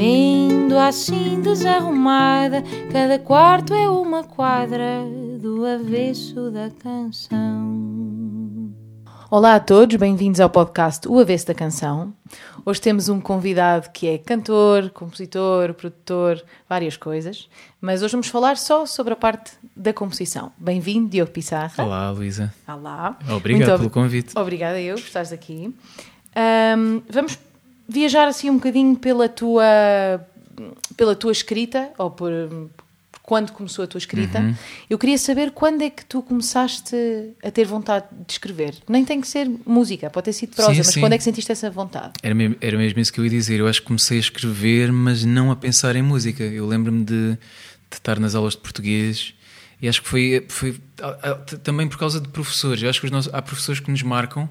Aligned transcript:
Vendo 0.00 0.78
assim 0.78 1.40
desarrumada, 1.40 2.62
cada 2.92 3.18
quarto 3.18 3.74
é 3.74 3.90
uma 3.90 4.22
quadra 4.22 5.02
do 5.40 5.66
avesso 5.66 6.52
da 6.52 6.70
canção. 6.70 8.72
Olá 9.28 9.56
a 9.56 9.60
todos, 9.60 9.96
bem-vindos 9.96 10.38
ao 10.38 10.48
podcast 10.48 11.08
O 11.08 11.18
Avesso 11.18 11.48
da 11.48 11.54
Canção. 11.54 12.14
Hoje 12.64 12.80
temos 12.80 13.08
um 13.08 13.20
convidado 13.20 13.90
que 13.90 14.06
é 14.06 14.18
cantor, 14.18 14.88
compositor, 14.90 15.74
produtor, 15.74 16.44
várias 16.68 16.96
coisas, 16.96 17.48
mas 17.80 18.00
hoje 18.00 18.12
vamos 18.12 18.28
falar 18.28 18.56
só 18.56 18.86
sobre 18.86 19.14
a 19.14 19.16
parte 19.16 19.50
da 19.74 19.92
composição. 19.92 20.52
Bem-vindo, 20.56 21.08
Diogo 21.08 21.32
Pissarra. 21.32 21.84
Olá, 21.84 22.08
Luísa. 22.12 22.54
Olá. 22.68 23.18
Obrigado 23.28 23.70
Muito 23.70 23.78
pelo 23.78 23.90
convite. 23.90 24.38
Obrigada 24.38 24.80
eu 24.80 24.94
por 24.94 25.02
estares 25.02 25.32
aqui. 25.32 25.74
Ahm, 26.36 27.02
vamos 27.10 27.36
viajar 27.88 28.28
assim 28.28 28.50
um 28.50 28.54
bocadinho 28.54 28.94
pela 28.96 29.28
tua, 29.28 29.64
pela 30.96 31.16
tua 31.16 31.32
escrita, 31.32 31.90
ou 31.96 32.10
por, 32.10 32.30
por 33.10 33.20
quando 33.22 33.52
começou 33.52 33.84
a 33.84 33.88
tua 33.88 33.98
escrita. 33.98 34.40
Uhum. 34.40 34.54
Eu 34.88 34.98
queria 34.98 35.18
saber 35.18 35.50
quando 35.50 35.82
é 35.82 35.90
que 35.90 36.04
tu 36.04 36.22
começaste 36.22 36.96
a 37.42 37.50
ter 37.50 37.64
vontade 37.66 38.06
de 38.26 38.32
escrever. 38.32 38.74
Nem 38.88 39.04
tem 39.04 39.20
que 39.20 39.28
ser 39.28 39.50
música, 39.66 40.10
pode 40.10 40.26
ter 40.26 40.32
sido 40.32 40.54
prosa, 40.54 40.72
Sim, 40.72 40.78
mas 40.78 40.86
sim. 40.88 41.00
quando 41.00 41.12
é 41.14 41.18
que 41.18 41.24
sentiste 41.24 41.50
essa 41.50 41.70
vontade? 41.70 42.12
Era 42.22 42.34
mesmo, 42.34 42.56
era 42.60 42.76
mesmo 42.76 43.00
isso 43.00 43.12
que 43.12 43.20
eu 43.20 43.24
ia 43.24 43.30
dizer. 43.30 43.60
Eu 43.60 43.68
acho 43.68 43.80
que 43.80 43.86
comecei 43.86 44.18
a 44.18 44.20
escrever, 44.20 44.92
mas 44.92 45.24
não 45.24 45.50
a 45.50 45.56
pensar 45.56 45.96
em 45.96 46.02
música. 46.02 46.42
Eu 46.42 46.66
lembro-me 46.66 47.04
de, 47.04 47.32
de 47.32 47.38
estar 47.92 48.18
nas 48.18 48.34
aulas 48.34 48.54
de 48.54 48.60
português 48.60 49.34
e 49.80 49.88
acho 49.88 50.02
que 50.02 50.08
foi, 50.08 50.44
foi 50.48 50.76
ah, 51.02 51.18
ah, 51.22 51.34
também 51.62 51.86
por 51.88 51.98
causa 51.98 52.20
de 52.20 52.28
professores. 52.28 52.82
Eu 52.82 52.90
acho 52.90 53.00
que 53.00 53.06
os 53.06 53.12
nossos- 53.12 53.32
há 53.32 53.40
professores 53.40 53.80
que 53.80 53.90
nos 53.90 54.02
marcam 54.02 54.48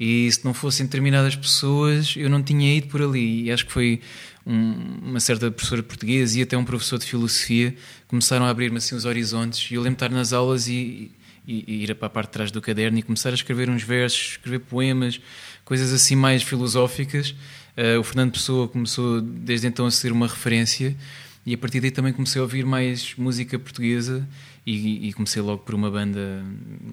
e 0.00 0.30
se 0.32 0.44
não 0.44 0.52
fossem 0.54 0.86
determinadas 0.86 1.34
pessoas 1.36 2.14
eu 2.16 2.28
não 2.30 2.42
tinha 2.42 2.74
ido 2.76 2.88
por 2.88 3.00
ali. 3.02 3.44
E 3.44 3.50
acho 3.52 3.64
que 3.66 3.72
foi 3.72 4.00
um- 4.46 4.98
uma 5.10 5.20
certa 5.20 5.50
professora 5.50 5.82
de 5.82 5.88
português 5.88 6.36
e 6.36 6.42
até 6.42 6.56
um 6.56 6.64
professor 6.64 6.98
de 6.98 7.06
filosofia 7.06 7.74
começaram 8.06 8.44
a 8.46 8.50
abrir-me 8.50 8.78
assim 8.78 8.94
os 8.94 9.04
horizontes. 9.04 9.70
E 9.70 9.74
eu 9.74 9.80
lembro 9.82 9.96
de 9.98 10.04
estar 10.04 10.14
nas 10.14 10.32
aulas 10.32 10.68
e, 10.68 11.10
e, 11.46 11.64
e 11.66 11.84
ir 11.84 11.94
para 11.94 12.06
a 12.06 12.10
parte 12.10 12.28
de 12.28 12.32
trás 12.34 12.50
do 12.50 12.60
caderno 12.60 12.98
e 12.98 13.02
começar 13.02 13.30
a 13.30 13.34
escrever 13.34 13.68
uns 13.70 13.82
versos, 13.82 14.32
escrever 14.32 14.60
poemas, 14.60 15.20
coisas 15.64 15.92
assim 15.92 16.14
mais 16.16 16.42
filosóficas. 16.42 17.34
Eh, 17.76 17.96
o 17.98 18.02
Fernando 18.02 18.32
Pessoa 18.32 18.68
começou 18.68 19.20
desde 19.20 19.66
então 19.66 19.86
a 19.86 19.90
ser 19.90 20.12
uma 20.12 20.26
referência 20.26 20.96
e 21.46 21.54
a 21.54 21.58
partir 21.58 21.80
daí 21.80 21.90
também 21.90 22.12
comecei 22.12 22.40
a 22.40 22.42
ouvir 22.42 22.64
mais 22.66 23.14
música 23.16 23.58
portuguesa 23.58 24.26
e, 24.70 25.08
e 25.08 25.12
comecei 25.14 25.40
logo 25.40 25.62
por 25.62 25.74
uma 25.74 25.90
banda, 25.90 26.44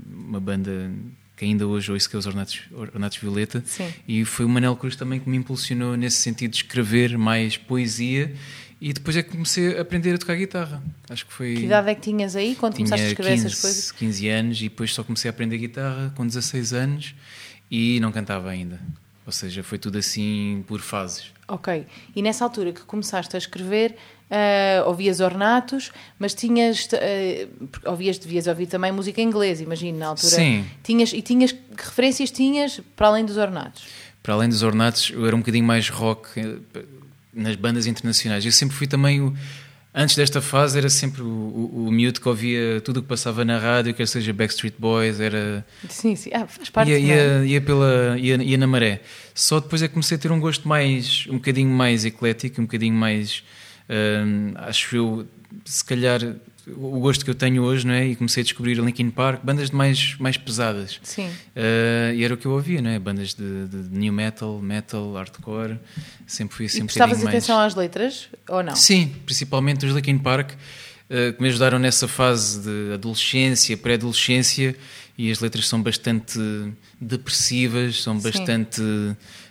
uma 0.10 0.40
banda 0.40 0.92
que 1.36 1.44
ainda 1.44 1.68
hoje 1.68 1.92
ouço 1.92 2.10
que 2.10 2.16
é 2.16 2.20
os 2.20 2.26
Ornatos, 2.26 2.62
Ornatos 2.72 3.18
Violeta 3.18 3.62
Sim. 3.66 3.94
e 4.08 4.24
foi 4.24 4.46
o 4.46 4.50
Manel 4.50 4.76
Cruz 4.78 4.96
também 4.96 5.20
que 5.20 5.30
me 5.30 5.36
impulsionou 5.36 5.98
nesse 5.98 6.18
sentido 6.18 6.52
de 6.52 6.58
escrever 6.58 7.18
mais 7.18 7.58
poesia 7.58 8.34
e 8.80 8.94
depois 8.94 9.18
é 9.18 9.24
que 9.24 9.32
comecei 9.32 9.78
a 9.78 9.82
aprender 9.82 10.14
a 10.14 10.18
tocar 10.18 10.36
guitarra. 10.36 10.82
Acho 11.10 11.26
que 11.26 11.34
foi 11.34 11.56
Que 11.56 11.66
idade 11.66 11.90
é 11.90 11.96
que 11.96 12.02
tinhas 12.02 12.36
aí 12.38 12.56
quando 12.56 12.76
tinha 12.76 12.88
começaste 12.88 13.08
a 13.08 13.10
escrever 13.10 13.32
15, 13.32 13.46
essas 13.48 13.62
coisas? 13.62 13.92
15 13.92 14.30
anos 14.30 14.60
e 14.60 14.64
depois 14.64 14.94
só 14.94 15.04
comecei 15.04 15.28
a 15.28 15.34
aprender 15.34 15.58
guitarra 15.58 16.14
com 16.16 16.26
16 16.26 16.72
anos 16.72 17.16
e 17.70 18.00
não 18.00 18.12
cantava 18.12 18.50
ainda. 18.50 18.80
Ou 19.26 19.32
seja, 19.32 19.64
foi 19.64 19.80
tudo 19.80 19.98
assim 19.98 20.64
por 20.68 20.80
fases. 20.80 21.34
Ok. 21.48 21.86
E 22.16 22.22
nessa 22.22 22.44
altura 22.44 22.72
que 22.72 22.82
começaste 22.82 23.36
a 23.36 23.40
escrever, 23.40 23.98
ah, 24.30 24.84
ouvias 24.88 25.20
ornatos, 25.20 25.92
mas 26.18 26.34
tinhas. 26.34 26.88
porque 27.72 27.88
ouvias, 27.88 28.18
devias 28.18 28.48
ouvir 28.48 28.68
também 28.68 28.92
música 28.92 29.22
em 29.22 29.28
inglês, 29.28 29.62
imagino, 29.62 29.98
na 29.98 30.08
altura. 30.08 30.36
Sim. 30.36 30.66
Tinhas, 30.84 31.14
e 31.14 31.22
tinhas. 31.22 31.52
Que 31.52 31.86
referências 31.86 32.32
tinhas 32.32 32.82
para 32.96 33.08
além 33.08 33.26
dos 33.26 33.38
ornatos? 33.38 33.86
Para 34.24 34.34
além 34.34 34.50
dos 34.50 34.64
ornatos, 34.64 35.12
eu 35.14 35.26
era 35.26 35.36
um 35.36 35.40
bocadinho 35.40 35.66
mais 35.66 35.90
rock 35.90 36.40
eh, 36.40 36.84
nas 37.32 37.56
bandas 37.56 37.86
internacionais. 37.86 38.44
Eu 38.44 38.52
sempre 38.52 38.76
fui 38.76 38.88
também 38.88 39.22
o. 39.22 39.36
Antes 39.98 40.18
desta 40.18 40.42
fase 40.42 40.78
era 40.78 40.90
sempre 40.90 41.22
o, 41.22 41.26
o, 41.26 41.86
o 41.88 41.92
miúdo 41.92 42.20
que 42.20 42.28
ouvia 42.28 42.82
tudo 42.82 42.98
o 42.98 43.02
que 43.02 43.08
passava 43.08 43.46
na 43.46 43.58
rádio, 43.58 43.94
quer 43.94 44.06
seja 44.06 44.34
Backstreet 44.34 44.76
Boys, 44.78 45.22
era 45.22 45.66
Sim, 45.88 46.18
sim. 46.18 46.32
Ah, 46.34 46.46
faz 46.46 46.70
parte 46.70 46.92
ia, 46.92 46.98
é? 46.98 47.00
ia, 47.00 47.46
ia 47.46 47.62
pela, 47.62 48.18
ia, 48.18 48.36
ia 48.44 48.58
na 48.58 48.68
maré. 48.68 49.02
Só 49.34 49.62
depois 49.62 49.82
é 49.82 49.88
que 49.88 49.94
comecei 49.94 50.18
a 50.18 50.20
ter 50.20 50.34
um 50.34 50.40
gosto 50.40 50.68
mais, 50.68 51.26
um 51.30 51.36
bocadinho 51.36 51.70
mais 51.70 52.04
eclético, 52.04 52.60
um 52.60 52.66
bocadinho 52.66 52.94
mais, 52.94 53.42
acho 54.56 54.96
eu, 54.96 55.28
se 55.64 55.84
calhar, 55.84 56.22
o 56.68 57.00
gosto 57.00 57.24
que 57.24 57.30
eu 57.30 57.36
tenho 57.36 57.62
hoje, 57.64 57.86
não 57.86 57.94
é? 57.94 58.08
E 58.08 58.16
comecei 58.16 58.42
a 58.42 58.44
descobrir 58.44 58.80
a 58.80 58.84
Linkin 58.84 59.10
Park, 59.10 59.42
bandas 59.44 59.70
de 59.70 59.76
mais, 59.76 60.16
mais 60.18 60.38
pesadas. 60.38 61.00
Sim. 61.04 61.28
Uh, 61.28 62.14
e 62.16 62.24
era 62.24 62.34
o 62.34 62.38
que 62.38 62.46
eu 62.46 62.52
ouvia, 62.52 62.82
não 62.82 62.90
é? 62.90 62.98
Bandas 62.98 63.34
de, 63.34 63.68
de 63.68 63.98
new 63.98 64.12
metal, 64.12 64.60
metal, 64.62 65.14
hardcore. 65.14 65.80
Sempre 66.26 66.56
fui 66.56 66.66
assim 66.66 66.80
E 66.80 66.84
um 66.84 66.86
prestavas 66.86 67.18
bocadinho 67.18 67.26
mais. 67.26 67.44
atenção 67.44 67.60
às 67.60 67.76
letras 67.76 68.30
ou 68.50 68.64
não? 68.64 68.76
Sim, 68.76 69.14
principalmente 69.26 69.86
os 69.86 69.94
Linkin 69.94 70.18
Park, 70.18 70.54
eh, 71.10 71.34
que 71.34 71.42
me 71.42 71.50
ajudaram 71.50 71.78
nessa 71.78 72.08
fase 72.08 72.62
de 72.62 72.94
adolescência, 72.94 73.78
pré-adolescência, 73.78 74.76
e 75.18 75.32
as 75.32 75.40
letras 75.40 75.68
são 75.68 75.82
bastante 75.82 76.40
depressivas, 77.00 78.02
são 78.02 78.20
Sim. 78.20 78.30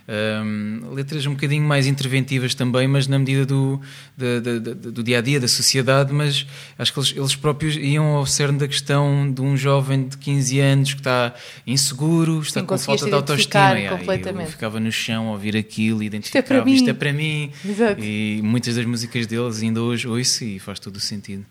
Hum, 0.09 0.91
letras 0.92 1.25
um 1.26 1.31
bocadinho 1.32 1.62
mais 1.65 1.87
interventivas 1.87 2.54
também, 2.54 2.87
mas 2.87 3.06
na 3.06 3.19
medida 3.19 3.44
do, 3.47 3.81
da- 4.16 4.41
da- 4.41 4.59
da- 4.59 4.91
do 4.91 5.03
dia 5.03 5.19
a 5.19 5.20
dia, 5.20 5.41
da 5.41 5.48
sociedade. 5.48 6.12
Mas 6.12 6.47
acho 6.78 6.92
que 6.92 6.98
eles, 6.98 7.15
eles 7.16 7.37
próprios 7.37 7.76
iam 7.76 8.06
ao 8.06 8.26
cerne 8.26 8.59
da 8.59 8.69
questão 8.69 9.31
de 9.32 9.41
um 9.41 9.56
jovem 9.56 10.09
de 10.09 10.16
15 10.19 10.60
anos 10.60 10.94
que 10.94 11.00
está 11.00 11.34
inseguro, 11.66 12.41
está 12.41 12.60
Sim, 12.60 12.66
com 12.66 12.78
falta 12.78 13.06
de 13.06 13.12
autoestima. 13.14 13.64
Yeah, 13.75 13.97
e 13.97 13.98
completamente. 13.98 14.47
Eu 14.47 14.53
ficava 14.53 14.78
no 14.81 14.93
chão 14.93 15.28
a 15.28 15.32
ouvir 15.32 15.56
aquilo 15.56 16.03
e 16.03 16.06
é 16.06 16.10
para 16.10 16.16
identificava 16.19 16.64
mim. 16.64 16.75
isto 16.75 16.91
é 16.91 16.93
para 16.94 17.12
mim. 17.12 17.50
E 17.98 18.41
muitas 18.43 18.76
das 18.76 18.84
músicas 18.84 19.26
deles 19.26 19.62
ainda 19.62 19.81
hoje 19.82 20.06
ouço 20.06 20.44
e 20.44 20.59
faz 20.59 20.78
todo 20.78 20.97
o 20.97 21.00
sentido. 21.00 21.44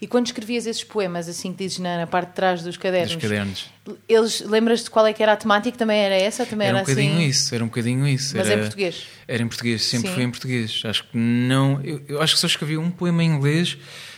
E 0.00 0.06
quando 0.06 0.26
escrevias 0.26 0.64
esses 0.66 0.82
poemas, 0.82 1.28
assim 1.28 1.52
que 1.52 1.58
dizes 1.62 1.78
na, 1.78 1.98
na 1.98 2.06
parte 2.06 2.28
de 2.30 2.34
trás 2.34 2.62
dos 2.62 2.76
cadernos, 2.78 3.12
Dos 3.12 3.22
cadernos. 3.22 3.66
eles 4.08 4.40
lembras-te 4.40 4.90
qual 4.90 5.06
é 5.06 5.12
que 5.12 5.22
era 5.22 5.32
a 5.34 5.36
temática? 5.36 5.76
Também 5.76 5.98
era 5.98 6.14
essa? 6.14 6.46
Também 6.46 6.68
Era 6.68 6.78
era, 6.78 6.84
um 6.84 6.88
bocadinho 6.88 7.16
assim? 7.18 7.26
isso, 7.26 7.54
era 7.54 7.64
um 7.64 7.66
bocadinho 7.66 8.08
isso. 8.08 8.34
Mas 8.36 8.46
era, 8.48 8.60
em 8.60 8.62
português? 8.62 9.06
Era 9.28 9.42
em 9.42 9.46
português, 9.48 9.82
sempre 9.84 10.08
Sim. 10.08 10.14
foi 10.14 10.22
em 10.24 10.30
português. 10.30 10.82
Acho 10.86 11.04
que 11.04 11.16
não. 11.18 11.80
Eu, 11.84 12.00
eu 12.08 12.22
acho 12.22 12.34
que 12.34 12.40
só 12.40 12.46
escrevi 12.46 12.78
um 12.78 12.90
poema 12.90 13.22
em 13.22 13.26
inglês, 13.30 13.76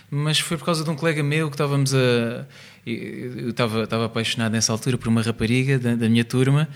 mas 0.09 0.39
foi 0.39 0.57
por 0.57 0.65
causa 0.67 0.85
de 0.85 0.91
um 0.91 0.95
colega 0.95 1.21
meu 1.23 1.49
que 1.51 1.55
estávamos 1.55 1.93
a. 1.93 2.47
Eu 2.85 3.51
estava, 3.51 3.85
estava 3.85 4.07
apaixonado 4.07 4.51
nessa 4.53 4.73
altura 4.73 4.99
por 4.99 5.07
uma 5.07 5.23
rapariga 5.23 5.79
da, 5.79 5.95
da 5.95 6.09
minha 6.09 6.25
turma 6.25 6.69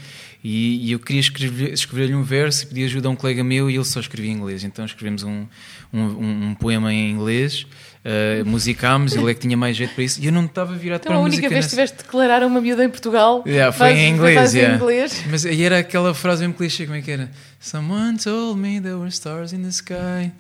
e, 0.43 0.87
e 0.87 0.93
eu 0.93 1.01
queria 1.01 1.19
escrever- 1.21 1.73
escrever-lhe 1.73 2.15
um 2.15 2.23
verso 2.23 2.63
e 2.63 2.67
pedi 2.69 2.85
ajuda 2.85 3.09
a 3.09 3.11
um 3.11 3.17
colega 3.17 3.43
meu 3.43 3.69
e 3.69 3.75
ele 3.75 3.85
só 3.85 3.99
escrevia 3.99 4.31
em 4.31 4.35
inglês. 4.35 4.63
Então 4.63 4.85
escrevemos 4.85 5.25
um, 5.25 5.47
um, 5.93 6.01
um- 6.01 6.47
um 6.51 6.55
poema 6.55 6.93
em 6.95 7.11
inglês, 7.11 7.67
uh, 8.07 8.47
musicámos, 8.49 9.15
ele 9.17 9.31
é 9.31 9.35
que 9.35 9.41
tinha 9.41 9.57
mais 9.57 9.77
jeito 9.77 9.95
para 9.95 10.05
isso 10.05 10.21
e 10.23 10.27
eu 10.27 10.33
não 10.33 10.45
estava 10.45 10.75
virado 10.75 11.01
Então 11.01 11.11
para 11.11 11.17
a 11.17 11.19
a 11.19 11.23
única 11.25 11.43
música 11.43 11.49
vez 11.49 11.51
que 11.51 11.55
nessa- 11.57 11.69
tiveste 11.71 11.97
de 11.99 12.03
declarar 12.05 12.43
uma 12.45 12.61
miúda 12.61 12.85
em 12.85 12.89
Portugal 12.89 13.43
Yeah, 13.47 13.73
foi 13.73 13.89
fazes- 13.89 14.03
em 14.03 14.09
inglês, 14.11 14.35
fazes 14.39 14.55
em 14.55 14.59
yeah. 14.59 14.77
inglês. 14.77 15.25
Mas 15.31 15.45
aí 15.47 15.63
era 15.63 15.79
aquela 15.79 16.15
frase 16.15 16.43
mesmo 16.43 16.55
clichê, 16.55 16.85
como 16.87 16.97
é 16.97 17.03
que 17.03 17.11
era? 17.11 17.31
Someone 17.61 18.17
told 18.19 18.61
me 18.61 18.81
there 18.81 18.95
were 18.97 19.09
stars 19.11 19.53
in 19.53 19.63
the 19.63 19.71
sky 19.71 20.31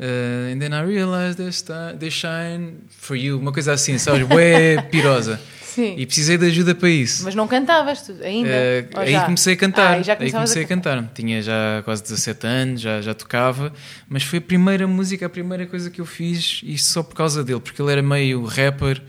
uh, 0.00 0.52
and 0.52 0.58
then 0.58 0.72
I 0.72 0.82
realized 0.84 1.36
they, 1.36 1.50
they 1.98 2.10
shine 2.10 2.78
for 2.90 3.16
you. 3.16 3.38
Uma 3.38 3.52
coisa 3.52 3.72
assim, 3.72 3.96
sabes? 3.98 4.26
Bué 4.26 4.82
pirosa. 4.90 5.40
Sim. 5.74 5.94
E 5.96 6.04
precisei 6.04 6.36
de 6.36 6.46
ajuda 6.46 6.74
para 6.74 6.90
isso. 6.90 7.24
Mas 7.24 7.34
não 7.34 7.48
cantavas 7.48 8.02
tu 8.02 8.14
ainda? 8.22 8.50
Ou 8.94 9.00
aí 9.00 9.12
já? 9.12 9.24
comecei 9.24 9.54
a 9.54 9.56
cantar, 9.56 9.92
Ah, 9.92 9.94
aí 9.94 10.04
aí 10.26 10.32
comecei 10.32 10.64
a 10.64 10.66
cantar. 10.66 11.10
Tinha 11.14 11.40
já 11.40 11.80
quase 11.82 12.02
17 12.02 12.46
anos, 12.46 12.80
já, 12.82 13.00
já 13.00 13.14
tocava, 13.14 13.72
mas 14.06 14.22
foi 14.22 14.38
a 14.38 14.42
primeira 14.42 14.86
música, 14.86 15.24
a 15.24 15.30
primeira 15.30 15.66
coisa 15.66 15.90
que 15.90 16.00
eu 16.00 16.04
fiz, 16.04 16.60
e 16.62 16.76
só 16.76 17.02
por 17.02 17.14
causa 17.14 17.42
dele, 17.42 17.60
porque 17.60 17.80
ele 17.80 17.90
era 17.90 18.02
meio 18.02 18.44
rapper 18.44 19.00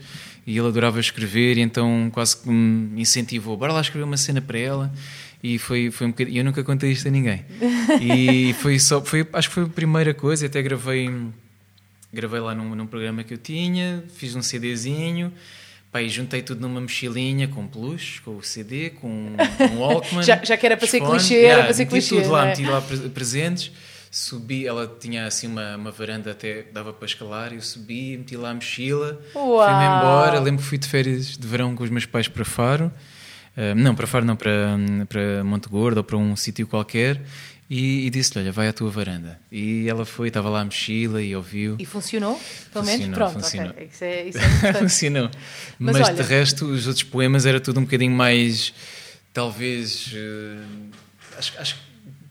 e 0.46 0.56
ele 0.56 0.66
adorava 0.66 0.98
escrever, 0.98 1.58
e 1.58 1.60
então 1.60 2.10
quase 2.12 2.38
que 2.38 2.48
me 2.48 3.02
incentivou, 3.02 3.56
bora 3.56 3.72
lá 3.72 3.80
escrever 3.82 4.04
uma 4.04 4.16
cena 4.16 4.40
para 4.40 4.58
ela. 4.58 4.92
E 5.42 5.58
foi, 5.58 5.90
foi 5.90 6.06
um 6.06 6.10
bocadinho. 6.10 6.38
Eu 6.38 6.44
nunca 6.44 6.64
contei 6.64 6.90
isto 6.92 7.06
a 7.06 7.10
ninguém. 7.10 7.44
E 8.00 8.54
foi 8.60 8.78
só. 8.78 9.02
Foi, 9.02 9.28
acho 9.34 9.48
que 9.48 9.54
foi 9.54 9.64
a 9.64 9.66
primeira 9.66 10.14
coisa. 10.14 10.46
Até 10.46 10.62
gravei, 10.62 11.14
gravei 12.10 12.40
lá 12.40 12.54
num, 12.54 12.74
num 12.74 12.86
programa 12.86 13.22
que 13.22 13.34
eu 13.34 13.36
tinha, 13.36 14.02
fiz 14.16 14.34
um 14.34 14.40
CDzinho. 14.40 15.30
E 16.02 16.08
juntei 16.08 16.42
tudo 16.42 16.60
numa 16.60 16.80
mochilinha 16.80 17.46
com 17.48 17.66
peluche, 17.66 18.20
com 18.22 18.36
o 18.36 18.42
CD, 18.42 18.90
com 18.90 19.08
um 19.72 19.78
Walkman. 19.78 20.22
Já- 20.22 20.40
já 20.44 20.56
que 20.56 20.66
era 20.66 20.76
para 20.76 20.86
ser 20.86 21.00
clichê, 21.00 21.44
era 21.44 21.64
para 21.64 21.74
ser 21.74 21.86
clichê, 21.86 22.16
tudo 22.22 22.30
lá, 22.32 22.44
é? 22.46 22.48
meti 22.48 22.64
lá 22.64 22.80
pre- 22.80 23.08
presentes. 23.10 23.70
subi, 24.10 24.66
ela 24.66 24.86
tinha 25.00 25.26
assim 25.26 25.46
uma, 25.46 25.76
uma 25.76 25.90
varanda 25.90 26.30
até 26.30 26.64
dava 26.72 26.92
para 26.92 27.06
escalar, 27.06 27.52
eu 27.52 27.60
subi, 27.60 28.16
meti 28.16 28.36
lá 28.36 28.50
a 28.50 28.54
mochila, 28.54 29.20
fui-me 29.32 29.84
embora. 29.96 30.40
Lembro 30.40 30.62
que 30.62 30.68
fui 30.68 30.78
de 30.78 30.86
férias 30.88 31.36
de 31.36 31.46
verão 31.46 31.74
com 31.74 31.82
os 31.84 31.90
meus 31.90 32.06
pais 32.06 32.28
para 32.28 32.44
Faro. 32.44 32.92
Uh, 33.56 33.72
não, 33.76 33.94
para 33.94 34.06
Faro 34.06 34.24
não, 34.24 34.34
para, 34.34 34.50
para 35.08 35.44
Monte 35.44 35.68
Gordo 35.68 35.98
ou 35.98 36.04
para 36.04 36.16
um 36.16 36.34
sítio 36.34 36.66
qualquer. 36.66 37.20
E, 37.70 38.06
e 38.06 38.10
disse-lhe: 38.10 38.40
Olha, 38.44 38.52
vai 38.52 38.68
à 38.68 38.72
tua 38.72 38.90
varanda. 38.90 39.40
E 39.50 39.88
ela 39.88 40.04
foi, 40.04 40.28
estava 40.28 40.48
lá 40.50 40.60
a 40.60 40.64
mochila 40.64 41.22
e 41.22 41.34
ouviu. 41.34 41.76
E 41.78 41.86
funcionou? 41.86 42.38
Pelo 42.72 42.84
menos? 42.84 43.00
Funcionou, 43.06 43.14
Pronto, 43.30 43.42
funcionou. 43.44 43.70
ok. 43.70 43.88
Isso 43.90 44.04
é, 44.04 44.28
isso 44.28 44.38
é 44.38 44.72
funcionou. 44.74 45.30
Mas 45.78 45.98
Mas, 45.98 46.08
olha- 46.08 46.22
de 46.22 46.28
resto, 46.28 46.66
os 46.66 46.86
outros 46.86 47.02
poemas 47.04 47.46
era 47.46 47.58
tudo 47.60 47.80
um 47.80 47.84
bocadinho 47.84 48.12
mais. 48.12 48.72
Talvez. 49.32 50.10
eh, 50.14 50.58
acho, 51.38 51.58
acho 51.58 51.74
que 51.76 51.80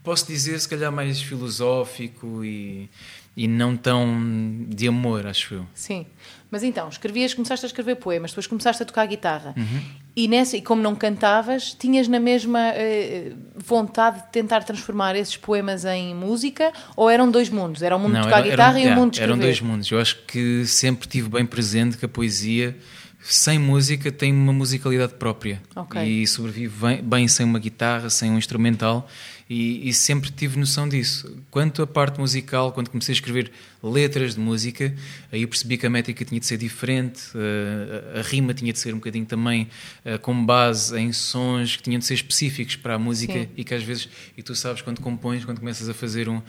posso 0.04 0.28
dizer, 0.28 0.60
se 0.60 0.70
calhar, 0.70 0.92
mais 0.92 1.22
filosófico 1.22 2.44
e, 2.46 2.90
e 3.36 3.48
não 3.48 3.76
tão 3.76 4.66
de 4.70 4.88
amor, 4.88 5.26
acho 5.26 5.56
eu. 5.56 5.68
Sim. 5.74 6.06
Mas 6.54 6.62
então, 6.62 6.88
escrevias, 6.88 7.34
começaste 7.34 7.66
a 7.66 7.68
escrever 7.68 7.96
poemas, 7.96 8.30
depois 8.30 8.46
começaste 8.46 8.84
a 8.84 8.86
tocar 8.86 9.08
guitarra. 9.08 9.56
Uhum. 9.58 9.82
E, 10.16 10.28
nessa, 10.28 10.56
e 10.56 10.62
como 10.62 10.84
não 10.84 10.94
cantavas, 10.94 11.74
tinhas 11.74 12.08
na 12.08 12.20
mesma 12.20 12.60
eh, 12.76 13.32
vontade 13.56 14.18
de 14.20 14.28
tentar 14.32 14.64
transformar 14.64 15.16
esses 15.16 15.36
poemas 15.36 15.84
em 15.84 16.14
música? 16.14 16.72
Ou 16.96 17.10
eram 17.10 17.32
dois 17.32 17.50
mundos? 17.50 17.82
Era 17.82 17.96
o 17.96 18.00
mundo 18.00 18.14
de 18.18 18.22
tocar 18.22 18.38
eram- 18.42 18.50
guitarra 18.52 18.80
eram- 18.80 18.92
e 18.92 18.94
o 18.94 18.96
mundo 19.00 19.10
de 19.12 19.16
escrever? 19.18 19.32
Eram 19.34 19.42
dois 19.42 19.62
mundos. 19.62 19.90
Eu 19.92 20.00
acho 20.00 20.18
que 20.28 20.64
sempre 20.68 21.08
tive 21.08 21.28
bem 21.30 21.44
presente 21.48 21.98
que 21.98 22.06
a 22.06 22.08
poesia, 22.08 22.78
sem 23.20 23.58
música, 23.58 24.12
tem 24.12 24.32
uma 24.32 24.54
musicalidade 24.54 25.14
própria. 25.16 25.60
Ok. 25.76 26.00
E 26.04 26.28
sobrevive 26.28 26.76
bem, 26.86 27.02
bem 27.02 27.28
sem 27.28 27.44
uma 27.46 27.58
guitarra, 27.58 28.08
sem 28.12 28.30
um 28.30 28.38
instrumental. 28.38 29.08
E, 29.50 29.90
e 29.90 29.94
sempre 29.94 30.32
tive 30.32 30.58
noção 30.58 30.88
disso. 30.88 31.38
Quanto 31.52 31.82
à 31.82 31.88
parte 31.88 32.20
musical, 32.20 32.72
quando 32.72 32.90
comecei 32.90 33.12
a 33.12 33.16
escrever 33.16 33.52
letras 33.84 34.36
de 34.36 34.40
música, 34.40 34.96
aí 35.32 35.46
percebi 35.46 35.78
que 35.78 35.86
a 35.86 35.90
métrica 35.90 36.24
tinha 36.24 36.40
de 36.40 36.46
ser 36.46 36.58
diferente, 36.58 37.22
eh, 37.36 38.16
a, 38.16 38.20
a 38.20 38.22
rima 38.22 38.54
tinha 38.54 38.72
de 38.72 38.80
ser 38.80 38.94
um 38.94 38.98
bocadinho 38.98 39.26
também 39.26 39.68
eh, 40.06 40.18
com 40.18 40.46
base 40.46 40.98
em 40.98 41.12
sons 41.12 41.76
que 41.76 41.84
tinham 41.84 42.00
de 42.00 42.06
ser 42.06 42.14
específicos 42.14 42.78
para 42.78 42.96
a 42.96 43.00
música 43.00 43.34
Sim. 43.34 43.50
e 43.58 43.64
que 43.64 43.74
às 43.74 43.84
vezes, 43.84 44.08
e 44.38 44.42
tu 44.42 44.56
sabes 44.56 44.82
quando 44.82 45.02
compões, 45.02 45.44
quando 45.44 45.60
começas 45.60 45.90
a 45.90 45.94
fazer 45.94 46.30
um 46.30 46.42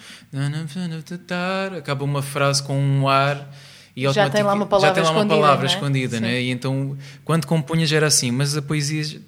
acaba 1.76 2.04
uma 2.04 2.22
frase 2.22 2.62
com 2.62 2.78
um 2.78 3.08
ar 3.08 3.52
e 3.96 4.02
Já 4.12 4.28
tem 4.28 4.42
lá 4.42 4.54
uma 4.54 4.66
palavra 4.66 4.88
já 4.88 4.94
tem 4.94 5.04
lá 5.04 5.10
uma 5.10 5.20
escondida, 5.20 5.40
palavra 5.40 5.64
não 5.64 5.70
é? 5.70 5.74
escondida, 5.74 6.20
né? 6.20 6.42
E 6.42 6.50
então 6.50 6.96
quando 7.24 7.46
compunhas 7.46 7.92
era 7.92 8.06
assim, 8.06 8.30
mas 8.30 8.56
a 8.56 8.62
poesia 8.62 9.20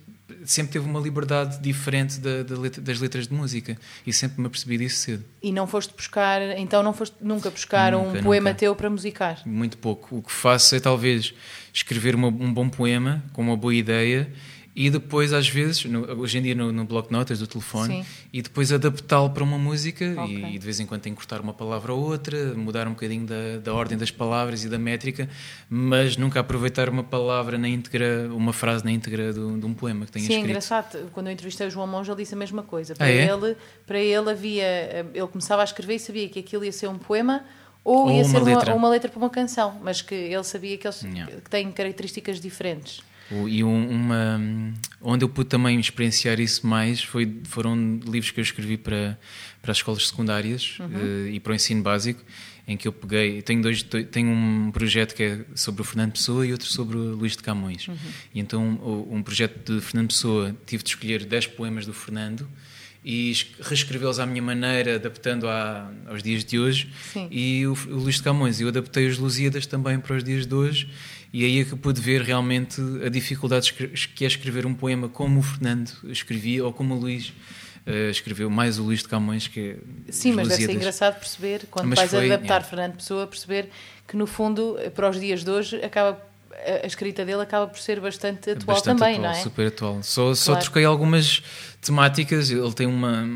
sempre 0.52 0.72
teve 0.72 0.88
uma 0.88 1.00
liberdade 1.00 1.58
diferente 1.60 2.18
da- 2.20 2.42
da 2.42 2.58
letra- 2.58 2.80
das 2.82 2.98
letras 3.00 3.26
de 3.28 3.34
música 3.34 3.76
e 4.06 4.12
sempre 4.12 4.40
me 4.40 4.46
apercebi 4.46 4.78
disso 4.78 4.96
cedo. 4.98 5.24
E 5.42 5.52
não 5.52 5.66
foste 5.66 5.94
buscar, 5.96 6.40
então 6.58 6.82
não 6.82 6.92
foste 6.92 7.16
nunca 7.20 7.50
buscar 7.50 7.94
um 7.94 8.06
Nunca, 8.08 8.22
poema 8.22 8.50
nunca. 8.50 8.58
teu 8.58 8.74
para 8.74 8.88
musicar? 8.90 9.40
Muito 9.46 9.78
pouco. 9.78 10.16
O 10.18 10.22
que 10.22 10.32
faço 10.32 10.74
é 10.74 10.80
talvez 10.80 11.32
escrever 11.72 12.14
uma- 12.14 12.28
um 12.28 12.52
bom 12.52 12.68
poema 12.68 13.22
com 13.32 13.42
uma 13.42 13.56
boa 13.56 13.74
ideia 13.74 14.30
e 14.78 14.90
depois, 14.90 15.32
às 15.32 15.48
vezes, 15.48 15.86
no- 15.86 16.04
hoje 16.20 16.36
em 16.36 16.42
dia 16.42 16.54
no, 16.54 16.70
no 16.70 16.84
bloco 16.84 17.08
de 17.08 17.14
notas 17.14 17.38
do 17.38 17.46
telefone, 17.46 18.02
Sim. 18.02 18.06
e 18.30 18.42
depois 18.42 18.70
adaptá-lo 18.70 19.30
para 19.30 19.42
uma 19.42 19.56
música 19.56 20.14
Ok. 20.18 20.36
e, 20.52 20.58
de 20.58 20.64
vez 20.64 20.78
em 20.78 20.84
quando 20.84 21.06
encurtar 21.06 21.40
uma 21.40 21.54
palavra 21.54 21.94
ou 21.94 22.04
outra, 22.04 22.52
mudar 22.54 22.86
um 22.86 22.90
bocadinho 22.90 23.24
da, 23.26 23.56
da 23.64 23.72
ordem 23.72 23.96
das 23.96 24.10
palavras 24.10 24.64
e 24.64 24.68
da 24.68 24.78
métrica, 24.78 25.30
mas 25.70 26.18
nunca 26.18 26.40
aproveitar 26.40 26.90
uma 26.90 27.02
palavra 27.02 27.56
na 27.56 27.66
íntegra, 27.68 28.28
uma 28.30 28.52
frase 28.52 28.84
na 28.84 28.90
íntegra 28.92 29.32
do- 29.32 29.58
de 29.58 29.64
um 29.64 29.72
poema 29.72 30.04
que 30.04 30.12
tenha 30.12 30.26
Sim, 30.26 30.32
é 30.32 30.36
escrito. 30.36 30.50
engraçado. 30.50 31.10
Quando 31.12 31.28
eu 31.28 31.32
entrevistei 31.32 31.66
o 31.66 31.70
João 31.70 31.86
Monge, 31.86 32.10
ele 32.10 32.18
disse 32.22 32.34
a 32.34 32.36
mesma 32.38 32.62
coisa. 32.62 32.94
Para, 32.94 33.06
Ah, 33.06 33.10
é? 33.10 33.30
ele, 33.32 33.56
para 33.86 33.98
ele 33.98 34.30
havia. 34.30 35.06
Ele 35.14 35.26
começava 35.28 35.62
a 35.62 35.64
escrever 35.64 35.94
e 35.94 35.98
sabia 35.98 36.28
que 36.28 36.38
aquilo 36.40 36.64
ia 36.66 36.72
ser 36.72 36.88
um 36.88 36.98
poema 36.98 37.42
ou, 37.82 38.04
Ou 38.06 38.10
ia 38.10 38.16
uma 38.16 38.24
ser 38.24 38.42
letra. 38.42 38.72
Uma, 38.72 38.76
uma 38.76 38.88
letra 38.90 39.08
para 39.10 39.18
uma 39.18 39.30
canção, 39.30 39.80
mas 39.82 40.02
que 40.02 40.14
ele 40.14 40.44
sabia 40.44 40.76
que 40.76 40.86
eles 40.86 41.02
Yeah. 41.02 41.32
que 41.40 41.48
têm 41.48 41.72
características 41.72 42.40
diferentes. 42.40 43.00
E 43.48 43.64
um- 43.64 43.90
uma 43.90 44.40
onde 45.00 45.24
eu 45.24 45.28
pude 45.28 45.48
também 45.48 45.78
experienciar 45.80 46.38
isso 46.40 46.66
mais 46.66 47.02
foi 47.02 47.40
foram 47.44 47.98
livros 48.06 48.30
que 48.30 48.38
eu 48.40 48.44
escrevi 48.44 48.76
para 48.76 49.18
para 49.60 49.72
as 49.72 49.78
escolas 49.78 50.06
secundárias 50.06 50.78
eh, 50.80 51.30
e 51.32 51.40
para 51.40 51.50
o 51.52 51.54
ensino 51.54 51.82
básico 51.82 52.22
em 52.68 52.76
que 52.76 52.86
eu 52.86 52.92
peguei 52.92 53.42
tenho 53.42 53.60
dois 53.62 53.82
tenho 54.12 54.28
um 54.28 54.70
projeto 54.70 55.12
que 55.14 55.22
é 55.24 55.44
sobre 55.56 55.82
o 55.82 55.84
Fernando 55.84 56.12
Pessoa 56.12 56.46
e 56.46 56.52
outro 56.52 56.68
sobre 56.68 56.96
o 56.96 57.16
Luís 57.16 57.32
de 57.36 57.42
Camões. 57.42 57.88
E 58.32 58.38
então 58.38 58.62
um 59.10 59.22
projeto 59.24 59.74
de 59.74 59.80
Fernando 59.80 60.08
Pessoa 60.08 60.56
tive 60.64 60.84
de 60.84 60.90
escolher 60.90 61.24
10 61.24 61.48
poemas 61.48 61.84
do 61.84 61.92
Fernando 61.92 62.48
e 63.04 63.30
es- 63.30 63.46
reescrevê-los 63.60 64.18
à 64.20 64.26
minha 64.26 64.42
maneira 64.42 64.96
adaptando 64.96 65.48
à- 65.48 65.92
aos 66.08 66.22
dias 66.22 66.44
de 66.44 66.58
hoje. 66.58 66.90
Sim. 67.12 67.28
e 67.30 67.66
o, 67.66 67.72
o 67.88 67.96
Luís 68.00 68.16
de 68.16 68.22
Camões 68.22 68.60
eu 68.60 68.68
adaptei 68.68 69.06
os 69.08 69.18
Lusíadas 69.18 69.66
também 69.66 69.98
para 69.98 70.16
os 70.16 70.22
dias 70.24 70.46
de 70.46 70.54
hoje 70.54 70.88
e 71.32 71.44
aí 71.44 71.60
é 71.60 71.64
que 71.64 71.72
eu 71.72 71.78
pude 71.78 72.00
ver 72.00 72.22
realmente 72.22 72.80
a 73.04 73.08
dificuldade 73.08 73.72
que 73.72 74.24
é 74.24 74.26
escrever 74.26 74.66
um 74.66 74.74
poema 74.74 75.08
como 75.08 75.40
o 75.40 75.42
Fernando 75.42 75.90
escrevia 76.04 76.64
ou 76.64 76.72
como 76.72 76.94
o 76.94 76.98
Luís 76.98 77.32
eh, 77.86 78.10
escreveu, 78.10 78.50
mais 78.50 78.78
o 78.78 78.82
Luís 78.82 79.00
de 79.00 79.08
Camões 79.08 79.46
que 79.46 79.76
é 80.08 80.12
Sim, 80.12 80.32
mas 80.32 80.48
deve 80.48 80.64
ser 80.64 80.72
engraçado 80.72 81.18
perceber, 81.20 81.66
quando 81.70 81.86
Mas 81.86 81.98
vais 81.98 82.10
foi, 82.10 82.32
adaptar 82.32 82.60
é. 82.60 82.64
Fernando 82.64 82.96
Pessoa, 82.96 83.26
perceber 83.26 83.68
que 84.08 84.16
no 84.16 84.26
fundo, 84.26 84.76
para 84.94 85.08
os 85.08 85.20
dias 85.20 85.44
de 85.44 85.50
hoje, 85.50 85.76
acaba, 85.84 86.20
a 86.64 86.84
a 86.84 86.86
escrita 86.86 87.24
dele 87.24 87.42
acaba 87.42 87.66
por 87.66 87.78
ser 87.78 88.00
bastante 88.00 88.50
atual 88.50 88.76
Bastante 88.76 88.98
também, 88.98 89.16
atual, 89.16 89.32
não 89.32 89.38
é? 89.38 89.42
super 89.42 89.66
atual. 89.66 90.02
Só, 90.02 90.34
só 90.34 90.52
Claro. 90.52 90.64
troquei 90.64 90.84
algumas 90.84 91.42
temáticas. 91.80 92.50
Ele 92.50 92.72
tem 92.72 92.86
uma, 92.86 93.28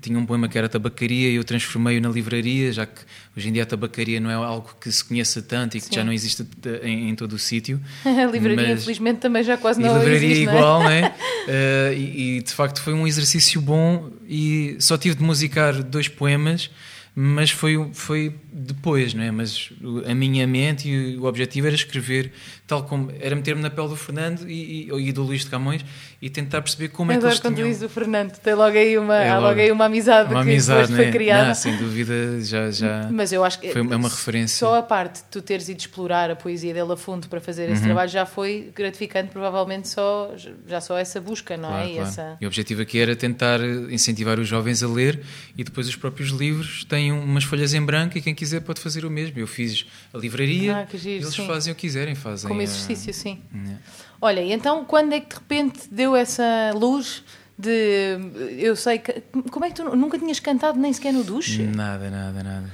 tinha 0.00 0.18
um 0.18 0.24
poema 0.24 0.48
que 0.48 0.56
era 0.56 0.68
tabacaria 0.68 1.28
e 1.30 1.34
eu 1.34 1.44
transformei-o 1.44 2.00
na 2.00 2.08
livraria, 2.08 2.72
já 2.72 2.86
que 2.86 3.00
hoje 3.36 3.48
em 3.48 3.52
dia 3.52 3.62
a 3.62 3.66
tabacaria 3.66 4.20
não 4.20 4.30
é 4.30 4.34
algo 4.34 4.74
que 4.80 4.90
se 4.90 5.04
conheça 5.04 5.42
tanto 5.42 5.76
e 5.76 5.80
que 5.80 5.86
Sim. 5.86 5.94
já 5.96 6.04
não 6.04 6.12
existe 6.12 6.46
em, 6.82 7.10
em 7.10 7.14
todo 7.14 7.32
o 7.34 7.38
sítio. 7.38 7.80
a 8.04 8.26
livraria, 8.26 8.68
Mas- 8.70 8.82
infelizmente, 8.82 9.18
também 9.20 9.42
já 9.42 9.56
quase 9.56 9.80
E 9.80 9.84
não 9.84 9.94
livraria 9.98 10.26
existe, 10.28 10.44
não 10.46 10.52
é? 10.52 10.56
igual, 10.56 10.82
né? 10.84 11.14
Eh, 11.50 11.94
e, 11.96 12.36
e, 12.36 12.42
de 12.42 12.52
facto 12.52 12.78
foi 12.82 12.92
um 12.92 13.06
exercício 13.06 13.58
bom 13.62 14.10
e 14.28 14.76
só 14.80 14.98
tive 14.98 15.14
de 15.14 15.22
musicar 15.22 15.82
dois 15.82 16.06
poemas, 16.06 16.70
mas 17.14 17.50
foi, 17.50 17.88
foi 17.94 18.34
depois, 18.52 19.14
não 19.14 19.22
é? 19.24 19.30
Mas 19.30 19.70
a 20.06 20.14
minha 20.14 20.46
mente 20.46 20.86
e 20.90 21.16
o 21.16 21.24
objetivo 21.24 21.66
era 21.66 21.74
escrever 21.74 22.30
tal 22.68 22.84
como 22.84 23.10
era 23.18 23.34
meter-me 23.34 23.60
na 23.62 23.70
pele 23.70 23.88
do 23.88 23.96
Fernando 23.96 24.48
e, 24.48 24.88
e, 24.92 25.08
e 25.08 25.10
do 25.12 25.22
Luís 25.24 25.40
de 25.40 25.50
Camões 25.50 25.84
e 26.22 26.28
tentar 26.30 26.60
perceber 26.62 26.88
como 26.90 27.10
é 27.10 27.18
que 27.18 27.24
eles 27.24 27.40
quando 27.40 27.54
tinham 27.56 27.68
diz 27.68 27.80
o 27.82 27.88
Fernando, 27.88 28.32
tem 28.38 28.54
logo 28.54 28.76
aí 28.76 28.96
uma, 28.98 29.16
É 29.16 29.34
logo 29.34 29.46
logo. 29.48 29.60
aí 29.60 29.72
uma 29.72 29.86
amizade 29.86 30.30
uma 30.32 30.42
que 30.44 30.50
amizade, 30.50 30.80
depois 30.82 30.96
foi 30.96 31.06
né? 31.06 31.12
criada. 31.12 31.48
Não, 31.48 31.54
sem 31.54 31.76
dúvida, 31.78 32.40
já, 32.42 32.70
já 32.70 33.08
Mas 33.10 33.32
eu 33.32 33.42
acho 33.42 33.58
que 33.58 33.72
foi 33.72 33.80
é 33.80 33.84
uma 33.96 34.08
referência. 34.08 34.58
só 34.58 34.76
a 34.78 34.82
parte 34.82 35.16
de 35.20 35.24
tu 35.30 35.40
teres 35.40 35.68
ido 35.68 35.80
explorar 35.80 36.30
a 36.30 36.36
poesia 36.36 36.74
dele 36.74 36.92
a 36.92 36.96
fundo 36.96 37.26
para 37.28 37.40
fazer 37.40 37.68
Uhum. 37.68 37.72
esse 37.72 37.82
trabalho 37.84 38.10
já 38.10 38.26
foi 38.26 38.70
gratificante, 38.74 39.30
provavelmente 39.30 39.88
só, 39.88 40.34
já 40.66 40.80
só 40.80 40.98
essa 40.98 41.20
busca, 41.20 41.56
não 41.56 41.70
Claro, 41.70 41.84
é? 41.86 41.90
E 41.90 41.94
claro. 41.94 42.08
essa... 42.08 42.36
E 42.40 42.44
o 42.44 42.48
objetivo 42.48 42.82
aqui 42.82 42.98
era 43.00 43.16
tentar 43.16 43.60
incentivar 43.90 44.38
os 44.38 44.46
jovens 44.46 44.82
a 44.82 44.88
ler 44.88 45.20
e 45.56 45.64
depois 45.64 45.88
os 45.88 45.96
próprios 45.96 46.28
livros 46.30 46.84
têm 46.84 47.12
umas 47.12 47.44
folhas 47.44 47.72
em 47.72 47.80
branco 47.82 48.18
e 48.18 48.20
quem 48.20 48.34
quiser 48.34 48.60
pode 48.60 48.80
fazer 48.80 49.06
o 49.06 49.10
mesmo. 49.10 49.38
Eu 49.38 49.46
fiz 49.46 49.86
a 50.12 50.18
livraria, 50.18 50.76
Ah, 50.92 50.96
giro, 50.96 51.24
eles 51.24 51.34
sim. 51.34 51.46
fazem 51.46 51.72
o 51.72 51.76
que 51.76 51.80
quiserem, 51.88 52.14
fazem. 52.14 52.46
Como 52.48 52.57
a- 52.60 52.64
exercício, 52.64 53.12
sim. 53.14 53.42
É. 53.54 53.76
Olha, 54.20 54.40
e 54.40 54.52
então 54.52 54.84
quando 54.84 55.12
é 55.12 55.20
que 55.20 55.28
de 55.28 55.34
repente 55.34 55.80
deu 55.90 56.14
essa 56.16 56.72
luz 56.74 57.22
de. 57.58 58.18
Eu 58.58 58.74
sei 58.76 58.98
que. 58.98 59.22
Como 59.50 59.64
é 59.64 59.68
que 59.70 59.74
tu 59.76 59.96
nunca 59.96 60.18
tinhas 60.18 60.40
cantado 60.40 60.78
nem 60.78 60.92
sequer 60.92 61.12
no 61.12 61.22
duche? 61.24 61.62
Nada, 61.64 62.10
nada, 62.10 62.42
nada. 62.42 62.70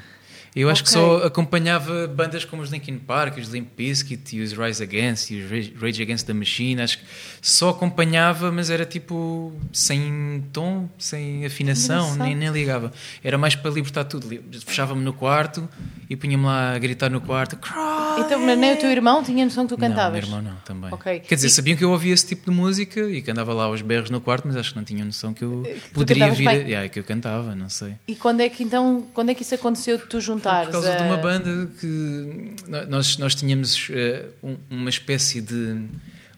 Eu 0.56 0.70
acho 0.70 0.84
que 0.84 0.90
Ok. 0.90 1.00
só 1.02 1.26
acompanhava 1.26 2.06
bandas 2.06 2.44
como 2.44 2.62
os 2.62 2.70
Linkin 2.70 2.96
Park, 2.98 3.38
os 3.38 3.48
Limp 3.48 3.68
Bizkit 3.76 4.36
e 4.36 4.40
os 4.40 4.52
Rise 4.52 4.82
Against 4.82 5.30
e 5.32 5.40
os 5.42 5.50
Rage- 5.80 6.02
Against 6.02 6.26
the 6.26 6.32
Machine. 6.32 6.80
Acho 6.80 6.98
que 6.98 7.04
só 7.42 7.70
acompanhava, 7.70 8.52
mas 8.52 8.70
era 8.70 8.86
tipo 8.86 9.52
sem 9.72 10.44
tom, 10.52 10.88
sem 10.98 11.44
afinação, 11.44 12.14
nem, 12.16 12.34
nem 12.36 12.50
ligava. 12.50 12.92
Era 13.22 13.36
mais 13.36 13.54
para 13.56 13.70
libertar 13.70 14.04
tudo. 14.04 14.28
Fechava-me 14.64 15.02
no 15.02 15.12
quarto 15.12 15.68
e 16.08 16.14
punha-me 16.16 16.44
lá 16.44 16.74
a 16.74 16.78
gritar 16.78 17.10
no 17.10 17.20
quarto. 17.20 17.56
Cry! 17.56 17.72
Então, 18.20 18.38
mas 18.40 18.56
nem 18.56 18.74
o 18.74 18.76
teu 18.76 18.90
irmão 18.90 19.24
tinha 19.24 19.44
noção 19.44 19.66
que 19.66 19.74
tu 19.74 19.80
Não, 19.80 19.88
cantavas? 19.88 20.12
meu 20.12 20.22
irmão 20.38 20.52
não, 20.52 20.56
também. 20.64 20.92
Ok. 20.92 21.20
Quer 21.20 21.34
dizer, 21.34 21.48
E- 21.48 21.50
sabiam 21.50 21.76
que 21.76 21.82
eu 21.84 21.90
ouvia 21.90 22.14
esse 22.14 22.26
tipo 22.28 22.50
de 22.50 22.56
música 22.56 23.00
e 23.10 23.20
que 23.22 23.30
andava 23.30 23.52
lá 23.52 23.64
aos 23.64 23.82
berros 23.82 24.08
no 24.10 24.20
quarto, 24.20 24.46
mas 24.46 24.56
acho 24.56 24.70
que 24.70 24.76
não 24.76 24.84
tinham 24.84 25.04
noção 25.04 25.34
que 25.34 25.42
eu 25.42 25.64
tu 25.64 25.94
poderia 25.94 26.30
vir. 26.30 26.48
A... 26.48 26.52
Yeah, 26.52 26.88
que 26.88 26.98
eu 27.00 27.04
cantava, 27.04 27.54
não 27.56 27.68
sei. 27.68 27.94
E 28.06 28.14
quando 28.14 28.40
é 28.40 28.48
que 28.48 28.62
então, 28.62 29.04
quando 29.12 29.30
é 29.30 29.34
que 29.34 29.42
isso 29.42 29.54
aconteceu 29.54 29.98
tu 29.98 30.20
Por 30.66 30.72
causa 30.72 30.92
a- 30.94 30.96
de 30.96 31.02
uma 31.04 31.16
banda 31.16 31.70
que 31.80 32.54
nós, 32.88 33.16
nós 33.18 33.34
tínhamos 33.34 33.88
eh, 33.90 34.26
um- 34.42 34.56
uma 34.70 34.90
espécie 34.90 35.40
de 35.40 35.86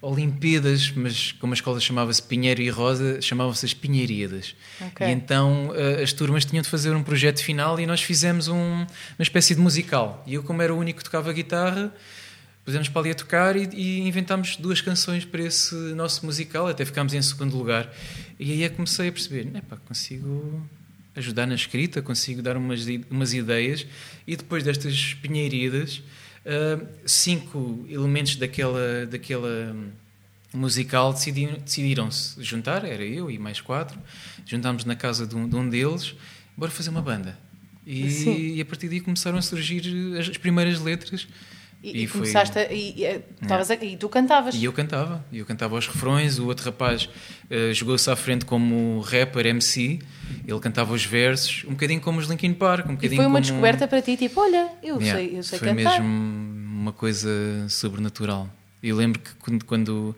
Olimpíadas, 0.03 0.93
mas 0.95 1.33
como 1.33 1.53
a 1.53 1.55
escola 1.55 1.81
chamava-se 1.81 2.23
Pinheiro 2.23 2.61
e 2.63 2.69
Rosa, 2.69 3.21
chamavam-se 3.21 3.65
as 3.67 3.75
Pinheiríadas. 3.75 4.55
Ok. 4.81 5.07
E 5.07 5.11
então 5.11 5.73
eh, 5.75 6.03
as 6.03 6.13
turmas 6.13 6.45
tinham 6.45 6.63
de 6.63 6.69
fazer 6.69 6.91
um 6.95 7.03
projeto 7.03 7.43
final 7.43 7.81
e 7.81 7.87
nós 7.87 8.03
fizemos 8.03 8.47
um- 8.49 8.55
uma 8.83 8.87
espécie 9.21 9.55
de 9.55 9.61
musical. 9.61 10.23
E 10.27 10.35
eu, 10.35 10.43
como 10.43 10.63
era 10.63 10.73
o 10.73 10.79
único 10.79 10.99
que 10.99 11.05
tocava 11.05 11.33
guitarra, 11.33 11.93
pusemos 12.65 12.89
para 12.89 13.01
ali 13.03 13.11
a 13.11 13.15
tocar 13.15 13.57
e, 13.57 13.69
e 13.73 14.01
inventámos 14.07 14.57
duas 14.57 14.81
canções 14.81 15.25
para 15.25 15.43
esse 15.43 15.75
nosso 15.95 16.25
musical, 16.27 16.69
até 16.69 16.85
ficámos 16.85 17.15
em 17.15 17.23
segundo 17.23 17.57
lugar. 17.57 17.91
E 18.39 18.53
aí 18.53 18.63
é 18.65 18.69
que 18.69 18.77
comecei 18.77 19.09
a 19.09 19.13
perceber, 19.13 19.49
epá, 19.57 19.77
consigo 19.77 20.63
ajudar 21.17 21.47
na 21.47 21.55
escrita, 21.55 22.03
consigo 22.03 22.43
dar 22.43 22.57
umas, 22.57 22.87
umas 23.11 23.33
ideias 23.33 23.87
e 24.27 24.37
depois 24.37 24.63
destas 24.63 25.15
pinheiridas, 25.15 26.03
uh, 26.45 26.87
cinco 27.07 27.87
elementos 27.89 28.37
daquela, 28.37 29.07
daquela 29.07 29.75
musical 30.53 31.13
decidiram-se 31.13 32.43
juntar, 32.43 32.85
era 32.85 33.05
eu 33.05 33.31
e 33.31 33.39
mais 33.39 33.61
quatro, 33.61 33.99
juntámos 34.45 34.85
na 34.85 34.95
casa 34.95 35.27
de 35.27 35.35
um, 35.35 35.49
de 35.49 35.57
um 35.57 35.69
deles, 35.69 36.15
bora 36.57 36.71
fazer 36.71 36.91
uma 36.91 37.03
banda. 37.03 37.39
E, 37.87 38.57
e, 38.57 38.61
a 38.61 38.65
partir 38.65 38.89
daí 38.89 39.01
começaram 39.01 39.39
a 39.39 39.43
surgir 39.43 39.83
as, 40.19 40.29
as 40.29 40.37
primeiras 40.37 40.81
letras. 40.81 41.29
E, 41.87 42.03
e, 42.03 42.09
começaste 42.09 42.53
foi... 42.53 42.63
a, 42.63 42.73
e, 42.73 42.95
e, 42.97 43.07
a, 43.07 43.85
e, 43.85 43.97
tu 43.97 44.09
cantavas? 44.09 44.55
E 44.57 44.65
eu 44.65 44.73
cantava, 44.73 45.25
e 45.31 45.39
eu 45.39 45.47
cantava 45.47 45.77
os 45.77 45.87
refrões. 45.87 46.39
O 46.39 46.47
outro 46.47 46.65
rapaz 46.65 47.09
uh, 47.49 47.73
jogou-se 47.73 48.11
à 48.11 48.17
frente 48.17 48.45
como 48.45 49.01
rapper, 49.01 49.47
MC. 49.47 50.01
Ele 50.47 50.61
cantava 50.61 50.93
os 50.93 51.05
versos, 51.05 51.65
um 51.65 51.71
bocadinho 51.71 52.01
como 52.01 52.19
os 52.19 52.27
Linkin 52.27 52.55
Park. 52.55 52.87
Um 52.87 52.95
bocadinho 52.97 53.13
e 53.13 53.17
foi 53.17 53.27
uma 53.27 53.35
como... 53.35 53.41
descoberta 53.41 53.87
para 53.87 54.03
ti, 54.03 54.17
tipo, 54.17 54.41
olha, 54.41 54.69
eu 54.83 55.01
yeah, 55.01 55.17
sei, 55.17 55.39
eu 55.39 55.43
sei 55.45 55.59
foi 55.61 55.69
cantar. 55.69 55.97
Foi 55.97 56.01
mesmo 56.01 56.77
uma 56.81 56.93
coisa 56.93 57.31
sobrenatural. 57.69 58.49
Eu 58.83 58.97
lembro 58.97 59.21
que 59.21 59.31
quando, 59.37 59.65
quando 59.65 60.17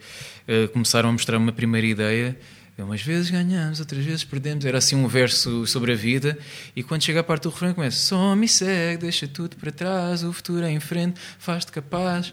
uh, 0.48 0.68
começaram 0.72 1.10
a 1.10 1.12
mostrar 1.12 1.36
uma 1.36 1.52
primeira 1.52 1.86
ideia, 1.86 2.38
Umas 2.84 3.02
vezes 3.02 3.30
ganhamos, 3.30 3.80
outras 3.80 4.04
vezes 4.04 4.24
perdemos. 4.24 4.64
Era 4.64 4.78
assim 4.78 4.94
um 4.94 5.08
verso 5.08 5.66
sobre 5.66 5.92
a 5.92 5.96
vida. 5.96 6.38
E 6.76 6.82
quando 6.82 7.02
chega 7.02 7.20
a 7.20 7.24
parte 7.24 7.42
do 7.42 7.50
refrão, 7.50 7.74
começa: 7.74 7.96
Só 7.96 8.36
me 8.36 8.48
segue, 8.48 9.02
deixa 9.02 9.26
tudo 9.26 9.56
para 9.56 9.72
trás, 9.72 10.22
o 10.22 10.32
futuro 10.32 10.64
é 10.64 10.70
em 10.70 10.80
frente, 10.80 11.20
faz-te 11.38 11.72
capaz. 11.72 12.32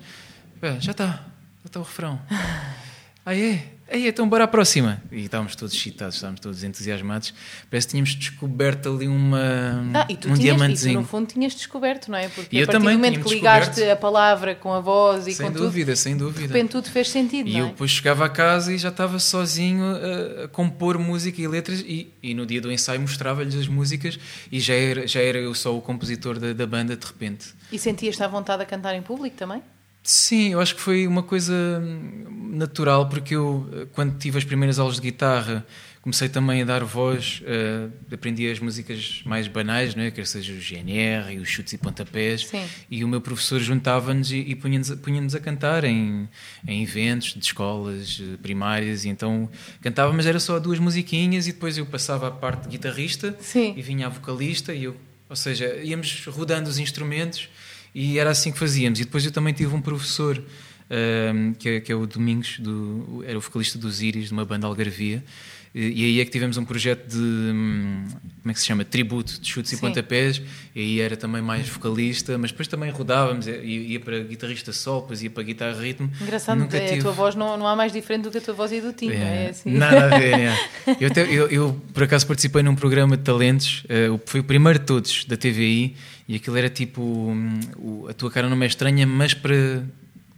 já 0.80 0.92
está, 0.92 1.08
já 1.08 1.66
está 1.66 1.80
o 1.80 1.84
refrão. 1.84 2.22
Aí 3.25 3.54
é, 3.54 3.75
aí 3.89 4.08
então 4.08 4.27
bora 4.27 4.44
à 4.44 4.48
próxima. 4.48 5.01
E 5.12 5.25
estávamos 5.25 5.56
todos 5.56 5.74
excitados, 5.74 6.15
estávamos 6.15 6.39
todos 6.39 6.63
entusiasmados. 6.63 7.34
Parece 7.70 7.88
que 7.88 7.92
tínhamos 7.92 8.15
descoberto 8.15 8.89
ali 8.89 9.08
uma, 9.08 9.84
ah, 9.94 10.06
e 10.10 10.15
tu 10.15 10.30
um 10.30 10.34
tinhas, 10.34 10.39
diamantezinho. 10.39 10.92
E 10.92 10.96
tu, 10.96 11.01
no 11.01 11.08
fundo, 11.08 11.27
tinhas 11.27 11.54
descoberto, 11.56 12.10
não 12.10 12.18
é? 12.18 12.27
Porque 12.30 12.56
e 12.56 12.63
a 12.63 12.65
partir 12.65 12.84
do 12.84 12.92
momento 12.92 13.22
que 13.22 13.30
ligaste 13.34 13.84
a 13.84 13.96
palavra 13.96 14.56
com 14.56 14.74
a 14.74 14.80
voz 14.80 15.27
e 15.27 15.34
sem 15.34 15.48
com 15.48 15.51
dúvida, 15.51 15.94
tudo, 15.94 16.01
sem 16.01 16.18
dúvida. 16.18 16.48
de 16.48 16.48
repente 16.48 16.72
tudo 16.72 16.89
fez 16.89 17.10
sentido. 17.10 17.48
E 17.48 17.54
não 17.54 17.60
eu 17.60 17.65
é? 17.65 17.70
depois 17.70 17.92
chegava 17.92 18.25
a 18.25 18.30
casa 18.30 18.74
e 18.74 18.77
já 18.77 18.89
estava 18.89 19.20
sozinho 19.20 19.84
a, 19.84 20.46
a 20.46 20.48
compor 20.48 20.98
música 20.98 21.42
e 21.42 21.48
letras. 21.48 21.82
E, 21.82 22.13
e 22.22 22.34
no 22.34 22.46
dia 22.46 22.62
do 22.62 22.72
ensaio 22.72 23.00
mostrava-lhes 23.00 23.56
as 23.56 23.68
músicas 23.68 24.20
e 24.51 24.60
já 24.60 24.74
era, 24.74 25.08
já 25.08 25.22
era 25.22 25.38
eu 25.38 25.54
só 25.54 25.75
o 25.75 25.82
compositor 25.82 26.39
da, 26.39 26.54
da 26.54 26.65
banda 26.65 26.96
de 26.96 27.06
repente. 27.06 27.54
E 27.72 27.77
sentias-te 27.77 28.24
à 28.24 28.27
vontade 28.27 28.63
a 28.63 28.65
cantar 28.65 28.96
em 28.96 29.01
público 29.01 29.36
também? 29.36 29.62
Sim, 30.06 30.54
eu 30.54 30.60
acho 30.62 30.76
que 30.76 30.82
foi 30.82 31.08
uma 31.08 31.24
coisa 31.24 31.82
natural, 32.52 33.10
porque 33.10 33.36
eu, 33.36 33.90
quando 33.92 34.16
tive 34.20 34.38
as 34.38 34.44
primeiras 34.44 34.78
aulas 34.78 34.98
de 34.98 35.02
guitarra, 35.02 35.66
comecei 36.00 36.30
também 36.30 36.62
a 36.62 36.66
dar 36.66 36.84
voz, 36.84 37.42
uh, 37.42 37.92
aprendi 38.14 38.48
as 38.48 38.60
músicas 38.60 39.24
mais 39.26 39.48
banais, 39.48 39.96
não 39.96 40.04
é? 40.04 40.12
quer 40.12 40.28
seja 40.28 40.54
o 40.54 40.58
GNR 40.58 41.34
e 41.34 41.40
os 41.40 41.50
chutes 41.50 41.74
e 41.74 41.80
pontapés, 41.80 42.46
Sim. 42.46 42.64
e 42.92 43.04
o 43.04 43.08
meu 43.08 43.20
professor 43.20 43.60
juntava-nos 43.60 44.32
e, 44.32 44.38
e 44.38 44.54
punha-nos, 44.54 44.92
punha 44.92 45.26
a 45.26 45.40
cantar 45.40 45.84
em, 45.84 46.30
em 46.68 46.84
eventos 46.84 47.34
de 47.34 47.44
escolas 47.44 48.22
eh, 48.22 48.38
primárias, 48.38 49.04
e 49.04 49.10
então 49.10 49.50
cantava, 49.82 50.14
mas 50.14 50.28
era 50.28 50.40
só 50.40 50.60
duas 50.60 50.78
musiquinhas, 50.78 51.48
e 51.48 51.52
depois 51.52 51.76
eu 51.80 51.88
passava 51.88 52.28
a 52.28 52.32
parte 52.32 52.66
de 52.66 52.70
guitarrista 52.70 53.36
Sim. 53.42 53.74
e 53.76 53.82
vinha 53.82 54.06
a 54.06 54.10
vocalista, 54.10 54.72
e 54.76 54.84
eu, 54.84 54.96
ou 55.28 55.36
seja, 55.36 55.82
íamos 55.84 56.24
rodando 56.28 56.70
os 56.70 56.78
instrumentos 56.78 57.50
e 57.96 58.20
era 58.20 58.30
assim 58.30 58.52
que 58.52 58.60
fazíamos. 58.60 59.00
E 59.00 59.06
depois 59.06 59.24
eu 59.24 59.32
também 59.32 59.54
tive 59.54 59.74
um 59.74 59.82
professor, 59.82 60.38
um, 61.34 61.54
que, 61.54 61.70
é, 61.70 61.80
que, 61.80 61.92
é, 61.94 61.96
o 61.96 62.06
Domingos, 62.06 62.60
do, 62.60 63.24
era 63.25 63.38
o 63.38 63.42
vocalista 63.42 63.80
dos 63.80 64.02
Íris, 64.02 64.28
de 64.28 64.34
uma 64.34 64.44
banda 64.44 64.68
Algarvia. 64.68 65.24
E 65.78 66.06
aí 66.06 66.22
é 66.22 66.25
que 66.25 66.32
tivemos 66.32 66.56
um 66.56 66.64
projeto 66.64 67.06
de, 67.06 67.18
hum, 67.18 68.06
como 68.42 68.52
é 68.52 68.54
que 68.54 68.60
se 68.62 68.66
chama? 68.66 68.86
Tributo 68.86 69.42
de 69.42 69.50
chutes 69.50 69.72
Sim. 69.72 69.75
e 69.75 69.80
pontapés. 69.80 70.42
E 70.74 70.80
aí 70.80 71.02
era 71.02 71.18
também 71.18 71.42
mais 71.42 71.68
vocalista, 71.68 72.38
mas 72.38 72.52
depois 72.52 72.68
também 72.70 72.90
rodávamos, 72.92 73.46
ia 73.46 74.00
para 74.00 74.20
guitarrista 74.20 74.72
sol, 74.72 75.02
depois 75.02 75.22
ia 75.22 75.30
para 75.30 75.44
guitarra 75.44 75.82
ritmo. 75.82 76.10
Engraçado, 76.22 76.60
Nunca 76.60 76.78
a 76.78 76.86
tive... 76.86 77.02
tua 77.02 77.12
voz 77.12 77.36
não, 77.36 77.58
não 77.58 77.68
há 77.68 77.75
mais 77.75 77.92
diferente 77.92 78.24
do 78.24 78.32
que 78.32 78.38
a 78.38 78.42
tua 78.42 78.54
voz 78.54 78.72
e 78.72 78.80
do 78.80 78.94
Tim, 78.94 79.10
é, 79.10 79.48
é 79.48 79.50
assim. 79.50 79.70
Nada 79.70 80.16
a 80.16 80.18
ver, 80.18 80.40
é. 80.40 80.56
eu, 80.98 81.08
até, 81.08 81.24
eu, 81.24 81.48
eu, 81.48 81.82
por 81.94 82.04
acaso 82.04 82.25
participei 82.25 82.64
num 82.64 82.75
programa 82.75 83.18
de 83.18 83.24
talentos, 83.24 83.84
uh, 83.86 84.18
foi 84.25 84.40
o 84.40 84.46
primeiro 84.46 84.80
de 84.80 84.86
todos 84.86 85.25
da 85.25 85.36
TVI, 85.36 85.94
e 86.27 86.36
aquilo 86.36 86.58
era 86.58 86.70
tipo, 86.70 87.01
um, 87.01 88.08
a 88.10 88.13
tua 88.13 88.32
cara 88.32 88.50
não 88.50 88.62
é 88.62 88.65
estranha, 88.65 89.05
mas 89.05 89.34
para, 89.34 89.84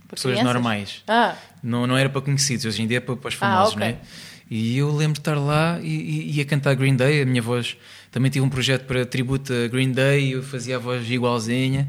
pessoas 0.09 0.35
crianças? 0.35 0.53
normais. 0.53 1.03
Ah. 1.07 1.35
Não, 1.63 1.87
não 1.87 1.97
era 1.97 2.09
para 2.09 2.21
conhecidos, 2.21 2.65
hoje 2.65 2.81
em 2.81 2.87
dia 2.87 2.97
é 2.97 2.99
para, 2.99 3.15
para 3.15 3.29
os 3.29 3.33
famosos, 3.33 3.73
ah, 3.73 3.77
okay. 3.77 3.91
não 3.93 3.97
é? 3.97 4.01
E 4.49 4.77
eu 4.77 4.93
lembro 4.95 5.13
de 5.13 5.19
estar 5.19 5.35
lá 5.35 5.79
e, 5.81 5.87
e, 5.87 6.37
e, 6.37 6.41
a 6.41 6.45
cantar 6.45 6.73
Green 6.75 6.95
Day, 6.95 7.21
a 7.21 7.25
minha 7.25 7.41
voz. 7.41 7.75
Também 8.09 8.31
tive 8.31 8.45
um 8.45 8.49
projeto 8.49 8.85
para 8.85 9.05
tributo 9.05 9.51
a 9.51 9.67
Green 9.67 9.91
Day 9.91 10.29
e 10.29 10.31
eu 10.33 10.43
fazia 10.43 10.77
a 10.77 10.79
voz 10.79 11.09
igualzinha. 11.09 11.87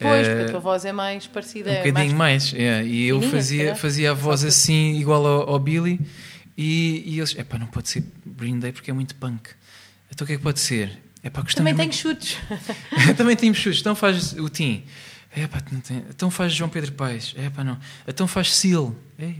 Pois, 0.00 0.26
porque 0.26 0.42
a 0.42 0.48
tua 0.50 0.60
voz 0.60 0.84
é 0.84 0.90
mais 0.90 1.28
parecida. 1.28 1.70
Um 1.70 1.74
bocadinho 1.76 2.16
mais, 2.16 2.52
mais 2.52 2.54
é. 2.54 2.84
e 2.84 3.06
eu 3.06 3.22
fazia, 3.22 3.76
fazia 3.76 4.10
a 4.10 4.14
voz 4.14 4.44
assim, 4.44 4.98
igual 4.98 5.24
ao, 5.24 5.50
ao 5.50 5.58
Billy. 5.60 6.00
E, 6.58 7.04
e 7.06 7.18
eles, 7.18 7.36
epá, 7.38 7.56
não 7.56 7.68
pode 7.68 7.88
ser 7.88 8.04
Green 8.26 8.58
Day 8.58 8.72
porque 8.72 8.90
é 8.90 8.94
muito 8.94 9.14
punk. 9.14 9.50
Então 10.10 10.24
o 10.24 10.26
que 10.26 10.34
é 10.34 10.36
que 10.36 10.42
pode 10.42 10.58
ser? 10.58 10.98
Epá, 11.24 11.42
Também 11.54 11.74
tenho 11.74 11.92
chutes. 11.92 12.36
Também 13.16 13.36
tenho 13.36 13.54
chutes, 13.54 13.80
então 13.80 13.94
faz 13.94 14.32
o 14.32 14.48
Tim. 14.48 14.84
É, 15.34 15.46
pá, 15.46 15.62
não 15.72 15.80
tem... 15.80 16.04
Então 16.10 16.30
faz 16.30 16.52
João 16.52 16.68
Pedro 16.68 16.92
Paes. 16.92 17.34
É, 17.38 17.48
pá, 17.48 17.64
não. 17.64 17.78
Então 18.06 18.26
faz 18.26 18.54
Seal. 18.54 18.94
É, 19.18 19.30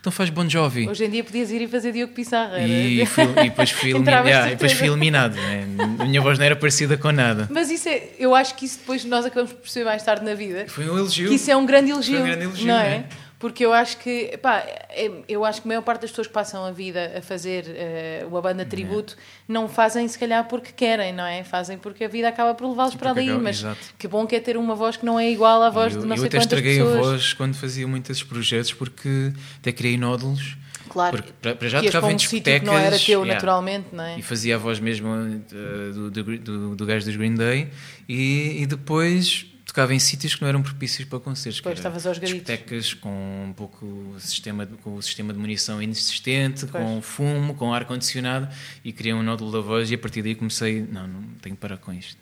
então 0.00 0.10
faz 0.10 0.30
Bon 0.30 0.48
Jovi. 0.48 0.88
Hoje 0.88 1.04
em 1.04 1.10
dia 1.10 1.22
podias 1.22 1.50
ir 1.50 1.60
e 1.60 1.68
fazer 1.68 1.92
Diogo 1.92 2.14
Pissarra. 2.14 2.60
E, 2.60 3.04
fui, 3.04 3.24
e 3.24 3.50
depois 3.50 3.70
fui, 3.70 3.90
eliminado, 3.92 4.26
yeah, 4.26 4.50
depois 4.50 4.72
fui 4.72 4.86
eliminado. 4.86 5.34
Né? 5.34 5.66
A 5.98 6.04
minha 6.06 6.22
voz 6.22 6.38
não 6.38 6.46
era 6.46 6.56
parecida 6.56 6.96
com 6.96 7.12
nada. 7.12 7.48
Mas 7.50 7.70
isso 7.70 7.88
é, 7.88 8.10
eu 8.18 8.34
acho 8.34 8.54
que 8.54 8.64
isso 8.64 8.78
depois 8.78 9.04
nós 9.04 9.26
acabamos 9.26 9.52
por 9.52 9.60
perceber 9.60 9.84
mais 9.84 10.02
tarde 10.02 10.24
na 10.24 10.34
vida. 10.34 10.66
Foi 10.68 10.88
um 10.88 10.96
elogio. 10.96 11.28
Que 11.28 11.34
isso 11.34 11.50
é 11.50 11.56
um 11.56 11.66
grande 11.66 11.90
elogio. 11.90 12.14
Foi 12.14 12.22
um 12.22 12.26
grande 12.26 12.44
elogio, 12.44 12.66
não 12.68 12.78
é? 12.78 12.90
Né? 12.98 13.04
Porque 13.42 13.66
eu 13.66 13.72
acho 13.72 13.98
que, 13.98 14.38
pá, 14.40 14.58
é, 14.88 15.10
eu 15.28 15.44
acho 15.44 15.60
que 15.60 15.66
a 15.66 15.70
maior 15.70 15.82
parte 15.82 16.02
das 16.02 16.10
pessoas 16.10 16.28
que 16.28 16.32
passam 16.32 16.64
a 16.64 16.70
vida 16.70 17.14
a 17.18 17.20
fazer 17.20 17.64
uh, 17.64 18.28
uma 18.28 18.40
banda 18.40 18.64
tributo 18.64 19.16
não 19.48 19.68
fazem 19.68 20.06
se 20.06 20.16
calhar 20.16 20.46
porque 20.46 20.70
querem, 20.70 21.12
não 21.12 21.26
é? 21.26 21.42
Fazem 21.42 21.76
porque 21.76 22.04
a 22.04 22.08
vida 22.08 22.28
acaba 22.28 22.54
por 22.54 22.68
levá-los 22.68 22.94
para 22.94 23.10
ali. 23.10 23.24
Acaba, 23.24 23.42
mas 23.42 23.58
exato. 23.58 23.80
que 23.98 24.06
bom 24.06 24.28
que 24.28 24.36
é 24.36 24.40
ter 24.40 24.56
uma 24.56 24.76
voz 24.76 24.96
que 24.96 25.04
não 25.04 25.18
é 25.18 25.28
igual 25.28 25.60
à 25.60 25.70
voz 25.70 25.92
eu, 25.92 26.02
de 26.02 26.06
não 26.06 26.16
sei 26.16 26.30
quantas 26.30 26.46
pessoas. 26.46 26.52
Eu 26.52 26.60
até 26.60 26.70
estraguei 26.70 27.00
a 27.00 27.02
voz 27.02 27.34
quando 27.34 27.54
fazia 27.56 27.88
muitos 27.88 28.22
projetos 28.22 28.72
porque 28.74 29.32
até 29.58 29.72
criei 29.72 29.98
nódulos. 29.98 30.56
Claro, 30.88 31.24
para, 31.40 31.56
para 31.56 31.68
já 31.68 31.82
tocava 31.82 32.12
em 32.12 32.16
discotecas. 32.16 32.60
Que 32.60 32.66
não 32.66 32.78
era 32.78 32.96
teu, 32.96 33.22
yeah, 33.22 33.34
naturalmente, 33.34 33.88
não 33.90 34.04
é? 34.04 34.20
E 34.20 34.22
fazia 34.22 34.54
a 34.54 34.58
voz 34.58 34.78
mesmo 34.78 35.08
uh, 35.08 35.92
do, 35.92 36.10
do, 36.12 36.38
do, 36.38 36.76
do 36.76 36.86
gajo 36.86 37.06
dos 37.06 37.16
Green 37.16 37.34
Day 37.34 37.70
e, 38.08 38.62
e 38.62 38.66
depois 38.66 39.51
tocava 39.72 39.94
em 39.94 39.98
sítios 39.98 40.34
que 40.34 40.42
não 40.42 40.48
eram 40.48 40.62
propícios 40.62 41.08
para 41.08 41.18
concertos. 41.18 41.60
Pois, 41.62 41.78
estavas 41.78 42.06
aos 42.06 42.18
gritos. 42.18 42.36
Discotecas 42.36 42.92
com 42.92 43.46
um 43.48 43.52
pouco 43.54 44.14
sistema, 44.18 44.66
com 44.66 44.96
o 44.96 45.02
sistema 45.02 45.32
de 45.32 45.38
munição 45.38 45.82
inexistente, 45.82 46.66
pois. 46.66 46.84
com 46.84 47.00
fumo, 47.00 47.54
com 47.54 47.72
ar-condicionado 47.72 48.48
e 48.84 48.92
criei 48.92 49.14
um 49.14 49.22
nódulo 49.22 49.50
da 49.50 49.60
voz 49.60 49.90
e 49.90 49.94
a 49.94 49.98
partir 49.98 50.22
daí 50.22 50.34
comecei, 50.34 50.82
não, 50.82 51.08
não 51.08 51.22
tenho 51.40 51.56
que 51.56 51.60
parar 51.60 51.78
com 51.78 51.90
isto. 51.92 52.18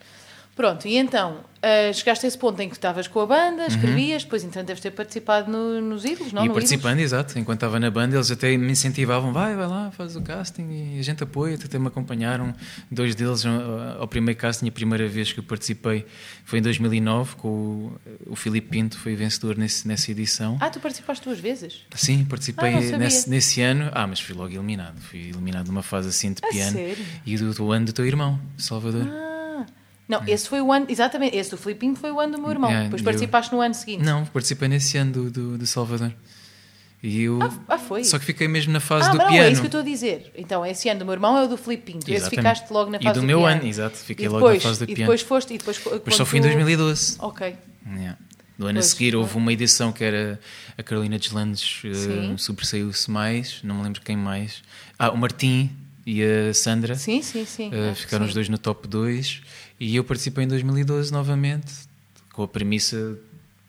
Pronto, 0.55 0.87
e 0.87 0.97
então, 0.97 1.41
uh, 1.61 1.95
chegaste 1.95 2.27
a 2.27 2.29
esse 2.29 2.37
ponto 2.37 2.61
em 2.61 2.69
que 2.69 2.75
estavas 2.75 3.07
com 3.07 3.21
a 3.21 3.27
banda, 3.27 3.67
escrevias, 3.67 4.23
uhum. 4.23 4.27
depois 4.27 4.45
então 4.45 4.65
deves 4.65 4.83
ter 4.83 4.91
participado 4.91 5.51
no, 5.51 5.81
nos 5.81 6.05
Ídolos, 6.05 6.33
não? 6.33 6.45
E 6.45 6.49
no 6.49 6.55
participando, 6.55 6.99
Ídolos? 6.99 7.13
exato. 7.13 7.39
Enquanto 7.39 7.59
estava 7.59 7.79
na 7.81 7.91
banda, 7.91 8.17
eles 8.17 8.31
até 8.31 8.57
me 8.57 8.73
incentivavam, 8.73 9.33
vai, 9.33 9.55
vai 9.55 9.67
lá, 9.67 9.91
faz 9.91 10.17
o 10.17 10.21
casting 10.21 10.95
e 10.97 10.99
a 10.99 11.03
gente 11.03 11.23
apoia, 11.23 11.55
até 11.55 11.79
me 11.79 11.87
acompanharam. 11.87 12.55
Dois 12.91 13.15
deles 13.15 13.45
ao 13.99 14.07
primeiro 14.09 14.39
casting, 14.39 14.69
a 14.69 14.73
primeira 14.73 15.07
vez 15.09 15.33
que 15.33 15.41
eu 15.41 15.45
participei 15.45 16.05
foi 16.45 16.59
em 16.59 16.63
2009, 16.63 17.37
com 17.37 17.49
o, 17.49 18.01
o 18.27 18.37
Filipe 18.37 18.69
Pinto, 18.69 18.99
foi 18.99 19.15
vencedor 19.15 19.57
nesse, 19.57 19.87
nessa 19.87 20.11
edição. 20.11 20.59
Ah, 20.61 20.69
tu 20.69 20.81
participaste 20.81 21.25
duas 21.25 21.39
vezes? 21.39 21.83
Sim, 21.95 22.25
participei 22.25 22.75
ah, 22.75 22.99
nesse, 22.99 23.31
nesse 23.31 23.63
ano. 23.63 23.91
Ah, 23.93 24.07
mas 24.07 24.21
fui 24.21 24.35
logo 24.35 24.53
eliminado. 24.53 25.01
Fui 25.01 25.31
eliminado 25.31 25.69
numa 25.69 25.83
fase 25.83 26.09
assim 26.09 26.33
de 26.33 26.43
piano. 26.43 26.73
Sério? 26.73 27.05
E 27.25 27.37
do, 27.37 27.55
do 27.55 27.73
ano 27.73 27.87
do 27.87 27.93
teu 27.93 28.07
irmão, 28.07 28.39
Salvador. 28.59 29.07
Ah. 29.09 29.40
Não, 30.11 30.27
esse 30.27 30.49
foi 30.49 30.61
o 30.61 30.73
ano, 30.73 30.87
exatamente, 30.89 31.37
esse 31.37 31.53
do 31.53 31.57
Filipinho 31.57 31.95
foi 31.95 32.11
o 32.11 32.19
ano 32.19 32.33
do 32.33 32.43
meu 32.43 32.51
irmão. 32.51 32.69
É, 32.69 32.83
Depois 32.83 33.01
participaste 33.01 33.53
eu, 33.53 33.59
no 33.59 33.63
ano 33.63 33.75
seguinte. 33.75 34.03
Não, 34.03 34.27
participei 34.27 34.67
nesse 34.67 34.99
ano 34.99 35.13
do, 35.13 35.31
do, 35.31 35.59
do 35.59 35.67
Salvador. 35.69 36.13
E 37.01 37.23
eu, 37.23 37.41
ah, 37.41 37.51
ah, 37.69 37.79
foi? 37.79 38.03
Só 38.03 38.19
que 38.19 38.25
fiquei 38.25 38.49
mesmo 38.49 38.73
na 38.73 38.81
fase 38.81 39.09
ah, 39.09 39.13
do 39.13 39.19
não, 39.19 39.29
piano. 39.29 39.49
é 39.49 39.53
isso 39.53 39.61
que 39.61 39.67
eu 39.67 39.69
estou 39.69 39.81
a 39.83 39.85
dizer. 39.85 40.33
Então, 40.37 40.67
esse 40.67 40.89
ano 40.89 40.99
do 40.99 41.05
meu 41.07 41.15
irmão 41.15 41.39
é 41.39 41.45
o 41.45 41.47
do 41.47 41.57
Filipe 41.57 41.93
Pinto. 41.93 42.13
Esse 42.13 42.29
ficaste 42.29 42.69
logo 42.73 42.91
na 42.91 42.99
fase 42.99 43.15
do, 43.15 43.15
do 43.15 43.21
do 43.21 43.27
meu 43.27 43.39
piano. 43.39 43.61
ano, 43.61 43.69
exato. 43.69 43.97
Fiquei 43.99 44.27
depois, 44.27 44.43
logo 44.43 44.55
na 44.55 44.61
fase 44.61 44.79
do 44.81 44.83
e 44.83 44.87
piano. 44.87 44.99
depois 44.99 45.23
foste. 45.23 45.55
E 45.55 45.59
depois, 45.59 45.79
depois 45.79 46.17
só 46.17 46.27
fui 46.27 46.41
em 46.41 46.43
2012. 46.43 47.17
Ok. 47.21 47.57
Yeah. 47.87 48.19
No 48.59 48.67
ano 48.67 48.75
pois, 48.75 48.87
a 48.87 48.89
seguir 48.89 49.15
houve 49.15 49.37
uma 49.37 49.53
edição 49.53 49.93
que 49.93 50.03
era 50.03 50.41
a 50.77 50.83
Carolina 50.83 51.19
Deslandes 51.19 51.83
uh, 51.85 52.37
sobressaiu-se 52.37 53.11
mais, 53.11 53.61
não 53.63 53.77
me 53.77 53.85
lembro 53.85 54.03
quem 54.03 54.17
mais. 54.17 54.61
Ah, 54.99 55.11
o 55.11 55.17
Martim 55.17 55.71
e 56.11 56.25
a 56.25 56.53
Sandra. 56.53 56.97
Sim, 56.97 57.23
sim, 57.23 57.45
sim. 57.45 57.69
Uh, 57.69 57.95
ficaram 57.95 58.25
sim. 58.25 58.31
os 58.31 58.35
dois 58.35 58.49
no 58.49 58.59
top 58.59 58.89
2 58.89 59.43
e 59.79 59.95
eu 59.95 60.03
participei 60.03 60.45
em 60.45 60.49
2012 60.49 61.13
novamente 61.13 61.73
com 62.33 62.43
a 62.43 62.49
premissa 62.49 63.17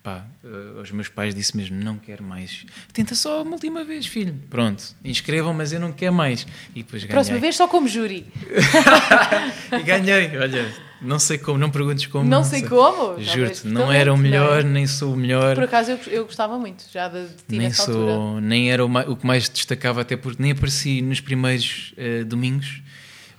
pá, 0.01 0.25
uh, 0.43 0.79
aos 0.79 0.89
meus 0.91 1.07
pais 1.07 1.35
disse 1.35 1.55
mesmo: 1.55 1.77
não 1.77 1.99
quero 1.99 2.23
mais. 2.23 2.65
Tenta 2.91 3.13
só 3.13 3.43
uma 3.43 3.51
última 3.53 3.83
vez, 3.83 4.07
filho. 4.07 4.33
Pronto, 4.49 4.83
inscrevam, 5.05 5.53
mas 5.53 5.71
eu 5.71 5.79
não 5.79 5.91
quero 5.91 6.13
mais. 6.13 6.47
E 6.75 6.81
depois 6.81 7.03
ganhei. 7.03 7.13
Próxima 7.13 7.37
vez 7.37 7.55
só 7.55 7.67
como 7.67 7.87
júri. 7.87 8.25
e 9.79 9.83
ganhei, 9.83 10.35
olha, 10.35 10.73
não 11.01 11.19
sei 11.19 11.37
como, 11.37 11.57
não 11.57 11.69
perguntes 11.69 12.05
como. 12.07 12.29
Não, 12.29 12.43
sei 12.43 12.61
como? 12.61 13.19
Juro-te, 13.19 13.67
não 13.67 13.91
era 13.91 14.13
o 14.13 14.17
melhor, 14.17 14.63
nem 14.63 14.85
sou 14.85 15.13
o 15.13 15.17
melhor. 15.17 15.55
Por 15.55 15.63
acaso 15.63 15.91
eu, 15.91 15.99
eu 16.07 16.25
gostava 16.25 16.57
muito 16.59 16.85
já 16.91 17.07
de, 17.07 17.27
de 17.27 17.35
ti 17.35 17.57
nem 17.57 17.71
sou, 17.71 18.09
altura. 18.09 18.41
Nem 18.41 18.71
era 18.71 18.85
o, 18.85 19.11
o, 19.11 19.15
que 19.15 19.25
mais 19.25 19.49
destacava, 19.49 20.01
até 20.01 20.15
porque 20.15 20.41
nem 20.41 20.51
apareci 20.51 21.01
nos 21.01 21.19
primeiros 21.19 21.93
uh, 21.97 22.23
domingos. 22.25 22.81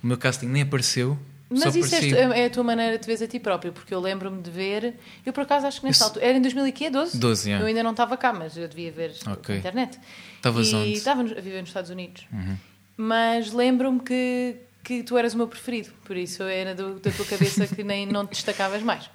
O 0.03 0.07
meu 0.07 0.17
casting 0.17 0.47
nem 0.47 0.63
apareceu. 0.63 1.17
Mas 1.49 1.75
isso 1.75 1.95
é, 1.95 2.41
é, 2.41 2.45
a 2.45 2.49
tua 2.49 2.63
maneira 2.63 2.97
de 2.97 3.05
ver 3.05 3.23
a 3.23 3.27
ti 3.27 3.39
próprio, 3.39 3.71
porque 3.71 3.93
eu 3.93 3.99
lembro-me 3.99 4.41
de 4.41 4.49
ver. 4.49 4.95
Eu 5.25 5.31
por 5.31 5.41
acaso 5.41 5.67
acho 5.67 5.79
que 5.79 5.85
nessa 5.85 5.97
isso... 5.97 6.03
altura. 6.05 6.25
Era 6.25 6.37
em 6.37 6.41
2012? 6.41 7.17
12, 7.17 7.47
yeah. 7.47 7.63
Eu 7.63 7.67
ainda 7.67 7.83
não 7.83 7.91
estava 7.91 8.17
cá, 8.17 8.33
mas 8.33 8.57
eu 8.57 8.67
devia 8.67 8.91
ver 8.91 9.13
okay. 9.31 9.55
na 9.55 9.59
internet. 9.59 9.99
Estavas 10.35 10.73
onde? 10.73 10.93
Estava 10.93 11.21
a 11.21 11.23
viver 11.23 11.59
nos 11.59 11.69
Estados 11.69 11.91
Unidos. 11.91 12.25
Uhum. 12.31 12.57
Mas 12.97 13.53
lembro-me 13.53 13.99
que, 13.99 14.55
que 14.83 15.01
tu 15.01 15.17
eras 15.17 15.33
o 15.33 15.37
meu 15.37 15.47
preferido, 15.47 15.89
por 16.03 16.17
isso 16.17 16.43
era 16.43 16.75
do, 16.75 16.99
da 16.99 17.09
tua 17.11 17.25
cabeça 17.25 17.65
que 17.65 17.83
nem 17.83 18.05
não 18.05 18.25
te 18.25 18.31
destacavas 18.31 18.83
mais. 18.83 19.09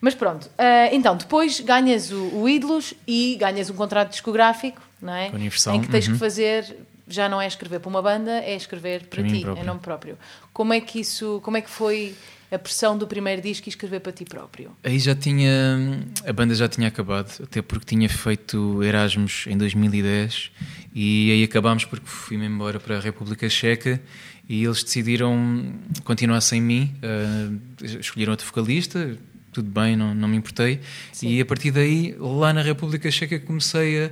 Mas 0.00 0.14
pronto, 0.14 0.46
uh, 0.46 0.92
então 0.92 1.16
depois 1.16 1.60
ganhas 1.60 2.10
o, 2.10 2.40
o 2.40 2.48
Ídolos 2.48 2.92
e 3.06 3.36
ganhas 3.38 3.70
um 3.70 3.74
contrato 3.74 4.10
discográfico, 4.10 4.82
não 5.00 5.14
é? 5.14 5.30
Universal. 5.32 5.76
Em 5.76 5.80
que 5.80 5.88
tens 5.88 6.08
uhum. 6.08 6.14
que 6.14 6.18
fazer 6.18 6.76
já 7.06 7.28
não 7.28 7.40
é 7.40 7.46
escrever 7.46 7.78
para 7.78 7.88
uma 7.88 8.02
banda, 8.02 8.30
é 8.40 8.56
escrever 8.56 9.06
para, 9.06 9.22
para 9.22 9.30
ti, 9.30 9.44
em 9.44 9.64
nome 9.64 9.80
próprio. 9.80 10.18
Como 10.52 10.72
é 10.72 10.80
que 10.80 11.00
isso, 11.00 11.40
como 11.44 11.56
é 11.56 11.60
que 11.60 11.70
foi 11.70 12.14
a 12.50 12.58
pressão 12.58 12.96
do 12.98 13.06
primeiro 13.06 13.40
disco 13.40 13.68
e 13.68 13.70
escrever 13.70 14.00
para 14.00 14.12
ti 14.12 14.24
próprio? 14.24 14.76
Aí 14.82 14.98
já 14.98 15.14
tinha, 15.14 16.04
a 16.26 16.32
banda 16.32 16.54
já 16.54 16.68
tinha 16.68 16.88
acabado, 16.88 17.42
até 17.42 17.62
porque 17.62 17.86
tinha 17.86 18.08
feito 18.08 18.82
Erasmus 18.82 19.46
em 19.46 19.56
2010 19.56 20.50
e 20.94 21.32
aí 21.32 21.44
acabámos 21.44 21.84
porque 21.84 22.06
fui-me 22.06 22.46
embora 22.46 22.78
para 22.78 22.98
a 22.98 23.00
República 23.00 23.48
Checa 23.48 24.00
e 24.48 24.64
eles 24.64 24.82
decidiram 24.82 25.72
continuar 26.04 26.40
sem 26.40 26.60
mim, 26.60 26.94
uh, 27.02 27.84
escolheram 27.84 28.32
outro 28.32 28.46
vocalista, 28.46 29.16
tudo 29.52 29.70
bem, 29.70 29.96
não, 29.96 30.14
não 30.14 30.28
me 30.28 30.36
importei. 30.36 30.80
Sim. 31.12 31.28
E 31.28 31.40
a 31.40 31.44
partir 31.44 31.70
daí, 31.70 32.14
lá 32.18 32.52
na 32.52 32.62
República 32.62 33.10
Checa, 33.10 33.38
comecei 33.38 34.06
a 34.06 34.10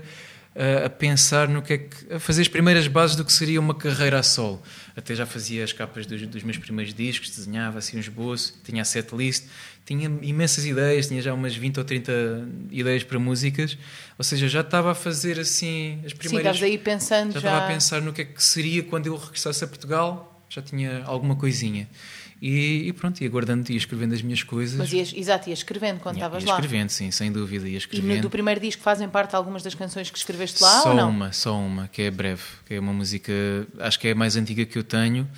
a 0.84 0.90
pensar 0.90 1.48
no 1.48 1.62
que 1.62 1.72
é 1.72 1.78
que. 1.78 2.14
a 2.14 2.18
fazer 2.18 2.42
as 2.42 2.48
primeiras 2.48 2.86
bases 2.88 3.14
do 3.14 3.24
que 3.24 3.32
seria 3.32 3.60
uma 3.60 3.74
carreira 3.74 4.18
a 4.18 4.22
solo. 4.22 4.60
Até 4.96 5.14
já 5.14 5.24
fazia 5.24 5.62
as 5.62 5.72
capas 5.72 6.06
dos, 6.06 6.26
dos 6.26 6.42
meus 6.42 6.58
primeiros 6.58 6.92
discos, 6.92 7.30
desenhava 7.30 7.78
assim 7.78 7.96
um 7.96 8.00
esboço, 8.00 8.54
tinha 8.64 8.82
a 8.82 8.84
setlist, 8.84 9.44
tinha 9.86 10.06
imensas 10.22 10.66
ideias, 10.66 11.06
tinha 11.06 11.22
já 11.22 11.32
umas 11.32 11.54
20 11.54 11.78
ou 11.78 11.84
30 11.84 12.12
ideias 12.70 13.04
para 13.04 13.18
músicas, 13.18 13.78
ou 14.18 14.24
seja, 14.24 14.48
já 14.48 14.60
estava 14.60 14.90
a 14.90 14.94
fazer 14.94 15.38
assim 15.38 16.00
as 16.04 16.12
primeiras. 16.12 16.58
Sim, 16.58 16.64
aí 16.64 16.78
pensando 16.78 17.32
já. 17.32 17.40
Já 17.40 17.48
estava 17.48 17.64
a 17.64 17.68
pensar 17.68 18.02
no 18.02 18.12
que 18.12 18.22
é 18.22 18.24
que 18.24 18.42
seria 18.42 18.82
quando 18.82 19.06
eu 19.06 19.16
regressasse 19.16 19.62
a 19.62 19.68
Portugal, 19.68 20.44
já 20.48 20.60
tinha 20.60 21.04
alguma 21.04 21.36
coisinha. 21.36 21.88
E, 22.40 22.88
e, 22.88 22.92
pronto, 22.94 23.20
ia 23.20 23.28
guardando 23.28 23.68
e 23.68 23.76
escrevendo 23.76 24.14
as 24.14 24.22
minhas 24.22 24.42
coisas. 24.42 24.78
Mas 24.78 24.92
ias, 24.92 25.12
exato, 25.14 25.50
ia 25.50 25.54
escrevendo 25.54 26.00
quando 26.00 26.16
estavas 26.16 26.42
lá. 26.42 26.52
Ia 26.52 26.60
escrevendo, 26.60 26.88
sim, 26.88 27.10
sem 27.10 27.30
dúvida, 27.30 27.68
ia 27.68 27.76
escrevendo. 27.76 28.12
E 28.12 28.16
no, 28.16 28.22
do 28.22 28.30
primeiro 28.30 28.58
disco 28.58 28.82
fazem 28.82 29.08
parte 29.10 29.36
algumas 29.36 29.62
das 29.62 29.74
canções 29.74 30.10
que 30.10 30.16
escreveste 30.16 30.62
lá 30.62 30.80
só 30.80 30.90
ou 30.90 30.96
não? 30.96 31.10
uma, 31.10 31.32
só 31.32 31.58
uma, 31.58 31.86
que 31.88 32.00
é 32.00 32.10
breve, 32.10 32.42
que 32.66 32.74
é 32.74 32.80
uma 32.80 32.94
música, 32.94 33.32
acho 33.78 34.00
que 34.00 34.08
é 34.08 34.12
a 34.12 34.14
mais 34.14 34.36
antiga 34.36 34.64
que 34.64 34.78
eu 34.78 34.84
tenho. 34.84 35.28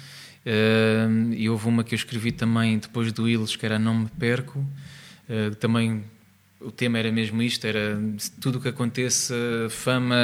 Uh, 0.46 1.32
e 1.34 1.50
houve 1.50 1.66
uma 1.68 1.82
que 1.82 1.94
eu 1.94 1.96
escrevi 1.96 2.30
também 2.30 2.78
depois 2.78 3.12
do 3.12 3.28
Ilhos, 3.28 3.56
que 3.56 3.66
era 3.66 3.80
Não 3.80 3.94
Me 3.94 4.08
Perco. 4.18 4.60
Uh, 5.28 5.54
também 5.56 6.04
o 6.60 6.70
tema 6.70 6.98
era 6.98 7.10
mesmo 7.10 7.42
isto, 7.42 7.66
era 7.66 7.98
tudo 8.40 8.58
o 8.58 8.60
que 8.60 8.68
aconteça, 8.68 9.34
fama, 9.70 10.16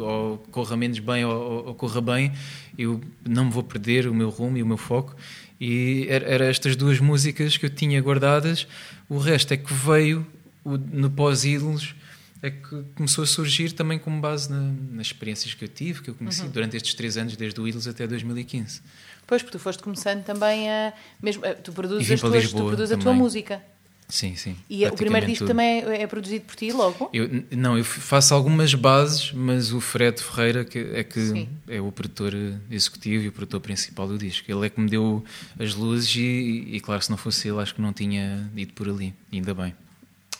ou 0.00 0.38
corra 0.50 0.76
menos 0.76 0.98
bem 0.98 1.24
ou, 1.24 1.66
ou, 1.66 1.74
corra 1.74 2.00
bem, 2.00 2.32
eu 2.76 3.00
não 3.24 3.44
me 3.44 3.50
vou 3.50 3.62
perder 3.62 4.08
o 4.08 4.14
meu 4.14 4.28
rumo 4.28 4.56
e 4.56 4.62
o 4.62 4.66
meu 4.66 4.76
foco. 4.76 5.14
E 5.60 6.06
eram 6.08 6.26
era 6.26 6.44
estas 6.46 6.76
duas 6.76 7.00
músicas 7.00 7.56
que 7.56 7.66
eu 7.66 7.70
tinha 7.70 8.00
guardadas. 8.00 8.66
O 9.08 9.18
resto 9.18 9.52
é 9.52 9.56
que 9.56 9.72
veio 9.72 10.26
o, 10.64 10.76
no 10.76 11.10
pós-ídolos, 11.10 11.94
é 12.42 12.50
que 12.50 12.82
começou 12.94 13.24
a 13.24 13.26
surgir 13.26 13.72
também 13.72 13.98
como 13.98 14.20
base 14.20 14.50
na, 14.50 14.60
nas 14.92 15.06
experiências 15.06 15.54
que 15.54 15.64
eu 15.64 15.68
tive, 15.68 16.02
que 16.02 16.10
eu 16.10 16.14
conheci 16.14 16.42
uhum. 16.42 16.50
durante 16.50 16.76
estes 16.76 16.94
três 16.94 17.16
anos, 17.16 17.36
desde 17.36 17.58
o 17.60 17.66
Ídolos 17.66 17.88
até 17.88 18.06
2015. 18.06 18.82
Pois, 19.26 19.42
porque 19.42 19.56
tu 19.56 19.62
foste 19.62 19.82
começando 19.82 20.22
também 20.24 20.70
a. 20.70 20.92
Mesmo, 21.20 21.42
tu 21.62 21.72
produzes, 21.72 22.10
as 22.10 22.20
tuas, 22.20 22.50
tu 22.50 22.56
produzes 22.56 22.92
a 22.92 22.98
tua 22.98 23.12
música. 23.12 23.62
Sim, 24.08 24.36
sim. 24.36 24.56
E 24.70 24.86
o 24.86 24.94
primeiro 24.94 25.26
disco 25.26 25.44
tudo. 25.44 25.48
também 25.48 25.82
é, 25.82 26.02
é, 26.02 26.06
produzido 26.06 26.44
por 26.44 26.54
ti 26.54 26.70
logo? 26.70 27.10
Eu, 27.12 27.44
não, 27.50 27.76
eu 27.76 27.84
faço 27.84 28.34
algumas 28.34 28.72
bases, 28.72 29.32
mas 29.32 29.72
o 29.72 29.80
Fred 29.80 30.22
Ferreira 30.22 30.64
que, 30.64 30.78
é 30.78 31.02
que 31.02 31.20
sim. 31.20 31.48
é 31.66 31.80
o 31.80 31.90
produtor 31.90 32.32
executivo 32.70 33.24
e 33.24 33.28
o 33.28 33.32
produtor 33.32 33.60
principal 33.60 34.06
do 34.06 34.16
disco. 34.16 34.50
Ele 34.50 34.66
é 34.66 34.70
que 34.70 34.80
me 34.80 34.88
deu 34.88 35.24
as 35.58 35.74
luzes 35.74 36.14
e, 36.14 36.68
e 36.70 36.80
claro, 36.80 37.02
se 37.02 37.10
não 37.10 37.16
fosse 37.16 37.48
ele, 37.48 37.58
acho 37.60 37.74
que 37.74 37.82
não 37.82 37.92
tinha 37.92 38.48
ido 38.54 38.72
por 38.74 38.88
ali. 38.88 39.12
Ainda 39.32 39.52
bem. 39.52 39.74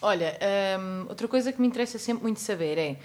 Olha, 0.01 0.39
hum, 0.79 1.07
outra 1.09 1.27
coisa 1.27 1.53
que 1.53 1.61
me 1.61 1.67
interessa 1.67 1.99
sempre 1.99 2.23
muito 2.23 2.39
saber 2.39 2.79
é 2.79 2.97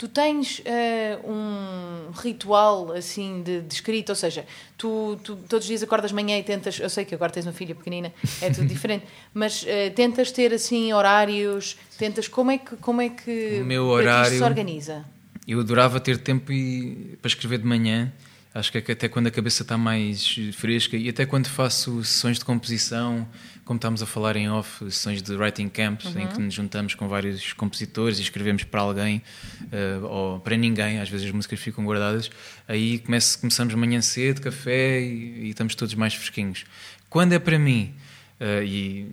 Tu 0.00 0.08
tens 0.08 0.60
uh, 0.60 1.30
um 1.30 2.10
ritual 2.12 2.90
assim 2.92 3.42
de, 3.42 3.60
de 3.60 3.74
escrita, 3.74 4.12
ou 4.12 4.16
seja, 4.16 4.46
tu, 4.78 5.20
tu, 5.22 5.36
todos 5.36 5.64
os 5.64 5.68
dias 5.68 5.82
acordas 5.82 6.10
de 6.10 6.14
manhã 6.14 6.38
e 6.38 6.42
tentas, 6.42 6.80
eu 6.80 6.88
sei 6.88 7.04
que 7.04 7.14
agora 7.14 7.30
tens 7.30 7.44
uma 7.44 7.52
filha 7.52 7.74
pequenina, 7.74 8.10
é 8.40 8.48
tudo 8.48 8.64
diferente, 8.66 9.04
mas 9.34 9.62
uh, 9.62 9.66
tentas 9.94 10.32
ter 10.32 10.54
assim 10.54 10.90
horários, 10.94 11.76
tentas 11.98 12.28
como 12.28 12.50
é 12.50 12.56
que 12.56 12.76
como 12.76 13.02
é 13.02 13.10
que 13.10 13.60
o 13.60 13.66
meu 13.66 13.84
horário 13.88 14.38
se 14.38 14.42
organiza? 14.42 15.04
Eu 15.46 15.60
adorava 15.60 16.00
ter 16.00 16.16
tempo 16.16 16.50
e, 16.50 17.18
para 17.20 17.28
escrever 17.28 17.58
de 17.58 17.66
manhã. 17.66 18.10
Acho 18.54 18.72
que 18.72 18.78
é 18.78 18.80
que 18.80 18.92
até 18.92 19.06
quando 19.06 19.26
a 19.26 19.30
cabeça 19.30 19.62
está 19.62 19.76
mais 19.76 20.34
fresca 20.54 20.96
e 20.96 21.10
até 21.10 21.26
quando 21.26 21.46
faço 21.46 22.02
sessões 22.02 22.38
de 22.38 22.44
composição, 22.46 23.28
como 23.70 23.78
estamos 23.78 24.02
a 24.02 24.06
falar 24.06 24.34
em 24.34 24.50
off, 24.50 24.84
sessões 24.86 25.22
de 25.22 25.32
writing 25.36 25.68
camps, 25.68 26.06
uhum. 26.06 26.22
em 26.22 26.26
que 26.26 26.40
nos 26.40 26.52
juntamos 26.52 26.96
com 26.96 27.06
vários 27.06 27.52
compositores 27.52 28.18
e 28.18 28.22
escrevemos 28.22 28.64
para 28.64 28.80
alguém 28.80 29.22
uh, 29.62 30.04
ou 30.06 30.40
para 30.40 30.56
ninguém, 30.56 30.98
às 30.98 31.08
vezes 31.08 31.28
as 31.28 31.32
músicas 31.32 31.60
ficam 31.60 31.84
guardadas, 31.84 32.32
aí 32.66 32.98
comece, 32.98 33.38
começamos 33.38 33.72
manhã 33.76 34.02
cedo, 34.02 34.40
café 34.40 35.00
e, 35.00 35.44
e, 35.44 35.50
estamos 35.50 35.76
todos 35.76 35.94
mais 35.94 36.12
fresquinhos. 36.14 36.64
Quando 37.08 37.32
é 37.32 37.38
para 37.38 37.60
mim, 37.60 37.94
uh, 38.40 38.60
e, 38.64 39.06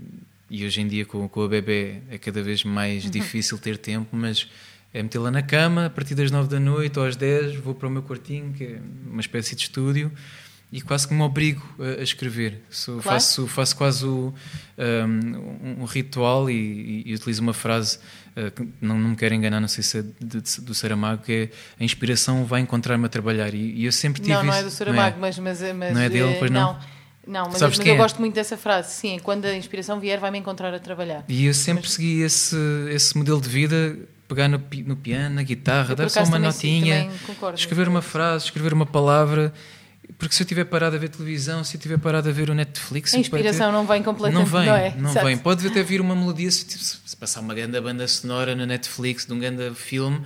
e, 0.49 0.65
hoje 0.65 0.81
em 0.81 0.87
dia 0.87 1.05
com, 1.05 1.29
com 1.29 1.43
a 1.43 1.47
bebê 1.47 2.01
é 2.09 2.17
cada 2.17 2.41
vez 2.41 2.63
mais 2.63 3.05
uhum. 3.05 3.11
difícil 3.11 3.59
ter 3.59 3.77
tempo, 3.77 4.15
mas 4.17 4.49
é 4.91 5.03
metê-la 5.03 5.29
na 5.29 5.43
cama 5.43 5.85
a 5.85 5.89
partir 5.91 6.15
das 6.15 6.31
9 6.31 6.49
da 6.49 6.59
noite 6.59 6.97
ou 6.97 7.05
às 7.05 7.15
10, 7.15 7.57
vou 7.57 7.75
para 7.75 7.87
o 7.87 7.91
meu 7.91 8.01
quartinho, 8.01 8.51
que 8.53 8.63
é 8.63 8.79
uma 9.05 9.21
espécie 9.21 9.55
de 9.55 9.61
estúdio 9.61 10.11
e 10.71 10.81
quase 10.81 11.07
que 11.07 11.13
me 11.13 11.21
obrigo 11.21 11.63
a, 11.79 12.01
escrever. 12.03 12.61
claro. 12.85 13.01
faço, 13.01 13.47
faço 13.47 13.75
quase 13.75 14.05
o, 14.05 14.33
um, 14.77 15.81
um, 15.81 15.85
ritual 15.85 16.49
e, 16.49 17.03
e, 17.05 17.15
utilizo 17.15 17.41
uma 17.41 17.53
frase 17.53 17.99
uh, 18.35 18.51
que 18.51 18.67
não, 18.81 18.97
não 18.97 19.11
me 19.11 19.15
quero 19.15 19.33
enganar, 19.33 19.61
não 19.61 19.67
sei 19.69 19.83
se 19.83 19.99
é 19.99 20.01
de, 20.01 20.41
de, 20.41 20.61
do 20.61 20.73
Saramago, 20.73 21.23
que 21.23 21.31
é 21.31 21.49
a 21.79 21.83
inspiração 21.83 22.43
vai 22.43 22.59
encontrar-me 22.59 23.05
a 23.05 23.09
trabalhar. 23.09 23.53
E, 23.53 23.75
e, 23.75 23.85
eu 23.85 23.91
sempre 23.93 24.21
tive 24.21 24.33
Não, 24.33 24.43
não 24.43 24.53
é 24.53 24.63
do 24.63 24.69
Saramago, 24.69 25.17
é? 25.17 25.19
mas, 25.19 25.39
mas, 25.39 25.61
mas, 25.73 25.93
Não 25.93 26.01
é 26.01 26.09
dele, 26.09 26.35
pois 26.37 26.51
não? 26.51 26.73
não. 26.73 26.97
Não, 27.27 27.43
mas, 27.51 27.61
mas 27.61 27.79
eu 27.79 27.93
é? 27.93 27.97
gosto 27.97 28.19
muito 28.19 28.33
dessa 28.33 28.55
frase. 28.55 28.93
Sim, 28.93 29.19
quando 29.21 29.43
a 29.45 29.55
inspiração 29.55 29.99
vier, 29.99 30.17
vai-me 30.17 30.37
encontrar 30.39 30.73
a 30.73 30.79
trabalhar. 30.79 31.25
E 31.27 31.45
eu 31.45 31.53
sempre 31.53 31.83
mas... 31.83 31.91
segui 31.91 32.21
esse, 32.21 32.55
esse 32.89 33.17
modelo 33.17 33.41
de 33.41 33.49
vida 33.49 33.97
pegar 34.29 34.47
no, 34.47 34.61
no 34.85 34.95
piano, 34.95 35.35
na 35.35 35.43
guitarra, 35.43 35.95
dar 35.95 36.09
só 36.09 36.23
uma 36.23 36.39
notinha, 36.39 37.09
escrever 37.53 37.87
uma 37.87 38.01
frase, 38.01 38.45
escrever 38.45 38.73
uma 38.73 38.85
palavra 38.85 39.53
porque 40.17 40.33
se 40.33 40.41
eu 40.41 40.45
estiver 40.45 40.65
parado 40.65 40.95
a 40.95 40.99
ver 40.99 41.09
televisão, 41.09 41.63
se 41.63 41.75
eu 41.75 41.77
estiver 41.77 41.99
parado 41.99 42.27
a 42.27 42.31
ver 42.31 42.49
o 42.49 42.55
Netflix. 42.55 43.13
A 43.13 43.19
inspiração 43.19 43.67
ter... 43.67 43.71
não 43.71 43.85
vem 43.85 44.01
completamente. 44.01 44.51
Não 44.51 44.59
vem, 44.59 44.65
não, 44.67 44.75
é? 44.75 44.95
não 44.97 45.13
vem. 45.13 45.37
Pode 45.37 45.67
até 45.67 45.83
vir 45.83 46.01
uma 46.01 46.15
melodia 46.15 46.49
se, 46.49 46.65
se, 46.67 47.15
passar 47.15 47.41
uma 47.41 47.53
grande 47.53 47.79
banda 47.79 48.07
sonora 48.07 48.55
na 48.55 48.65
Netflix 48.65 49.25
de 49.25 49.33
um 49.33 49.39
grande 49.39 49.73
filme. 49.75 50.21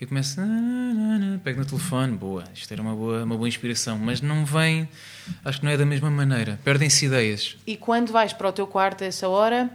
Eu 0.00 0.08
começo, 0.08 0.40
pego 1.44 1.60
no 1.60 1.66
telefone, 1.66 2.16
boa, 2.16 2.44
isto 2.52 2.70
era 2.72 2.82
uma 2.82 2.94
boa, 2.94 3.22
uma 3.22 3.36
boa 3.36 3.48
inspiração, 3.48 3.96
mas 3.96 4.20
não 4.20 4.44
vem, 4.44 4.88
acho 5.44 5.60
que 5.60 5.64
não 5.64 5.72
é 5.72 5.76
da 5.76 5.86
mesma 5.86 6.10
maneira, 6.10 6.58
perdem-se 6.64 7.06
ideias. 7.06 7.56
E 7.64 7.76
quando 7.76 8.12
vais 8.12 8.32
para 8.32 8.48
o 8.48 8.52
teu 8.52 8.66
quarto 8.66 9.04
a 9.04 9.06
essa 9.06 9.28
hora, 9.28 9.70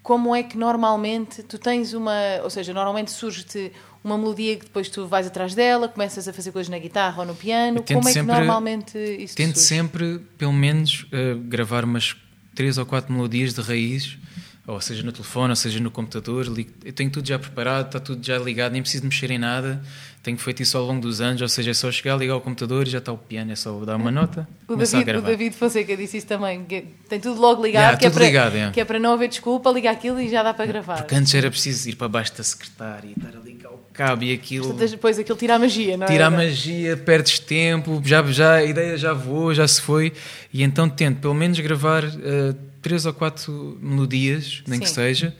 como 0.00 0.34
é 0.34 0.42
que 0.44 0.56
normalmente 0.56 1.42
tu 1.42 1.58
tens 1.58 1.92
uma, 1.92 2.14
ou 2.44 2.50
seja, 2.50 2.72
normalmente 2.72 3.10
surge-te 3.10 3.72
uma 4.04 4.18
melodia 4.18 4.56
que 4.56 4.66
depois 4.66 4.88
tu 4.90 5.06
vais 5.06 5.26
atrás 5.26 5.54
dela, 5.54 5.88
começas 5.88 6.28
a 6.28 6.32
fazer 6.32 6.52
coisas 6.52 6.68
na 6.68 6.78
guitarra 6.78 7.22
ou 7.22 7.26
no 7.26 7.34
piano. 7.34 7.82
Como 7.82 8.06
é 8.06 8.12
que 8.12 8.22
normalmente 8.22 8.98
isso 8.98 9.34
Tento 9.34 9.58
sempre, 9.58 10.20
pelo 10.36 10.52
menos, 10.52 11.04
uh, 11.04 11.38
gravar 11.40 11.84
umas 11.84 12.14
três 12.54 12.76
ou 12.76 12.84
quatro 12.84 13.12
melodias 13.12 13.54
de 13.54 13.62
raiz 13.62 14.18
ou 14.66 14.80
seja 14.80 15.02
no 15.02 15.12
telefone, 15.12 15.50
ou 15.50 15.56
seja 15.56 15.78
no 15.78 15.90
computador, 15.90 16.46
eu 16.84 16.92
tenho 16.92 17.10
tudo 17.10 17.26
já 17.28 17.38
preparado, 17.38 17.86
está 17.86 18.00
tudo 18.00 18.24
já 18.24 18.38
ligado, 18.38 18.72
nem 18.72 18.80
preciso 18.80 19.04
mexer 19.04 19.30
em 19.30 19.38
nada. 19.38 19.82
Tenho 20.24 20.38
feito 20.38 20.62
isso 20.62 20.78
ao 20.78 20.86
longo 20.86 21.02
dos 21.02 21.20
anos, 21.20 21.42
ou 21.42 21.48
seja, 21.48 21.72
é 21.72 21.74
só 21.74 21.92
chegar, 21.92 22.16
ligar 22.16 22.34
o 22.36 22.40
computador 22.40 22.86
e 22.86 22.90
já 22.90 22.96
está 22.96 23.12
o 23.12 23.18
piano, 23.18 23.52
é 23.52 23.56
só 23.56 23.78
dar 23.84 23.96
uma 23.96 24.10
nota. 24.10 24.48
O 24.66 24.74
David, 24.74 25.18
o 25.18 25.20
David 25.20 25.54
Fonseca 25.54 25.94
disse 25.94 26.16
isso 26.16 26.26
também, 26.26 26.64
que 26.64 26.86
tem 27.10 27.20
tudo 27.20 27.38
logo 27.38 27.62
ligado, 27.62 27.82
yeah, 27.82 27.98
que, 27.98 28.06
é 28.06 28.10
para, 28.10 28.24
ligado 28.24 28.54
yeah. 28.54 28.72
que 28.72 28.80
é 28.80 28.86
para 28.86 28.98
não 28.98 29.12
haver 29.12 29.28
desculpa, 29.28 29.70
ligar 29.70 29.92
aquilo 29.92 30.18
e 30.18 30.30
já 30.30 30.42
dá 30.42 30.54
para 30.54 30.64
gravar. 30.64 30.96
Porque 30.96 31.14
antes 31.14 31.34
era 31.34 31.50
preciso 31.50 31.90
ir 31.90 31.96
para 31.96 32.08
baixo 32.08 32.34
da 32.38 32.42
secretária 32.42 33.06
e 33.06 33.12
estar 33.12 33.38
a 33.38 33.42
ligar 33.42 33.68
o 33.68 33.78
cabo 33.92 34.24
e 34.24 34.32
aquilo. 34.32 34.72
Depois 34.72 35.18
aquilo 35.18 35.36
tira 35.36 35.56
a 35.56 35.58
magia, 35.58 35.98
não 35.98 36.06
é? 36.06 36.08
Tira 36.08 36.26
a 36.28 36.30
magia, 36.30 36.96
perdes 36.96 37.38
tempo, 37.38 38.00
já, 38.02 38.22
já, 38.22 38.54
a 38.54 38.64
ideia 38.64 38.96
já 38.96 39.12
voou, 39.12 39.52
já 39.52 39.68
se 39.68 39.82
foi, 39.82 40.10
e 40.50 40.62
então 40.62 40.88
tento 40.88 41.20
pelo 41.20 41.34
menos 41.34 41.60
gravar 41.60 42.02
uh, 42.02 42.54
três 42.80 43.04
ou 43.04 43.12
quatro 43.12 43.78
melodias, 43.78 44.62
nem 44.66 44.78
Sim. 44.78 44.84
que 44.84 44.90
seja 44.90 45.34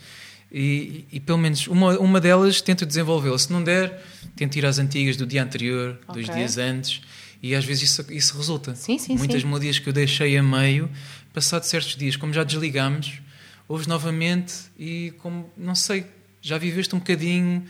e, 0.57 1.05
e, 1.11 1.19
pelo 1.19 1.37
menos 1.37 1.67
uma, 1.67 1.99
uma 1.99 2.21
delas 2.21 2.61
tento 2.61 2.87
desenvolvê-la. 2.87 3.37
Se 3.37 3.53
não 3.53 3.61
der, 3.61 4.01
tento 4.37 4.55
ir 4.55 4.65
às 4.65 4.79
antigas 4.79 5.17
do 5.17 5.27
dia 5.27 5.43
anterior, 5.43 5.99
okay. 6.07 6.23
dois 6.23 6.37
dias 6.37 6.59
antes, 6.59 7.01
e 7.43 7.57
às 7.57 7.65
vezes 7.65 7.91
isso, 7.91 8.13
isso 8.13 8.39
resulta. 8.39 8.73
Sim, 8.77 8.97
sim, 8.97 9.17
Muitas 9.17 9.43
sim. 9.43 9.49
melodias 9.49 9.81
que 9.81 9.89
eu 9.89 9.93
deixei 9.93 10.39
a 10.39 10.43
meio, 10.45 10.89
passado 11.33 11.65
certos 11.65 11.97
dias, 11.97 12.15
como 12.15 12.33
já 12.33 12.45
desligamos, 12.45 13.21
ouves 13.67 13.89
novamente 13.89 14.55
e 14.79 15.13
como, 15.19 15.51
não 15.57 15.75
sei, 15.75 16.07
já 16.41 16.57
viveste 16.57 16.95
um 16.95 17.01
bocadinho, 17.01 17.65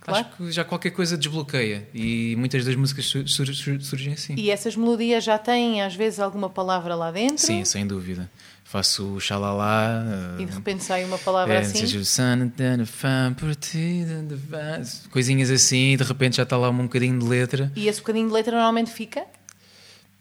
claro. 0.00 0.24
acho 0.24 0.36
que 0.38 0.50
já 0.50 0.64
qualquer 0.64 0.92
coisa 0.92 1.18
desbloqueia 1.18 1.86
e 1.92 2.34
muitas 2.38 2.64
das 2.64 2.74
músicas 2.74 3.04
sur 3.04 3.28
sur 3.28 3.82
surgem 3.82 4.14
assim. 4.14 4.34
E 4.38 4.50
essas 4.50 4.76
melodias 4.76 5.24
já 5.24 5.36
têm 5.36 5.82
às 5.82 5.94
vezes 5.94 6.18
alguma 6.20 6.48
palavra 6.48 6.94
lá 6.94 7.10
dentro? 7.10 7.44
Sim, 7.44 7.66
sem 7.66 7.86
dúvida 7.86 8.30
faço 8.70 9.14
o 9.14 9.20
xalala. 9.20 10.36
E 10.38 10.46
de 10.46 10.52
repente 10.52 10.84
sai 10.84 11.04
uma 11.04 11.18
palavra 11.18 11.54
é, 11.54 11.58
assim. 11.58 11.84
O 11.98 12.04
sun, 12.04 12.52
coisinhas 15.10 15.50
assim, 15.50 15.94
e 15.94 15.96
de 15.96 16.04
repente 16.04 16.36
já 16.36 16.44
está 16.44 16.56
lá 16.56 16.70
um 16.70 16.84
bocadinho 16.84 17.18
de 17.18 17.26
letra. 17.26 17.72
E 17.74 17.88
esse 17.88 17.98
bocadinho 17.98 18.28
de 18.28 18.32
letra 18.32 18.52
normalmente 18.52 18.92
fica? 18.92 19.24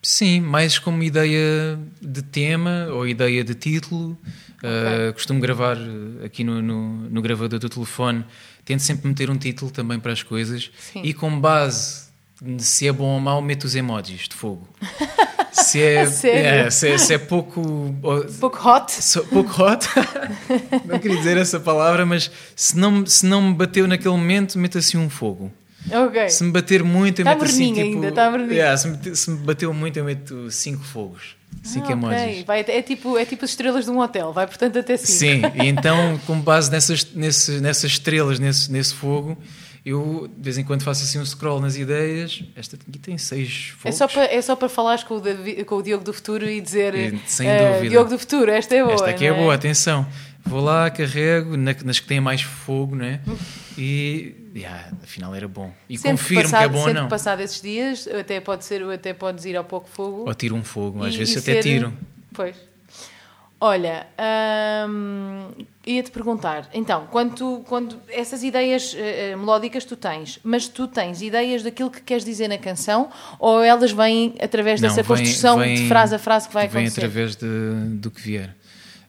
Sim, 0.01 0.41
mais 0.41 0.79
como 0.79 1.03
ideia 1.03 1.77
de 2.01 2.23
tema 2.23 2.87
ou 2.91 3.07
ideia 3.07 3.43
de 3.43 3.53
título. 3.53 4.17
Okay. 4.57 5.09
Uh, 5.09 5.13
costumo 5.13 5.39
gravar 5.39 5.77
aqui 6.25 6.43
no, 6.43 6.59
no, 6.59 7.09
no, 7.09 7.21
gravador 7.21 7.59
do 7.59 7.69
telefone, 7.69 8.25
tento 8.65 8.81
sempre 8.81 9.07
meter 9.07 9.29
um 9.29 9.37
título 9.37 9.71
também 9.71 9.99
para 9.99 10.11
as 10.11 10.21
coisas 10.21 10.69
Sim. 10.77 11.01
e 11.01 11.13
com 11.13 11.39
base 11.39 12.08
se 12.57 12.87
é 12.87 12.91
bom 12.91 13.15
ou 13.15 13.19
mau, 13.19 13.41
meto 13.41 13.65
os 13.65 13.75
emojis 13.75 14.27
de 14.27 14.35
fogo. 14.35 14.67
se 15.51 15.81
é, 15.81 15.95
é 15.95 16.05
se, 16.05 16.29
é, 16.29 16.97
se, 16.97 17.13
é, 17.13 17.17
pouco 17.17 17.95
pouco 18.39 18.69
hot? 18.69 18.91
So, 18.91 19.25
pouco 19.25 19.61
hot? 19.61 19.85
Não 20.85 20.99
queria 20.99 21.17
dizer 21.17 21.37
essa 21.37 21.59
palavra 21.59 22.05
mas 22.05 22.31
se 22.55 22.77
não 22.77 23.05
se 23.05 23.25
não 23.25 23.41
me 23.41 23.53
bateu 23.53 23.87
naquele 23.87 24.15
momento 24.15 24.57
meto 24.57 24.77
assim 24.77 24.97
um 24.97 25.09
fogo. 25.09 25.51
Okay. 25.89 26.29
se 26.29 26.43
me 26.43 26.51
bater 26.51 26.83
muito 26.83 27.19
eu 27.21 27.25
tá 27.25 27.31
meto 27.31 27.45
assim 27.45 27.73
tipo 27.73 28.03
ainda, 28.03 28.11
tá 28.11 28.35
yeah, 28.51 28.75
se, 28.75 28.87
me, 28.89 29.15
se 29.15 29.31
me 29.31 29.37
bateu 29.37 29.73
muito 29.73 29.97
eu 29.97 30.03
meto 30.03 30.51
cinco 30.51 30.83
fogos 30.83 31.37
cinco 31.63 31.87
ah, 31.87 31.91
emojis. 31.93 32.21
Okay. 32.21 32.43
vai, 32.43 32.59
é 32.67 32.81
tipo 32.81 33.17
é 33.17 33.25
tipo 33.25 33.45
as 33.45 33.51
estrelas 33.51 33.85
de 33.85 33.91
um 33.91 33.99
hotel 33.99 34.33
vai 34.33 34.45
portanto 34.45 34.77
até 34.77 34.97
cinco. 34.97 35.47
Sim 35.51 35.63
e 35.63 35.67
então 35.67 36.19
com 36.27 36.39
base 36.39 36.69
nessas 36.69 37.05
nessas, 37.13 37.61
nessas 37.61 37.91
estrelas 37.91 38.39
nesse 38.39 38.71
nesse 38.71 38.93
fogo 38.93 39.37
eu 39.89 40.29
de 40.35 40.43
vez 40.43 40.57
em 40.57 40.63
quando 40.63 40.83
faço 40.83 41.03
assim 41.03 41.19
um 41.19 41.25
scroll 41.25 41.59
nas 41.59 41.75
ideias. 41.75 42.43
Esta 42.55 42.75
aqui 42.75 42.99
tem 42.99 43.17
seis 43.17 43.73
focos. 43.77 43.85
É 43.85 43.91
só 43.91 44.07
para, 44.07 44.23
é 44.25 44.41
só 44.41 44.55
para 44.55 44.69
falares 44.69 45.03
com 45.03 45.15
o, 45.15 45.65
com 45.65 45.75
o 45.75 45.83
Diogo 45.83 46.03
do 46.03 46.13
Futuro 46.13 46.47
e 46.49 46.61
dizer 46.61 46.95
é, 46.95 47.13
sem 47.25 47.47
uh, 47.47 47.73
dúvida. 47.73 47.89
Diogo 47.89 48.09
do 48.09 48.19
Futuro, 48.19 48.51
esta 48.51 48.75
é 48.75 48.83
boa. 48.83 48.93
Esta 48.93 49.09
aqui 49.09 49.25
é, 49.25 49.29
é, 49.29 49.33
boa, 49.33 49.53
atenção. 49.53 50.05
Vou 50.45 50.61
lá, 50.61 50.89
carrego 50.89 51.57
nas 51.57 51.99
que 51.99 52.07
têm 52.07 52.19
mais 52.19 52.41
fogo, 52.41 52.95
né? 52.95 53.21
E 53.81 54.35
yeah, 54.53 54.91
afinal 55.01 55.33
era 55.33 55.47
bom. 55.47 55.71
E 55.89 55.97
sempre 55.97 56.17
confirmo 56.17 56.43
passado, 56.43 56.59
que 56.59 56.65
é 56.65 56.67
bom 56.67 56.87
ou 56.89 56.93
não. 56.93 57.07
passado 57.07 57.39
esses 57.39 57.61
dias, 57.61 58.09
até 58.09 58.41
pode 58.41 58.65
ser, 58.65 58.83
até 58.83 59.13
podes 59.13 59.45
ir 59.45 59.55
ao 59.55 59.63
pouco 59.63 59.87
fogo. 59.87 60.25
Ou 60.27 60.33
tiro 60.33 60.53
um 60.53 60.65
fogo, 60.65 61.01
às 61.01 61.13
e, 61.13 61.17
vezes 61.17 61.35
e 61.35 61.37
até 61.39 61.53
ser, 61.53 61.63
tiro. 61.63 61.93
Pois. 62.33 62.57
Olha, 63.61 64.07
hum, 64.87 65.49
ia-te 65.85 66.11
perguntar, 66.11 66.69
então, 66.73 67.07
quando, 67.11 67.35
tu, 67.35 67.65
quando 67.67 67.99
essas 68.07 68.41
ideias 68.41 68.93
uh, 68.93 69.37
melódicas 69.37 69.83
tu 69.83 69.97
tens, 69.97 70.39
mas 70.45 70.69
tu 70.69 70.87
tens 70.87 71.21
ideias 71.21 71.61
daquilo 71.61 71.91
que 71.91 72.01
queres 72.01 72.23
dizer 72.23 72.47
na 72.47 72.57
canção 72.57 73.09
ou 73.37 73.61
elas 73.61 73.91
vêm 73.91 74.33
através 74.41 74.79
dessa 74.79 75.03
vem, 75.03 75.05
construção 75.05 75.59
vem, 75.59 75.75
de 75.75 75.87
frase 75.89 76.15
a 76.15 76.19
frase 76.19 76.47
que 76.47 76.53
vai 76.53 76.69
vem 76.69 76.85
acontecer? 76.85 77.07
Vem 77.09 77.25
através 77.25 77.35
de, 77.35 77.97
do 77.97 78.09
que 78.09 78.21
vier. 78.21 78.55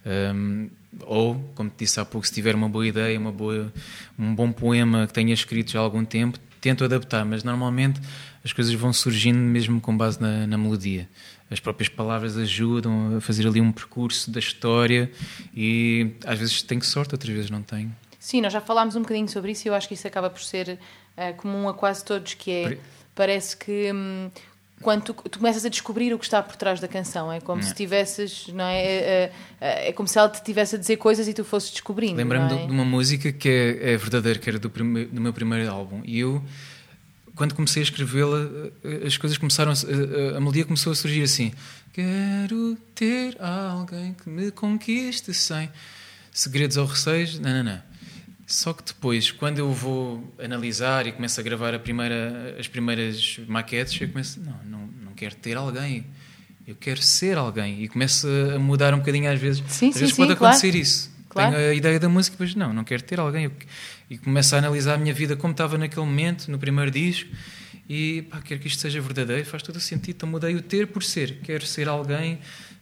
Um, 0.05 0.69
ou, 1.03 1.41
como 1.55 1.71
te 1.71 1.85
disse 1.85 2.01
há 2.01 2.05
pouco, 2.05 2.27
se 2.27 2.33
tiver 2.33 2.57
uma 2.57 2.69
boa 2.69 2.85
ideia, 2.85 3.17
uma 3.21 3.31
boa, 3.31 3.73
um 4.19 4.35
bom 4.35 4.51
poema 4.51 5.07
que 5.07 5.13
tenha 5.13 5.33
escrito 5.33 5.71
já 5.71 5.79
há 5.79 5.83
algum 5.83 6.05
tempo, 6.05 6.41
tento 6.61 6.85
adaptar, 6.85 7.25
mas 7.25 7.45
normalmente 7.45 8.01
as 8.45 8.53
coisas 8.53 8.75
vão 8.75 8.93
surgindo 8.93 9.39
mesmo 9.39 9.81
com 9.81 9.97
base 9.97 10.21
na, 10.21 10.45
na 10.45 10.59
melodia 10.59 11.07
as 11.51 11.59
próprias 11.59 11.89
palavras 11.89 12.37
ajudam 12.37 13.17
a 13.17 13.21
fazer 13.21 13.47
ali 13.47 13.61
um 13.61 13.73
percurso 13.73 14.31
da 14.31 14.39
história 14.39 15.11
e 15.55 16.13
às 16.25 16.39
vezes 16.39 16.63
tenho 16.63 16.83
sorte, 16.83 17.15
outras 17.15 17.33
vezes 17.35 17.51
não 17.51 17.63
tenho. 17.63 17.95
Sim, 18.19 18.41
nós 18.41 18.53
já 18.53 18.61
falámos 18.61 18.97
um 18.97 19.03
bocadinho 19.03 19.29
sobre 19.29 19.53
isso 19.53 19.67
e 19.67 19.69
eu 19.69 19.75
acho 19.75 19.89
que 19.89 19.95
isso 19.95 20.07
acaba 20.07 20.31
por 20.31 20.43
ser 20.43 20.79
uh, 21.17 21.35
comum 21.37 21.69
a 21.69 21.75
quase 21.75 22.05
todos, 22.05 22.35
que 22.35 22.51
é, 22.51 22.79
parece 23.15 23.57
que 23.57 23.91
hum, 23.93 24.31
quando 24.83 25.03
tu, 25.03 25.15
tu, 25.15 25.39
começas 25.39 25.65
a 25.65 25.69
descobrir 25.69 26.13
o 26.15 26.19
que 26.19 26.25
está 26.25 26.43
por 26.43 26.57
trás 26.57 26.81
da 26.81 26.89
canção, 26.89 27.33
é 27.33 27.41
como 27.41 27.61
não. 27.61 27.69
se 27.69 27.75
tivesses, 27.75 28.49
não 28.49 28.65
é? 28.65 28.83
É, 28.83 29.33
é? 29.61 29.89
é, 29.89 29.93
como 29.93 30.09
se 30.09 30.19
ela 30.19 30.29
te 30.29 30.37
estivesse 30.37 30.77
a 30.77 30.79
dizer 30.79 30.97
coisas 30.97 31.29
e 31.29 31.35
tu 31.35 31.45
fosses 31.45 31.71
descobrindo. 31.71 32.17
Lembra-me 32.17 32.55
é? 32.55 32.67
de 32.67 32.73
uma 32.73 32.85
música 32.85 33.33
que 33.33 33.49
é, 33.49 33.93
é 33.93 33.97
verdadeira, 33.97 34.39
que 34.39 34.49
era 34.49 34.59
do, 34.59 34.69
do 34.69 35.21
meu 35.21 35.33
primeiro 35.33 35.71
álbum, 35.71 36.01
e 36.05 36.21
eu 36.21 36.43
quando 37.41 37.55
comecei 37.55 37.81
a 37.81 37.85
escrevê-la, 37.85 38.37
eh, 38.85 39.07
as 39.07 39.17
coisas 39.17 39.39
começaram, 39.39 39.73
a, 39.73 40.37
a, 40.37 40.41
melodia 40.41 40.63
começou 40.63 40.93
a 40.93 40.95
surgir 40.95 41.23
assim: 41.23 41.55
Quero 41.91 42.77
ter 42.95 43.35
alguém 43.41 44.13
que 44.13 44.29
me 44.29 44.51
conquiste 44.51 45.33
sem 45.33 45.71
segredos 46.31 46.77
ou 46.77 46.85
receios. 46.85 47.39
Não, 47.39 47.51
não, 47.51 47.63
não. 47.65 47.83
Só 48.47 48.75
que 48.75 48.83
depois, 48.85 49.31
quando 49.31 49.57
eu 49.57 49.73
vou 49.73 50.35
analisar 50.39 51.07
e 51.07 51.13
começo 51.13 51.41
a 51.41 51.43
gravar 51.43 51.75
a 51.75 51.79
primeira, 51.79 52.57
as 52.61 52.69
primeiras 52.69 53.41
maquetes, 53.49 53.99
eu 53.99 54.09
começo: 54.09 54.39
não, 54.39 54.61
não, 54.67 54.87
não 55.05 55.13
quero 55.15 55.35
ter 55.37 55.57
alguém. 55.57 56.05
Eu 56.67 56.77
quero 56.79 57.01
ser 57.01 57.39
alguém. 57.39 57.83
E 57.83 57.89
começo 57.89 58.29
a 58.55 58.59
mudar 58.59 58.93
um 58.93 58.99
bocadinho 58.99 59.33
às 59.33 59.41
vezes. 59.41 59.65
Sim, 59.67 59.89
às 59.89 59.95
sim, 59.95 60.01
vezes 60.01 60.15
sim, 60.15 60.23
pode 60.23 60.37
claro. 60.37 60.55
acontecer 60.55 60.79
isso. 60.79 61.11
Claro. 61.31 61.57
Tenho 61.57 61.71
a 61.71 61.75
ideia 61.75 61.99
da 61.99 62.09
música, 62.09 62.37
mas 62.39 62.55
não, 62.55 62.71
não 62.75 62.85
quero 62.85 63.03
ter 63.03 63.19
alguém. 63.19 63.45
Eu 63.45 63.53
e 64.11 64.19
começo 64.19 64.57
a 64.57 64.59
analisar 64.59 64.95
a 64.95 64.99
minha 64.99 65.15
vida 65.15 65.37
como 65.37 65.53
estava 65.53 65.79
naquele 65.79 66.05
momento, 66.05 66.51
no 66.51 66.59
primeiro 66.59 66.91
disco, 66.91 67.31
e 67.89 68.23
pá, 68.23 68.41
quero 68.43 68.61
que 68.61 68.67
isto 68.67 68.81
seja 68.81 69.01
verdadeiro, 69.01 69.47
faz 69.47 69.63
todo 69.63 69.77
o 69.77 69.81
sentido. 69.81 70.17
Então 70.17 70.29
mudei 70.29 70.55
o 70.57 70.63
ter 70.63 70.89
por 70.89 71.03
ser. 71.03 71.39
Quero 71.43 71.65
ser 71.65 71.89
alguém 71.89 72.41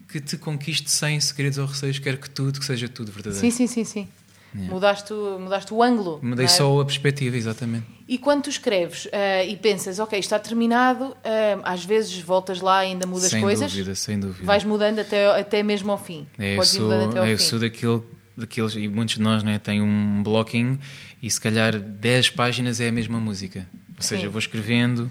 que 0.09 0.21
te 0.21 0.39
conquiste 0.39 0.91
sem 0.91 1.21
segredos 1.21 1.59
ou 1.59 1.67
receios, 1.67 1.99
quero 1.99 2.17
que 2.17 2.31
tudo, 2.31 2.59
que 2.59 2.65
seja 2.65 2.89
tudo 2.89 3.13
verdadeiro. 3.13 3.39
Sim, 3.39 3.51
sim, 3.51 3.67
sim, 3.67 3.85
sim. 3.85 4.09
Yeah. 4.55 4.73
Mudaste, 4.73 5.13
mudaste 5.13 5.75
o 5.75 5.83
ângulo. 5.83 6.21
Mudei 6.23 6.47
é? 6.47 6.49
só 6.49 6.81
a 6.81 6.85
perspectiva, 6.85 7.37
exatamente. 7.37 7.87
E 8.09 8.17
quando 8.17 8.45
tu 8.45 8.51
escreves 8.51 9.05
uh, 9.05 9.47
e 9.47 9.55
pensas, 9.57 9.99
ok, 9.99 10.19
está 10.19 10.39
terminado, 10.39 11.05
uh, 11.05 11.17
às 11.63 11.85
vezes 11.85 12.19
voltas 12.21 12.61
lá 12.61 12.83
e 12.85 12.89
ainda 12.89 13.07
mudas 13.07 13.31
sem 13.31 13.43
coisas. 13.43 13.71
Sem 13.71 13.81
dúvida, 13.81 13.95
sem 13.95 14.19
dúvida. 14.19 14.47
Vais 14.47 14.65
mudando 14.65 15.01
até, 15.01 15.27
até 15.39 15.63
mesmo 15.63 15.93
ao 15.93 15.99
fim. 15.99 16.27
É, 16.39 16.57
eu 16.57 16.65
sou, 16.65 16.91
é, 16.93 17.33
eu 17.33 17.39
sou 17.39 17.59
daquele, 17.59 18.03
daqueles, 18.35 18.75
e 18.75 18.89
muitos 18.89 19.17
de 19.17 19.21
nós 19.21 19.43
né, 19.43 19.59
têm 19.59 19.83
um 19.83 20.23
blocking 20.23 20.79
e 21.23 21.31
se 21.31 21.41
calhar 21.41 21.79
10 21.79 22.31
páginas 22.31 22.81
é 22.81 22.89
a 22.89 22.93
mesma 22.93 23.19
música. 23.19 23.67
Ou 23.97 24.03
seja, 24.03 24.27
eu 24.27 24.31
vou 24.31 24.39
escrevendo 24.39 25.11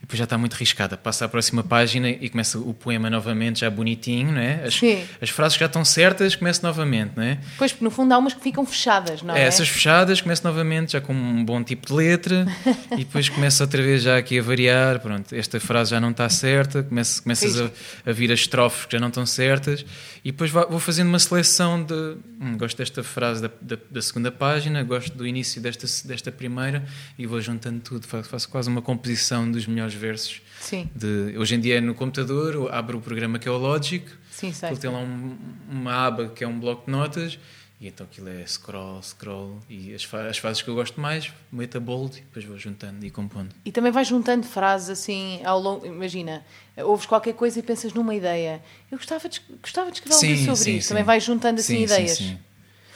e 0.00 0.02
depois 0.02 0.18
já 0.18 0.24
está 0.24 0.38
muito 0.38 0.54
riscada. 0.54 0.96
Passa 0.96 1.26
à 1.26 1.28
próxima 1.28 1.62
página 1.62 2.08
e 2.08 2.28
começa 2.30 2.58
o 2.58 2.72
poema 2.72 3.10
novamente, 3.10 3.60
já 3.60 3.70
bonitinho, 3.70 4.32
não 4.32 4.40
é? 4.40 4.64
As, 4.64 4.74
Sim. 4.74 5.04
as 5.20 5.28
frases 5.28 5.58
já 5.58 5.66
estão 5.66 5.84
certas, 5.84 6.34
começa 6.34 6.66
novamente, 6.66 7.12
não 7.16 7.22
é? 7.22 7.38
Pois, 7.58 7.72
porque 7.72 7.84
no 7.84 7.90
fundo 7.90 8.12
há 8.12 8.18
umas 8.18 8.32
que 8.32 8.42
ficam 8.42 8.64
fechadas, 8.64 9.22
não 9.22 9.34
é? 9.34 9.42
é 9.42 9.44
essas 9.44 9.68
fechadas, 9.68 10.20
começa 10.20 10.46
novamente, 10.46 10.92
já 10.92 11.00
com 11.00 11.12
um 11.12 11.44
bom 11.44 11.62
tipo 11.62 11.86
de 11.86 11.92
letra 11.92 12.46
e 12.92 13.04
depois 13.04 13.28
começa 13.28 13.62
outra 13.62 13.82
vez 13.82 14.02
já 14.02 14.16
aqui 14.16 14.38
a 14.38 14.42
variar. 14.42 15.00
Pronto, 15.00 15.34
esta 15.34 15.60
frase 15.60 15.90
já 15.90 16.00
não 16.00 16.10
está 16.10 16.28
certa, 16.28 16.82
começa, 16.82 17.22
começas 17.22 17.60
a, 17.60 17.70
a 18.06 18.12
vir 18.12 18.32
as 18.32 18.40
estrofes 18.40 18.86
que 18.86 18.92
já 18.92 19.00
não 19.00 19.08
estão 19.08 19.26
certas 19.26 19.84
e 20.24 20.30
depois 20.32 20.50
vou 20.50 20.78
fazendo 20.78 21.08
uma 21.08 21.18
seleção 21.18 21.82
de. 21.82 21.94
Hum, 22.40 22.56
gosto 22.58 22.76
desta 22.76 23.02
frase 23.02 23.42
da, 23.42 23.50
da, 23.60 23.78
da, 23.90 24.02
segunda 24.02 24.30
página, 24.30 24.82
gosto 24.82 25.16
do 25.16 25.26
início 25.26 25.62
desta, 25.62 25.86
desta 26.06 26.30
primeira 26.30 26.84
e 27.18 27.26
vou 27.26 27.40
juntando 27.40 27.80
tudo. 27.80 28.06
Faço 28.06 28.48
quase 28.48 28.68
uma 28.68 28.82
composição 28.82 29.50
dos 29.50 29.66
melhores 29.66 29.89
versos. 29.94 30.42
Sim. 30.60 30.88
De, 30.94 31.36
hoje 31.38 31.54
em 31.54 31.60
dia 31.60 31.78
é 31.78 31.80
no 31.80 31.94
computador, 31.94 32.72
abro 32.72 32.98
o 32.98 33.00
programa 33.00 33.38
que 33.38 33.48
é 33.48 33.50
o 33.50 33.56
Logic, 33.56 34.04
Sim, 34.30 34.52
ele 34.62 34.76
tem 34.76 34.90
lá 34.90 34.98
um, 34.98 35.36
uma 35.68 36.06
aba 36.06 36.28
que 36.28 36.44
é 36.44 36.48
um 36.48 36.58
bloco 36.58 36.86
de 36.86 36.92
notas 36.92 37.38
e 37.80 37.88
então 37.88 38.06
aquilo 38.06 38.28
é 38.28 38.44
scroll, 38.46 39.02
scroll. 39.02 39.58
E 39.66 39.94
as, 39.94 40.06
as 40.28 40.36
fases 40.36 40.60
que 40.60 40.68
eu 40.68 40.74
gosto 40.74 41.00
mais, 41.00 41.32
meto 41.50 41.78
a 41.78 41.80
bold 41.80 42.18
e 42.18 42.20
depois 42.20 42.44
vou 42.44 42.58
juntando 42.58 43.06
e 43.06 43.10
compondo. 43.10 43.54
E 43.64 43.72
também 43.72 43.90
vais 43.90 44.06
juntando 44.06 44.46
frases 44.46 44.90
assim 44.90 45.40
ao 45.44 45.58
longo. 45.58 45.86
Imagina, 45.86 46.44
ouves 46.76 47.06
qualquer 47.06 47.32
coisa 47.32 47.58
e 47.58 47.62
pensas 47.62 47.94
numa 47.94 48.14
ideia. 48.14 48.62
Eu 48.90 48.98
gostava 48.98 49.26
de, 49.30 49.40
gostava 49.62 49.90
de 49.90 49.96
escrever 49.96 50.14
algo 50.14 50.44
sobre 50.44 50.56
sim, 50.56 50.76
isso. 50.76 50.88
Sim. 50.88 50.88
Também 50.88 51.04
vais 51.04 51.24
juntando 51.24 51.58
assim 51.58 51.78
sim, 51.78 51.84
ideias. 51.84 52.18
Sim, 52.18 52.38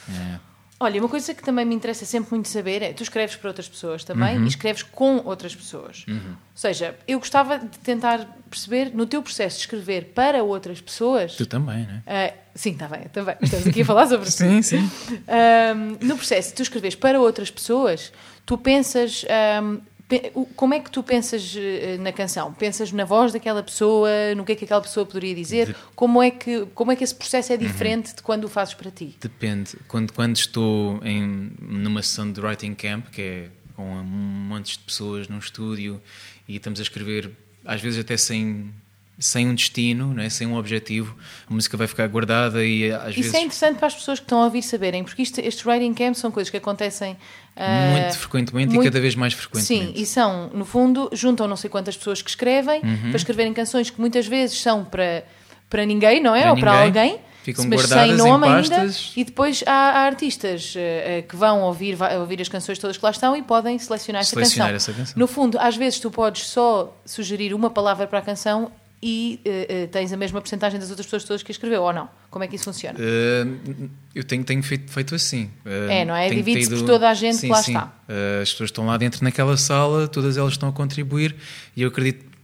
sim. 0.07 0.13
É. 0.13 0.54
Olha, 0.77 0.99
uma 0.99 1.07
coisa 1.07 1.33
que 1.33 1.41
também 1.41 1.63
me 1.65 1.73
interessa 1.73 2.05
sempre 2.05 2.31
muito 2.31 2.49
saber 2.49 2.81
é: 2.81 2.91
tu 2.93 3.01
escreves 3.01 3.35
para 3.37 3.49
outras 3.49 3.67
pessoas 3.69 4.03
também 4.03 4.35
e 4.43 4.47
escreves 4.47 4.83
com 4.83 5.21
outras 5.25 5.55
pessoas. 5.55 6.03
Ou 6.07 6.15
seja, 6.53 6.95
eu 7.07 7.17
gostava 7.19 7.57
de 7.59 7.79
tentar 7.79 8.27
perceber 8.49 8.91
no 8.93 9.05
teu 9.05 9.21
processo 9.23 9.55
de 9.57 9.61
escrever 9.61 10.11
para 10.13 10.43
outras 10.43 10.81
pessoas. 10.81 11.35
Tu 11.35 11.45
também, 11.45 11.85
não 11.87 12.01
é? 12.05 12.27
Ah, 12.27 12.33
sim, 12.53 12.71
está 12.71 12.87
bem, 12.89 13.03
também. 13.11 13.35
Estamos 13.41 13.67
aqui 13.67 13.81
a 13.81 13.85
falar 13.85 14.07
sobre 14.07 14.27
isso. 14.29 14.37
Sim, 14.37 14.61
sim. 14.61 14.91
Ahm, 15.27 15.97
no 16.01 16.17
processo 16.17 16.49
de 16.49 16.55
tu 16.55 16.61
escreves 16.63 16.95
para 16.95 17.19
outras 17.21 17.49
pessoas, 17.49 18.11
tu 18.45 18.57
pensas. 18.57 19.23
o- 19.23 19.94
como 20.55 20.73
é 20.73 20.79
que 20.79 20.91
tu 20.91 21.01
pensas 21.01 21.55
eh, 21.57 21.97
na 21.97 22.11
canção? 22.11 22.53
Pensas 22.53 22.91
na 22.91 23.05
voz 23.05 23.33
daquela 23.33 23.63
pessoa, 23.63 24.09
no 24.35 24.45
que 24.45 24.51
é 24.51 24.55
que 24.55 24.65
aquela 24.65 24.81
pessoa 24.81 25.05
poderia 25.05 25.33
dizer? 25.33 25.75
Como, 25.95 26.21
é 26.21 26.29
que, 26.29 26.65
como 26.75 26.91
é 26.91 26.95
que 26.95 27.03
esse 27.03 27.15
processo 27.15 27.51
é 27.53 27.57
diferente 27.57 28.15
de 28.15 28.21
quando 28.21 28.43
o 28.43 28.47
fazes 28.47 28.75
para 28.75 28.91
ti? 28.91 29.15
Depende. 29.19 29.77
Quando, 29.87 30.13
quando 30.13 30.35
estou 30.35 30.99
em, 31.03 31.51
numa 31.59 32.03
sessão 32.03 32.31
de 32.31 32.39
writing 32.39 32.75
camp, 32.75 33.07
que 33.09 33.21
é 33.21 33.49
com 33.75 33.83
um 33.83 34.03
monte 34.03 34.77
de 34.77 34.83
pessoas 34.85 35.27
num 35.27 35.39
estúdio 35.39 36.01
e 36.47 36.55
estamos 36.55 36.79
a 36.79 36.83
escrever, 36.83 37.31
às 37.65 37.81
vezes 37.81 37.99
até 37.99 38.15
sem, 38.15 38.71
sem 39.17 39.47
um 39.47 39.55
destino, 39.55 40.13
não 40.13 40.21
é? 40.23 40.29
sem 40.29 40.45
um 40.45 40.55
objetivo, 40.57 41.15
a 41.49 41.53
música 41.53 41.77
vai 41.77 41.87
ficar 41.87 42.05
guardada 42.07 42.63
e 42.65 42.91
às 42.91 43.11
Isso 43.11 43.15
vezes 43.21 43.33
é 43.33 43.39
interessante 43.39 43.77
para 43.77 43.87
as 43.87 43.95
pessoas 43.95 44.19
que 44.19 44.25
estão 44.25 44.41
a 44.41 44.45
ouvir 44.45 44.61
saberem, 44.61 45.03
porque 45.03 45.21
isto, 45.21 45.39
estes 45.39 45.65
writing 45.65 45.93
camps 45.93 46.19
são 46.19 46.29
coisas 46.31 46.49
que 46.49 46.57
acontecem. 46.57 47.15
ah, 47.55 47.91
muito 47.91 48.17
frequentemente 48.17 48.73
muito- 48.73 48.81
e 48.85 48.91
cada 48.91 48.99
vez 48.99 49.15
mais 49.15 49.33
Sim, 49.33 49.39
frequentemente. 49.39 50.01
e 50.01 50.05
são, 50.05 50.49
no 50.53 50.65
fundo, 50.65 51.09
juntam 51.13 51.47
não 51.47 51.55
sei 51.55 51.69
quantas 51.69 51.95
pessoas 51.95 52.21
que 52.21 52.29
escrevem 52.29 52.81
Uhum. 52.83 53.07
para 53.09 53.15
escreverem 53.15 53.53
canções 53.53 53.89
que 53.89 53.99
muitas 54.01 54.27
vezes 54.27 54.59
são 54.61 54.83
para, 54.83 55.23
para 55.69 55.85
ninguém, 55.85 56.21
não 56.21 56.35
é? 56.35 56.41
Para 56.41 56.51
Ou 56.51 56.57
para 56.59 56.85
ninguém. 56.85 57.01
alguém. 57.11 57.19
Ficam 57.43 57.65
mas 57.69 57.79
guardadas 57.81 58.05
sem 58.07 58.13
em 58.15 58.17
nome 58.17 58.47
ainda. 58.47 58.69
pastas. 58.69 59.13
E 59.15 59.23
depois 59.23 59.63
há, 59.67 59.71
há 59.71 59.99
artistas 60.07 60.73
eh, 60.75 61.19
eh, 61.19 61.21
que 61.21 61.35
vão 61.35 61.61
ouvir, 61.61 61.93
vai- 61.95 62.17
ouvir 62.17 62.41
as 62.41 62.49
canções 62.49 62.79
todas 62.79 62.97
que 62.97 63.05
lá 63.05 63.11
estão 63.11 63.37
e 63.37 63.43
podem 63.43 63.77
selecionar, 63.77 64.23
Selecionar 64.25 64.71
canção. 64.71 64.75
essa 64.93 64.99
canção. 64.99 65.13
No 65.15 65.27
fundo, 65.27 65.57
às 65.59 65.77
vezes 65.77 65.99
tu 65.99 66.09
podes 66.09 66.47
só 66.47 66.99
sugerir 67.05 67.53
uma 67.53 67.69
palavra 67.69 68.07
para 68.07 68.17
a 68.17 68.21
canção 68.23 68.71
e 69.07 69.39
eh, 69.45 69.87
tens 69.91 70.11
a 70.11 70.17
mesma 70.17 70.41
porcentagem 70.41 70.79
das 70.79 70.89
outras 70.89 71.05
pessoas 71.05 71.23
todas 71.23 71.43
que 71.43 71.51
escreveu, 71.51 71.83
ou 71.83 71.93
não? 71.93 72.09
Como 72.27 72.43
é 72.43 72.47
que 72.47 72.55
isso 72.55 72.65
funciona? 72.65 72.97
Uh, 72.97 73.89
eu 74.15 74.23
tenho, 74.23 74.43
tenho 74.43 74.63
feito, 74.63 74.91
feito 74.91 75.13
assim. 75.13 75.43
Uh, 75.63 75.91
É, 75.91 76.03
não 76.03 76.15
é? 76.15 76.27
Divide-se 76.27 76.71
por 76.71 76.81
toda 76.87 77.07
a 77.07 77.13
gente 77.13 77.35
que 77.35 77.41
sim, 77.41 77.49
lá 77.49 77.61
sim. 77.61 77.73
está. 77.73 77.85
Uh, 78.09 78.41
as 78.41 78.49
pessoas 78.49 78.69
estão 78.69 78.87
lá 78.87 78.97
dentro 78.97 79.23
naquela 79.23 79.55
sala, 79.57 80.07
todas 80.07 80.37
elas 80.37 80.53
estão 80.53 80.69
a 80.69 80.71
contribuir 80.71 81.35
e 81.75 81.83
eu 81.83 81.89
acredito 81.89 82.25
uh, 82.25 82.34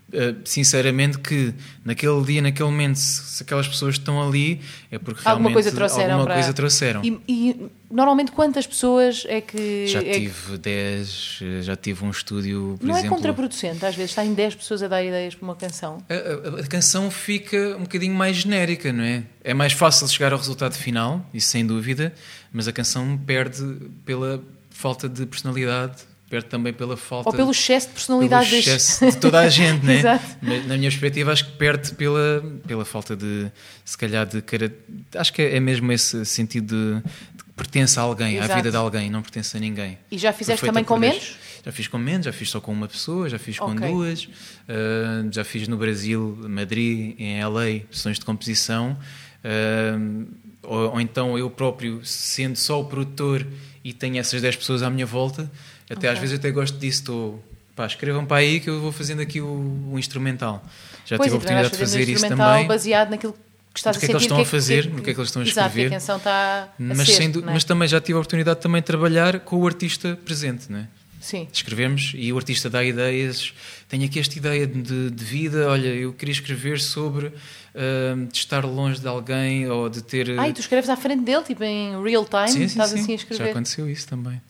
sinceramente 0.45 1.19
que 1.19 1.53
naquele 1.85 2.21
dia, 2.23 2.41
naquele 2.41 2.69
momento, 2.69 2.95
se, 2.97 3.43
aquelas 3.43 3.67
pessoas 3.67 3.95
estão 3.95 4.21
ali 4.21 4.59
é 4.91 4.97
porque 4.99 5.21
Alguma 5.25 5.49
realmente 5.49 5.53
coisa 5.53 5.71
trouxeram 5.71 6.03
alguma 6.13 6.25
para- 6.25 6.33
coisa 6.35 6.53
trouxeram. 6.53 7.01
E, 7.03 7.19
e 7.27 7.65
normalmente 7.89 8.31
quantas 8.31 8.67
pessoas 8.67 9.23
é 9.27 9.39
que. 9.41 9.87
Já 9.87 9.99
é 9.99 10.03
que- 10.03 10.19
tive 10.19 10.57
10, 10.57 11.39
uh, 11.41 11.61
já 11.63 11.75
tive 11.75 12.03
um 12.05 12.09
estúdio, 12.09 12.75
por 12.79 12.85
Não 12.87 12.95
é 12.95 12.99
exemplo. 12.99 13.15
contraproducente, 13.15 13.85
às 13.85 13.95
vezes 13.95 14.11
está 14.11 14.25
em 14.25 14.33
10 14.33 14.55
pessoas 14.55 14.83
a 14.83 14.87
dar 14.87 15.03
ideias 15.03 15.35
para 15.35 15.43
uma 15.45 15.55
canção. 15.55 16.03
A, 16.09 16.13
a- 16.57 16.61
a 16.61 16.67
canção 16.67 17.09
fica 17.09 17.75
um 17.77 17.81
bocadinho 17.83 18.13
mais 18.13 18.37
genérica, 18.37 18.91
não 18.91 19.03
é? 19.03 19.23
É 19.43 19.53
mais 19.53 19.73
fácil 19.73 20.07
chegar 20.07 20.31
ao 20.33 20.37
resultado 20.39 20.73
final, 20.75 21.25
isso 21.33 21.47
sem 21.47 21.65
dúvida, 21.65 22.13
mas 22.51 22.67
a 22.67 22.71
canção 22.71 23.17
perde 23.17 23.63
pela 24.05 24.41
falta 24.69 25.07
de 25.09 25.25
personalidade, 25.25 26.03
perde 26.31 26.47
também 26.47 26.71
pela 26.71 26.95
falta 26.95 27.27
Ou 27.29 27.35
pelo 27.35 27.51
excesso 27.51 27.87
de 27.87 27.93
personalidade 27.93 28.49
pelo 28.49 28.59
excesso 28.61 29.11
de 29.11 29.17
toda 29.17 29.41
a 29.41 29.49
gente, 29.49 29.85
né? 29.85 29.99
Exato. 29.99 30.25
Mas, 30.41 30.65
Na 30.65 30.77
minha 30.77 30.89
perspectiva, 30.89 31.33
acho 31.33 31.43
que 31.45 31.51
perde 31.57 31.91
pela, 31.91 32.41
pela 32.65 32.85
falta 32.85 33.17
de, 33.17 33.51
se 33.83 33.97
calhar, 33.97 34.25
de 34.25 34.41
cara... 34.41 34.73
Acho 35.15 35.33
que 35.33 35.41
é 35.41 35.59
mesmo 35.59 35.91
esse 35.91 36.25
sentido 36.25 36.73
de, 36.73 37.09
de 37.37 37.43
que 37.43 37.51
pertence 37.53 37.99
a 37.99 38.03
alguém, 38.03 38.37
Exato. 38.37 38.53
à 38.53 38.55
vida 38.55 38.71
de 38.71 38.77
alguém, 38.77 39.09
não 39.09 39.21
pertence 39.21 39.57
a 39.57 39.59
ninguém. 39.59 39.97
E 40.09 40.17
já 40.17 40.31
fizeste 40.31 40.61
Foi 40.61 40.67
feita 40.67 40.73
também 40.73 40.85
com 40.85 40.97
menos? 40.97 41.35
Já 41.65 41.71
fiz 41.73 41.87
com 41.89 41.97
menos, 41.97 42.25
já 42.25 42.31
fiz 42.31 42.49
só 42.49 42.61
com 42.61 42.71
uma 42.71 42.87
pessoa, 42.87 43.29
já 43.29 43.37
fiz 43.37 43.59
com 43.59 43.73
Ok. 43.73 43.91
duas, 43.91 44.29
ah, 44.69 45.27
já 45.29 45.43
fiz 45.43 45.67
no 45.67 45.75
Brasil, 45.75 46.39
Madrid, 46.47 47.13
em 47.19 47.43
LA, 47.43 47.81
sessões 47.91 48.17
de 48.17 48.25
composição. 48.25 48.97
ah, 49.43 50.25
ou, 50.63 50.93
ou 50.93 51.01
então 51.01 51.37
eu 51.37 51.49
próprio, 51.49 51.99
sendo 52.05 52.55
só 52.55 52.79
o 52.79 52.85
produtor 52.85 53.45
e 53.83 53.93
tenho 53.93 54.17
essas 54.17 54.41
10 54.41 54.55
pessoas 54.57 54.83
à 54.83 54.89
minha 54.89 55.05
volta, 55.05 55.51
até 55.91 56.07
às 56.07 56.13
Ok. 56.17 56.21
vezes 56.21 56.35
até 56.39 56.51
gosto 56.51 56.77
disso, 56.77 56.99
estou. 57.01 57.43
Pá, 57.75 57.85
escrevam 57.85 58.25
para 58.25 58.37
aí 58.37 58.59
que 58.59 58.69
eu 58.69 58.79
vou 58.81 58.91
fazendo 58.91 59.21
aqui 59.21 59.39
o, 59.41 59.89
o 59.91 59.97
instrumental. 59.97 60.63
Já 61.05 61.17
pois, 61.17 61.31
tive 61.31 61.37
a 61.43 61.47
também 61.47 61.63
oportunidade 61.65 61.71
de 61.71 61.77
fazer 61.77 61.97
um 61.99 62.01
isso 62.01 62.11
instrumental 62.11 62.51
também. 62.53 62.67
baseado 62.67 63.09
naquilo 63.09 63.33
que 63.73 63.79
estás 63.79 63.95
Do 63.95 63.99
que 63.99 64.05
a 64.05 64.07
é 64.07 64.09
que 64.09 64.13
eles 64.15 64.23
estão 64.23 64.39
a 64.41 64.45
fazer, 64.45 64.85
no 64.89 65.01
que 65.01 65.09
é 65.09 65.13
que 65.13 65.19
eles 65.19 65.29
estão 65.29 65.41
a 65.41 65.45
Exato, 65.45 65.67
escrever. 65.67 65.89
que 65.89 65.95
a 65.95 65.99
canção 65.99 66.17
está 66.17 66.63
a 66.63 66.67
Mas, 66.77 67.07
ser, 67.07 67.27
não 67.29 67.49
é? 67.49 67.53
mas 67.53 67.63
também 67.63 67.87
já 67.87 68.01
tive 68.01 68.13
a 68.17 68.19
oportunidade 68.19 68.59
também 68.59 68.81
de 68.81 68.85
trabalhar 68.85 69.39
com 69.39 69.55
o 69.57 69.65
artista 69.65 70.19
presente, 70.25 70.69
não 70.71 70.79
é? 70.79 70.87
Sim. 71.21 71.47
escrevemos 71.53 72.13
e 72.15 72.33
o 72.33 72.37
artista 72.37 72.67
dá 72.69 72.83
ideias. 72.83 73.53
Tenho 73.87 74.03
aqui 74.05 74.19
esta 74.19 74.35
ideia 74.37 74.65
de, 74.65 75.11
de 75.11 75.23
vida. 75.23 75.69
Olha, 75.69 75.87
eu 75.89 76.11
queria 76.13 76.31
escrever 76.33 76.79
sobre 76.81 77.31
ah, 77.75 78.15
de 78.31 78.37
estar 78.37 78.65
longe 78.65 78.99
de 78.99 79.07
alguém 79.07 79.69
ou 79.69 79.87
de 79.87 80.01
ter. 80.01 80.37
Ah, 80.39 80.49
e 80.49 80.53
tu 80.53 80.61
escreves 80.61 80.89
à 80.89 80.97
frente 80.97 81.23
dele, 81.23 81.43
tipo 81.43 81.63
em 81.63 82.01
real 82.03 82.25
time, 82.25 82.47
sim, 82.47 82.57
sim, 82.59 82.63
estás 82.65 82.89
sim. 82.89 82.99
assim 83.01 83.13
a 83.13 83.17
Já 83.17 83.21
escrever. 83.23 83.51
aconteceu 83.51 83.87
isso 83.89 84.07
também. 84.07 84.41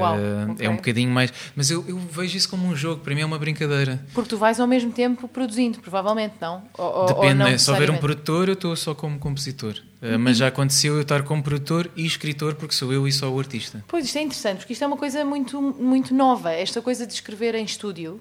Uau, 0.00 0.14
Ah, 0.16 0.52
ok. 0.52 0.66
É 0.66 0.70
um 0.70 0.76
bocadinho 0.76 1.10
mais. 1.10 1.32
Mas 1.56 1.70
eu, 1.70 1.84
eu 1.88 1.98
vejo 1.98 2.36
isso 2.36 2.48
como 2.48 2.66
um 2.66 2.74
jogo, 2.76 3.02
para 3.02 3.14
mim 3.14 3.20
é 3.22 3.26
uma 3.26 3.38
brincadeira. 3.38 4.04
Porque 4.14 4.30
tu 4.30 4.36
vais 4.38 4.58
ao 4.60 4.66
mesmo 4.66 4.92
tempo 4.92 5.26
produzindo, 5.28 5.78
provavelmente, 5.80 6.34
não? 6.40 6.62
Ou, 6.76 6.84
ou- 6.86 6.94
ou 7.00 7.06
Depende, 7.06 7.34
não 7.34 7.46
né? 7.46 7.58
se 7.58 7.70
houver 7.70 7.90
um 7.90 7.96
produtor, 7.98 8.48
eu 8.48 8.54
estou 8.54 8.74
só 8.76 8.94
como 8.94 9.18
compositor. 9.18 9.74
Ah, 10.00 10.06
Uhum. 10.12 10.18
Mas 10.18 10.36
já 10.36 10.46
aconteceu 10.46 10.94
eu 10.94 11.02
estar 11.02 11.22
como 11.24 11.42
produtor 11.42 11.90
e 11.96 12.06
escritor, 12.06 12.54
porque 12.54 12.74
sou 12.74 12.92
eu 12.92 13.06
e 13.08 13.12
só 13.12 13.28
o 13.28 13.38
artista. 13.38 13.84
Pois, 13.88 14.04
isto 14.04 14.16
é 14.18 14.22
interessante, 14.22 14.58
porque 14.58 14.72
isto 14.72 14.84
é 14.84 14.86
uma 14.86 14.96
coisa 14.96 15.24
muito, 15.24 15.60
muito 15.60 16.14
nova. 16.14 16.52
Esta 16.52 16.80
coisa 16.80 17.04
de 17.06 17.12
escrever 17.14 17.54
em 17.56 17.64
estúdio, 17.64 18.20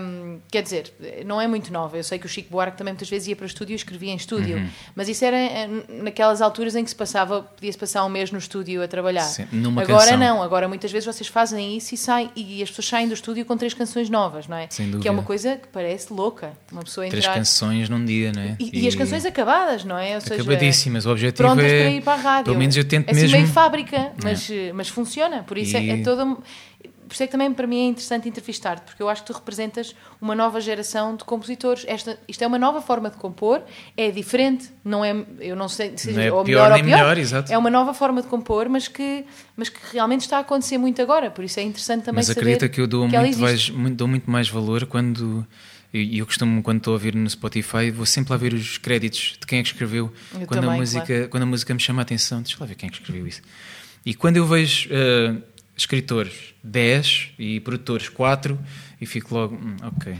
hum, 0.00 0.38
quer 0.50 0.62
dizer, 0.62 0.92
não 1.24 1.40
é 1.40 1.46
muito 1.46 1.72
nova. 1.72 1.96
Eu 1.96 2.04
sei 2.04 2.18
que 2.18 2.26
o 2.26 2.28
Chico 2.28 2.50
Buarque 2.50 2.76
também 2.76 2.92
muitas 2.92 3.08
vezes 3.08 3.28
ia 3.28 3.36
para 3.36 3.44
o 3.44 3.46
estúdio 3.46 3.72
e 3.72 3.76
escrevia 3.76 4.12
em 4.12 4.16
estúdio. 4.16 4.56
Uhum. 4.58 4.68
Mas 4.94 5.08
isso 5.08 5.24
era 5.24 5.36
eh, 5.36 5.68
naquelas 5.88 6.40
alturas 6.42 6.74
em 6.76 6.84
que 6.84 6.90
se 6.90 6.96
passava, 6.96 7.42
podia-se 7.42 7.78
passar 7.78 8.04
um 8.04 8.08
mês 8.08 8.30
no 8.30 8.38
estúdio 8.38 8.82
a 8.82 8.88
trabalhar. 8.88 9.22
Sim, 9.22 9.46
agora 9.80 9.86
canção. 10.10 10.18
não, 10.18 10.42
agora 10.42 10.68
muitas 10.68 10.90
vezes 10.92 11.06
vocês 11.06 11.28
fazem 11.28 11.76
isso 11.76 11.94
e, 11.94 11.98
saem, 11.98 12.30
e 12.36 12.62
as 12.62 12.68
pessoas 12.70 12.86
saem 12.88 13.08
do 13.08 13.14
estúdio 13.14 13.44
com 13.44 13.56
três 13.56 13.74
canções 13.74 14.10
novas, 14.10 14.46
não 14.46 14.56
é? 14.56 14.66
Sem 14.70 14.86
Que 14.86 14.90
é 14.90 14.92
dúvida. 14.96 15.12
uma 15.12 15.22
coisa 15.22 15.56
que 15.56 15.68
parece 15.68 16.12
louca. 16.12 16.52
Uma 16.70 16.82
pessoa 16.82 17.06
Três 17.08 17.24
entrar. 17.24 17.34
canções 17.38 17.88
num 17.88 18.04
dia, 18.04 18.32
não 18.32 18.42
é? 18.42 18.56
E, 18.60 18.84
e 18.84 18.88
as 18.88 18.94
canções 18.94 19.24
acabadas, 19.24 19.84
não 19.84 19.98
é? 19.98 20.14
Ou 20.16 20.20
seja, 20.20 20.34
Acabadíssimas. 20.42 21.06
O 21.06 21.10
objetivo 21.10 21.48
prontas 21.48 21.64
é. 21.64 21.80
para 21.82 21.90
ir 21.90 22.02
para 22.02 22.12
a 22.12 22.16
rádio. 22.16 22.44
Pelo 22.44 22.58
menos 22.58 22.76
eu 22.76 22.84
tento 22.84 23.08
é 23.08 23.12
assim 23.12 23.20
mesmo. 23.22 23.36
meio 23.38 23.48
fábrica, 23.48 24.12
mas, 24.22 24.48
mas 24.74 24.88
funciona. 24.88 25.42
Por 25.42 25.56
isso 25.58 25.76
é, 25.76 25.82
E- 25.82 25.90
é 25.90 26.02
toda. 26.02 26.36
Por 27.06 27.14
isso 27.14 27.22
é 27.22 27.26
que 27.26 27.32
também 27.32 27.52
para 27.52 27.66
mim 27.66 27.86
é 27.86 27.88
interessante 27.88 28.28
entrevistar-te, 28.28 28.82
porque 28.82 29.02
eu 29.02 29.08
acho 29.08 29.22
que 29.22 29.32
tu 29.32 29.32
representas 29.32 29.94
uma 30.20 30.34
nova 30.34 30.60
geração 30.60 31.16
de 31.16 31.24
compositores. 31.24 31.84
Esta, 31.86 32.18
isto 32.26 32.42
é 32.42 32.46
uma 32.46 32.58
nova 32.58 32.80
forma 32.80 33.10
de 33.10 33.16
compor, 33.16 33.62
é 33.96 34.10
diferente, 34.10 34.70
não 34.84 35.04
é, 35.04 35.14
eu 35.40 35.54
não 35.54 35.68
sei 35.68 35.96
se 35.96 36.12
Não 36.12 36.22
é 36.22 36.32
ou 36.32 36.44
pior 36.44 36.70
melhor 36.70 36.78
ou 36.78 36.84
pior. 36.84 36.96
melhor, 36.98 37.18
exato. 37.18 37.52
É 37.52 37.58
uma 37.58 37.70
nova 37.70 37.92
forma 37.94 38.22
de 38.22 38.28
compor, 38.28 38.68
mas 38.68 38.88
que, 38.88 39.24
mas 39.56 39.68
que 39.68 39.78
realmente 39.92 40.22
está 40.22 40.38
a 40.38 40.40
acontecer 40.40 40.78
muito 40.78 41.00
agora. 41.02 41.30
Por 41.30 41.44
isso 41.44 41.60
é 41.60 41.62
interessante 41.62 42.04
também 42.04 42.18
Mas 42.18 42.26
saber 42.26 42.40
acredita 42.40 42.68
que 42.68 42.80
eu 42.80 42.86
dou, 42.86 43.08
que 43.08 43.18
muito 43.18 43.38
mais, 43.38 43.70
muito, 43.70 43.96
dou 43.96 44.08
muito 44.08 44.30
mais 44.30 44.48
valor 44.48 44.86
quando. 44.86 45.46
E 45.92 46.18
eu 46.18 46.26
costumo, 46.26 46.60
quando 46.60 46.78
estou 46.78 46.90
a 46.90 46.94
ouvir 46.94 47.14
no 47.14 47.30
Spotify, 47.30 47.88
vou 47.92 48.04
sempre 48.04 48.32
lá 48.32 48.36
ver 48.36 48.52
os 48.52 48.78
créditos 48.78 49.36
de 49.40 49.46
quem 49.46 49.60
é 49.60 49.62
que 49.62 49.68
escreveu. 49.68 50.12
Eu 50.32 50.40
Quando, 50.40 50.60
também, 50.62 50.70
a 50.70 50.76
música, 50.76 51.06
claro. 51.06 51.28
quando 51.28 51.42
a 51.44 51.46
música 51.46 51.72
me 51.72 51.78
chama 51.78 52.00
a 52.00 52.02
atenção, 52.02 52.42
deixa 52.42 52.56
lá 52.58 52.66
ver 52.66 52.74
quem 52.74 52.88
é 52.88 52.90
que 52.90 52.98
escreveu 52.98 53.24
isso. 53.28 53.40
E 54.04 54.12
quando 54.12 54.36
eu 54.36 54.44
vejo 54.44 54.88
eh, 54.90 55.36
escritores 55.76 56.54
10 56.62 57.30
e 57.38 57.60
produtores 57.60 58.08
4, 58.08 58.58
e 59.00 59.06
fico 59.06 59.34
logo, 59.34 59.54
"Hum, 59.56 59.76
ok, 59.82 60.14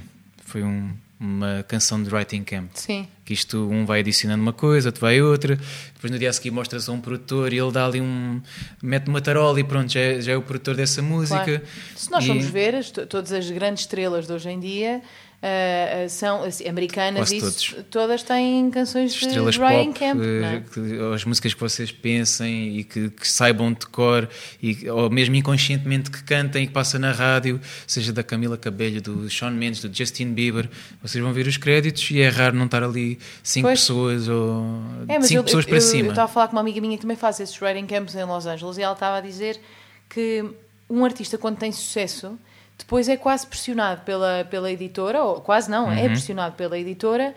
foi 0.45 0.63
um- 0.63 0.93
uma 1.19 1.65
canção 1.67 2.03
de 2.03 2.13
writing 2.15 2.43
camp. 2.43 2.71
Sim. 2.75 3.07
Que 3.25 3.33
isto 3.33 3.71
um 3.71 3.87
vai 3.87 4.01
adicionando 4.01 4.43
uma 4.43 4.53
coisa, 4.53 4.89
outro 4.89 5.01
vai 5.01 5.23
outra, 5.23 5.59
depois 5.95 6.11
no 6.11 6.19
dia 6.19 6.29
a 6.29 6.33
seguir 6.33 6.51
mostras 6.51 6.87
a 6.89 6.93
um 6.93 7.01
produtor 7.01 7.53
e 7.53 7.59
ele 7.59 7.71
dá 7.73 7.87
ali 7.87 8.01
um. 8.01 8.43
mete 8.83 9.09
uma 9.09 9.21
tarola 9.23 9.59
e 9.59 9.65
pronto, 9.65 9.91
já 9.91 10.01
é, 10.01 10.21
já 10.21 10.33
é 10.33 10.37
o 10.37 10.43
produtor 10.43 10.75
dessa 10.75 11.01
música. 11.01 11.45
Claro. 11.45 11.63
Se 11.97 12.11
nós 12.11 12.25
E- 12.25 12.27
formos 12.27 12.47
ver, 12.47 12.75
as- 12.75 12.91
to- 12.91 13.07
todas 13.07 13.33
as 13.33 13.49
grandes 13.51 13.85
estrelas 13.85 14.27
de 14.27 14.33
hoje 14.35 14.51
em 14.51 14.61
dia 14.61 15.01
ah, 15.47 16.09
são 16.09 16.43
assim, 16.43 16.67
americanas, 16.67 17.31
isso, 17.31 17.83
todas 17.91 18.23
têm 18.23 18.71
canções 18.71 19.13
de 19.13 19.27
estrelas 19.27 19.59
Ryan 19.59 19.87
pop, 19.93 19.99
Camp. 19.99 20.21
eh, 20.23 20.63
não 20.79 21.11
é? 21.13 21.15
as 21.15 21.25
músicas 21.27 21.53
que 21.53 21.61
vocês 21.61 21.93
pensem 21.93 22.79
e 22.79 22.85
que, 22.85 23.11
que 23.11 23.29
saibam 23.29 23.71
de 23.75 23.87
cor, 23.87 24.27
e, 24.63 24.89
ou 24.89 25.11
mesmo 25.11 25.35
inconscientemente 25.35 26.11
que 26.11 26.23
cantem 26.23 26.65
e 26.65 26.67
que 26.67 26.73
passam 26.73 26.99
na 26.99 27.13
rádio, 27.13 27.61
seja 27.87 28.11
da 28.11 28.23
Camila 28.23 28.57
Cabello, 28.57 29.03
do 29.03 29.29
Shawn 29.29 29.51
Mendes, 29.51 29.83
do 29.83 29.95
Justin 29.95 30.33
Bieber, 30.33 30.71
vocês 31.03 31.23
vão 31.23 31.33
ver 31.35 31.47
os 31.47 31.59
créditos 31.59 32.11
e 32.11 32.23
é 32.23 32.29
raro 32.31 32.57
não 32.57 32.65
estar 32.65 32.83
ali 32.83 33.19
cinco 33.43 33.69
Pois. 33.69 33.81
pessoas 33.81 34.27
ou 34.29 34.65
É, 35.09 35.21
cinco 35.21 35.41
eu, 35.41 35.45
pessoas 35.45 35.65
eu, 35.65 35.69
para 35.69 35.77
eu, 35.77 35.83
cima. 35.83 36.07
Eu 36.07 36.11
estava 36.13 36.31
a 36.31 36.33
falar 36.33 36.47
com 36.49 36.53
uma 36.57 36.63
amiga 36.63 36.81
minha 36.81 36.97
que 36.97 37.03
também 37.03 37.19
faz 37.19 37.39
esses 37.39 37.61
writing 37.61 37.87
camps 37.87 38.15
em 38.15 38.25
Los 38.25 38.47
Angeles 38.47 38.79
e 38.79 38.83
ela 38.83 38.95
estava 38.95 39.19
a 39.19 39.21
dizer 39.21 39.61
que 40.09 40.43
um 40.89 41.05
artista, 41.05 41.37
quando 41.37 41.59
tem 41.59 41.71
sucesso, 41.71 42.39
depois 42.79 43.09
é 43.09 43.17
quase 43.17 43.47
pressionado 43.47 44.03
pela, 44.03 44.45
pela 44.51 44.71
editora, 44.71 45.23
ou 45.23 45.41
quase 45.41 45.71
não, 45.71 45.87
Uhum. 45.87 45.93
é 45.93 46.09
pressionado 46.09 46.55
pela 46.57 46.79
editora 46.79 47.35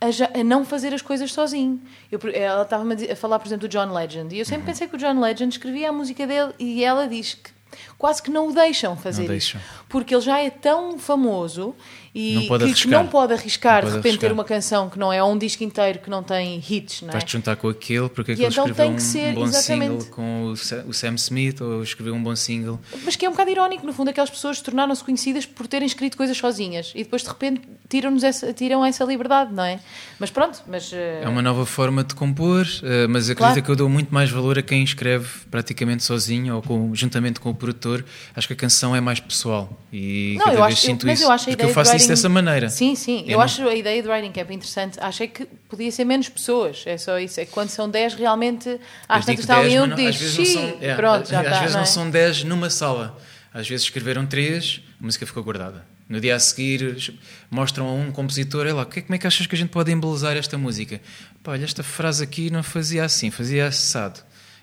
a, 0.00 0.10
já- 0.10 0.30
a 0.34 0.42
não 0.42 0.64
fazer 0.64 0.92
as 0.94 1.02
coisas 1.02 1.32
sozinho. 1.32 1.80
Eu, 2.10 2.18
ela 2.34 2.62
estava-me 2.62 2.94
a 3.10 3.16
falar, 3.16 3.38
por 3.38 3.46
exemplo, 3.46 3.68
do 3.68 3.70
John 3.70 3.92
Legend. 3.92 4.34
E 4.34 4.38
eu 4.38 4.42
Uhum. 4.42 4.48
sempre 4.48 4.66
pensei 4.66 4.88
que 4.88 4.96
o 4.96 4.98
John 4.98 5.20
Legend 5.20 5.52
escrevia 5.54 5.90
a 5.90 5.92
música 5.92 6.26
dele 6.26 6.52
e 6.58 6.82
ela 6.84 7.06
diz 7.06 7.34
que 7.34 7.50
quase 7.96 8.20
que 8.22 8.30
não 8.30 8.48
o 8.48 8.52
deixam 8.52 8.96
fazer 8.96 9.28
Não 9.28 9.34
isso. 9.34 9.56
deixam. 9.56 9.60
Porque 9.88 10.14
ele 10.14 10.22
já 10.22 10.38
é 10.40 10.50
tão 10.50 10.98
famoso 10.98 11.74
e 12.14 12.34
Não 12.34 12.46
pode 12.46 12.64
que, 12.66 12.74
que 12.82 12.88
não 12.88 13.06
pode 13.06 13.32
arriscar 13.32 13.82
Não 13.84 13.90
de 13.90 13.96
repente 13.96 14.18
ter 14.18 14.32
uma 14.32 14.42
canção 14.44 14.90
que 14.90 14.98
não 14.98 15.12
é 15.12 15.22
ou 15.22 15.30
um 15.32 15.38
disco 15.38 15.62
inteiro 15.62 16.00
que 16.00 16.10
não 16.10 16.22
tem 16.22 16.62
hits, 16.68 17.02
não 17.02 17.10
é? 17.10 17.12
Vais-te 17.12 17.32
juntar 17.32 17.54
com 17.56 17.68
aquele, 17.68 18.08
porque 18.08 18.32
aquele 18.32 18.48
então 18.48 18.64
escreveu 18.66 18.86
tem 18.86 18.96
que 18.96 19.02
um, 19.02 19.04
ser, 19.04 19.30
um 19.30 19.34
bom 19.34 19.44
exatamente. 19.44 19.90
single 20.02 20.06
com 20.14 20.44
o 20.46 20.56
Sa- 20.56 20.84
o 20.88 20.92
Sam 20.92 21.14
Smith 21.14 21.60
ou 21.60 21.82
escreveu 21.82 22.12
um 22.14 22.22
bom 22.22 22.34
single. 22.34 22.80
Mas 23.04 23.14
que 23.14 23.24
é 23.24 23.28
um 23.28 23.32
bocado 23.32 23.50
irónico, 23.50 23.86
no 23.86 23.92
fundo, 23.92 24.08
aquelas 24.10 24.30
pessoas 24.30 24.60
tornaram-se 24.60 25.04
conhecidas 25.04 25.46
por 25.46 25.66
terem 25.68 25.86
escrito 25.86 26.16
coisas 26.16 26.36
sozinhas 26.36 26.92
e 26.96 27.04
depois 27.04 27.22
de 27.22 27.28
repente 27.28 27.62
tiram-nos 27.88 28.24
essa, 28.24 28.52
tiram 28.52 28.84
essa 28.84 29.04
liberdade, 29.04 29.52
não 29.52 29.62
é? 29.64 29.78
Mas 30.18 30.30
pronto, 30.30 30.60
mas. 30.66 30.92
eh, 30.92 31.20
É 31.22 31.28
uma 31.28 31.42
nova 31.42 31.64
forma 31.64 32.02
de 32.02 32.14
compor, 32.14 32.66
eh, 32.82 33.06
mas 33.06 33.30
acredito 33.30 33.36
Claro. 33.54 33.62
que 33.62 33.70
eu 33.70 33.76
dou 33.76 33.88
muito 33.88 34.12
mais 34.12 34.30
valor 34.30 34.58
a 34.58 34.62
quem 34.62 34.82
escreve 34.82 35.28
praticamente 35.50 36.02
sozinho 36.02 36.56
ou 36.56 36.62
com- 36.62 36.94
juntamente 36.94 37.38
com 37.40 37.50
o 37.50 37.54
produtor. 37.54 38.04
Acho 38.34 38.46
que 38.46 38.52
a 38.52 38.56
canção 38.56 38.94
é 38.96 39.00
mais 39.00 39.20
pessoal 39.20 39.78
e 39.92 40.34
Não, 40.38 40.44
cada 40.46 40.56
eu 40.58 40.62
vez 40.64 40.74
acho, 40.74 40.86
eu, 40.86 40.90
sinto 40.92 41.06
mas 41.06 41.18
isso. 41.18 41.28
eu 41.28 41.32
acho 41.32 41.48
a 41.50 41.52
ideia 41.52 41.68
eu 41.68 41.74
faço 41.74 41.90
isso 42.00 42.08
dessa 42.08 42.28
maneira. 42.28 42.68
Sim, 42.68 42.94
sim. 42.94 43.20
Eu, 43.20 43.30
Eu 43.32 43.38
não- 43.38 43.44
acho 43.44 43.62
a 43.68 43.74
ideia 43.74 44.02
de 44.02 44.08
writing 44.08 44.32
camp 44.32 44.50
interessante. 44.50 44.98
Achei 45.00 45.28
que 45.28 45.46
podia 45.68 45.90
ser 45.92 46.04
menos 46.04 46.28
pessoas. 46.28 46.82
É 46.86 46.98
só 46.98 47.18
isso. 47.18 47.40
É 47.40 47.44
que 47.44 47.52
quando 47.52 47.68
são 47.68 47.88
10, 47.88 48.14
realmente. 48.14 48.68
Às 49.08 49.20
Eu 49.22 49.26
tantas 49.26 49.40
está 49.44 49.58
ali 49.58 49.68
10, 49.70 49.82
um 49.82 49.94
diz, 49.94 50.08
às 50.08 50.16
vezes 50.16 50.36
não 50.38 50.44
"Xi", 50.44 50.52
são, 50.52 50.78
é, 50.80 50.94
pronto, 50.94 51.28
já 51.30 51.40
às 51.40 51.46
está. 51.46 51.58
vezes 51.60 51.74
não 51.74 51.80
não 51.80 51.84
é? 51.84 51.86
são 51.86 52.10
10 52.10 52.44
numa 52.44 52.70
sala. 52.70 53.18
Às 53.52 53.68
vezes 53.68 53.84
escreveram 53.84 54.26
3, 54.26 54.80
a 55.00 55.04
música 55.04 55.26
ficou 55.26 55.42
guardada. 55.42 55.84
No 56.08 56.20
dia 56.20 56.34
a 56.34 56.38
seguir 56.40 57.14
mostram 57.50 57.86
a 57.86 57.92
um 57.92 58.10
compositor, 58.10 58.62
olha 58.62 58.74
lá, 58.74 58.84
como 58.84 59.14
é 59.14 59.18
que 59.18 59.26
achas 59.28 59.46
que 59.46 59.54
a 59.54 59.58
gente 59.58 59.70
pode 59.70 59.92
embelezar 59.92 60.36
esta 60.36 60.58
música? 60.58 61.00
Pá, 61.42 61.52
olha, 61.52 61.64
esta 61.64 61.82
frase 61.84 62.22
aqui 62.24 62.50
não 62.50 62.62
fazia 62.64 63.04
assim, 63.04 63.30
fazia 63.30 63.66
assado. 63.68 64.20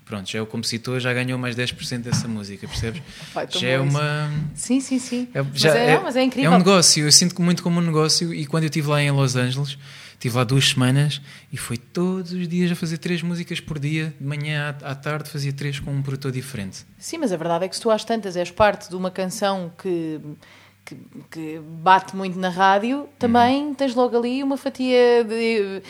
Pronto, 0.07 0.29
já 0.29 0.39
é 0.39 0.41
o 0.41 0.45
compositor, 0.45 0.99
já 1.01 1.13
ganhou 1.13 1.37
mais 1.37 1.55
10% 1.55 1.99
dessa 1.99 2.27
música, 2.29 2.65
percebes? 2.65 3.01
Pá, 3.33 3.45
tão 3.45 3.59
já 3.59 3.67
é 3.67 3.79
uma. 3.79 4.31
Sim, 4.55 4.79
sim, 4.79 4.99
sim. 4.99 5.27
É, 5.33 5.41
mas, 5.41 5.59
já 5.59 5.75
é, 5.75 5.95
não, 5.95 6.03
mas 6.03 6.15
é 6.15 6.23
incrível. 6.23 6.51
um 6.51 6.57
negócio, 6.57 7.05
eu 7.05 7.11
sinto 7.11 7.41
muito 7.41 7.61
como 7.61 7.79
um 7.79 7.83
negócio. 7.83 8.33
E 8.33 8.45
quando 8.45 8.63
eu 8.63 8.67
estive 8.67 8.87
lá 8.87 9.01
em 9.01 9.11
Los 9.11 9.35
Angeles, 9.35 9.77
estive 10.13 10.35
lá 10.35 10.43
duas 10.43 10.69
semanas 10.69 11.21
e 11.51 11.57
foi 11.57 11.77
todos 11.77 12.31
os 12.31 12.47
dias 12.47 12.71
a 12.71 12.75
fazer 12.75 12.97
três 12.97 13.21
músicas 13.21 13.59
por 13.59 13.77
dia, 13.79 14.13
de 14.19 14.25
manhã 14.25 14.75
à, 14.81 14.91
à 14.91 14.95
tarde 14.95 15.29
fazia 15.29 15.53
três 15.53 15.79
com 15.79 15.91
um 15.91 16.01
produtor 16.01 16.31
diferente. 16.31 16.85
Sim, 16.97 17.19
mas 17.19 17.31
a 17.31 17.37
verdade 17.37 17.65
é 17.65 17.67
que 17.67 17.75
se 17.75 17.81
tu 17.81 17.91
às 17.91 18.03
tantas 18.03 18.35
és 18.35 18.49
parte 18.49 18.89
de 18.89 18.95
uma 18.95 19.11
canção 19.11 19.71
que, 19.77 20.19
que, 20.83 20.97
que 21.29 21.59
bate 21.59 22.15
muito 22.15 22.39
na 22.39 22.49
rádio, 22.49 23.07
também 23.19 23.73
tens 23.73 23.93
logo 23.93 24.17
ali 24.17 24.41
uma 24.41 24.57
fatia 24.57 25.23
de, 25.23 25.81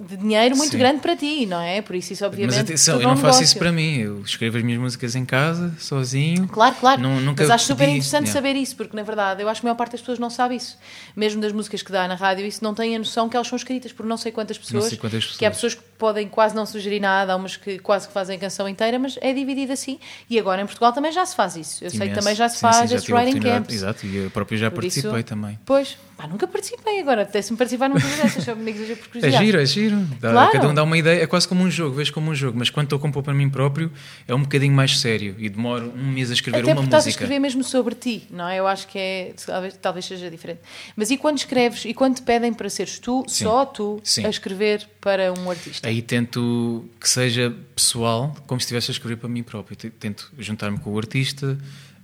de 0.00 0.16
dinheiro 0.16 0.56
muito 0.56 0.72
Sim. 0.72 0.78
grande 0.78 1.00
para 1.00 1.16
ti, 1.16 1.46
não 1.46 1.60
é? 1.60 1.80
Por 1.82 1.94
isso 1.94 2.12
isso 2.12 2.24
obviamente... 2.24 2.54
Mas 2.56 2.64
atenção, 2.64 2.96
eu 2.96 3.02
não 3.02 3.10
um 3.12 3.16
faço 3.16 3.24
negócio. 3.26 3.44
isso 3.44 3.58
para 3.58 3.70
mim. 3.72 3.98
Eu 3.98 4.20
escrevo 4.22 4.56
as 4.58 4.62
minhas 4.64 4.80
músicas 4.80 5.14
em 5.14 5.24
casa, 5.24 5.72
sozinho. 5.78 6.48
Claro, 6.48 6.74
claro. 6.80 7.00
Não- 7.00 7.20
nunca 7.20 7.42
Mas 7.42 7.50
acho 7.50 7.66
super 7.66 7.88
interessante 7.88 8.24
yeah. 8.26 8.32
saber 8.32 8.56
isso, 8.58 8.74
porque 8.76 8.96
na 8.96 9.02
verdade 9.02 9.42
eu 9.42 9.48
acho 9.48 9.60
que 9.60 9.66
a 9.66 9.68
maior 9.68 9.76
parte 9.76 9.92
das 9.92 10.00
pessoas 10.00 10.18
não 10.18 10.30
sabe 10.30 10.56
isso. 10.56 10.76
Mesmo 11.14 11.40
das 11.40 11.52
músicas 11.52 11.82
que 11.82 11.92
dá 11.92 12.06
na 12.08 12.14
rádio, 12.14 12.44
isso 12.46 12.62
não 12.64 12.74
tem 12.74 12.94
a 12.96 12.98
noção 12.98 13.28
que 13.28 13.36
elas 13.36 13.46
são 13.48 13.56
escritas 13.56 13.92
por 13.92 14.04
não 14.06 14.16
sei 14.16 14.32
quantas 14.32 14.58
pessoas. 14.58 14.86
sei 14.86 14.98
quantas 14.98 15.24
Que 15.36 15.44
há 15.46 15.50
pessoas. 15.50 15.74
pessoas 15.74 15.86
que 15.86 15.98
podem 15.98 16.28
quase 16.28 16.54
não 16.54 16.64
sugerir 16.66 17.00
nada, 17.00 17.32
há 17.32 17.36
umas 17.36 17.56
que 17.56 17.78
quase 17.78 18.08
que 18.08 18.14
fazem 18.14 18.36
a 18.36 18.40
canção 18.40 18.68
inteira, 18.68 18.98
mas 18.98 19.18
é 19.20 19.32
dividido 19.32 19.72
assim. 19.72 19.98
E 20.28 20.38
agora 20.38 20.62
em 20.62 20.66
Portugal 20.66 20.92
também 20.92 21.12
já 21.12 21.24
se 21.26 21.36
faz 21.36 21.56
isso. 21.56 21.84
Eu 21.84 21.90
sei 21.90 22.00
que 22.00 22.06
Imenso. 22.06 22.20
também 22.20 22.34
já 22.34 22.48
se 22.48 22.56
Sim, 22.56 22.60
faz 22.62 22.76
sim, 22.76 22.86
já 22.88 22.96
esses 22.96 23.08
writing 23.08 23.40
camps. 23.40 23.74
Exato, 23.74 24.06
e 24.06 24.16
eu 24.16 24.30
próprio 24.30 24.58
já 24.58 24.70
Por 24.70 24.84
isso- 24.84 25.02
participei 25.02 25.22
também. 25.22 25.58
Pois, 25.64 25.96
pá, 26.20 26.26
nunca 26.28 26.46
participei 26.46 27.00
agora, 27.00 27.22
apetece-me 27.22 27.56
participar 27.56 27.88
numa 27.88 28.00
coisa 28.00 28.16
dessas, 28.22 28.44
só 28.44 28.54
me 28.54 28.72
digas 28.72 28.98
por 28.98 29.04
É 29.06 29.08
curiosidade. 29.10 29.44
giro, 29.46 29.60
é 29.60 29.66
giro. 29.66 29.96
Dá- 30.20 30.30
Claro. 30.32 30.52
Cada 30.52 30.68
um 30.68 30.74
dá 30.74 30.82
uma 30.82 30.98
ideia, 30.98 31.22
é 31.22 31.26
quase 31.26 31.48
como 31.48 31.62
um 31.62 31.70
jogo, 31.70 31.94
vejo 31.96 32.12
como 32.12 32.30
um 32.30 32.34
jogo, 32.34 32.58
mas 32.58 32.68
quando 32.70 32.86
estou 32.86 32.98
a 32.98 33.00
compor 33.00 33.22
para 33.22 33.32
mim 33.34 33.48
próprio 33.48 33.90
é 34.28 34.34
um 34.34 34.42
bocadinho 34.42 34.72
mais 34.74 34.98
sério 35.00 35.34
e 35.38 35.48
demoro 35.48 35.92
um 35.96 36.12
mês 36.12 36.30
a 36.30 36.34
escrever 36.34 36.58
Até 36.60 36.72
uma 36.72 36.76
porque 36.82 36.86
estás 36.88 37.04
a 37.04 37.06
música. 37.06 37.24
escrever 37.24 37.38
mesmo 37.40 37.64
sobre 37.64 37.94
ti, 37.94 38.24
não 38.30 38.48
é? 38.48 38.58
Eu 38.58 38.66
acho 38.66 38.86
que 38.86 38.98
é, 38.98 39.32
talvez, 39.46 39.76
talvez 39.80 40.04
seja 40.04 40.30
diferente. 40.30 40.60
Mas 40.94 41.10
e 41.10 41.16
quando 41.16 41.38
escreves, 41.38 41.84
e 41.84 41.94
quando 41.94 42.16
te 42.16 42.22
pedem 42.22 42.52
para 42.52 42.68
seres 42.68 42.98
tu, 42.98 43.24
Sim. 43.26 43.44
só 43.44 43.64
tu, 43.64 44.00
Sim. 44.04 44.26
a 44.26 44.28
escrever 44.28 44.86
para 45.00 45.32
um 45.32 45.50
artista? 45.50 45.88
Aí 45.88 46.02
tento 46.02 46.84
que 47.00 47.08
seja 47.08 47.54
pessoal, 47.74 48.36
como 48.46 48.60
se 48.60 48.64
estivesse 48.64 48.90
a 48.90 48.92
escrever 48.92 49.16
para 49.16 49.28
mim 49.28 49.42
próprio. 49.42 49.76
Tento 49.76 50.30
juntar-me 50.38 50.78
com 50.78 50.92
o 50.92 50.98
artista, 50.98 51.56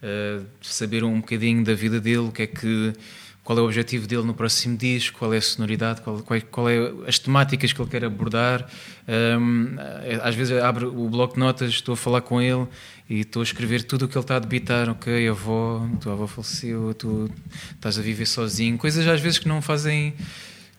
eh, 0.02 0.40
saber 0.62 1.05
um 1.05 1.20
bocadinho 1.20 1.64
da 1.64 1.74
vida 1.74 2.00
dele, 2.00 2.18
o 2.18 2.31
que 2.33 2.42
é 2.42 2.46
que, 2.46 2.92
qual 3.46 3.56
é 3.59 3.62
o 3.62 3.64
objetivo 3.64 4.06
dele 4.09 4.24
no 4.24 4.35
próximo 4.35 4.76
disco, 4.76 5.18
qual 5.20 5.32
é 5.32 5.37
a 5.38 5.40
sonoridade, 5.40 6.00
qual, 6.00 6.18
qual, 6.20 6.37
é- 6.37 6.40
qual 6.42 6.68
é 6.68 6.76
as 7.06 7.18
temáticas 7.18 7.72
que 7.72 7.80
ele 7.80 7.88
quer 7.88 8.04
abordar. 8.04 8.66
Ahm, 9.09 9.76
eh, 10.04 10.18
às 10.22 10.35
vezes 10.35 10.59
abro 10.61 10.88
o 10.92 11.09
bloco 11.09 11.35
de 11.35 11.40
notas, 11.40 11.70
estou 11.70 11.92
a 11.94 11.96
falar 11.96 12.22
com 12.22 12.42
ele 12.42 12.66
e 13.09 13.20
estou 13.20 13.40
a 13.40 13.44
escrever 13.44 13.85
tudo 13.85 14.06
o 14.06 14.09
que 14.09 14.18
ele 14.18 14.24
está 14.24 14.35
a 14.37 14.38
debitar. 14.40 14.88
Ok, 14.90 15.28
avó, 15.28 15.88
tua 16.00 16.14
avó 16.14 16.26
faleceu, 16.26 16.92
tu 16.94 17.30
estás 17.76 17.96
a 17.98 18.02
viver 18.02 18.26
sozinho. 18.26 18.76
Coisas 18.76 19.06
às 19.06 19.20
vezes 19.20 19.38
que 19.38 19.46
não 19.46 19.62
fazem 19.62 20.12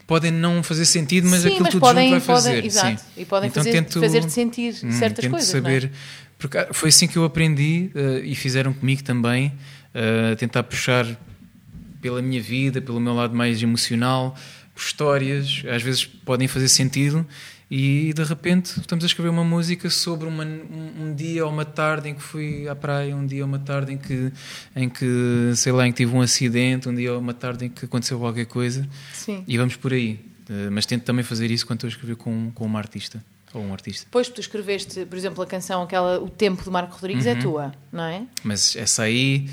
podem 0.05 0.31
não 0.31 0.61
fazer 0.61 0.85
sentido, 0.85 1.27
mas 1.29 1.41
Sim, 1.41 1.47
aquilo 1.49 1.63
mas 1.63 1.71
tudo 1.71 1.81
podem, 1.81 2.09
junto 2.09 2.25
vai 2.25 2.35
fazer. 2.35 2.49
podem, 2.55 2.65
exato, 2.65 3.01
sim. 3.01 3.07
e 3.21 3.25
podem 3.25 3.49
Então 3.49 3.63
fazer, 3.63 3.71
tento- 3.81 3.99
fazer-te 3.99 4.31
sentir 4.31 4.75
Hum, 4.83 4.91
certas 4.91 5.23
tento 5.23 5.31
coisas, 5.31 5.49
saber, 5.49 5.83
não 5.83 5.89
é? 5.89 5.91
porque 6.37 6.57
ah, 6.57 6.67
foi 6.71 6.89
assim 6.89 7.07
que 7.07 7.17
eu 7.17 7.23
aprendi 7.25 7.91
eh, 7.95 8.21
e 8.23 8.33
fizeram 8.35 8.71
comigo 8.73 9.03
também, 9.03 9.51
eh, 9.93 10.33
tentar 10.35 10.63
puxar 10.63 11.05
pela 12.01 12.21
minha 12.21 12.41
vida, 12.41 12.81
pelo 12.81 12.99
meu 12.99 13.13
lado 13.13 13.35
mais 13.35 13.61
emocional, 13.61 14.35
por 14.73 14.81
histórias, 14.81 15.63
às 15.71 15.81
vezes 15.81 16.05
podem 16.05 16.47
fazer 16.47 16.67
sentido 16.69 17.25
e 17.69 18.13
de 18.13 18.23
repente 18.23 18.79
estamos 18.79 19.03
a 19.03 19.07
escrever 19.07 19.29
uma 19.29 19.43
música 19.43 19.89
sobre 19.89 20.27
uma- 20.27 20.43
um, 20.45 21.03
um 21.07 21.15
dia 21.15 21.45
ou 21.45 21.51
uma 21.51 21.65
tarde 21.65 22.09
em 22.09 22.13
que 22.15 22.21
fui 22.21 22.67
à 22.67 22.75
praia, 22.75 23.15
um 23.15 23.25
dia 23.25 23.41
ou 23.43 23.47
uma 23.47 23.59
tarde 23.59 23.93
em 23.93 23.97
que, 23.97 24.31
em 24.75 24.87
que 24.87 25.51
sei 25.55 25.71
lá, 25.73 25.85
em 25.87 25.91
que 25.91 25.97
tive 25.97 26.15
um 26.15 26.21
acidente, 26.21 26.87
um 26.87 26.95
dia 26.95 27.11
ou 27.13 27.19
uma 27.19 27.33
tarde 27.33 27.65
em 27.65 27.69
que 27.69 27.85
aconteceu 27.85 28.17
qualquer 28.19 28.45
coisa 28.45 28.87
Sim. 29.13 29.43
e 29.47 29.57
vamos 29.57 29.75
por 29.75 29.91
aí. 29.93 30.19
Eh, 30.49 30.69
mas 30.69 30.85
tento 30.85 31.03
também 31.03 31.25
fazer 31.25 31.51
isso 31.51 31.65
quando 31.67 31.79
estou 31.79 31.87
a 31.89 31.91
escrever 31.91 32.15
com, 32.15 32.51
com 32.55 32.65
uma 32.65 32.79
artista 32.79 33.21
ou 33.53 33.61
um 33.63 33.73
artista. 33.73 34.05
Depois 34.05 34.29
tu 34.29 34.39
escreveste, 34.39 35.05
por 35.05 35.17
exemplo, 35.17 35.43
a 35.43 35.45
canção 35.47 35.81
aquela 35.81 36.19
O 36.21 36.29
Tempo 36.29 36.63
de 36.63 36.69
Marco 36.69 36.93
Rodrigues 36.93 37.25
Uhum. 37.25 37.31
é 37.31 37.35
tua, 37.35 37.71
não 37.91 38.03
é? 38.05 38.21
Mas 38.43 38.75
essa 38.77 39.03
aí 39.03 39.49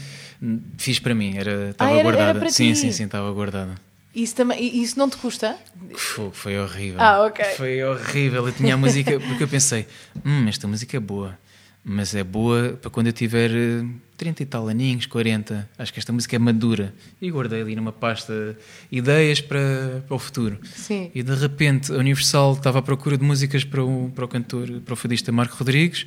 fiz 0.76 0.98
para 0.98 1.14
mim, 1.14 1.36
era, 1.36 1.70
estava 1.70 1.90
Ah, 1.90 1.94
era- 1.94 2.08
era 2.08 2.16
guardada. 2.16 2.38
para 2.40 2.50
sim, 2.50 2.74
sim, 2.74 2.92
sim, 2.92 3.04
estava 3.04 3.30
guardada. 3.32 3.74
Isso, 4.14 4.34
também, 4.36 4.62
e 4.62 4.82
isso 4.82 4.96
não 4.98 5.10
te 5.10 5.16
custa? 5.16 5.56
Fogo, 5.96 6.30
foi 6.32 6.56
horrível. 6.58 7.00
Ah, 7.00 7.24
ok. 7.24 7.44
Foi 7.56 7.82
horrível. 7.82 8.46
Eu 8.46 8.52
tinha 8.52 8.74
a 8.74 8.76
música, 8.76 9.18
porque 9.18 9.42
eu 9.42 9.48
pensei, 9.48 9.86
hum, 10.24 10.46
esta 10.46 10.68
música 10.68 10.96
é 10.96 11.00
boa, 11.00 11.36
mas 11.84 12.14
é 12.14 12.22
boa 12.22 12.78
para 12.80 12.90
quando 12.92 13.08
eu 13.08 13.12
tiver 13.12 13.50
eh, 13.50 13.84
30 14.16 14.42
e 14.44 14.46
tal 14.46 14.68
aninhos, 14.68 15.06
40. 15.06 15.68
Acho 15.76 15.92
que 15.92 15.98
esta 15.98 16.12
música 16.12 16.36
é 16.36 16.38
madura. 16.38 16.94
E 17.20 17.28
guardei 17.28 17.60
ali 17.60 17.74
numa 17.74 17.90
pasta 17.92 18.56
ideias 18.90 19.40
para, 19.40 20.04
para 20.06 20.14
o 20.14 20.18
futuro. 20.20 20.60
Sim. 20.76 21.10
E 21.12 21.20
de 21.20 21.34
repente 21.34 21.90
a 21.92 21.96
Universal 21.96 22.52
estava 22.52 22.78
à 22.78 22.82
procura 22.82 23.18
de 23.18 23.24
músicas 23.24 23.64
para 23.64 23.82
o, 23.82 24.12
para 24.14 24.24
o 24.24 24.28
cantor, 24.28 24.80
para 24.84 24.94
o 24.94 24.96
fadista 24.96 25.32
Marco 25.32 25.56
Rodrigues. 25.56 26.06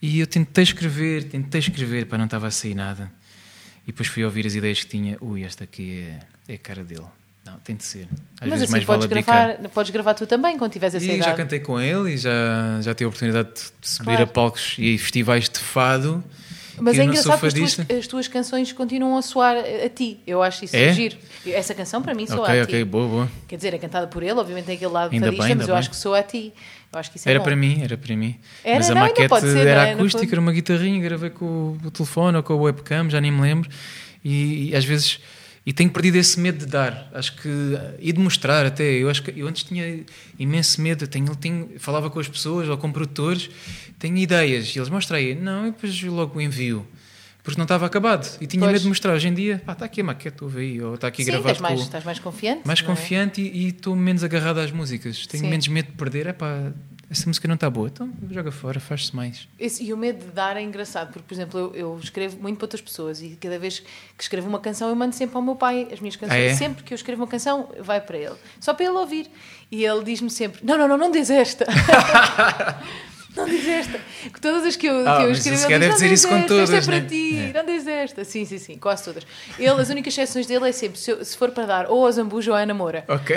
E 0.00 0.20
eu 0.20 0.26
tentei 0.26 0.62
escrever, 0.64 1.24
tentei 1.24 1.58
escrever, 1.58 2.06
para 2.06 2.16
não 2.16 2.24
estava 2.24 2.46
a 2.46 2.50
sair 2.50 2.74
nada. 2.74 3.12
E 3.88 3.90
depois 3.90 4.06
fui 4.08 4.22
ouvir 4.22 4.46
as 4.46 4.54
ideias 4.54 4.80
que 4.84 4.86
tinha. 4.90 5.16
Ui, 5.20 5.42
esta 5.42 5.64
aqui 5.64 6.04
é, 6.46 6.52
é 6.52 6.54
a 6.56 6.58
cara 6.58 6.84
dele. 6.84 7.06
Não, 7.46 7.58
tem 7.60 7.74
de 7.74 7.82
ser. 7.84 8.06
Às 8.38 8.40
Mas 8.42 8.50
vezes 8.50 8.62
assim 8.64 8.72
mais 8.72 8.84
podes, 8.84 9.06
vale 9.06 9.14
abdicar. 9.20 9.46
gravar, 9.54 9.68
podes 9.70 9.90
gravar 9.90 10.14
tu 10.14 10.26
também 10.26 10.58
quando 10.58 10.70
tiveres 10.72 10.94
essa 10.94 11.04
E 11.06 11.08
já 11.08 11.14
idade. 11.14 11.36
cantei 11.38 11.58
com 11.60 11.80
ele 11.80 12.12
e 12.12 12.18
já, 12.18 12.78
já 12.82 12.94
tive 12.94 13.06
a 13.06 13.08
oportunidade 13.08 13.48
de 13.54 13.88
subir 13.88 14.04
Claro. 14.04 14.22
a 14.24 14.26
palcos 14.26 14.74
e 14.78 14.98
festivais 14.98 15.48
de 15.48 15.58
fado. 15.58 16.22
Mas 16.80 16.98
é 16.98 17.02
eu 17.02 17.06
não 17.06 17.14
sou 17.14 17.22
engraçado 17.32 17.40
que 17.40 17.46
as 17.46 17.74
tuas, 17.76 17.90
as 17.98 18.06
tuas 18.06 18.28
canções 18.28 18.72
continuam 18.72 19.16
a 19.16 19.22
soar 19.22 19.56
a, 19.56 19.88
ti. 19.88 20.20
Eu 20.26 20.42
acho 20.42 20.64
isso 20.64 20.76
É? 20.76 20.92
giro. 20.92 21.16
Essa 21.46 21.74
canção 21.74 22.00
para 22.02 22.14
mim 22.14 22.26
soa 22.26 22.42
Ok, 22.42 22.60
a 22.60 22.64
ti. 22.66 22.70
ok, 22.70 22.84
boa, 22.84 23.06
boa. 23.08 23.30
Quer 23.46 23.56
dizer, 23.56 23.74
é 23.74 23.78
cantada 23.78 24.06
por 24.06 24.22
ele, 24.22 24.32
obviamente 24.32 24.66
tem 24.66 24.76
aquele 24.76 24.90
lado 24.92 25.12
Ainda 25.12 25.26
fadista, 25.26 25.46
bem, 25.46 25.54
mas 25.56 25.68
eu 25.68 25.74
bem. 25.74 25.78
acho 25.80 25.90
que 25.90 25.96
soa 25.96 26.18
a 26.18 26.22
ti. 26.22 26.52
Eu 26.92 26.98
acho 26.98 27.10
que 27.10 27.18
isso 27.18 27.28
é 27.28 27.32
Era 27.32 27.40
bom. 27.40 27.44
para 27.44 27.56
mim, 27.56 27.80
era 27.82 27.96
para 27.98 28.16
mim. 28.16 28.36
Era, 28.64 28.76
Mas 28.76 28.90
a 28.90 28.94
não, 28.94 29.00
maquete 29.02 29.40
ser, 29.40 29.66
era 29.66 29.80
não 29.82 29.88
é? 29.88 29.92
Acústica, 29.92 30.20
fundo. 30.22 30.32
era 30.32 30.40
uma 30.40 30.52
guitarrinha, 30.52 31.00
gravei 31.02 31.30
com 31.30 31.76
o 31.84 31.90
telefone 31.90 32.36
ou 32.36 32.42
com 32.42 32.52
a 32.54 32.56
webcam, 32.56 33.10
já 33.10 33.20
nem 33.20 33.30
me 33.30 33.40
lembro. 33.42 33.68
E, 34.24 34.70
e 34.70 34.76
às 34.76 34.84
vezes. 34.84 35.20
E 35.68 35.72
tenho 35.74 35.90
perdido 35.90 36.16
esse 36.16 36.40
medo 36.40 36.60
de 36.60 36.64
dar, 36.64 37.10
acho 37.12 37.36
que. 37.36 37.50
e 37.98 38.10
de 38.10 38.18
mostrar 38.18 38.64
até. 38.64 38.84
Eu 38.84 39.10
acho 39.10 39.22
que 39.22 39.38
eu 39.38 39.46
antes 39.46 39.64
tinha 39.64 40.02
imenso 40.38 40.80
medo. 40.80 41.04
Eu 41.04 41.08
tenho, 41.08 41.36
tenho, 41.36 41.72
falava 41.78 42.08
com 42.08 42.18
as 42.18 42.26
pessoas 42.26 42.66
ou 42.70 42.78
com 42.78 42.90
produtores, 42.90 43.50
tenho 43.98 44.16
ideias 44.16 44.74
e 44.74 44.78
eles 44.78 44.88
mostram 44.88 45.18
aí. 45.18 45.34
Não, 45.34 45.66
e 45.66 45.70
depois 45.72 46.02
logo 46.04 46.40
envio. 46.40 46.86
Porque 47.42 47.58
não 47.58 47.64
estava 47.66 47.84
acabado 47.84 48.26
e 48.40 48.46
tinha 48.46 48.60
Pois. 48.60 48.72
medo 48.72 48.82
de 48.82 48.88
mostrar. 48.88 49.12
Hoje 49.12 49.28
em 49.28 49.34
dia, 49.34 49.60
pá, 49.64 49.72
está 49.74 49.84
aqui 49.84 50.00
a 50.00 50.04
maquete, 50.04 50.42
ouve 50.42 50.58
aí, 50.58 50.80
ou 50.80 50.94
está 50.94 51.08
aqui 51.08 51.22
Sim, 51.22 51.32
gravado 51.32 51.52
estás 51.52 51.60
mais, 51.60 51.78
com- 51.80 51.84
estás 51.86 52.04
mais 52.04 52.18
confiante. 52.18 52.66
mais 52.66 52.80
é? 52.80 52.82
confiante 52.84 53.40
e 53.42 53.64
e 53.64 53.68
estou 53.68 53.94
menos 53.94 54.24
agarrado 54.24 54.60
às 54.60 54.72
músicas. 54.72 55.26
Tenho 55.26 55.44
Sim. 55.44 55.50
menos 55.50 55.68
medo 55.68 55.86
de 55.90 55.92
perder. 55.98 56.28
É 56.28 56.32
pá, 56.32 56.72
essa 57.10 57.26
música 57.26 57.48
não 57.48 57.54
está 57.54 57.70
boa, 57.70 57.88
então 57.88 58.10
joga 58.30 58.52
fora, 58.52 58.78
faz-se 58.78 59.14
mais. 59.16 59.48
Esse- 59.58 59.82
e 59.84 59.92
o 59.92 59.96
medo 59.96 60.24
de 60.26 60.30
dar 60.32 60.56
é 60.56 60.62
engraçado, 60.62 61.08
porque, 61.12 61.26
por 61.26 61.34
exemplo, 61.34 61.58
eu, 61.58 61.74
eu 61.74 62.00
escrevo 62.02 62.36
muito 62.40 62.58
para 62.58 62.64
outras 62.66 62.80
pessoas 62.82 63.22
e 63.22 63.30
cada 63.40 63.58
vez 63.58 63.78
que 63.80 64.22
escrevo 64.22 64.48
uma 64.48 64.58
canção 64.60 64.88
eu 64.88 64.94
mando 64.96 65.14
sempre 65.14 65.36
ao 65.36 65.42
meu 65.42 65.56
pai 65.56 65.88
as 65.92 66.00
minhas 66.00 66.16
canções. 66.16 66.36
Ah, 66.38 66.42
é? 66.42 66.54
Sempre 66.54 66.82
que 66.84 66.92
eu 66.92 66.96
escrevo 66.96 67.22
uma 67.22 67.28
canção, 67.28 67.70
vai 67.80 68.00
para 68.00 68.18
ele. 68.18 68.36
Só 68.60 68.74
para 68.74 68.84
ele 68.84 68.94
ouvir. 68.94 69.30
E 69.70 69.84
ele 69.84 70.04
diz-me 70.04 70.30
sempre: 70.30 70.60
Não, 70.64 70.76
não, 70.78 70.86
não, 70.88 70.96
não 70.98 71.10
diz 71.10 71.28
esta. 71.30 71.66
não 73.38 73.46
diz 73.48 73.66
esta. 73.66 74.00
Que 74.32 74.40
Todas 74.40 74.64
as 74.66 74.76
que 74.76 74.86
eu, 74.86 75.08
Ah, 75.08 75.16
que 75.18 75.22
eu 75.24 75.34
se 75.34 75.48
ele 75.48 75.56
diz: 75.56 75.62
Não 75.68 75.78
dizer 75.78 76.08
diz 76.08 76.20
isso 76.20 76.28
com 76.28 76.34
esta, 76.36 76.44
esta 76.54 76.54
é 76.62 76.66
todas, 76.66 76.86
para 76.86 77.00
né? 77.00 77.06
ti, 77.08 77.38
É. 77.38 77.52
não 77.52 77.64
diz 77.66 77.86
esta. 77.86 78.24
Sim, 78.24 78.44
sim, 78.44 78.58
sim, 78.58 78.76
quase 78.76 79.04
todas. 79.04 79.26
Ele, 79.58 79.68
as 79.80 79.88
únicas 79.88 80.12
exceções 80.12 80.46
dele 80.46 80.68
é 80.68 80.72
sempre: 80.72 80.98
se, 80.98 81.24
se 81.24 81.36
for 81.36 81.50
para 81.50 81.64
dar 81.66 81.86
ou 81.90 82.04
ao 82.04 82.12
Zambujo 82.12 82.50
ou 82.50 82.56
à 82.56 82.60
Ana 82.60 82.74
Moura. 82.74 83.04
Ok. 83.08 83.36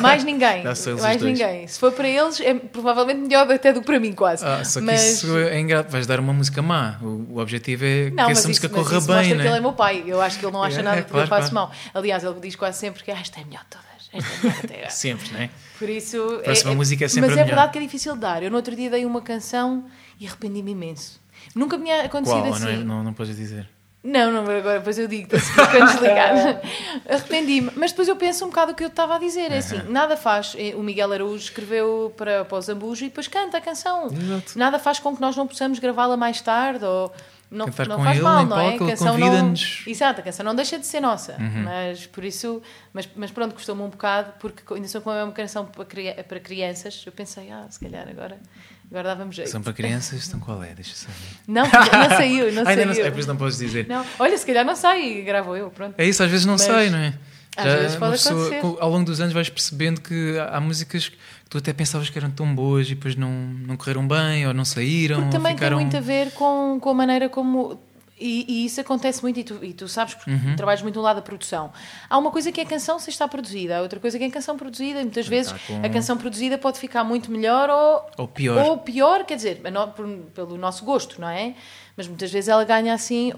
Mais 0.00 0.22
ninguém. 0.24 0.62
Mais 1.00 1.20
ninguém. 1.22 1.66
Se 1.66 1.78
for 1.78 1.92
para 1.92 2.08
eles, 2.08 2.40
é 2.40 2.54
provavelmente 2.54 3.18
melhor 3.20 3.50
até 3.50 3.72
do 3.72 3.80
que 3.80 3.86
para 3.86 3.98
mim, 3.98 4.12
quase. 4.12 4.44
Ah, 4.44 4.64
só 4.64 4.80
que 4.80 4.86
Mas- 4.86 5.02
isso 5.02 5.36
é 5.36 5.58
engraçado. 5.58 5.90
Vais 5.90 6.06
dar 6.06 6.20
uma 6.20 6.32
música 6.32 6.62
má. 6.62 6.98
O, 7.02 7.26
o 7.34 7.38
objetivo 7.40 7.84
é 7.84 8.10
Não, 8.10 8.26
que 8.26 8.32
essa 8.32 8.46
música 8.48 8.66
isso, 8.66 8.74
corra 8.74 8.98
isso 8.98 9.06
bem, 9.06 9.16
mostra 9.16 9.34
né? 9.36 9.42
que 9.42 9.48
ele 9.48 9.56
é 9.56 9.60
meu 9.60 9.72
pai. 9.72 10.04
Eu 10.06 10.20
acho 10.20 10.38
que 10.38 10.44
ele 10.44 10.52
não 10.52 10.62
acha 10.62 10.80
É, 10.80 10.82
nada 10.82 10.98
é, 10.98 11.02
que 11.02 11.10
claro, 11.10 11.24
eu 11.24 11.28
faço 11.28 11.50
claro. 11.50 11.68
mal. 11.68 11.76
Aliás, 11.94 12.22
ele 12.24 12.38
diz 12.40 12.54
quase 12.56 12.78
sempre 12.78 13.02
que 13.02 13.10
ah, 13.10 13.18
esta 13.20 13.40
é 13.40 13.44
melhor 13.44 13.62
de 13.62 13.66
todas. 13.70 13.90
Esta 14.12 14.16
é 14.16 14.42
melhor 14.42 14.60
até 14.64 14.74
agora. 14.74 14.90
Sempre, 14.90 15.32
né? 15.32 15.50
Por 15.80 15.88
isso. 15.88 16.40
Próxima 16.44 16.74
música 16.74 17.06
é 17.06 17.08
sempre 17.08 17.30
Mas 17.30 17.38
a 17.38 17.40
é 17.40 17.44
verdade 17.44 17.72
que 17.72 17.78
é 17.78 17.80
difícil 17.80 18.14
de 18.14 18.20
dar. 18.20 18.42
Eu 18.42 18.50
no 18.50 18.56
outro 18.56 18.76
dia 18.76 18.88
dei 18.90 19.04
uma 19.04 19.20
canção 19.22 19.86
e 20.20 20.26
arrependi-me 20.26 20.70
imenso. 20.72 21.18
Nunca 21.56 21.76
me 21.78 21.84
tinha 21.86 22.04
acontecido 22.04 22.40
Qual? 22.42 22.52
assim. 22.54 22.64
Não, 22.64 22.70
é- 22.70 22.76
não, 22.84 23.02
não 23.02 23.12
podes 23.14 23.34
dizer. 23.36 23.66
Não, 24.02 24.32
não, 24.32 24.40
agora 24.42 24.78
depois 24.78 24.98
eu 24.98 25.06
digo, 25.06 25.28
quando 25.28 25.92
desligar. 25.92 26.60
Arrependi-me. 27.08 27.70
Mas 27.76 27.90
depois 27.92 28.08
eu 28.08 28.16
penso 28.16 28.44
um 28.44 28.48
bocado 28.48 28.72
o 28.72 28.74
que 28.74 28.82
eu 28.84 28.88
estava 28.88 29.16
a 29.16 29.18
dizer. 29.18 29.50
É 29.52 29.58
assim, 29.58 29.76
nada 29.88 30.16
faz. 30.16 30.54
eh, 30.58 30.74
O 30.74 30.82
Miguel 30.82 31.12
Araújo 31.12 31.44
escreveu 31.44 32.12
para, 32.16 32.44
para 32.44 32.56
o 32.58 32.60
Zambujo 32.62 33.04
e 33.04 33.08
depois 33.08 33.28
canta 33.28 33.58
a 33.58 33.60
canção. 33.60 34.06
Exato. 34.06 34.58
Nada 34.58 34.78
faz 34.78 34.98
com 34.98 35.14
que 35.14 35.20
nós 35.20 35.36
não 35.36 35.46
possamos 35.46 35.78
gravá-la 35.78 36.16
mais 36.16 36.40
tarde 36.40 36.84
ou. 36.84 37.12
Não, 37.50 37.66
Cantar 37.66 37.88
não 37.88 37.98
faz 38.04 38.16
ele 38.16 38.22
mal, 38.24 38.46
não 38.46 38.60
é? 38.60 38.68
palco, 38.70 38.84
A 38.84 38.88
canção 38.90 39.18
não... 39.18 39.46
Uhum. 39.48 39.54
Exato, 39.86 40.20
a 40.20 40.22
canção 40.22 40.44
não 40.44 40.54
deixa 40.54 40.78
de 40.78 40.86
ser 40.86 41.00
nossa. 41.00 41.36
Mas 41.38 42.06
por 42.06 42.24
isso. 42.24 42.62
Mas, 42.92 43.08
mas 43.16 43.30
pronto, 43.32 43.54
custou-me 43.54 43.82
um 43.82 43.88
bocado, 43.88 44.34
porque 44.38 44.62
ainda 44.72 44.86
sou 44.86 45.00
com 45.00 45.10
uma 45.10 45.32
canção 45.32 45.66
para, 45.66 45.84
para 46.24 46.40
crianças. 46.40 47.02
Eu 47.04 47.10
pensei, 47.12 47.50
ah, 47.50 47.66
se 47.68 47.80
calhar 47.80 48.08
agora, 48.08 48.38
agora 48.88 49.08
dava-me 49.08 49.32
jeito. 49.32 49.50
São 49.50 49.62
para 49.62 49.72
crianças, 49.72 50.28
então 50.28 50.38
qual 50.38 50.62
é? 50.62 50.74
Deixa 50.74 50.92
eu 50.92 50.96
saber. 50.96 51.14
Não, 51.48 51.64
não 51.64 52.16
saiu, 52.16 52.52
não 52.52 52.62
Ah, 52.66 52.68
ainda 52.70 52.74
saiu. 52.82 52.86
não 52.86 52.94
sei, 52.94 53.04
é 53.06 53.10
por 53.10 53.18
isso 53.18 53.28
não 53.28 53.36
podes 53.36 53.58
dizer. 53.58 53.88
Não. 53.88 54.06
Olha, 54.20 54.38
se 54.38 54.46
calhar 54.46 54.64
não 54.64 54.76
sai, 54.76 55.22
gravo 55.22 55.56
eu, 55.56 55.70
pronto. 55.70 55.94
É 55.98 56.04
isso, 56.06 56.22
às 56.22 56.30
vezes 56.30 56.46
não 56.46 56.54
Mas 56.54 56.62
sai, 56.62 56.88
não 56.90 56.98
é? 56.98 57.14
Às 57.56 57.64
Já 57.64 57.76
vezes 57.76 57.96
uma 57.96 58.08
pode 58.10 58.28
acontecer. 58.28 58.60
com- 58.60 58.76
ao 58.80 58.90
longo 58.90 59.04
dos 59.04 59.20
anos 59.20 59.32
vais 59.34 59.48
percebendo 59.48 60.00
que 60.00 60.38
há 60.38 60.56
há 60.56 60.60
músicas 60.60 61.08
que 61.08 61.16
tu 61.48 61.58
até 61.58 61.72
pensavas 61.72 62.08
que 62.08 62.16
eram 62.18 62.30
tão 62.30 62.54
boas 62.54 62.86
e 62.86 62.94
depois 62.94 63.16
não, 63.16 63.30
não 63.30 63.76
correram 63.76 64.06
bem 64.06 64.46
ou 64.46 64.54
não 64.54 64.64
saíram. 64.64 65.16
Porque 65.16 65.26
ou 65.36 65.42
também 65.42 65.54
ficaram... 65.54 65.76
tem 65.78 65.84
muito 65.86 65.96
a 65.96 66.00
ver 66.00 66.30
com, 66.32 66.78
com 66.80 66.90
a 66.90 66.94
maneira 66.94 67.28
como. 67.28 67.78
E, 68.22 68.44
e 68.46 68.66
isso 68.66 68.78
acontece 68.78 69.22
muito, 69.22 69.40
e 69.40 69.44
tu, 69.44 69.58
e 69.62 69.72
tu 69.72 69.88
sabes, 69.88 70.12
porque 70.12 70.30
Uhum. 70.30 70.54
trabalhas 70.54 70.82
muito 70.82 70.94
no 70.96 71.00
lado 71.00 71.16
da 71.16 71.22
produção. 71.22 71.72
Há 72.08 72.18
uma 72.18 72.30
coisa 72.30 72.52
que 72.52 72.60
é 72.60 72.66
canção 72.66 72.98
se 72.98 73.08
está 73.08 73.26
produzida, 73.26 73.78
há 73.78 73.80
outra 73.80 73.98
coisa 73.98 74.18
que 74.18 74.24
é 74.24 74.28
canção 74.30 74.58
produzida, 74.58 75.00
e 75.00 75.04
muitas 75.04 75.26
vezes 75.26 75.50
com- 75.66 75.82
a 75.82 75.88
canção 75.88 76.18
produzida 76.18 76.58
pode 76.58 76.78
ficar 76.78 77.02
muito 77.02 77.30
melhor 77.32 77.70
ou, 77.70 78.10
Ou 78.18 78.28
pior. 78.28 78.62
ou 78.62 78.76
pior, 78.76 79.24
quer 79.24 79.36
dizer, 79.36 79.62
a 79.64 79.86
pelo 80.34 80.58
nosso 80.58 80.84
gosto, 80.84 81.18
não 81.18 81.30
é? 81.30 81.54
Mas 81.96 82.06
muitas 82.06 82.30
vezes 82.30 82.48
ela 82.48 82.62
ganha 82.62 82.92
assim 82.92 83.32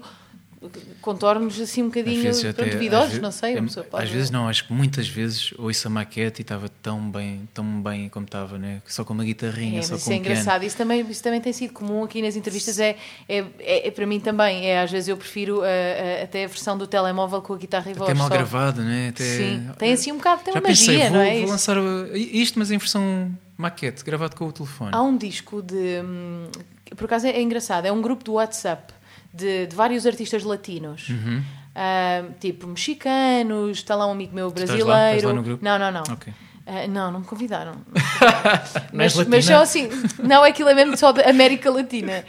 contornos 1.01 1.59
assim 1.59 1.83
um 1.83 1.87
bocadinho 1.87 2.31
até- 2.49 2.65
duvidosos, 2.65 3.19
não 3.19 3.31
sei. 3.31 3.57
é- 3.57 3.61
pessoa 3.61 3.85
pode- 3.85 4.03
Às 4.05 4.09
vezes 4.09 4.31
não, 4.31 4.47
acho 4.47 4.65
que 4.67 4.73
muitas 4.73 5.07
vezes 5.07 5.53
ouço 5.57 5.87
a 5.87 5.91
maquete 5.91 6.41
e 6.41 6.43
estava 6.43 6.69
tão 6.81 7.09
bem, 7.09 7.47
tão 7.53 7.81
bem 7.81 8.09
como 8.09 8.25
estava, 8.25 8.57
né? 8.57 8.81
só 8.87 9.03
com 9.03 9.13
uma 9.13 9.23
guitarrinha, 9.23 9.79
É, 9.79 9.81
só 9.81 9.91
com 9.91 9.95
isso 9.97 10.11
é 10.11 10.15
um 10.15 10.19
piano. 10.21 10.31
engraçado. 10.39 10.63
Isso 10.63 10.77
também, 10.77 11.01
isso 11.09 11.23
também 11.23 11.41
tem 11.41 11.53
sido 11.53 11.73
comum 11.73 12.03
aqui 12.03 12.21
nas 12.21 12.35
entrevistas. 12.35 12.79
É, 12.79 12.95
é, 13.27 13.45
é, 13.59 13.87
é 13.87 13.91
para 13.91 14.05
mim 14.05 14.19
também. 14.19 14.65
É, 14.65 14.81
às 14.81 14.91
vezes 14.91 15.07
eu 15.09 15.17
prefiro 15.17 15.59
uh, 15.59 15.61
uh, 15.61 16.23
até 16.23 16.43
a 16.45 16.47
versão 16.47 16.77
do 16.77 16.87
telemóvel 16.87 17.41
com 17.41 17.53
a 17.53 17.57
guitarra 17.57 17.89
e 17.91 17.93
voz. 17.93 18.09
Até 18.09 18.17
mal 18.17 18.27
só. 18.27 18.33
gravado, 18.33 18.81
né? 18.81 19.09
Até... 19.09 19.23
Sim, 19.23 19.69
tem 19.77 19.93
assim 19.93 20.11
um 20.11 20.17
bocado, 20.17 20.43
tem 20.43 20.53
uma 20.53 20.61
pensei, 20.61 20.97
magia, 20.97 21.09
vou, 21.09 21.17
não 21.19 21.25
é? 21.25 21.39
vou 21.41 21.49
lançar 21.49 21.77
isto, 22.13 22.59
mas 22.59 22.71
em 22.71 22.77
versão 22.77 23.31
maquete, 23.57 24.03
gravado 24.03 24.35
com 24.35 24.45
o 24.45 24.51
telefone. 24.51 24.91
Há 24.93 25.01
um 25.01 25.15
disco 25.17 25.61
de. 25.61 26.01
hum, 26.03 26.47
Por 26.95 27.05
acaso 27.05 27.27
é, 27.27 27.31
é 27.31 27.41
engraçado. 27.41 27.85
É 27.85 27.91
um 27.91 28.01
grupo 28.01 28.23
do 28.23 28.33
WhatsApp 28.33 28.93
de, 29.33 29.67
de 29.67 29.75
vários 29.75 30.05
artistas 30.05 30.43
latinos. 30.43 31.09
Uhum. 31.09 31.43
Ah, 31.75 32.25
tipo 32.39 32.67
mexicanos, 32.67 33.79
está 33.79 33.95
lá 33.95 34.05
um 34.05 34.11
amigo 34.11 34.35
meu 34.35 34.49
estás 34.49 34.69
lá? 34.69 34.75
brasileiro. 34.75 35.15
Estás 35.17 35.23
lá 35.23 35.33
no 35.33 35.43
grupo? 35.43 35.65
Não, 35.65 35.79
não, 35.79 35.91
não. 35.91 36.03
Ok. 36.03 36.33
Ah, 36.65 36.87
não, 36.87 37.11
não 37.11 37.19
me 37.21 37.25
convidaram. 37.25 37.73
Não 38.93 38.99
mas, 38.99 39.15
mas 39.27 39.45
só 39.45 39.61
assim, 39.61 39.89
não, 40.23 40.43
aquilo 40.43 40.69
é 40.69 40.73
mesmo 40.73 40.95
só 40.95 41.11
da 41.11 41.29
América 41.29 41.69
Latina. 41.69 42.23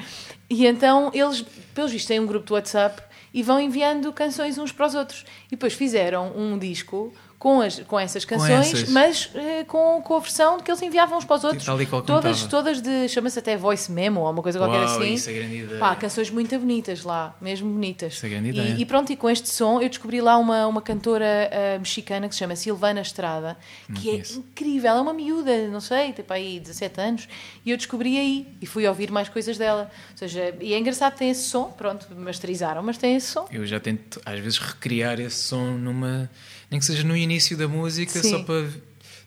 E 0.51 0.67
então 0.67 1.11
eles, 1.15 1.45
pelos 1.73 1.93
vistos, 1.93 2.09
têm 2.09 2.19
um 2.19 2.27
grupo 2.27 2.45
do 2.47 2.55
WhatsApp 2.55 3.01
e 3.33 3.43
vão 3.45 3.61
enviando 3.61 4.13
canções 4.13 4.59
uns 4.59 4.73
para 4.73 4.87
os 4.87 4.95
outros. 4.97 5.25
E 5.47 5.51
depois 5.51 5.75
fizeram 5.75 6.37
um 6.37 6.59
disco 6.59 7.15
com, 7.45 7.61
as, 7.61 7.79
com 7.81 8.01
essas 8.01 8.25
canções, 8.25 8.73
essas. 8.73 8.89
mas 8.89 9.29
eh, 9.35 9.65
com, 9.65 10.01
com 10.01 10.17
a 10.17 10.19
versão 10.19 10.59
que 10.61 10.71
eles 10.71 10.81
enviavam 10.81 11.19
uns 11.19 11.27
para 11.27 11.37
os 11.37 11.45
outros. 11.45 11.63
E 11.79 11.87
todas, 12.07 12.45
todas 12.45 12.81
de, 12.81 13.07
chama-se 13.07 13.39
até 13.39 13.55
voice 13.55 13.93
memo 13.93 14.21
ou 14.23 14.31
uma 14.31 14.43
coisa 14.43 14.59
qualquer 14.59 14.79
Uau, 14.81 14.97
assim. 14.99 15.13
isso 15.13 15.29
é 15.29 15.35
grande 15.35 15.57
ideia. 15.59 15.79
Pá, 15.79 15.95
canções 15.95 16.31
muito 16.31 16.59
bonitas 16.59 17.03
lá, 17.05 17.37
mesmo 17.43 17.71
bonitas. 17.71 18.15
Isso 18.15 18.25
é 18.25 18.29
grande 18.31 18.49
E- 18.49 18.51
ideia. 18.53 18.75
E, 18.79 18.87
pronto, 18.87 19.13
e 19.13 19.17
com 19.17 19.29
este 19.29 19.51
som 19.51 19.79
eu 19.83 19.91
descobri 19.91 20.23
lá 20.23 20.39
uma, 20.39 20.67
uma 20.67 20.81
cantora 20.81 21.51
ah, 21.53 21.79
mexicana 21.79 22.31
que 22.31 22.35
se 22.35 22.39
chama 22.39 22.57
Silvana 22.57 23.03
Estrada, 23.03 23.59
que 23.95 24.09
é 24.09 24.13
conheço. 24.13 24.39
incrível, 24.39 24.93
é 24.93 25.01
uma 25.03 25.13
miúda, 25.13 25.69
não 25.69 25.83
sei, 25.83 26.15
tem 26.15 26.25
para 26.25 26.37
aí 26.37 26.59
17 26.59 26.99
anos, 26.99 27.29
e 27.63 27.71
eu 27.73 27.77
descobri 27.77 28.17
aí 28.19 28.49
e 28.63 28.65
fui 28.65 28.89
ouvir 28.89 29.11
mais 29.11 29.29
coisas 29.29 29.59
dela. 29.59 29.91
Ou 30.13 30.17
seja, 30.17 30.55
e 30.63 30.73
é 30.73 30.79
engraçado, 30.79 31.15
tem 31.15 31.29
esse 31.29 31.43
som, 31.51 31.65
pronto, 31.65 32.07
masterizaram, 32.17 32.83
mas 32.83 32.97
tem 32.97 33.17
esse 33.17 33.27
som. 33.27 33.47
Eu 33.53 33.67
já 33.67 33.79
tento, 33.79 34.19
às 34.25 34.39
vezes, 34.41 34.59
recriar 34.59 35.21
esse 35.21 35.37
som 35.43 35.73
numa. 35.73 36.31
Nem 36.71 36.81
que 36.81 36.87
seja 36.87 37.05
no 37.05 37.17
início 37.17 37.57
da 37.57 37.69
música, 37.69 38.21
Sim. 38.21 38.31
só 38.31 38.43
para 38.43 38.67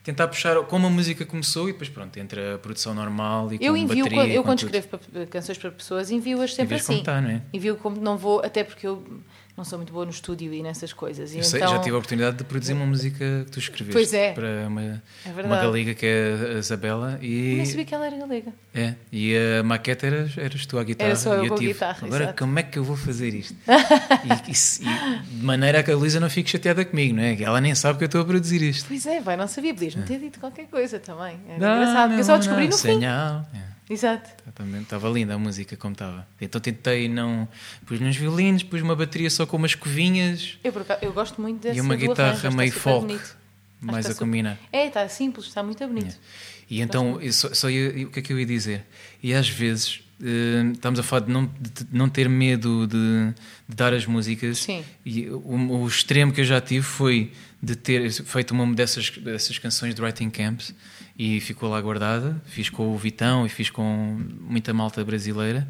tentar 0.04 0.28
puxar 0.28 0.56
como 0.64 0.86
a 0.86 0.90
música 0.90 1.24
começou 1.26 1.68
e 1.68 1.72
depois, 1.72 1.88
pronto, 1.90 2.16
entra 2.18 2.54
a 2.54 2.58
produção 2.58 2.94
normal 2.94 3.52
e 3.52 3.56
Eu 3.60 3.72
com 3.74 3.76
envio, 3.76 4.04
bateria. 4.04 4.34
eu 4.34 4.42
quando 4.42 4.58
escrevo 4.62 4.88
pa- 4.88 4.98
canções 5.30 5.58
para 5.58 5.70
pessoas, 5.70 6.10
envio-as 6.10 6.54
sempre 6.54 6.76
Envias 6.76 6.86
como 6.86 6.94
assim. 6.96 7.00
está, 7.02 7.20
não 7.20 7.30
é? 7.30 7.42
Envio 7.52 7.76
como 7.76 8.00
não 8.00 8.16
vou, 8.16 8.40
até 8.40 8.64
porque 8.64 8.86
eu 8.86 9.02
não 9.58 9.64
sou 9.64 9.78
muito 9.78 9.92
boa 9.92 10.04
no 10.04 10.10
estúdio 10.10 10.54
e 10.54 10.62
nessas 10.62 10.92
coisas. 10.92 11.34
E 11.34 11.38
Eu 11.38 11.42
sei, 11.44 11.60
então, 11.60 11.72
já 11.72 11.78
tive 11.80 11.94
a 11.94 11.98
oportunidade 11.98 12.36
de 12.38 12.44
produzir 12.44 12.72
uma 12.72 12.86
música 12.86 13.42
que 13.44 13.50
tu 13.50 13.58
escreveste 13.58 13.92
Pois 13.92 14.14
é. 14.14 14.32
para 14.32 14.66
uma, 14.68 15.02
É 15.26 15.30
uma 15.44 15.56
galega 15.56 15.94
que 15.94 16.06
é 16.06 16.54
a 16.56 16.58
Isabela 16.60 17.18
e, 17.20 17.56
Nem 17.56 17.66
sabia 17.66 17.84
que 17.84 17.94
ela 17.94 18.06
era 18.06 18.16
galega. 18.16 18.52
é, 18.74 18.94
e 19.12 19.34
a 19.58 19.62
maquete 19.62 20.06
eras, 20.06 20.38
eras 20.38 20.64
tu 20.64 20.78
à 20.78 20.84
guitarra. 20.84 21.10
Era 21.10 21.16
só 21.18 21.34
eu 21.34 21.44
e 21.44 21.48
com 21.48 21.54
a 21.54 21.58
tive, 21.58 21.72
guitarra, 21.72 22.06
Agora 22.06 22.24
exato. 22.24 22.38
como 22.44 22.58
é 22.58 22.62
que 22.62 22.78
eu 22.78 22.84
vou 22.84 22.96
fazer 22.96 23.34
isto? 23.34 23.54
e, 24.46 24.50
isso- 24.52 24.80
e 24.82 25.36
de 25.38 25.44
maneira 25.44 25.82
que 25.82 25.90
a 25.90 25.96
Luísa 25.96 26.20
não 26.20 26.30
fique 26.30 26.48
chateada 26.48 26.84
comigo, 26.84 27.16
não 27.16 27.22
é? 27.22 27.40
Ela 27.42 27.60
nem 27.60 27.74
sabe 27.74 27.98
que 27.98 28.04
eu 28.04 28.06
estou 28.06 28.20
a 28.20 28.24
produzir 28.24 28.62
isto. 28.62 28.86
Pois 28.88 29.04
é, 29.06 29.20
vai, 29.20 29.36
não 29.36 29.48
sabia, 29.48 29.74
podias-me 29.74 30.04
ter 30.04 30.18
dito 30.18 30.38
qualquer 30.40 30.66
coisa 30.66 30.98
também. 30.98 31.36
Era 31.48 31.56
É. 31.56 31.58
Não, 31.58 31.76
engraçado, 31.76 32.08
porque 32.08 32.20
eu 32.20 32.24
só 32.24 32.32
não, 32.32 32.38
descobri 32.38 32.64
não, 32.64 32.70
no 32.70 32.76
fim. 32.78 32.82
senhal. 32.94 33.46
É. 33.54 33.67
Exato. 33.90 34.30
Também 34.54 34.82
estava 34.82 35.08
linda 35.08 35.34
a 35.34 35.38
música 35.38 35.76
como 35.76 35.92
estava. 35.92 36.26
Então 36.40 36.60
tentei 36.60 37.08
não. 37.08 37.48
Pus 37.86 38.00
uns 38.00 38.16
violinos, 38.16 38.62
pus 38.62 38.82
uma 38.82 38.94
bateria 38.94 39.30
só 39.30 39.46
com 39.46 39.56
umas 39.56 39.74
covinhas 39.74 40.58
Eu, 40.62 40.72
por 40.72 40.82
acaso, 40.82 41.00
eu 41.02 41.12
gosto 41.12 41.40
muito 41.40 41.62
dessa 41.62 41.76
e 41.76 41.80
uma 41.80 41.96
guitarra 41.96 42.50
meio 42.50 42.72
folk, 42.72 43.06
bonito. 43.06 43.36
mais 43.80 44.06
a 44.06 44.10
super- 44.10 44.24
combinar. 44.26 44.58
É, 44.72 44.86
está 44.88 45.08
simples, 45.08 45.46
está 45.46 45.62
muito 45.62 45.86
bonito. 45.86 46.16
E 46.70 46.80
então, 46.82 47.18
só, 47.32 47.54
só 47.54 47.70
ia- 47.70 48.06
o 48.06 48.10
que 48.10 48.18
é 48.18 48.22
que 48.22 48.32
eu 48.32 48.38
ia 48.38 48.44
dizer? 48.44 48.84
E 49.22 49.32
às 49.32 49.48
vezes 49.48 50.00
eh, 50.22 50.70
estamos 50.74 51.00
a 51.00 51.02
falar 51.02 51.24
de 51.24 51.32
não, 51.32 51.46
de 51.46 51.86
não 51.90 52.08
ter 52.10 52.28
medo 52.28 52.86
de, 52.86 53.32
de 53.66 53.74
dar 53.74 53.94
as 53.94 54.04
músicas. 54.04 54.58
Sim. 54.58 54.84
E 55.06 55.28
o, 55.30 55.82
o 55.82 55.88
extremo 55.88 56.30
que 56.30 56.42
eu 56.42 56.44
já 56.44 56.60
tive 56.60 56.82
foi 56.84 57.32
de 57.62 57.74
ter 57.74 58.10
feito 58.12 58.50
uma 58.52 58.66
dessas, 58.74 59.08
dessas 59.10 59.58
canções 59.58 59.94
de 59.94 60.02
Writing 60.02 60.28
Camps 60.30 60.74
e 61.18 61.40
ficou 61.40 61.68
lá 61.68 61.80
guardada. 61.80 62.40
Fiz 62.46 62.70
com 62.70 62.94
o 62.94 62.96
Vitão 62.96 63.44
e 63.44 63.48
fiz 63.48 63.68
com 63.70 64.20
muita 64.40 64.72
malta 64.72 65.04
brasileira. 65.04 65.68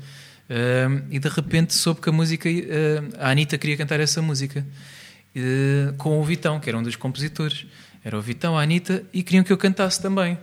Eh, 0.51 0.87
e 1.11 1.19
de 1.19 1.29
repente 1.29 1.75
soube 1.75 2.01
que 2.01 2.09
a 2.09 2.13
música, 2.13 2.49
eh, 2.49 3.03
a 3.19 3.31
Anitta 3.31 3.57
queria 3.59 3.77
cantar 3.77 3.99
essa 4.01 4.21
música 4.21 4.67
eh, 5.35 5.93
com 5.99 6.21
o 6.21 6.25
Vitão, 6.25 6.59
que 6.61 6.69
era 6.69 6.79
um 6.79 6.83
dos 6.83 6.97
compositores. 6.97 7.67
Era 8.05 8.17
o 8.19 8.21
Vitão, 8.23 8.57
a 8.59 8.63
Anitta, 8.63 9.05
e 9.13 9.23
queriam 9.23 9.43
que 9.45 9.53
eu 9.53 9.59
cantasse 9.59 10.01
também. 10.01 10.39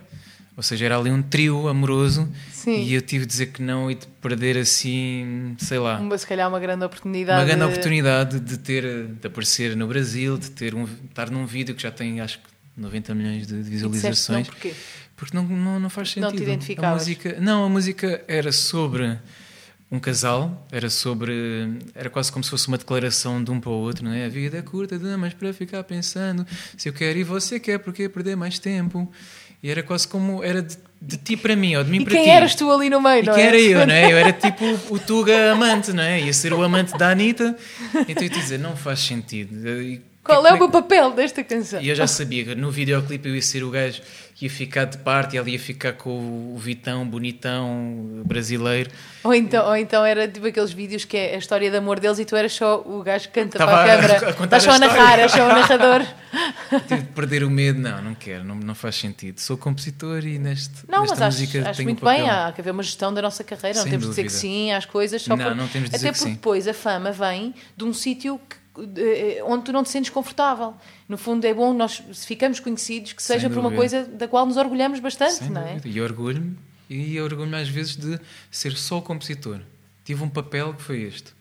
Ou 0.56 0.62
seja, 0.62 0.86
era 0.86 0.96
ali 0.98 1.10
um 1.10 1.20
trio 1.22 1.68
amoroso 1.68 2.32
Sim. 2.50 2.82
e 2.82 2.94
eu 2.94 3.02
tive 3.02 3.26
de 3.26 3.30
dizer 3.30 3.46
que 3.48 3.60
não 3.62 3.90
e 3.90 3.94
de 3.94 4.06
perder 4.22 4.56
assim, 4.56 5.54
sei 5.58 5.78
lá, 5.78 5.98
Uma, 6.00 6.16
se 6.16 6.26
calhar 6.26 6.48
uma 6.48 6.58
grande 6.58 6.82
oportunidade. 6.82 7.38
uma 7.38 7.44
grande 7.44 7.64
de- 7.64 7.70
oportunidade 7.70 8.40
de 8.40 8.56
ter 8.58 9.06
de 9.06 9.26
aparecer 9.26 9.76
no 9.76 9.86
Brasil, 9.86 10.38
de 10.38 10.50
ter 10.50 10.74
um, 10.74 10.84
estar 11.10 11.30
num 11.30 11.44
vídeo 11.44 11.74
que 11.74 11.82
já 11.82 11.90
tem 11.90 12.22
acho 12.22 12.38
que 12.38 12.44
90 12.76 13.14
milhões 13.14 13.46
de 13.46 13.54
E 13.54 13.56
disseste 13.58 13.70
visualizações. 13.70 14.46
Não, 14.46 14.52
porquê? 14.54 14.74
Porque 15.16 15.36
não, 15.36 15.44
não, 15.44 15.80
não 15.80 15.90
faz 15.90 16.14
Não 16.16 16.28
sentido. 16.28 16.44
te 16.44 16.50
identificavas? 16.50 16.90
A 16.90 17.04
música, 17.04 17.36
não, 17.40 17.64
a 17.64 17.68
música 17.68 18.22
era 18.28 18.52
sobre 18.52 19.18
um 19.90 19.98
casal, 19.98 20.66
era 20.70 20.90
sobre. 20.90 21.32
Era 21.94 22.10
quase 22.10 22.30
como 22.30 22.44
se 22.44 22.50
fosse 22.50 22.68
uma 22.68 22.76
declaração 22.76 23.42
de 23.42 23.50
um 23.50 23.58
para 23.60 23.70
o 23.70 23.74
outro, 23.74 24.04
não 24.04 24.12
é? 24.12 24.26
A 24.26 24.28
vida 24.28 24.58
é 24.58 24.62
curta, 24.62 24.98
mas 25.16 25.32
para 25.32 25.52
ficar 25.52 25.82
pensando 25.84 26.46
se 26.76 26.88
eu 26.88 26.92
quero 26.92 27.18
e 27.18 27.24
você 27.24 27.58
quer, 27.60 27.78
porque 27.78 28.08
perder 28.08 28.36
mais 28.36 28.58
tempo. 28.58 29.10
E 29.62 29.70
era 29.70 29.82
quase 29.82 30.06
como. 30.06 30.44
Era 30.44 30.60
de, 30.60 30.76
de 31.00 31.16
ti 31.16 31.36
para 31.36 31.56
mim, 31.56 31.76
ou 31.76 31.82
de 31.84 31.90
mim 31.90 32.02
E 32.02 32.04
para 32.04 32.14
quem 32.14 32.24
ti. 32.24 32.28
eras 32.30 32.54
tu 32.54 32.70
ali 32.70 32.90
no 32.90 33.00
meio, 33.00 33.22
E 33.22 33.26
não 33.26 33.34
quem 33.34 33.44
é? 33.44 33.46
era 33.46 33.58
eu, 33.60 33.86
não 33.86 33.94
é? 33.94 34.12
Eu 34.12 34.16
era 34.18 34.32
tipo 34.32 34.64
o 34.90 34.98
Tuga 34.98 35.52
amante, 35.52 35.92
não 35.94 36.02
é? 36.02 36.20
Ia 36.20 36.32
ser 36.32 36.52
o 36.52 36.62
amante 36.62 36.96
da 36.98 37.10
Anitta. 37.10 37.56
Então 38.06 38.22
eu 38.22 38.28
te 38.28 38.38
dizer, 38.38 38.58
não 38.58 38.76
faz 38.76 39.00
sentido. 39.00 39.66
E 39.80 40.02
Qual 40.26 40.36
como 40.42 40.48
é 40.48 40.52
o 40.54 40.58
meu 40.58 40.68
papel 40.70 41.10
desta 41.12 41.42
canção? 41.44 41.80
E 41.80 41.88
eu 41.88 41.94
já 41.94 42.06
sabia 42.06 42.44
que 42.44 42.54
no 42.54 42.70
videoclipe 42.70 43.28
eu 43.28 43.34
ia 43.34 43.42
ser 43.42 43.62
o 43.64 43.70
gajo 43.70 44.02
que 44.34 44.44
ia 44.44 44.50
ficar 44.50 44.84
de 44.84 44.98
parte 44.98 45.34
e 45.34 45.38
ela 45.38 45.48
ia 45.48 45.58
ficar 45.58 45.94
com 45.94 46.10
o 46.54 46.58
Vitão, 46.58 47.06
bonitão, 47.08 48.22
brasileiro. 48.26 48.90
Ou 49.24 49.34
então, 49.34 49.66
ou 49.66 49.76
então 49.76 50.04
era 50.04 50.28
tipo 50.28 50.46
aqueles 50.46 50.72
vídeos 50.72 51.04
que 51.06 51.16
é 51.16 51.34
a 51.34 51.38
história 51.38 51.70
de 51.70 51.76
amor 51.76 51.98
deles 52.00 52.18
e 52.18 52.24
tu 52.24 52.36
eras 52.36 52.52
só 52.52 52.82
o 52.84 53.02
gajo 53.02 53.28
que 53.28 53.40
canta 53.40 53.56
Tava 53.58 53.72
para 53.72 53.92
a 53.94 53.96
câmara. 53.96 54.44
Estás 54.44 54.62
só 54.62 54.70
a 54.72 54.78
narrar, 54.78 55.18
és 55.18 55.32
só 55.32 55.44
o 55.44 55.48
narrador. 55.48 56.06
Tive 56.86 57.00
de 57.02 57.08
perder 57.12 57.44
o 57.44 57.50
medo. 57.50 57.78
Não, 57.80 58.02
não 58.02 58.14
quero, 58.14 58.44
não, 58.44 58.54
não 58.56 58.74
faz 58.74 58.96
sentido. 58.96 59.38
Sou 59.40 59.56
compositor 59.56 60.24
e 60.26 60.38
neste, 60.38 60.70
Não, 60.88 61.00
nesta 61.02 61.14
mas 61.16 61.22
acho, 61.22 61.40
música 61.40 61.70
acho 61.70 61.76
tenho 61.78 61.88
muito 61.88 62.04
um 62.06 62.08
bem, 62.10 62.28
há 62.28 62.52
que 62.52 62.60
haver 62.60 62.70
uma 62.72 62.82
gestão 62.82 63.14
da 63.14 63.22
nossa 63.22 63.42
carreira, 63.42 63.76
não 63.78 63.82
Sem 63.84 63.90
temos 63.92 64.04
de 64.06 64.10
dizer 64.10 64.22
que 64.24 64.28
dúvida. 64.28 64.40
sim 64.40 64.72
às 64.72 64.84
coisas, 64.84 65.22
só 65.22 65.34
Não, 65.36 65.44
por- 65.44 65.54
não 65.54 65.68
temos 65.68 65.88
de 65.88 65.96
dizer 65.96 66.08
até 66.08 66.12
que 66.12 66.18
porque 66.18 66.30
sim. 66.30 66.34
depois 66.34 66.68
a 66.68 66.74
fama 66.74 67.10
vem 67.10 67.54
de 67.76 67.84
um 67.84 67.94
sítio 67.94 68.38
que- 68.48 68.56
onde 69.44 69.64
tu 69.64 69.72
não 69.72 69.82
te 69.82 69.90
sentes 69.90 70.10
confortável. 70.10 70.74
No 71.08 71.16
fundo 71.16 71.44
é 71.46 71.54
bom 71.54 71.72
nós, 71.72 72.02
se 72.12 72.26
ficamos 72.26 72.60
conhecidos, 72.60 73.12
que 73.12 73.22
seja 73.22 73.48
por 73.48 73.58
uma 73.58 73.70
coisa 73.72 74.04
da 74.04 74.28
qual 74.28 74.46
nos 74.46 74.56
orgulhamos 74.56 75.00
bastante, 75.00 75.34
Sem 75.34 75.50
não 75.50 75.60
é? 75.62 75.74
dúvida. 75.74 75.88
E 75.88 76.00
orgulho-me, 76.00 76.56
e 76.88 77.20
orgulho-me 77.20 77.56
às 77.56 77.68
vezes 77.68 77.96
de 77.96 78.18
ser 78.50 78.72
só 78.76 79.00
compositor. 79.00 79.60
Tive 80.04 80.22
um 80.22 80.28
papel 80.28 80.74
que 80.74 80.82
foi 80.82 81.02
este. 81.02 81.34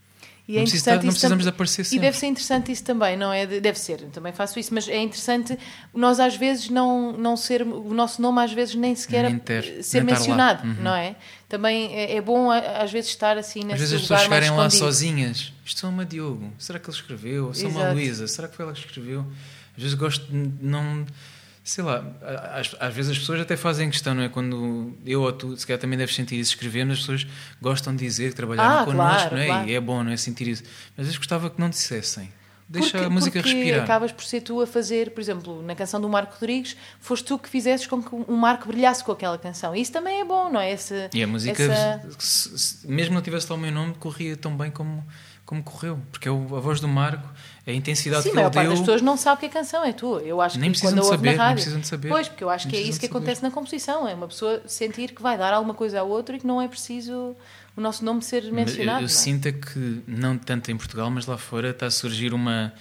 E 0.48 0.54
é 0.54 0.56
Não 0.58 0.62
precisa 0.64 0.78
estar- 0.82 0.92
interessante 0.92 1.06
não 1.06 1.12
precisamos 1.14 1.44
de 1.44 1.50
aparecer 1.50 1.82
E 1.82 1.86
sempre. 1.86 2.00
deve 2.06 2.18
ser 2.18 2.26
interessante 2.28 2.72
isso 2.72 2.84
também, 2.84 3.18
não 3.18 3.34
é? 3.34 3.48
De- 3.48 3.60
Deve 3.60 3.80
ser, 3.80 3.98
também 4.12 4.32
faço 4.32 4.60
isso, 4.60 4.72
mas 4.76 4.88
é 4.88 5.02
interessante 5.02 5.58
nós 5.92 6.20
às 6.20 6.36
vezes 6.36 6.70
não, 6.70 7.14
não 7.14 7.36
ser, 7.36 7.64
o 7.64 7.94
nosso 7.96 8.22
nome 8.22 8.42
às 8.44 8.54
vezes 8.54 8.76
nem 8.76 8.94
sequer 8.96 9.24
Nem 9.24 9.40
ter- 9.40 9.84
ser 9.84 10.04
nem 10.04 10.14
mencionado, 10.14 10.68
Uhum. 10.68 10.76
não 10.84 10.94
é? 10.94 11.16
Também 11.50 11.96
é, 11.96 12.16
é 12.18 12.22
bom 12.22 12.52
às 12.52 12.92
vezes 12.92 13.10
estar 13.10 13.38
assim 13.40 13.62
Às 13.62 13.66
nesse 13.66 13.80
vezes 13.80 13.94
as 13.96 14.02
pessoas 14.02 14.22
ficarem 14.24 14.52
lá 14.52 14.70
sozinhas. 14.70 15.52
Isto 15.66 15.80
sou 15.80 15.90
uma 15.90 16.06
Diogo. 16.06 16.54
Será 16.60 16.78
que 16.78 16.88
ele 16.90 16.96
escreveu? 16.98 17.52
Sou 17.54 17.70
uma. 17.70 17.92
Luísa. 17.92 18.28
Será 18.28 18.48
que 18.48 18.56
foi 18.56 18.66
ela 18.66 18.74
que 18.74 18.80
escreveu? 18.82 19.26
Às 19.76 19.82
vezes 19.82 19.98
gosto 19.98 20.26
de 20.32 20.52
não. 20.62 21.06
Sei 21.68 21.84
lá, 21.84 22.04
às, 22.54 22.76
às 22.80 22.94
vezes 22.94 23.12
as 23.14 23.18
pessoas 23.18 23.42
até 23.42 23.58
fazem 23.58 23.90
questão, 23.90 24.14
não 24.14 24.22
é? 24.22 24.30
Quando 24.30 24.96
eu 25.04 25.24
ou 25.24 25.34
tu, 25.34 25.58
se 25.58 25.66
calhar 25.66 25.80
também 25.82 25.98
deves 25.98 26.14
sentir 26.14 26.36
isso, 26.40 26.52
escrevendo, 26.54 26.94
as 26.94 27.00
pessoas 27.00 27.26
gostam 27.60 27.96
de 27.96 28.06
dizer 28.06 28.30
que 28.30 28.36
trabalharam 28.36 28.82
Ah, 28.82 28.86
connosco, 28.86 29.12
claro, 29.30 29.36
não 29.36 29.42
é? 29.42 29.46
claro. 29.48 29.70
E 29.70 29.74
é 29.74 29.80
bom, 29.82 30.04
não 30.04 30.12
é? 30.12 30.16
Sentir 30.18 30.48
isso. 30.48 30.62
Mas 30.96 31.00
às 31.00 31.06
vezes 31.08 31.18
gostava 31.18 31.50
que 31.50 31.60
não 31.60 31.68
dissessem. 31.70 32.32
Deixa 32.70 32.92
porque, 32.92 33.06
a 33.06 33.10
música 33.10 33.40
porque 33.42 33.54
respirar. 33.56 33.84
acabas 33.84 34.12
por 34.12 34.24
ser 34.24 34.42
tu 34.42 34.62
a 34.62 34.68
fazer, 34.68 35.10
por 35.12 35.22
exemplo, 35.22 35.62
na 35.64 35.74
canção 35.76 36.00
do 36.00 36.08
Marco 36.08 36.34
Rodrigues, 36.34 36.76
foste 37.00 37.26
tu 37.26 37.38
que 37.40 37.50
fizesses 37.50 37.88
com 37.88 38.02
que 38.02 38.10
o 38.14 38.36
Marco 38.38 38.68
brilhasse 38.68 39.04
com 39.04 39.12
aquela 39.12 39.38
canção. 39.38 39.76
E 39.76 39.82
isso 39.82 39.92
também 39.92 40.22
é 40.22 40.26
bom, 40.26 40.52
não 40.52 40.60
é? 40.60 40.72
Esse, 40.72 41.10
E 41.14 41.22
a 41.24 41.28
música, 41.28 41.62
essa- 41.64 42.02
se- 42.20 42.58
se- 42.60 42.88
mesmo 42.88 43.14
não 43.16 43.22
tivesse 43.24 43.48
lá 43.50 43.56
o 43.56 43.60
meu 43.60 43.72
nome, 43.72 43.94
corria 43.96 44.36
tão 44.38 44.56
bem 44.58 44.70
como, 44.72 45.04
como 45.46 45.62
correu. 45.64 46.00
Porque 46.12 46.28
é 46.28 46.32
a 46.32 46.36
voz 46.36 46.80
do 46.80 46.88
Marco, 46.88 47.28
a 47.68 47.72
intensidade 47.72 48.24
Sim, 48.24 48.30
a 48.30 48.32
que 48.32 48.38
ele 48.38 48.42
maior 48.44 48.52
parte 48.52 48.68
deu. 48.68 48.72
das 48.72 48.80
pessoas 48.82 49.02
não 49.02 49.18
sabe 49.18 49.40
que 49.40 49.46
a 49.48 49.50
canção 49.50 49.84
é 49.84 49.92
tua. 49.92 50.22
Eu 50.22 50.40
acho 50.40 50.60
Nem 50.60 50.72
que 50.72 50.80
precisam 50.80 50.98
quando 51.00 51.04
de 51.04 51.10
saber, 51.10 51.26
na 51.26 51.32
nem 51.32 51.38
rádio. 51.40 51.56
precisam 51.56 51.80
de 51.80 51.88
saber. 51.88 52.10
Pois, 52.10 52.28
porque 52.28 52.44
eu 52.44 52.50
acho 52.50 52.68
que 52.68 52.76
é 52.76 52.80
isso 52.80 53.00
que 53.00 53.08
saber. 53.08 53.18
acontece 53.18 53.42
na 53.42 53.50
composição. 53.50 54.08
É 54.08 54.14
uma 54.14 54.28
pessoa 54.28 54.62
sentir 54.68 55.14
que 55.14 55.22
vai 55.22 55.36
dar 55.38 55.52
alguma 55.54 55.74
coisa 55.74 56.00
ao 56.00 56.08
outro 56.08 56.36
e 56.36 56.40
que 56.40 56.46
não 56.46 56.62
é 56.62 56.68
preciso 56.68 57.36
o 57.76 57.82
nosso 57.82 58.06
nome 58.06 58.22
ser 58.22 58.44
mencionado. 58.52 59.00
Eu, 59.00 59.02
eu 59.02 59.06
é? 59.06 59.10
sinto 59.10 59.48
é 59.48 59.52
que, 59.52 60.02
não 60.08 60.38
tanto 60.38 60.70
em 60.70 60.78
Portugal, 60.78 61.10
mas 61.10 61.26
lá 61.26 61.38
fora 61.38 61.72
está 61.72 61.88
a 61.88 61.92
surgir 61.92 62.34
uma 62.34 62.72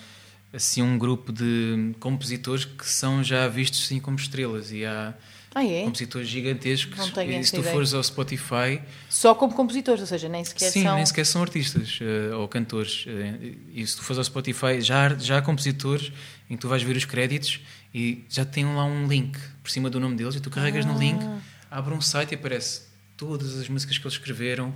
assim 0.53 0.83
um 0.83 0.97
grupo 0.97 1.33
de 1.33 1.95
compositores 1.99 2.65
que 2.65 2.87
são 2.87 3.25
já 3.25 3.49
vistos 3.49 3.83
assim 3.85 3.99
como 3.99 4.17
estrelas 4.17 4.71
e 4.71 4.85
há 4.85 5.13
Ah, 5.55 5.65
é? 5.65 5.85
compositores 5.85 6.27
gigantescos 6.29 6.99
Não 6.99 7.11
tenho 7.11 7.41
e 7.41 7.45
se 7.45 7.53
tu 7.53 7.61
ideia. 7.61 7.73
fores 7.73 7.95
ao 7.95 8.03
Spotify 8.03 8.81
Só 9.09 9.35
como 9.35 9.55
compositores, 9.55 10.01
ou 10.01 10.07
seja, 10.07 10.29
nem 10.29 10.43
sequer 10.45 10.71
sim, 10.71 10.83
são. 10.83 10.97
nem 10.97 11.07
sequer 11.07 11.25
são 11.25 11.43
artistas 11.43 11.99
eh, 12.03 12.35
ou 12.35 12.49
cantores 12.49 13.05
eh, 13.07 13.53
e 13.73 13.87
se 13.87 13.97
tu 13.97 14.03
fores 14.03 14.19
ao 14.19 14.25
Spotify 14.25 14.81
já, 14.81 15.07
há- 15.07 15.15
já 15.17 15.39
há 15.39 15.43
compositores 15.43 16.11
em 16.51 16.57
que 16.57 16.61
tu 16.61 16.69
vais 16.69 16.83
ver 16.83 16.97
os 16.97 17.05
créditos 17.05 17.61
e 17.95 18.25
já 18.29 18.45
tem 18.45 18.65
lá 18.65 18.85
um 18.85 19.07
link 19.07 19.39
por 19.63 19.71
cima 19.71 19.89
do 19.89 20.01
nome 20.01 20.17
deles 20.17 20.35
e 20.35 20.41
tu 20.41 20.51
carregas 20.51 20.85
no 20.85 20.99
link 20.99 21.21
Ah. 21.23 21.39
abre 21.71 21.95
um 21.95 22.01
site 22.01 22.33
e 22.33 22.35
aparece 22.35 22.83
todas 23.17 23.57
as 23.57 23.69
músicas 23.69 23.97
que 23.97 24.05
eles 24.05 24.15
escreveram 24.15 24.75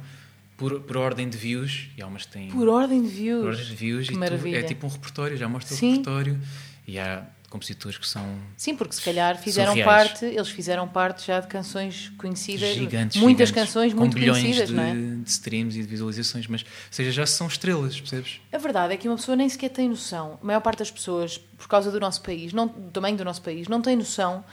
por, 0.57 0.81
por 0.83 0.97
ordem 0.97 1.29
de 1.29 1.37
views 1.37 1.89
e 1.97 2.03
há 2.03 2.07
umas 2.07 2.25
que 2.25 2.33
têm 2.33 2.51
Por 2.51 2.69
ordem 2.69 3.03
de 3.03 3.09
views. 3.09 3.41
por 3.43 3.49
ordem 3.51 3.65
de 3.67 3.75
views 3.75 4.07
Que 4.07 4.13
e 4.13 4.17
tu- 4.17 4.21
maravilha. 4.21 4.59
é 4.59 4.63
tipo 4.63 4.87
um 4.87 4.91
repertório, 4.91 5.37
já 5.37 5.49
mostra 5.49 5.75
Sim. 5.77 5.87
o 5.87 5.91
repertório 5.91 6.41
e 6.87 6.99
há 6.99 7.27
compositores 7.49 7.97
que 7.97 8.07
são 8.07 8.39
Sim, 8.57 8.77
porque 8.77 8.95
se 8.95 9.03
calhar 9.03 9.39
fizeram 9.39 9.73
Surreais. 9.73 10.09
parte, 10.09 10.25
eles 10.25 10.49
fizeram 10.49 10.87
parte 10.87 11.27
já 11.27 11.41
de 11.41 11.47
canções 11.47 12.13
conhecidas, 12.19 12.75
gigantes, 12.75 13.21
muitas 13.21 13.49
gigantes, 13.49 13.73
canções 13.73 13.95
muito 13.95 14.17
conhecidas, 14.17 14.69
de, 14.69 14.75
não 14.75 14.83
é? 14.83 14.95
de 14.95 15.31
streams 15.31 15.79
e 15.79 15.83
de 15.83 15.89
visualizações, 15.89 16.47
mas 16.47 16.63
ou 16.63 16.69
seja, 16.91 17.11
já 17.11 17.27
são 17.27 17.47
estrelas, 17.47 17.99
percebes? 17.99 18.41
A 18.53 18.59
verdade 18.59 18.95
é 18.95 18.97
que 18.97 19.09
uma 19.09 19.17
pessoa 19.17 19.37
nem 19.37 19.49
sequer 19.49 19.71
tem 19.71 19.89
noção. 19.89 20.39
A 20.43 20.47
maior 20.47 20.61
parte 20.61 20.81
das 20.81 20.91
pessoas, 20.91 21.39
por 21.39 21.69
causa 21.69 21.91
do 21.91 21.99
nosso 21.99 22.23
país, 22.23 22.53
não, 22.53 22.67
do 22.67 22.91
tamanho 22.91 23.17
do 23.17 23.25
nosso 23.25 23.43
país, 23.43 23.67
não 23.69 23.81
tem 23.81 23.97
noção 23.97 24.45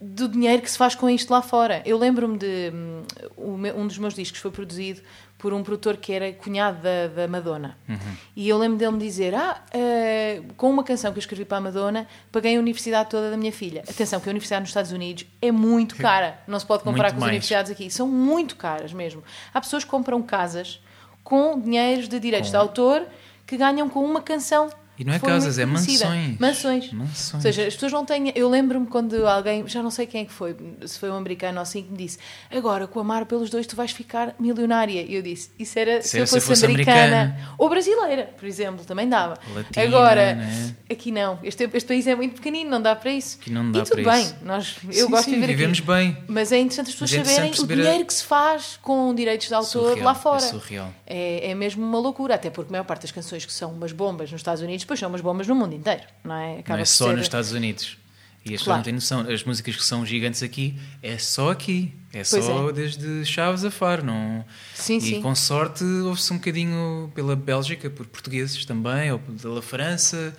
do 0.00 0.28
dinheiro 0.28 0.62
que 0.62 0.70
se 0.70 0.78
faz 0.78 0.94
com 0.94 1.08
isto 1.10 1.30
lá 1.30 1.42
fora. 1.42 1.82
Eu 1.84 1.98
lembro-me 1.98 2.38
de. 2.38 2.72
hum, 2.72 3.02
um 3.76 3.86
dos 3.86 3.98
meus 3.98 4.14
discos 4.14 4.40
foi 4.40 4.50
produzido 4.50 5.00
por 5.36 5.52
um 5.54 5.62
produtor 5.62 5.96
que 5.96 6.12
era 6.12 6.32
cunhado 6.32 6.82
da, 6.82 7.06
da 7.08 7.28
Madonna. 7.28 7.76
E 8.36 8.48
eu 8.48 8.56
lembro 8.58 8.78
dele 8.78 8.92
me 8.92 8.98
dizer: 8.98 9.34
Ah, 9.34 9.62
eh, 9.72 10.42
com 10.56 10.70
uma 10.70 10.82
canção 10.84 11.12
que 11.12 11.18
eu 11.18 11.20
escrevi 11.20 11.44
para 11.44 11.58
a 11.58 11.60
Madonna, 11.60 12.06
paguei 12.32 12.56
a 12.56 12.58
universidade 12.60 13.08
toda 13.10 13.30
da 13.30 13.36
minha 13.36 13.52
filha. 13.52 13.82
Atenção, 13.88 14.20
que 14.20 14.28
a 14.28 14.32
universidade 14.32 14.60
nos 14.62 14.70
Estados 14.70 14.92
Unidos 14.92 15.26
é 15.42 15.50
muito 15.52 15.96
cara. 15.96 16.38
Não 16.46 16.58
se 16.58 16.66
pode 16.66 16.82
comparar 16.82 17.08
Muito 17.08 17.12
com 17.14 17.18
as 17.18 17.20
mais. 17.22 17.30
universidades 17.32 17.70
aqui. 17.72 17.90
São 17.90 18.06
muito 18.08 18.56
caras 18.56 18.92
mesmo. 18.92 19.22
Há 19.52 19.60
pessoas 19.60 19.84
que 19.84 19.90
compram 19.90 20.20
casas 20.22 20.80
com 21.24 21.58
dinheiros 21.60 22.08
de 22.08 22.18
direitos 22.18 22.48
Com- 22.48 22.52
de 22.52 22.56
autor 22.56 23.06
que 23.46 23.56
ganham 23.56 23.88
com 23.88 24.04
uma 24.04 24.20
canção. 24.22 24.68
E 25.00 25.04
não 25.04 25.14
é 25.14 25.18
casas, 25.18 25.58
é 25.58 25.64
mansões. 25.64 26.38
Mansões. 26.38 26.92
Mansões. 26.92 27.34
Ou 27.34 27.40
seja, 27.40 27.66
as 27.66 27.72
pessoas 27.74 27.90
não 27.92 28.04
têm. 28.04 28.30
Eu 28.34 28.50
lembro-me 28.50 28.86
quando 28.86 29.26
alguém, 29.26 29.66
já 29.66 29.82
não 29.82 29.90
sei 29.90 30.06
quem 30.06 30.20
é 30.22 30.24
que 30.26 30.32
foi, 30.32 30.54
se 30.84 30.98
foi 30.98 31.10
um 31.10 31.16
americano 31.16 31.56
ou 31.56 31.62
assim, 31.62 31.82
que 31.82 31.90
me 31.90 31.96
disse: 31.96 32.18
Agora, 32.50 32.86
com 32.86 33.00
Amar 33.00 33.24
pelos 33.24 33.48
dois, 33.48 33.66
tu 33.66 33.74
vais 33.76 33.90
ficar 33.92 34.34
milionária. 34.38 35.00
E 35.02 35.14
eu 35.14 35.22
disse: 35.22 35.50
Isso 35.58 35.78
era 35.78 36.02
se, 36.02 36.08
se 36.10 36.18
eu 36.18 36.26
fosse, 36.26 36.46
fosse 36.46 36.64
americana. 36.66 37.20
americana. 37.22 37.54
Ou 37.56 37.68
brasileira, 37.70 38.30
por 38.38 38.46
exemplo, 38.46 38.84
também 38.84 39.08
dava. 39.08 39.38
Latina, 39.54 39.86
Agora, 39.86 40.34
né? 40.34 40.74
aqui 40.90 41.10
não. 41.10 41.38
Este, 41.42 41.68
este 41.72 41.86
país 41.88 42.06
é 42.06 42.14
muito 42.14 42.34
pequenino, 42.34 42.68
não 42.70 42.82
dá 42.82 42.94
para 42.94 43.10
isso. 43.10 43.38
Aqui 43.40 43.50
não 43.50 43.72
dá 43.72 43.78
e 43.78 43.82
tudo 43.84 44.02
para 44.02 44.12
bem, 44.12 44.22
isso. 44.24 44.36
nós, 44.42 44.76
eu 44.84 44.92
Sim, 45.06 45.10
gosto 45.10 45.24
sim, 45.24 45.30
de 45.32 45.36
viver 45.40 45.46
vivemos 45.54 45.78
aqui. 45.78 45.86
bem. 45.86 46.16
Mas 46.28 46.52
é 46.52 46.58
interessante 46.58 46.88
as 46.88 46.92
pessoas 46.94 47.12
é 47.14 47.24
saberem 47.24 47.48
o 47.50 47.54
perceber 47.54 47.72
a- 47.74 47.84
dinheiro 47.84 48.04
que 48.04 48.12
se 48.14 48.24
faz 48.24 48.78
com 48.82 49.14
direitos 49.14 49.48
de 49.48 49.54
autor 49.54 49.70
Surreal, 49.88 50.04
lá 50.04 50.14
fora. 50.14 50.36
é 50.44 50.48
surreal. 50.48 50.92
É, 51.06 51.50
é 51.50 51.54
mesmo 51.54 51.82
uma 51.84 51.98
loucura, 51.98 52.34
até 52.34 52.50
porque 52.50 52.68
a 52.68 52.72
maior 52.72 52.84
parte 52.84 53.02
das 53.02 53.10
canções 53.12 53.46
que 53.46 53.52
são 53.52 53.72
umas 53.72 53.92
bombas 53.92 54.30
nos 54.30 54.40
Estados 54.40 54.62
Unidos, 54.62 54.84
depois 54.90 54.98
são 55.00 55.08
umas 55.08 55.20
bombas 55.20 55.46
no 55.46 55.54
mundo 55.54 55.74
inteiro, 55.74 56.02
não 56.24 56.34
é? 56.34 56.58
Acaba 56.58 56.76
não 56.78 56.82
é 56.82 56.84
só 56.84 57.06
ser- 57.08 57.12
nos 57.16 57.22
Estados 57.22 57.52
Unidos. 57.52 57.96
E 58.44 58.54
as 58.54 58.60
pessoas 58.60 58.64
Claro. 58.64 58.78
não 58.78 58.84
têm 58.84 58.94
noção. 58.94 59.20
As 59.20 59.44
músicas 59.44 59.76
que 59.76 59.84
são 59.84 60.04
gigantes 60.04 60.42
aqui 60.42 60.74
é 61.02 61.16
só 61.18 61.50
aqui. 61.52 61.92
É 62.12 62.22
Pois 62.24 62.44
só 62.44 62.70
é. 62.70 62.72
desde 62.72 63.24
Chaves 63.24 63.64
a 63.64 63.70
Faro. 63.70 64.02
Não... 64.04 64.44
Sim, 64.74 64.96
e 64.96 65.00
sim. 65.00 65.22
com 65.22 65.34
sorte 65.34 65.84
ouve-se 65.84 66.32
um 66.32 66.36
bocadinho 66.38 67.12
pela 67.14 67.36
Bélgica, 67.36 67.88
por 67.90 68.06
portugueses 68.06 68.64
também, 68.64 69.12
ou 69.12 69.18
pela 69.18 69.60
França, 69.62 70.34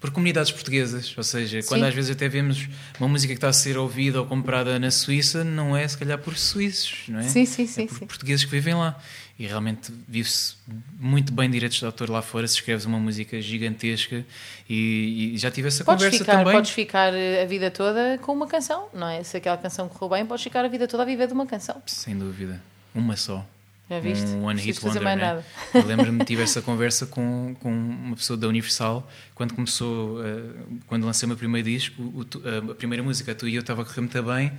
por 0.00 0.10
comunidades 0.10 0.50
portuguesas. 0.50 1.14
Ou 1.16 1.22
seja, 1.22 1.62
quando 1.64 1.82
Sim. 1.82 1.86
às 1.88 1.94
vezes 1.94 2.10
até 2.10 2.26
vemos 2.28 2.68
uma 2.98 3.08
música 3.08 3.32
que 3.34 3.38
está 3.38 3.50
a 3.50 3.52
ser 3.52 3.76
ouvida 3.76 4.18
ou 4.18 4.26
comprada 4.26 4.78
na 4.80 4.90
Suíça, 4.90 5.44
não 5.44 5.76
é 5.76 5.86
se 5.86 5.96
calhar 5.98 6.18
por 6.18 6.36
suíços, 6.36 7.00
não 7.06 7.20
é? 7.20 7.24
Sim, 7.28 7.44
sim, 7.44 7.66
sim, 7.66 7.82
É 7.82 7.86
por 7.86 7.98
sim. 7.98 8.06
portugueses 8.06 8.44
que 8.46 8.50
vivem 8.50 8.74
lá. 8.74 8.98
E 9.42 9.46
realmente 9.48 9.92
vive-se 10.06 10.54
muito 11.00 11.32
bem 11.32 11.50
direitos 11.50 11.76
de 11.76 11.84
autor 11.84 12.08
lá 12.08 12.22
fora 12.22 12.46
se 12.46 12.54
escreves 12.54 12.84
uma 12.84 13.00
música 13.00 13.42
gigantesca 13.42 14.24
e, 14.70 15.32
e 15.34 15.36
já 15.36 15.50
tive 15.50 15.66
essa 15.66 15.82
Podes 15.82 16.04
conversa 16.04 16.24
ficar, 16.24 16.38
também. 16.38 16.52
podes 16.54 16.70
ficar 16.70 17.12
eh, 17.12 17.42
a 17.42 17.44
vida 17.44 17.68
toda 17.68 18.18
com 18.18 18.32
uma 18.32 18.46
canção, 18.46 18.86
não 18.94 19.08
é? 19.08 19.20
Se 19.24 19.36
aquela 19.36 19.56
canção 19.56 19.88
correu 19.88 20.10
bem, 20.16 20.24
podes 20.24 20.44
ficar 20.44 20.64
a 20.64 20.68
vida 20.68 20.86
toda 20.86 21.02
a 21.02 21.06
viver 21.06 21.26
de 21.26 21.32
uma 21.32 21.44
canção. 21.44 21.82
Sem 21.86 22.16
dúvida. 22.16 22.62
Uma 22.94 23.16
só. 23.16 23.44
Já 23.90 23.98
viste? 23.98 24.30
Um 24.30 24.44
One 24.44 24.60
Hit 24.60 24.78
Wonder, 24.80 25.02
mais 25.02 25.18
né? 25.18 25.26
nada. 25.26 25.46
Eu 25.74 25.86
lembro-me 25.86 26.24
tive 26.24 26.44
essa 26.44 26.62
conversa 26.62 27.04
com, 27.04 27.56
com 27.58 27.68
uma 27.68 28.14
pessoa 28.14 28.36
da 28.36 28.46
Universal 28.46 29.10
quando 29.34 29.54
começou, 29.54 30.24
eh, 30.24 30.40
quando 30.86 31.04
lancei 31.04 31.26
o 31.26 31.28
meu 31.30 31.36
primeiro 31.36 31.68
disco, 31.68 32.00
o 32.00 32.70
a 32.70 32.74
primeira 32.76 33.02
música, 33.02 33.34
Tu 33.34 33.48
e 33.48 33.56
Eu, 33.56 33.62
estava 33.62 33.82
a 33.82 33.84
correr 33.84 34.02
muito 34.02 34.22
bem 34.22 34.52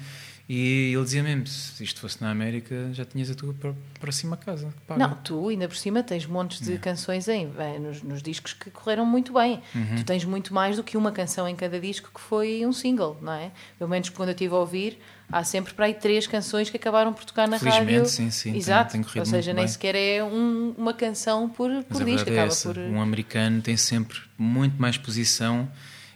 e 0.50 0.92
ele 0.94 1.04
dizia 1.04 1.24
mesmo, 1.24 1.48
se 1.48 1.84
isto 1.84 2.02
fosse 2.02 2.22
na 2.22 2.30
América 2.30 2.90
já 2.92 3.06
tinhas 3.06 3.30
a 3.32 3.34
tua 3.34 3.54
pró- 3.54 3.74
próxima 4.00 4.36
casa. 4.36 4.74
paga." 4.86 5.00
Não, 5.08 5.16
tu 5.16 5.48
ainda 5.50 5.68
por 5.68 5.78
cima 5.78 6.04
tens 6.04 6.26
montes 6.26 6.60
de 6.60 6.78
canções 6.78 7.28
em, 7.30 7.50
eh, 7.58 7.80
nos, 7.80 8.02
nos 8.04 8.22
discos 8.22 8.52
que 8.54 8.70
correram 8.70 9.06
muito 9.06 9.32
bem. 9.34 9.62
Uhum. 9.74 9.96
Tu 9.98 10.04
tens 10.04 10.26
muito 10.26 10.54
mais 10.54 10.76
do 10.76 10.84
que 10.84 10.98
uma 10.98 11.12
canção 11.12 11.48
em 11.48 11.56
cada 11.56 11.80
disco 11.80 12.10
que 12.14 12.20
foi 12.20 12.66
um 12.66 12.74
single, 12.74 13.18
não 13.22 13.32
é? 13.34 13.52
Pelo 13.80 13.90
menos 13.90 14.10
quando 14.10 14.30
eu 14.30 14.34
estive 14.34 14.54
a 14.54 14.58
ouvir, 14.58 15.00
há 15.32 15.44
sempre 15.46 15.74
para 15.74 15.86
aí 15.86 15.94
três 15.94 16.28
canções 16.28 16.70
que 16.70 16.76
acabaram 16.76 17.14
por 17.14 17.24
tocar 17.24 17.48
na 17.48 17.58
Felizmente, 17.58 17.94
rádio. 17.94 18.06
sim, 18.10 18.30
sim, 18.30 18.52
tem- 18.52 18.60
Exato. 18.60 18.92
tem 18.92 19.02
corrido 19.02 19.20
Ou 19.20 19.26
seja, 19.26 19.54
nem 19.54 19.64
bem. 19.64 19.72
sequer 19.72 19.96
é 19.96 20.24
um- 20.24 20.76
uma 20.78 20.94
canção 20.94 21.48
por, 21.48 21.70
por 21.86 22.02
a 22.02 22.06
disco, 22.06 22.30
é 22.30 22.34
acaba 22.34 22.54
por. 22.54 22.78
Um 22.78 23.02
americano 23.02 23.62
tem 23.62 23.78
sempre 23.78 24.20
muito 24.38 24.80
mais 24.82 24.98
posição 24.98 25.70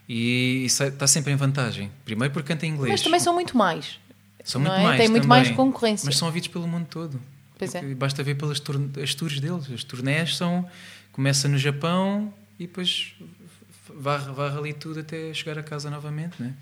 E 0.10 0.64
isso 0.66 0.82
está 0.86 1.06
sempre 1.06 1.34
em 1.34 1.36
vantagem. 1.36 1.92
Primeiro 2.06 2.34
porque 2.34 2.48
canta 2.54 2.66
em 2.66 2.70
inglês. 2.70 2.92
Mas 2.94 3.02
também 3.02 3.20
são 3.20 3.34
muito 3.34 3.58
mais. 3.58 4.00
São 4.48 4.62
muito 4.62 4.74
é? 4.74 4.84
mais. 4.84 4.98
Tem 4.98 5.10
muito 5.10 5.24
também. 5.24 5.44
mais 5.44 5.52
concorrência. 5.56 6.06
Mas 6.06 6.18
são 6.18 6.28
ouvidos 6.28 6.48
pelo 6.48 6.68
mundo 6.68 6.88
todo. 6.90 7.20
Pois 7.60 7.76
é. 7.76 7.82
Basta 7.94 8.24
ver 8.24 8.36
pelas 8.36 8.62
as 9.04 9.14
tours 9.14 9.40
deles. 9.42 9.70
As 9.72 9.84
turnés 9.84 10.38
são. 10.38 10.66
Começa 11.12 11.48
no 11.50 11.58
Japão 11.58 12.34
e 12.58 12.66
depois 12.66 13.14
varre, 13.94 14.32
varre 14.32 14.58
ali 14.58 14.74
tudo 14.74 15.02
até 15.02 15.34
chegar 15.34 15.58
a 15.60 15.64
casa 15.64 15.90
novamente, 15.90 16.42
né? 16.42 16.54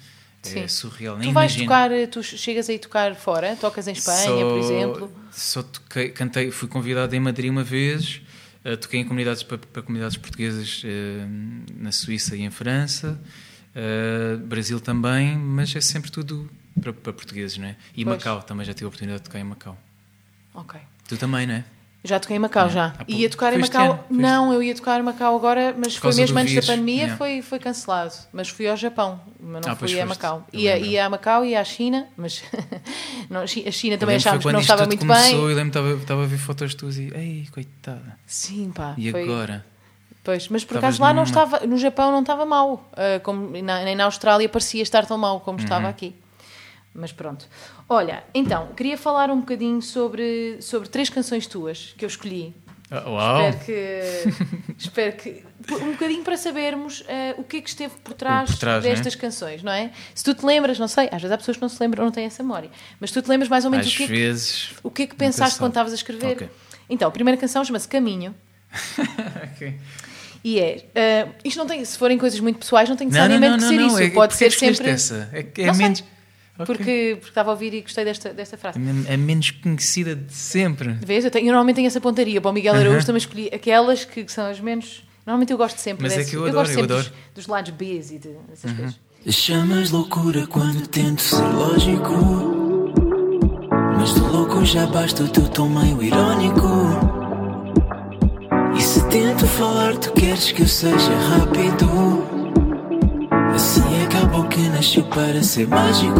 Sim. 0.41 0.59
É 0.59 0.67
surreal. 0.67 1.17
Nem 1.17 1.29
Tu 1.29 1.33
vais 1.33 1.51
imagino. 1.55 1.65
tocar, 1.65 2.07
tu 2.11 2.23
chegas 2.23 2.69
aí 2.69 2.79
tocar 2.79 3.15
fora? 3.15 3.55
Tocas 3.55 3.87
em 3.87 3.91
Espanha, 3.91 4.23
Só- 4.25 4.49
por 4.49 4.57
exemplo? 4.59 5.11
Só 5.31 5.63
toquei, 5.63 6.09
cantei, 6.09 6.51
fui 6.51 6.67
convidado 6.67 7.15
em 7.15 7.19
Madrid 7.19 7.49
uma 7.51 7.63
vez, 7.63 8.21
eh, 8.63 8.75
toquei 8.75 8.99
em 8.99 9.03
comunidades 9.03 9.43
para, 9.43 9.57
para 9.57 9.81
comunidades 9.81 10.17
portuguesas 10.17 10.81
eh, 10.85 11.25
na 11.77 11.91
Suíça 11.91 12.35
e 12.35 12.41
em 12.41 12.51
França, 12.51 13.19
eh, 13.75 14.37
Brasil 14.37 14.79
também, 14.79 15.35
mas 15.35 15.75
é 15.75 15.81
sempre 15.81 16.11
tudo 16.11 16.47
para, 16.81 16.93
para 16.93 17.13
portugueses, 17.13 17.57
não 17.57 17.67
é? 17.67 17.75
E 17.95 18.03
Pois. 18.03 18.17
Macau, 18.17 18.41
também 18.43 18.65
já 18.65 18.73
tive 18.73 18.85
a 18.85 18.87
oportunidade 18.89 19.21
de 19.23 19.29
tocar 19.29 19.39
em 19.39 19.43
Macau. 19.43 19.77
Ok. 20.53 20.79
Tu 21.07 21.17
também, 21.17 21.45
não 21.47 21.55
é? 21.55 21.63
Já 22.03 22.19
toquei 22.19 22.35
em 22.37 22.39
Macau, 22.39 22.67
É. 22.67 22.69
já. 22.69 22.85
Há 22.85 22.91
pouco. 22.91 23.11
Ia 23.11 23.29
tocar 23.31 23.53
em 23.53 23.57
Macau. 23.57 24.05
Não, 24.11 24.53
eu 24.53 24.61
ia 24.61 24.75
tocar 24.75 24.99
em 24.99 25.03
Macau 25.03 25.35
agora, 25.35 25.73
mas 25.75 25.95
foi 25.95 26.13
mesmo 26.13 26.37
antes 26.37 26.51
vírus, 26.51 26.67
da 26.67 26.73
pandemia, 26.73 26.95
yeah. 26.97 27.17
foi, 27.17 27.41
foi 27.41 27.57
cancelado. 27.57 28.13
Mas 28.31 28.47
fui 28.49 28.67
ao 28.67 28.77
Japão, 28.77 29.19
mas 29.39 29.65
não 29.65 29.73
Ah, 29.73 29.75
fui 29.75 29.99
a 29.99 30.05
Macau. 30.05 30.45
Ia, 30.53 30.77
ia 30.77 31.05
a 31.07 31.09
Macau 31.09 31.43
e 31.43 31.55
à 31.55 31.63
China, 31.63 32.07
mas 32.15 32.43
não, 33.27 33.41
a 33.41 33.47
China- 33.47 33.97
também 33.97 34.17
achámos 34.17 34.45
que 34.45 34.51
não 34.51 34.59
estava 34.59 34.85
muito 34.85 34.99
começou, 34.99 35.23
bem. 35.31 35.33
Eu 35.35 35.45
lembro 35.55 35.63
que 35.71 35.77
estava, 35.79 35.93
estava 36.01 36.23
a 36.23 36.27
ver 36.27 36.37
fotos 36.37 36.75
tuas 36.75 36.95
e, 36.97 37.11
ei, 37.15 37.47
coitada. 37.51 38.19
Sim, 38.27 38.71
pá. 38.71 38.93
E 38.99 39.09
foi- 39.09 39.23
agora? 39.23 39.65
Pois, 40.23 40.47
mas 40.49 40.63
por 40.63 40.77
acaso 40.77 41.01
lá 41.01 41.09
não 41.09 41.23
numa- 41.23 41.25
estava, 41.25 41.65
no 41.67 41.77
Japão 41.77 42.11
não 42.11 42.21
estava 42.21 42.45
mal, 42.45 42.87
ah, 42.93 43.19
como, 43.21 43.49
na- 43.63 43.83
nem 43.83 43.95
na 43.95 44.05
Austrália 44.05 44.47
parecia 44.47 44.83
estar 44.83 45.07
tão 45.07 45.17
mal 45.17 45.39
como 45.39 45.57
Uhum. 45.57 45.63
estava 45.63 45.89
aqui. 45.89 46.15
Mas 46.95 47.11
pronto. 47.11 47.45
Olha, 47.89 48.23
então, 48.33 48.69
queria 48.75 48.97
falar 48.97 49.29
um 49.29 49.41
bocadinho 49.41 49.81
sobre, 49.81 50.57
sobre 50.61 50.87
três 50.87 51.09
canções 51.09 51.45
tuas 51.45 51.93
que 51.97 52.05
eu 52.05 52.07
escolhi. 52.07 52.55
Ah, 52.89 53.09
Uau! 53.09 53.49
Espero 53.49 53.65
que, 53.65 54.73
espero 54.79 55.15
que. 55.17 55.45
Um 55.73 55.91
bocadinho 55.91 56.23
para 56.23 56.37
sabermos 56.37 57.03
ah, 57.09 57.35
o 57.37 57.43
que 57.43 57.57
é 57.57 57.61
que 57.61 57.67
esteve 57.67 57.93
por 58.03 58.13
trás, 58.13 58.51
por 58.51 58.59
trás, 58.59 58.83
né? 58.83 58.91
destas 58.91 59.13
canções, 59.15 59.61
não 59.61 59.71
é? 59.73 59.91
Se 60.13 60.23
tu 60.23 60.33
te 60.33 60.45
lembras, 60.45 60.79
não 60.79 60.87
sei, 60.87 61.07
às 61.11 61.21
vezes 61.21 61.31
há 61.31 61.37
pessoas 61.37 61.57
que 61.57 61.61
não 61.61 61.69
se 61.69 61.81
lembram 61.81 62.03
ou 62.03 62.05
não 62.05 62.13
têm 62.13 62.25
essa 62.25 62.41
memória, 62.41 62.69
mas 62.99 63.11
tu 63.11 63.21
te 63.21 63.27
lembras 63.27 63.49
mais 63.49 63.65
ou 63.65 63.71
menos 63.71 63.87
Às 63.87 63.93
o 63.93 63.97
que, 63.97 64.03
é 64.03 64.07
que, 64.07 64.13
vezes. 64.13 64.69
o 64.81 64.91
que 64.91 65.01
é 65.03 65.07
que 65.07 65.15
pensaste 65.15 65.59
quando 65.59 65.71
estavas 65.71 65.91
a 65.91 65.95
escrever. 65.95 66.33
Ok. 66.33 66.49
Então, 66.89 67.07
a 67.09 67.11
primeira 67.11 67.39
canção 67.39 67.63
chama-se 67.65 67.87
Caminho. 67.87 68.33
Ok. 69.55 69.73
E 70.43 70.59
é, 70.59 70.85
ah, 70.95 71.31
isto 71.43 71.57
não 71.57 71.65
tem, 71.65 71.83
se 71.83 71.97
forem 71.97 72.19
coisas 72.19 72.39
muito 72.39 72.59
pessoais, 72.59 72.87
não 72.87 72.95
tem 72.95 73.07
Não, 73.07 73.13
não, 73.17 73.27
necessariamente 73.27 73.63
não, 73.63 73.69
que 73.69 73.75
ser 73.75 73.81
não, 73.81 73.87
isso. 73.87 73.99
é, 73.99 74.09
Pode 74.11 74.35
ser 74.35 74.45
é 74.45 74.49
sempre. 74.51 74.89
Essa? 74.91 75.29
É, 75.33 75.39
é 75.39 75.65
Não 75.65 75.73
sei. 75.73 76.05
Menos. 76.57 76.69
Ok. 76.69 76.75
Porque, 76.75 77.15
porque 77.19 77.29
estava 77.29 77.49
a 77.51 77.53
ouvir 77.53 77.73
e 77.73 77.81
gostei 77.81 78.05
desta, 78.05 78.33
desta 78.33 78.57
frase. 78.57 78.79
É 79.07 79.13
a 79.13 79.17
menos 79.17 79.51
conhecida 79.51 80.15
de 80.15 80.33
sempre. 80.33 80.93
Vês? 81.05 81.25
Eu, 81.25 81.31
tenho, 81.31 81.43
eu 81.43 81.51
normalmente 81.51 81.75
tenho 81.77 81.87
essa 81.87 81.99
pontaria. 82.01 82.39
Para 82.41 82.51
o 82.51 82.53
Miguel 82.53 82.75
Araújo 82.75 83.05
também 83.05 83.17
escolhi 83.19 83.49
aquelas 83.53 84.05
que, 84.05 84.23
que 84.23 84.31
são 84.31 84.45
as 84.49 84.59
menos. 84.59 85.03
Normalmente 85.25 85.51
eu 85.51 85.57
gosto 85.57 85.77
sempre 85.79 86.03
Mas 86.03 86.13
é 86.13 86.17
dessas. 86.17 86.29
que 86.31 86.37
eu 86.37 86.41
gosto 86.41 86.55
adoro, 86.57 86.69
eu 86.69 86.73
sempre 86.75 86.93
adoro. 86.93 87.09
Dos, 87.09 87.13
dos 87.35 87.47
lados 87.47 87.71
Bs 87.71 88.11
e 88.11 88.19
de, 88.19 88.29
dessas 88.49 88.71
Uhum. 88.71 88.77
coisas. 88.77 88.95
Chamas 89.27 89.89
loucura 89.91 90.45
quando 90.47 90.87
tento 90.87 91.21
ser 91.21 91.41
lógico. 91.41 92.13
Mas 93.97 94.13
de 94.13 94.19
louco 94.19 94.63
já 94.63 94.85
basta 94.85 95.23
o 95.23 95.27
teu 95.27 95.47
tom 95.49 95.67
meio 95.69 96.01
irónico. 96.03 96.67
E 98.77 98.81
se 98.81 99.03
tento 99.09 99.47
falar, 99.47 99.97
tu 99.97 100.11
queres 100.13 100.51
que 100.51 100.61
eu 100.61 100.67
seja 100.67 101.11
rápido. 101.29 101.87
Assim 103.55 103.81
acabou 104.35 104.49
que 104.49 104.69
nasceu 104.69 105.03
para 105.05 105.41
ser 105.43 105.67
mágico. 105.67 106.19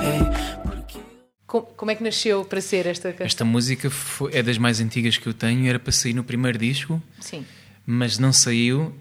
Hey, 0.00 0.22
porque 0.62 0.98
Com- 1.46 1.62
como 1.62 1.90
é 1.90 1.94
que 1.94 2.02
nasceu 2.02 2.44
para 2.44 2.60
ser 2.60 2.86
esta 2.86 3.10
canção? 3.10 3.26
Esta 3.26 3.44
música 3.44 3.90
foi- 3.90 4.34
é 4.34 4.42
das 4.42 4.56
mais 4.58 4.80
antigas 4.80 5.16
que 5.16 5.26
eu 5.26 5.34
tenho, 5.34 5.68
era 5.68 5.78
para 5.78 5.92
sair 5.92 6.12
no 6.14 6.22
primeiro 6.22 6.58
disco, 6.58 7.02
Sim. 7.20 7.44
mas 7.86 8.18
não 8.18 8.32
saiu 8.32 8.94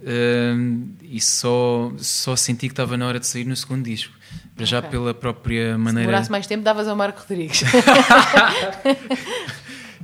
hum, 0.56 0.90
e 1.04 1.22
só, 1.22 1.92
só 1.98 2.36
senti 2.36 2.68
que 2.68 2.74
estava 2.74 2.98
na 2.98 3.08
hora 3.08 3.20
de 3.20 3.28
sair 3.28 3.46
no 3.46 3.56
segundo 3.56 3.84
disco. 3.86 4.14
Para 4.56 4.66
já 4.66 4.82
pela 4.82 5.14
própria 5.14 5.74
Se 5.74 5.78
maneira. 5.78 6.08
demorasse 6.08 6.32
mais 6.32 6.48
tempo, 6.48 6.64
davas 6.64 6.88
ao 6.88 6.96
Marco 6.96 7.20
Rodrigues. 7.22 7.64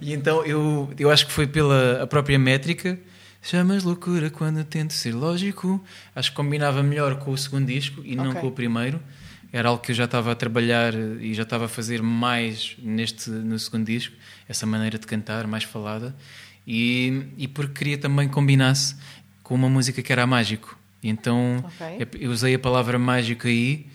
E 0.01 0.11
então 0.11 0.43
eu, 0.45 0.89
eu 0.99 1.09
acho 1.09 1.25
que 1.25 1.31
foi 1.31 1.47
pela 1.47 2.03
a 2.03 2.07
própria 2.07 2.37
métrica. 2.37 2.99
Chamas 3.45 3.83
loucura 3.83 4.29
quando 4.29 4.63
tento 4.63 4.93
ser 4.93 5.13
lógico. 5.13 5.83
Acho 6.15 6.29
que 6.31 6.35
combinava 6.35 6.81
melhor 6.81 7.17
com 7.19 7.31
o 7.31 7.37
segundo 7.37 7.67
disco 7.67 8.01
e 8.05 8.15
não 8.15 8.29
Ok. 8.29 8.41
com 8.41 8.47
o 8.47 8.51
primeiro. 8.51 9.01
Era 9.51 9.67
algo 9.69 9.83
que 9.83 9.91
eu 9.91 9.95
já 9.95 10.05
estava 10.05 10.31
a 10.31 10.35
trabalhar 10.35 10.93
e 10.95 11.33
já 11.33 11.43
estava 11.43 11.65
a 11.65 11.67
fazer 11.67 12.01
mais 12.01 12.75
neste 12.81 13.29
no 13.29 13.59
segundo 13.59 13.85
disco, 13.85 14.15
essa 14.47 14.65
maneira 14.65 14.97
de 14.97 15.05
cantar 15.05 15.45
mais 15.45 15.63
falada. 15.65 16.15
E, 16.65 17.23
e 17.37 17.47
porque 17.47 17.73
queria 17.73 17.97
também 17.97 18.27
que 18.29 18.33
combinasse 18.33 18.95
com 19.43 19.53
uma 19.53 19.69
música 19.69 20.01
que 20.01 20.11
era 20.11 20.23
a 20.23 20.27
mágico. 20.27 20.79
E 21.03 21.09
então 21.09 21.57
Ok. 21.65 22.07
eu 22.21 22.31
usei 22.31 22.55
a 22.55 22.59
palavra 22.59 22.97
mágico 22.97 23.45
aí 23.47 23.87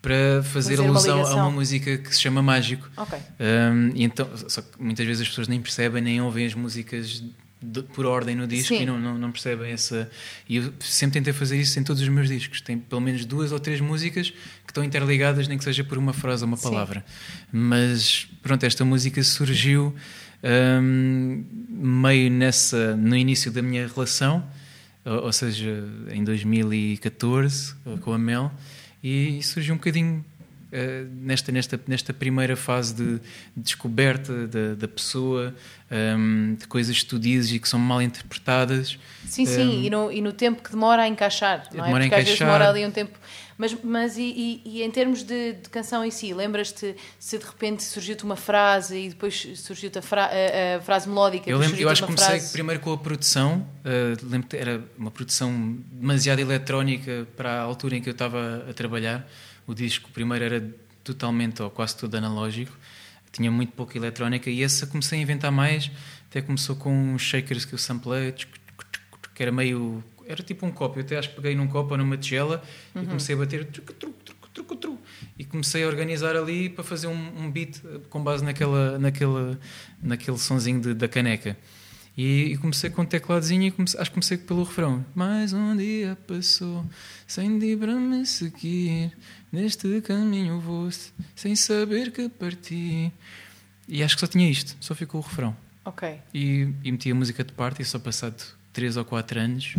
para 0.00 0.42
fazer, 0.44 0.76
Fazer 0.76 0.80
uma 0.80 0.90
alusão 0.90 1.14
a 1.14 1.18
ligação. 1.18 1.38
uma 1.40 1.50
música 1.50 1.98
que 1.98 2.14
se 2.14 2.20
chama 2.22 2.40
Mágico. 2.42 2.88
Ok. 2.96 3.18
Um, 3.38 3.90
e 3.94 4.02
então, 4.04 4.28
só 4.48 4.60
que 4.62 4.80
muitas 4.82 5.06
vezes 5.06 5.22
as 5.22 5.28
pessoas 5.28 5.46
nem 5.48 5.60
percebem, 5.60 6.00
nem 6.02 6.20
ouvem 6.20 6.44
as 6.46 6.54
músicas 6.54 7.22
de- 7.62 7.82
por 7.82 8.04
ordem 8.06 8.34
no 8.36 8.46
disco 8.46 8.68
Sim. 8.74 8.82
e 8.82 8.86
não, 8.86 8.98
não, 9.00 9.18
não 9.18 9.30
percebem 9.32 9.70
essa. 9.72 10.10
E 10.48 10.56
eu 10.56 10.72
sempre 10.80 11.14
tentei 11.14 11.32
fazer 11.32 11.60
isso 11.60 11.78
em 11.78 11.84
todos 11.84 12.02
os 12.02 12.08
meus 12.08 12.28
discos. 12.28 12.60
Tem 12.60 12.78
pelo 12.78 13.00
menos 13.00 13.24
duas 13.24 13.52
ou 13.52 13.60
três 13.60 13.80
músicas 13.80 14.30
que 14.30 14.70
estão 14.70 14.82
interligadas, 14.84 15.46
nem 15.48 15.56
que 15.58 15.64
seja 15.64 15.84
por 15.84 15.98
uma 15.98 16.12
frase 16.12 16.42
ou 16.42 16.48
uma 16.48 16.56
Sim. 16.56 16.64
palavra. 16.70 17.04
Mas 17.52 18.26
pronto, 18.42 18.64
esta 18.64 18.84
música 18.84 19.22
surgiu 19.22 19.94
um, 20.82 21.44
meio 21.68 22.30
nessa, 22.30 22.96
no 22.96 23.16
início 23.16 23.50
da 23.50 23.62
minha 23.62 23.86
relação, 23.86 24.44
ou, 25.04 25.24
ou 25.26 25.32
seja, 25.32 25.84
em 26.10 26.24
2014, 26.24 27.74
com 28.00 28.12
a 28.12 28.18
Mel, 28.18 28.52
e 29.02 29.42
surgiu 29.42 29.74
um 29.74 29.78
bocadinho 29.78 30.24
eh, 30.72 31.04
nesta, 31.12 31.52
nesta, 31.52 31.80
nesta 31.86 32.12
primeira 32.14 32.56
fase 32.56 32.94
de 32.94 33.20
descoberta 33.56 34.46
da, 34.46 34.74
da 34.74 34.88
pessoa, 34.88 35.54
ehm, 35.90 36.54
de 36.56 36.66
coisas 36.66 36.98
que 37.00 37.06
tu 37.06 37.18
dizes 37.18 37.52
e 37.52 37.58
que 37.58 37.68
são 37.68 37.78
mal 37.78 38.00
interpretadas. 38.02 38.98
Sim, 39.26 39.46
sim, 39.46 39.60
Um, 39.80 39.84
e, 39.84 39.90
no, 39.90 40.12
e 40.12 40.20
no 40.22 40.32
tempo 40.32 40.62
que 40.62 40.70
demora 40.70 41.02
a 41.02 41.08
encaixar, 41.08 41.68
não 41.72 41.84
é? 41.84 41.86
Demora 41.86 42.04
a 42.04 42.06
Porque 42.06 42.14
às 42.14 42.24
vezes 42.24 42.40
encaixar. 42.40 42.46
demora 42.58 42.68
ali 42.70 42.86
um 42.86 42.90
tempo. 42.90 43.18
Mas, 43.58 43.76
mas 43.84 44.16
e, 44.16 44.22
e- 44.22 44.62
e 44.64 44.82
em 44.82 44.90
termos 44.90 45.22
de, 45.22 45.52
de 45.52 45.68
canção 45.68 46.04
em 46.04 46.10
si, 46.10 46.32
lembras-te 46.34 46.96
se 47.18 47.38
de 47.38 47.44
repente 47.44 47.82
surgiu-te 47.84 48.24
uma 48.24 48.34
frase 48.34 48.96
e 48.98 49.08
depois 49.10 49.46
surgiu-te 49.56 49.98
a, 49.98 50.02
fra- 50.02 50.24
a- 50.32 50.78
a 50.78 50.80
frase 50.80 51.08
melódica? 51.08 51.48
Eu, 51.48 51.58
lembro, 51.58 51.78
eu 51.78 51.88
acho 51.88 52.00
que 52.02 52.06
comecei 52.06 52.38
frase- 52.38 52.52
primeiro 52.52 52.80
com 52.80 52.92
a 52.92 52.98
produção. 52.98 53.64
eh, 53.84 54.16
lembro 54.22 54.48
era 54.56 54.82
uma 54.98 55.10
produção 55.10 55.76
demasiado 55.92 56.40
eletrónica 56.40 57.26
para 57.36 57.52
a 57.52 57.60
altura 57.60 57.96
em 57.96 58.02
que 58.02 58.08
eu 58.08 58.12
estava 58.12 58.64
a 58.68 58.72
trabalhar. 58.72 59.28
O 59.66 59.74
disco 59.74 60.10
primeiro 60.10 60.44
era 60.44 60.74
totalmente 61.04 61.62
ou 61.62 61.70
quase 61.70 61.96
tudo 61.96 62.16
analógico, 62.16 62.76
tinha 63.30 63.50
muito 63.50 63.72
pouca 63.72 63.96
eletrónica 63.96 64.50
e 64.50 64.62
essa 64.62 64.86
comecei 64.86 65.18
a 65.18 65.22
inventar 65.22 65.50
mais. 65.52 65.90
Até 66.28 66.40
começou 66.42 66.76
com 66.76 66.92
uns 67.14 67.22
shakers 67.22 67.64
que 67.64 67.74
eu 67.74 67.78
samplei, 67.78 68.32
que 69.34 69.42
era 69.42 69.52
meio. 69.52 70.02
Era 70.26 70.42
tipo 70.42 70.64
um 70.66 70.70
copo. 70.70 70.98
Eu 70.98 71.04
até 71.04 71.18
acho 71.18 71.30
que 71.30 71.36
peguei 71.36 71.54
num 71.54 71.66
copo 71.66 71.92
ou 71.92 71.98
numa 71.98 72.16
tigela 72.16 72.62
Uhum. 72.94 73.02
e 73.02 73.06
comecei 73.06 73.34
a 73.34 73.38
bater 73.38 73.66
e 75.38 75.44
comecei 75.44 75.82
a 75.82 75.86
organizar 75.86 76.36
ali 76.36 76.68
para 76.68 76.84
fazer 76.84 77.06
um, 77.06 77.32
um 77.44 77.50
beat 77.50 77.80
eh, 77.84 78.00
com 78.10 78.22
base 78.22 78.44
naquela, 78.44 78.98
naquela, 78.98 79.58
naquele 80.02 80.38
sonzinho 80.38 80.80
de- 80.80 80.94
da 80.94 81.08
caneca. 81.08 81.56
E, 82.16 82.52
e 82.52 82.56
comecei 82.58 82.90
com 82.90 83.02
um 83.02 83.06
tecladozinho 83.06 83.62
e 83.62 83.70
comecei, 83.70 83.98
acho 83.98 84.10
que 84.10 84.14
comecei 84.14 84.36
pelo 84.36 84.64
refrão. 84.64 85.04
Mais 85.14 85.52
um 85.52 85.76
dia 85.76 86.16
passou, 86.26 86.84
sem 87.26 87.58
dir 87.58 87.78
para 87.78 87.94
me 87.94 88.26
seguir. 88.26 89.12
Neste 89.50 90.00
caminho 90.02 90.60
vou 90.60 90.90
sem 91.34 91.56
saber 91.56 92.12
que 92.12 92.28
parti. 92.28 93.12
E 93.88 94.02
acho 94.02 94.14
que 94.16 94.20
só 94.20 94.26
tinha 94.26 94.50
isto, 94.50 94.76
só 94.80 94.94
ficou 94.94 95.20
o 95.20 95.24
refrão. 95.24 95.56
Ok. 95.84 96.18
E, 96.34 96.68
e 96.84 96.92
meti 96.92 97.10
a 97.10 97.14
música 97.14 97.42
de 97.42 97.52
parte 97.52 97.82
e 97.82 97.84
só 97.84 97.98
passado 97.98 98.42
3 98.72 98.96
ou 98.96 99.04
4 99.04 99.40
anos 99.40 99.74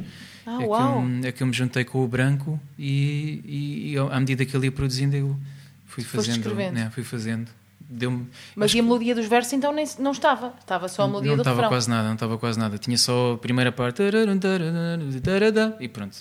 Ah, 0.46 0.56
é, 0.56 0.58
que 0.58 0.64
uau! 0.66 1.04
eu, 1.04 1.28
é 1.28 1.32
que 1.32 1.42
eu 1.42 1.48
me 1.48 1.54
juntei 1.54 1.86
com 1.86 2.04
o 2.04 2.08
branco 2.08 2.60
e, 2.78 3.42
e, 3.46 3.94
e 3.94 3.98
à 3.98 4.20
medida 4.20 4.46
que 4.46 4.56
ele 4.56 4.66
ia 4.66 4.72
produzindo 4.72 5.16
eu 5.16 5.40
fui 5.86 6.04
fazendo. 6.04 6.54
Né, 6.56 6.90
fui 6.94 7.04
fazendo. 7.04 7.50
Deu-me. 7.96 8.28
Mas 8.56 8.66
acho 8.72 8.78
e 8.78 8.80
a 8.80 8.84
melodia 8.84 9.14
dos 9.16 9.26
versos 9.28 9.54
então 9.54 9.72
nem, 9.72 9.86
não 10.00 10.12
estava? 10.12 10.54
Estava 10.60 10.88
só 10.88 11.04
a 11.04 11.08
melodia 11.08 11.30
não 11.32 11.38
do 11.38 11.42
estava 11.42 11.56
refrão. 11.58 11.70
quase 11.70 11.90
nada, 11.90 12.08
não 12.08 12.14
estava 12.16 12.38
quase 12.38 12.58
nada. 12.60 12.78
Tinha 12.78 12.98
só 12.98 13.34
a 13.34 13.38
primeira 13.38 13.72
parte 13.72 14.02
e 15.80 15.88
pronto. 15.88 16.18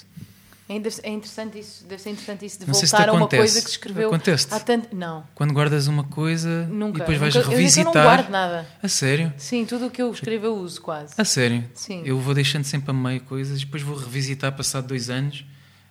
É 0.69 0.77
é 1.05 1.11
interessante 1.11 1.59
isso, 1.59 1.85
deve 1.87 2.01
ser 2.01 2.11
interessante 2.11 2.47
isso 2.47 2.61
de 2.61 2.67
Não 2.67 2.73
voltar 2.73 3.09
a 3.09 3.13
uma 3.13 3.19
acontece. 3.23 3.41
coisa 3.43 3.61
que 3.61 3.67
se 3.67 3.73
escreveu 3.73 4.09
Acontece-te? 4.09 4.55
há 4.55 4.61
tanto. 4.61 4.95
Não, 4.97 5.25
Quando 5.35 5.53
guardas 5.53 5.87
uma 5.87 6.05
coisa 6.05 6.67
nunca. 6.67 6.99
e 6.99 7.01
depois 7.01 7.19
vais 7.19 7.35
nunca, 7.35 7.49
revisitar. 7.51 7.83
Eu 7.93 7.95
não 7.95 8.03
guardo 8.03 8.31
nada. 8.31 8.67
A 8.83 8.89
sério? 8.89 9.33
Sim, 9.37 9.67
tudo 9.67 9.87
o 9.87 9.91
que 9.91 10.01
eu 10.01 10.11
escrevo 10.11 10.47
eu 10.47 10.55
uso 10.57 10.81
quase. 10.81 11.13
A 11.19 11.25
sério? 11.25 11.65
Sim. 11.75 12.03
Eu 12.07 12.19
vou 12.19 12.33
deixando 12.33 12.65
sempre 12.65 12.91
a 12.91 12.95
meio 12.95 13.21
coisas 13.23 13.61
e 13.61 13.65
depois 13.65 13.83
vou 13.83 13.97
revisitar 13.97 14.53
passado 14.57 14.87
dois 14.87 15.11
anos 15.11 15.45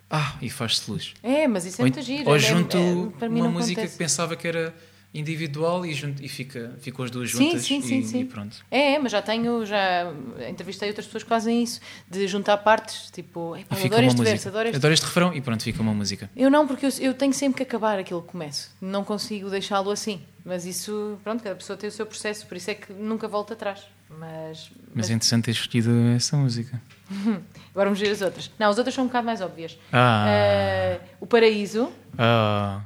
ah, 0.10 0.34
e 0.42 0.50
faz-se 0.50 0.90
luz. 0.90 1.14
É, 1.22 1.48
mas 1.48 1.66
isso 1.66 1.80
é 1.80 1.84
Ou, 1.84 1.90
muito 1.90 2.02
giro. 2.02 2.30
ou 2.30 2.36
É- 2.36 2.40
junto 2.40 2.76
é- 2.76 3.30
mim 3.30 3.40
uma 3.42 3.46
não 3.48 3.52
música 3.54 3.82
acontece. 3.82 3.98
que 3.98 4.04
pensava 4.04 4.36
que 4.36 4.48
era 4.48 4.74
individual 5.14 5.86
e, 5.86 5.94
junto, 5.94 6.24
e 6.24 6.30
fica, 6.30 6.74
ficam 6.80 7.04
as 7.04 7.12
duas 7.12 7.30
juntas 7.30 7.64
sim, 7.64 7.82
sim, 7.82 8.00
e, 8.00 8.04
sim. 8.06 8.20
e 8.22 8.26
pronto. 8.26 8.58
É, 8.72 8.94
é, 8.94 9.00
mas 9.00 9.12
já 9.12 9.22
tenho, 9.22 9.66
já 9.66 10.12
entrevistei 10.50 10.88
outras 10.88 11.06
pessoas 11.06 11.24
que 11.24 11.30
fazem 11.30 11.62
isso, 11.62 11.82
de 12.10 12.28
juntar 12.28 12.58
partes, 12.60 13.12
tipo, 13.12 13.56
"Epá, 13.58 13.76
E 13.78 13.80
eu 13.82 13.86
adoro 13.88 14.04
este 14.06 14.18
música. 14.18 14.30
verso, 14.30 14.48
adoro 14.48 14.68
este 14.70 14.76
Adoro 14.78 14.94
este 14.94 15.04
refrão 15.06 15.34
e 15.34 15.42
pronto, 15.42 15.64
fica 15.64 15.82
uma 15.82 15.94
música. 15.94 16.30
Eu 16.36 16.50
não, 16.50 16.66
porque 16.66 16.86
eu, 16.86 16.90
eu 17.00 17.14
tenho 17.14 17.34
sempre 17.34 17.58
que 17.58 17.64
acabar 17.64 18.00
aquilo 18.00 18.22
que 18.22 18.30
começo. 18.30 18.72
Não 18.80 19.04
consigo 19.04 19.50
deixá-lo 19.50 19.92
assim. 19.92 20.22
Mas 20.44 20.66
isso, 20.66 21.20
pronto, 21.24 21.44
cada 21.44 21.56
pessoa 21.56 21.78
tem 21.78 21.88
o 21.88 21.92
seu 21.92 22.06
processo, 22.06 22.48
por 22.48 22.58
isso 22.58 22.72
é 22.72 22.74
que 22.74 22.92
nunca 22.94 23.28
volto 23.28 23.54
atrás. 23.54 23.82
Mas, 24.10 24.72
Mas 24.94 25.10
é 25.10 25.14
interessante 25.14 25.46
ter 25.46 25.52
escolhido 25.52 25.92
essa 26.16 26.36
música. 26.36 26.82
agora 27.72 27.90
vamos 27.90 28.00
ver 28.00 28.10
as 28.12 28.22
outras. 28.22 28.50
Não, 28.58 28.70
as 28.70 28.78
outras 28.78 28.94
são 28.96 29.04
um 29.04 29.08
bocado 29.08 29.26
mais 29.26 29.40
óbvias. 29.42 29.78
Ah. 29.92 30.26
Eh, 30.28 31.00
o 31.20 31.28
Paraíso. 31.28 31.92
Ah, 32.18 32.82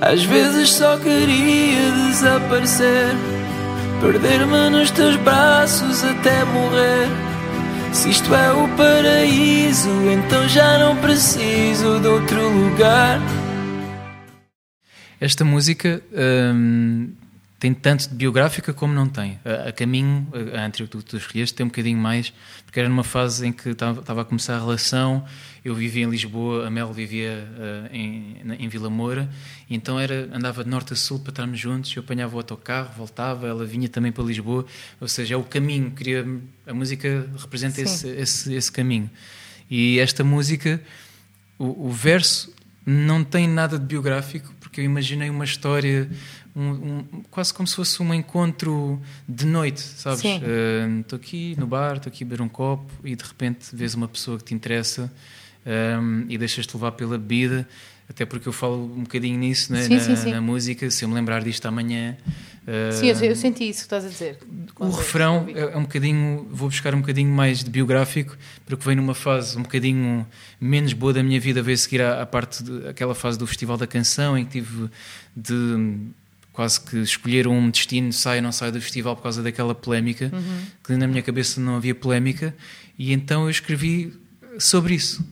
Às 0.00 0.24
vezes 0.24 0.70
só 0.70 0.98
queria 0.98 1.90
desaparecer, 2.08 3.14
perder-me 4.00 4.70
nos 4.70 4.90
teus 4.90 5.16
braços 5.16 6.04
até 6.04 6.44
morrer. 6.44 7.08
Se 7.92 8.10
isto 8.10 8.34
é 8.34 8.52
o 8.52 8.68
paraíso, 8.76 9.88
então 10.10 10.48
já 10.48 10.78
não 10.78 10.96
preciso 10.96 12.00
de 12.00 12.08
outro 12.08 12.48
lugar. 12.48 13.20
esta 15.20 15.44
música 15.44 16.02
hum, 16.54 17.12
tem 17.58 17.72
tanto 17.72 18.10
de 18.10 18.14
biográfica 18.14 18.74
como 18.74 18.92
não 18.92 19.08
tem. 19.08 19.38
A, 19.66 19.72
caminho, 19.72 20.26
a, 20.54 20.66
anterior 20.66 20.86
que 20.86 21.02
tu, 21.02 21.16
escolheste, 21.16 21.54
tem 21.54 21.64
um 21.64 21.70
bocadinho 21.70 21.96
mais, 21.96 22.30
porque 22.66 22.78
era 22.78 22.88
numa 22.90 23.04
fase 23.04 23.46
em 23.46 23.52
que 23.52 23.70
estava 23.70 24.20
a 24.20 24.24
começar 24.24 24.56
a 24.56 24.58
relação, 24.58 25.24
eu 25.64 25.74
vivia 25.74 26.04
em 26.04 26.10
Lisboa, 26.10 26.66
a 26.66 26.70
Mel 26.70 26.92
vivia 26.92 27.48
eh, 27.58 27.88
em, 27.92 28.36
em 28.58 28.68
Vila 28.68 28.90
Moura, 28.90 29.30
então 29.70 29.98
era, 29.98 30.28
andava 30.32 30.62
de 30.62 30.68
norte 30.68 30.92
a 30.92 30.96
sul 30.96 31.18
para 31.20 31.30
estarmos 31.30 31.58
juntos, 31.58 31.94
eu 31.96 32.02
apanhava 32.02 32.34
o 32.34 32.38
autocarro, 32.38 32.90
voltava, 32.96 33.46
ela 33.46 33.64
vinha 33.64 33.88
também 33.88 34.12
para 34.12 34.22
Lisboa, 34.24 34.66
ou 35.00 35.08
seja, 35.08 35.34
é 35.34 35.36
o 35.38 35.42
caminho, 35.42 35.90
queria, 35.92 36.26
a 36.66 36.74
música 36.74 37.26
representa 37.38 37.80
esse, 37.80 38.08
esse, 38.08 38.52
esse 38.54 38.70
caminho. 38.70 39.10
E 39.70 39.98
esta 39.98 40.22
música, 40.22 40.80
o, 41.58 41.86
o 41.88 41.90
verso 41.90 42.52
não 42.84 43.24
tem 43.24 43.48
nada 43.48 43.78
de 43.78 43.86
biográfico, 43.86 44.52
porque 44.60 44.82
eu 44.82 44.84
imaginei 44.84 45.30
uma 45.30 45.44
história, 45.46 46.10
um- 46.54 46.68
um- 46.70 47.04
quase 47.30 47.54
como 47.54 47.66
se 47.66 47.74
fosse 47.74 48.02
um 48.02 48.12
encontro 48.12 49.00
de 49.26 49.46
noite, 49.46 49.80
sabes? 49.80 50.20
Estou 51.00 51.16
aqui 51.16 51.56
no 51.58 51.66
bar, 51.66 51.96
estou 51.96 52.10
aqui 52.12 52.22
a 52.22 52.26
beber 52.26 52.42
um 52.42 52.48
copo 52.48 52.92
e 53.02 53.16
de 53.16 53.24
repente 53.24 53.74
vês 53.74 53.94
uma 53.94 54.06
pessoa 54.06 54.36
que 54.36 54.44
te 54.44 54.54
interessa 54.54 55.10
um, 55.66 56.24
e 56.28 56.36
deixas-te 56.38 56.74
levar 56.74 56.92
pela 56.92 57.16
bebida, 57.18 57.66
até 58.08 58.26
porque 58.26 58.46
eu 58.48 58.52
falo 58.52 58.84
um 58.84 59.02
bocadinho 59.02 59.38
nisso 59.38 59.72
né, 59.72 59.82
Sim, 59.82 59.94
na, 59.94 60.00
sim, 60.00 60.16
sim. 60.16 60.30
na 60.30 60.40
música, 60.40 60.90
se 60.90 61.04
eu 61.04 61.08
me 61.08 61.14
lembrar 61.14 61.42
disto 61.42 61.64
amanhã. 61.66 62.16
Sim, 62.92 63.08
eu, 63.08 63.16
eu 63.30 63.36
senti 63.36 63.68
isso 63.68 63.80
que 63.80 63.84
estás 63.86 64.04
a 64.04 64.08
dizer. 64.08 64.38
o 64.78 64.90
refrão 64.90 65.46
é, 65.54 65.60
é 65.74 65.76
um 65.76 65.82
bocadinho, 65.82 66.46
vou 66.50 66.68
buscar 66.68 66.94
um 66.94 67.00
bocadinho 67.00 67.30
mais 67.30 67.62
de 67.64 67.70
biográfico, 67.70 68.36
porque 68.66 68.84
vem 68.84 68.96
numa 68.96 69.14
fase 69.14 69.56
um 69.58 69.62
bocadinho 69.62 70.26
menos 70.60 70.92
boa 70.94 71.12
da 71.12 71.22
minha 71.22 71.38
vida, 71.40 71.62
veio 71.62 71.76
seguir 71.78 72.00
à, 72.02 72.22
à 72.22 72.26
parte 72.26 72.62
de, 72.62 72.88
aquela 72.88 73.14
fase 73.14 73.38
do 73.38 73.46
Festival 73.46 73.76
da 73.76 73.86
Canção, 73.86 74.36
em 74.36 74.44
que 74.44 74.52
tive 74.52 74.88
de 75.36 75.96
quase 76.52 76.80
que 76.80 76.98
escolher 76.98 77.48
um 77.48 77.68
destino, 77.70 78.12
sai 78.12 78.36
ou 78.36 78.42
não 78.44 78.52
sai 78.52 78.70
do 78.70 78.80
festival 78.80 79.16
por 79.16 79.22
causa 79.22 79.42
daquela 79.42 79.74
polémica, 79.74 80.30
Uhum. 80.32 80.60
que 80.84 80.92
na 80.94 81.06
minha 81.06 81.22
cabeça 81.22 81.60
não 81.60 81.76
havia 81.76 81.94
polémica, 81.94 82.54
e 82.98 83.12
então 83.12 83.44
eu 83.44 83.50
escrevi 83.50 84.12
sobre 84.58 84.94
isso. 84.94 85.26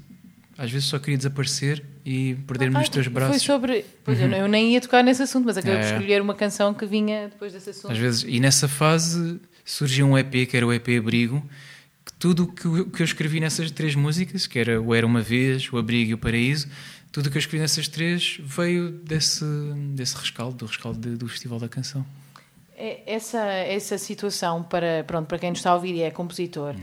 Às 0.59 0.71
vezes 0.71 0.87
só 0.89 0.99
queria 0.99 1.17
desaparecer 1.17 1.83
e 2.05 2.35
perder-me 2.47 2.77
Ah, 2.77 2.81
nos 2.81 2.89
teus 2.89 3.07
Foi 3.07 3.15
braços. 3.15 3.37
Uhum. 3.43 3.47
sobre. 3.55 3.85
Pois 4.05 4.21
eu, 4.21 4.29
não- 4.29 4.37
eu 4.37 4.47
nem 4.49 4.73
ia 4.75 4.81
tocar 4.81 5.03
nesse 5.03 5.23
assunto, 5.23 5.45
mas 5.47 5.57
acabei 5.57 5.79
por 5.79 5.85
É. 5.87 5.93
escolher 5.93 6.21
uma 6.23 6.35
canção 6.35 6.75
que 6.75 6.85
vinha 6.87 7.29
depois 7.29 7.53
desse 7.53 7.71
assunto. 7.71 7.91
Às 7.93 7.99
vezes, 7.99 8.25
e 8.29 8.39
nessa 8.39 8.69
fase 8.69 9.41
surgiu 9.65 10.07
um 10.07 10.19
EP 10.19 10.47
que 10.47 10.57
era 10.57 10.67
o 10.67 10.73
EP 10.73 10.99
Abrigo, 10.99 11.43
que 12.05 12.13
tudo 12.15 12.45
o 12.45 12.47
que, 12.53 12.67
eu- 12.67 12.91
que 12.91 13.01
eu 13.03 13.05
escrevi 13.05 13.41
nessas 13.41 13.71
três 13.71 13.95
músicas, 13.95 14.47
que 14.47 14.59
era 14.59 14.81
o 14.81 14.95
Era 14.95 15.07
Uma 15.07 15.23
Vez, 15.23 15.73
o 15.73 15.79
Abrigo 15.79 16.11
e 16.11 16.15
o 16.15 16.19
Paraíso, 16.19 16.69
tudo 17.11 17.27
o 17.29 17.31
que 17.31 17.37
eu 17.39 17.41
escrevi 17.41 17.61
nessas 17.63 17.89
três 17.89 18.39
veio 18.43 18.91
desse, 18.91 19.45
desse 19.95 20.17
rescaldo, 20.17 20.57
do 20.57 20.67
rescaldo 20.67 20.99
de- 20.99 21.17
do 21.17 21.29
Festival 21.29 21.59
da 21.59 21.69
Canção. 21.69 22.05
É- 22.77 23.03
Essa, 23.07 23.39
essa 23.47 23.97
situação, 23.99 24.63
para, 24.63 25.05
pronto, 25.07 25.27
para 25.27 25.39
quem 25.39 25.51
nos 25.51 25.61
está 25.61 25.71
a 25.71 25.75
ouvir 25.77 25.95
e 25.95 26.03
é 26.03 26.11
compositor, 26.11 26.75
Hum. 26.75 26.83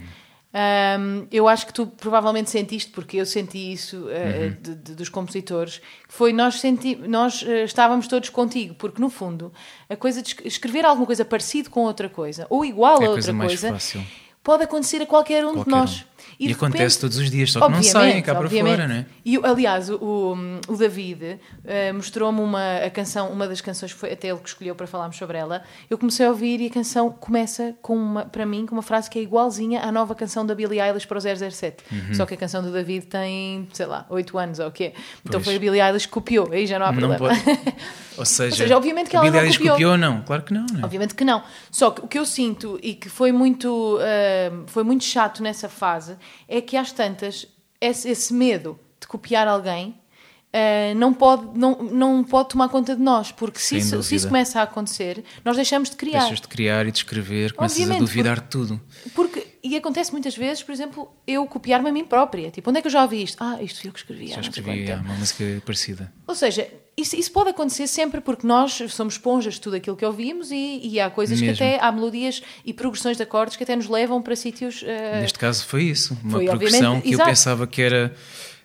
Hum, 0.54 1.28
eu 1.32 1.47
acho 1.47 1.66
que 1.68 1.74
tu 1.74 1.88
provavelmente 1.88 2.50
sentiste, 2.50 2.91
porque 2.91 3.18
eu 3.18 3.26
senti 3.26 3.72
isso 3.72 4.08
eh, 4.10 4.47
Uhum. 4.56 4.62
de- 4.62 4.76
de- 4.76 4.95
dos 4.95 5.10
compositores, 5.10 5.82
foi 6.08 6.34
nós, 6.34 6.60
senti, 6.60 6.95
nós 6.95 7.43
eh, 7.47 7.64
estávamos 7.64 8.08
todos 8.08 8.30
contigo, 8.30 8.74
porque 8.76 9.02
no 9.02 9.10
fundo 9.10 9.54
a 9.89 9.95
coisa 9.95 10.22
de 10.22 10.30
es- 10.34 10.45
escrever 10.45 10.86
alguma 10.86 11.06
coisa 11.06 11.24
parecido 11.24 11.70
com 11.70 11.82
outra 11.82 12.10
coisa, 12.10 12.47
ou 12.50 12.66
igual 12.66 12.93
É 13.02 13.06
a 13.06 13.10
outra 13.10 13.34
coisa 13.34 13.34
coisa, 13.70 14.08
pode 14.43 14.64
acontecer 14.64 15.02
a 15.02 15.06
qualquer 15.06 15.45
um 15.45 15.50
de 15.50 15.54
Qualquer 15.56 15.72
nós. 15.72 16.02
um. 16.02 16.09
E, 16.40 16.48
de 16.48 16.54
acontece 16.54 16.80
repente- 16.84 17.00
todos 17.02 17.18
os 17.18 17.30
dias, 17.32 17.52
só 17.52 17.66
que 17.66 17.72
não 17.74 17.84
saem 17.84 18.22
cá 18.22 18.34
para 18.36 18.50
fora, 18.50 18.88
não 18.88 18.96
é? 18.96 19.06
E 19.26 19.38
aliás, 19.44 19.90
o, 19.90 20.36
o, 20.68 20.76
David 20.78 21.40
eh, 21.66 21.92
mostrou-me 21.92 22.40
uma 22.42 22.78
a 22.86 22.90
canção, 22.90 23.30
uma 23.30 23.48
das 23.48 23.62
canções 23.62 23.92
foi 23.92 24.12
até 24.14 24.30
ele 24.30 24.40
que 24.40 24.50
escolheu 24.50 24.74
para 24.76 24.88
falarmos 24.88 25.18
sobre 25.18 25.38
ela. 25.38 25.62
Eu 25.90 25.98
comecei 25.98 26.26
a 26.26 26.30
ouvir 26.30 26.62
e 26.62 26.68
a 26.68 26.70
canção 26.70 27.10
começa 27.12 27.76
com 27.82 27.96
uma, 27.96 28.26
para 28.26 28.46
mim, 28.46 28.66
com 28.66 28.76
uma 28.76 28.82
frase 28.82 29.10
que 29.10 29.20
é 29.20 29.22
igualzinha 29.22 29.82
à 29.82 29.92
nova 29.92 30.16
canção 30.16 30.46
da 30.46 30.56
Billie 30.56 30.80
Eilish 30.82 31.06
para 31.08 31.18
o 31.18 31.22
007. 31.22 31.84
Uhum. 31.92 32.14
Só 32.14 32.26
que 32.26 32.34
a 32.34 32.38
canção 32.38 32.62
do 32.64 32.72
David 32.72 33.06
tem, 33.08 33.68
sei 33.74 33.86
lá, 33.86 34.06
8 34.10 34.38
anos 34.38 34.60
ou 34.60 34.68
o 34.68 34.72
quê? 34.72 34.94
Então 35.22 35.34
Pois. 35.40 35.46
foi 35.46 35.56
a 35.56 35.60
Billie 35.60 35.82
Eilish 35.82 36.06
que 36.08 36.14
copiou, 36.14 36.50
aí 36.52 36.66
já 36.66 36.80
não 36.80 36.86
há 36.88 36.92
Não 36.92 37.00
problema. 37.16 37.36
pode. 37.36 37.60
Ou 38.18 38.26
seja, 38.26 38.54
seja, 38.58 38.76
obviamente 38.76 39.10
que 39.10 39.16
ela 39.16 39.24
Billie 39.30 39.46
não 39.48 39.52
copiou. 39.54 39.72
copiou, 39.76 39.98
não? 39.98 40.22
Claro 40.24 40.44
que 40.44 40.54
não, 40.54 40.66
não 40.74 40.82
é? 40.82 40.84
Obviamente 40.84 41.16
que 41.16 41.24
não. 41.24 41.42
Só 41.72 41.90
que 41.92 42.02
o 42.04 42.08
que 42.08 42.20
eu 42.20 42.26
sinto 42.26 42.78
e 42.84 42.94
que 42.94 43.08
foi 43.08 43.32
muito, 43.32 43.98
ah, 44.02 44.64
foi 44.68 44.84
muito 44.84 45.06
chato 45.06 45.42
nessa 45.42 45.70
fase 45.70 46.09
é 46.47 46.62
que 46.62 46.78
às 46.78 46.91
tantas 46.91 47.47
esse, 47.82 48.34
medo 48.34 48.80
de 48.99 49.07
copiar 49.07 49.47
alguém 49.47 49.95
ah, 50.51 50.95
não, 50.95 51.14
pode, 51.14 51.57
não, 51.57 51.84
não 51.84 52.24
pode 52.24 52.49
tomar 52.49 52.70
conta 52.70 52.95
de 52.95 53.01
nós, 53.01 53.32
porque 53.32 53.60
se 53.60 53.78
isso, 53.78 54.01
se 54.01 54.16
isso 54.16 54.28
começa 54.28 54.60
a 54.60 54.64
acontecer, 54.64 55.24
nós 55.45 55.55
deixamos 55.55 55.91
de 55.91 55.95
criar. 55.95 56.22
Deixas 56.22 56.41
de 56.41 56.47
criar 56.47 56.88
e 56.88 56.91
de 56.91 56.97
escrever, 56.97 57.53
começas 57.53 57.78
a 57.78 57.82
Obviamente, 57.82 57.99
duvidar 57.99 58.39
de 58.41 58.47
tudo. 58.47 58.82
Porque, 59.14 59.39
e 59.64 59.76
acontece 59.76 60.12
muitas 60.12 60.36
vezes, 60.38 60.64
por 60.64 60.72
exemplo, 60.72 61.12
eu 61.28 61.45
copiar-me 61.45 61.89
a 61.89 61.91
mim 61.91 62.05
própria. 62.05 62.49
Tipo, 62.51 62.70
onde 62.70 62.80
é 62.80 62.82
que 62.82 62.88
eu 62.88 62.91
já 62.91 63.01
ouvi 63.03 63.24
isto? 63.24 63.38
Ah, 63.43 63.57
isto 63.62 63.82
fui 63.82 63.89
eu 63.89 63.93
que 63.93 63.99
escrevi. 63.99 64.28
Já 64.28 64.36
sei 64.36 64.43
escrevi 64.43 64.86
tempo. 64.86 65.03
uma 65.03 65.14
música 65.16 65.43
parecida. 65.66 66.14
Ou 66.28 66.34
seja, 66.36 66.68
isso, 66.95 67.16
isso 67.16 67.32
pode 67.32 67.49
acontecer 67.49 67.88
sempre 67.88 68.22
porque 68.22 68.45
nós 68.47 68.74
somos 68.89 69.16
esponjas 69.16 69.55
de 69.55 69.62
tudo 69.62 69.76
aquilo 69.76 69.95
que 69.95 70.05
ouvimos 70.05 70.51
e, 70.51 70.80
e 70.84 70.99
há 70.99 71.10
coisas 71.10 71.39
Mesmo. 71.41 71.55
que 71.57 71.64
até, 71.64 71.84
há 71.84 71.91
melodias 71.91 72.41
e 72.66 72.74
progressões 72.74 73.18
de 73.18 73.24
acordes 73.24 73.55
que 73.57 73.64
até 73.64 73.76
nos 73.76 73.88
levam 73.88 74.22
para 74.22 74.36
sítios. 74.36 74.84
eh, 74.86 75.22
Neste 75.22 75.39
caso 75.39 75.66
foi 75.66 75.84
isso, 75.84 76.18
uma 76.24 76.34
Foi, 76.38 76.45
progressão 76.45 76.99
que 77.01 77.10
eu 77.10 77.14
exato. 77.14 77.30
pensava 77.30 77.68
que 77.68 77.82
era, 77.82 78.16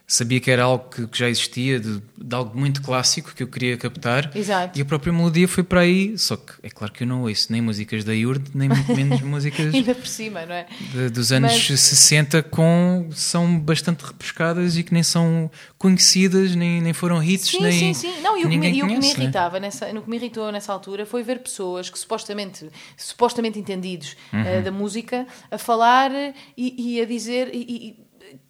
sabia 0.06 0.38
que 0.38 0.50
era 0.50 0.64
algo 0.64 0.88
que, 0.90 1.06
que 1.06 1.18
já 1.18 1.28
existia, 1.28 1.80
de, 1.80 2.02
de 2.16 2.34
algo 2.34 2.56
muito 2.58 2.82
clássico 2.82 3.34
que 3.34 3.42
eu 3.42 3.48
queria 3.48 3.76
captar. 3.76 4.30
Exato. 4.36 4.78
E 4.78 4.82
a 4.82 4.84
própria 4.84 5.12
melodia 5.12 5.48
foi 5.48 5.62
para 5.64 5.80
aí, 5.80 6.16
só 6.18 6.36
que 6.36 6.52
é 6.62 6.68
claro 6.68 6.92
que 6.92 7.04
eu 7.04 7.06
não 7.06 7.22
ouço 7.22 7.50
nem 7.50 7.62
músicas 7.62 8.04
da 8.04 8.12
Yurd, 8.12 8.50
nem 8.54 8.68
muito 8.68 8.94
menos 8.94 9.20
músicas 9.22 9.74
ainda 9.74 9.94
por 9.94 10.06
cima, 10.06 10.44
não 10.44 10.54
é? 10.54 10.66
de- 10.92 11.08
dos 11.10 11.32
anos 11.32 11.52
Mas- 11.68 11.80
60 11.80 12.42
com, 12.42 13.08
são 13.12 13.58
bastante 13.58 14.02
repescadas 14.04 14.76
e 14.76 14.82
que 14.82 14.92
nem 14.92 15.02
são 15.02 15.50
conhecidas, 15.78 16.54
nem, 16.54 16.80
nem 16.80 16.92
foram 16.92 17.22
hits, 17.22 17.48
Sim, 17.48 17.62
nem 17.62 17.72
sim, 17.72 17.94
sim. 17.94 18.20
Não, 18.20 18.36
e 18.36 18.40
o 18.40 18.42
que 18.42 18.48
me, 18.48 18.54
ninguém 18.56 18.76
e 18.78 18.82
o 18.82 18.86
que 18.86 18.92
me 18.92 18.98
conhece, 19.00 19.18
né? 19.18 19.24
irritava, 19.24 19.60
nessa, 19.60 19.92
no 19.92 20.02
que 20.02 20.10
me 20.10 20.16
irritou 20.16 20.50
nessa 20.52 20.72
altura 20.72 21.04
foi 21.06 21.22
ver 21.22 21.40
pessoas 21.40 21.88
que 21.90 21.98
supostamente, 21.98 22.68
supostamente 22.96 23.58
entendidos 23.58 24.16
eh, 24.32 24.58
Uhum. 24.58 24.62
da 24.64 24.70
música 24.70 25.26
a 25.50 25.58
falar 25.58 26.10
e, 26.56 26.94
e 26.96 27.00
a 27.00 27.04
dizer. 27.04 27.50
e- 27.54 27.66
e- 27.98 28.03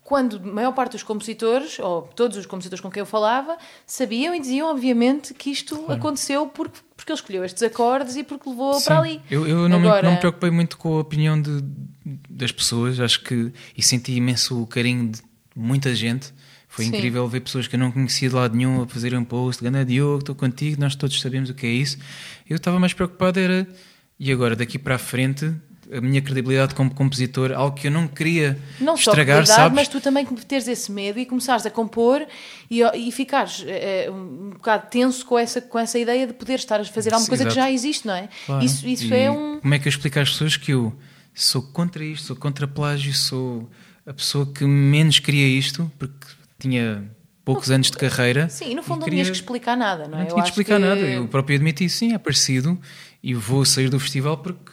quando 0.05 0.37
a 0.37 0.41
maior 0.41 0.73
parte 0.73 0.93
dos 0.93 1.03
compositores, 1.03 1.79
ou 1.79 2.03
todos 2.03 2.37
os 2.37 2.45
compositores 2.45 2.81
com 2.83 2.91
quem 2.91 3.01
eu 3.01 3.07
falava, 3.07 3.57
sabiam 3.87 4.35
e 4.35 4.39
diziam, 4.41 4.71
obviamente, 4.71 5.33
que 5.33 5.51
isto 5.51 5.91
aconteceu 5.91 6.47
porque, 6.47 6.79
porque 6.95 7.11
ele 7.11 7.19
escolheu 7.19 7.43
estes 7.45 7.63
acordes 7.63 8.15
e 8.15 8.23
porque 8.23 8.51
levou 8.51 8.75
Sim. 8.75 8.85
para 8.85 8.99
ali. 8.99 9.21
Eu, 9.31 9.49
eu 9.49 9.67
não, 9.67 9.81
me, 9.81 9.89
Agora- 9.89 10.07
não 10.07 10.13
me 10.13 10.19
preocupei 10.19 10.51
muito 10.51 10.77
com 10.77 10.99
a 10.99 11.01
opinião 11.01 11.41
de, 11.41 11.65
das 12.29 12.53
pessoas, 12.53 13.01
acho 13.01 13.23
que 13.23 13.51
e 13.75 13.83
senti 13.83 14.13
imenso 14.13 14.63
o 14.63 14.67
carinho 14.67 15.09
de 15.11 15.23
muita 15.57 15.95
gente. 15.95 16.35
Foi 16.69 16.85
Sim. 16.85 16.95
incrível 16.97 17.27
ver 17.27 17.41
pessoas 17.41 17.67
que 17.67 17.77
eu 17.77 17.81
não 17.81 17.91
conhecia 17.91 18.29
de 18.29 18.35
lado 18.35 18.55
nenhum 18.55 18.83
a 18.83 18.87
fazerem 18.87 19.19
um 19.19 19.25
post, 19.25 19.65
Ganda 19.65 19.85
Diogo, 19.87 20.19
estou 20.19 20.35
contigo, 20.35 20.79
nós 20.81 20.95
todos 20.95 21.19
sabemos 21.19 21.49
o 21.49 21.55
que 21.55 21.67
é 21.67 21.71
isso. 21.71 21.97
Eu 22.51 22.57
estava 22.57 22.79
mais 22.79 22.93
preocupado 22.93 23.41
era, 23.41 23.67
e 24.19 24.31
agora 24.31 24.55
daqui 24.55 24.79
para 24.79 24.97
a 24.97 24.99
frente, 24.99 25.55
a 25.93 26.01
minha 26.01 26.20
credibilidade 26.22 26.74
como 26.74 26.95
compositor, 26.95 27.53
algo 27.53 27.76
que 27.76 27.87
eu 27.87 27.91
não 27.91 28.07
queria 28.09 28.59
Não 28.80 28.97
só 28.97 29.11
estragar, 29.11 29.37
credibilidade, 29.37 29.57
sabes? 29.62 29.74
mas 29.76 29.89
tu 29.89 30.01
também 30.01 30.24
teres 30.24 30.66
esse 30.68 30.91
medo 30.93 31.18
e 31.18 31.26
começares 31.26 31.66
a 31.66 31.70
compor 31.70 32.26
e, 32.70 32.80
e 32.82 33.12
ficares 33.12 33.64
eh, 33.66 34.09
um 34.11 34.51
bocado 34.51 34.87
tenso 34.91 35.24
com 35.26 35.39
essa, 35.39 35.61
com 35.61 35.78
essa 35.78 35.99
ideia 35.99 36.26
de 36.26 36.32
poder 36.32 36.55
estar 36.55 36.80
a 36.80 36.85
fazer 36.85 37.11
alguma 37.12 37.24
Sim, 37.24 37.28
coisa 37.30 37.45
que 37.47 37.55
já 37.55 37.70
existe, 37.70 38.07
não 38.07 38.14
é? 38.14 38.28
Claro. 38.47 38.64
Isso, 38.64 38.87
isso 38.87 39.05
E 39.12 39.14
é 39.14 39.30
um. 39.30 39.61
Como 39.61 39.74
é 39.74 39.78
que 39.78 39.87
eu 39.89 39.91
explico 39.91 40.18
às 40.18 40.30
pessoas 40.30 40.57
que 40.57 40.72
eu 40.72 40.93
sou 41.35 41.62
contra 41.62 42.05
isto, 42.05 42.26
sou 42.28 42.37
contra 42.37 42.66
plágio, 42.66 43.12
sou 43.12 43.68
a 44.07 44.12
pessoa 44.12 44.47
que 44.47 44.64
menos 44.64 45.18
queria 45.18 45.47
isto, 45.47 45.91
porque 45.99 46.26
tinha 46.59 47.05
poucos 47.45 47.70
anos 47.70 47.91
de 47.91 47.97
carreira. 47.97 48.49
Sim, 48.49 48.70
e 48.70 48.74
no 48.74 48.82
fundo 48.82 49.01
não 49.01 49.05
queria- 49.05 49.22
tinhas 49.24 49.30
que 49.30 49.43
explicar 49.43 49.76
nada, 49.76 50.09
não 50.09 50.18
é? 50.18 50.20
Não 50.20 50.20
Eu 50.20 50.26
tinha 50.28 50.35
que 50.37 50.41
acho 50.43 50.51
explicar 50.51 50.76
que- 50.80 50.87
nada. 50.87 51.01
Eu 51.01 51.28
próprio 51.28 51.57
admiti, 51.57 51.89
sim, 51.91 52.14
é 52.14 52.18
parecido 52.18 52.80
e 53.22 53.35
vou 53.35 53.64
sair 53.64 53.89
do 53.91 53.99
festival 54.01 54.39
porque 54.39 54.72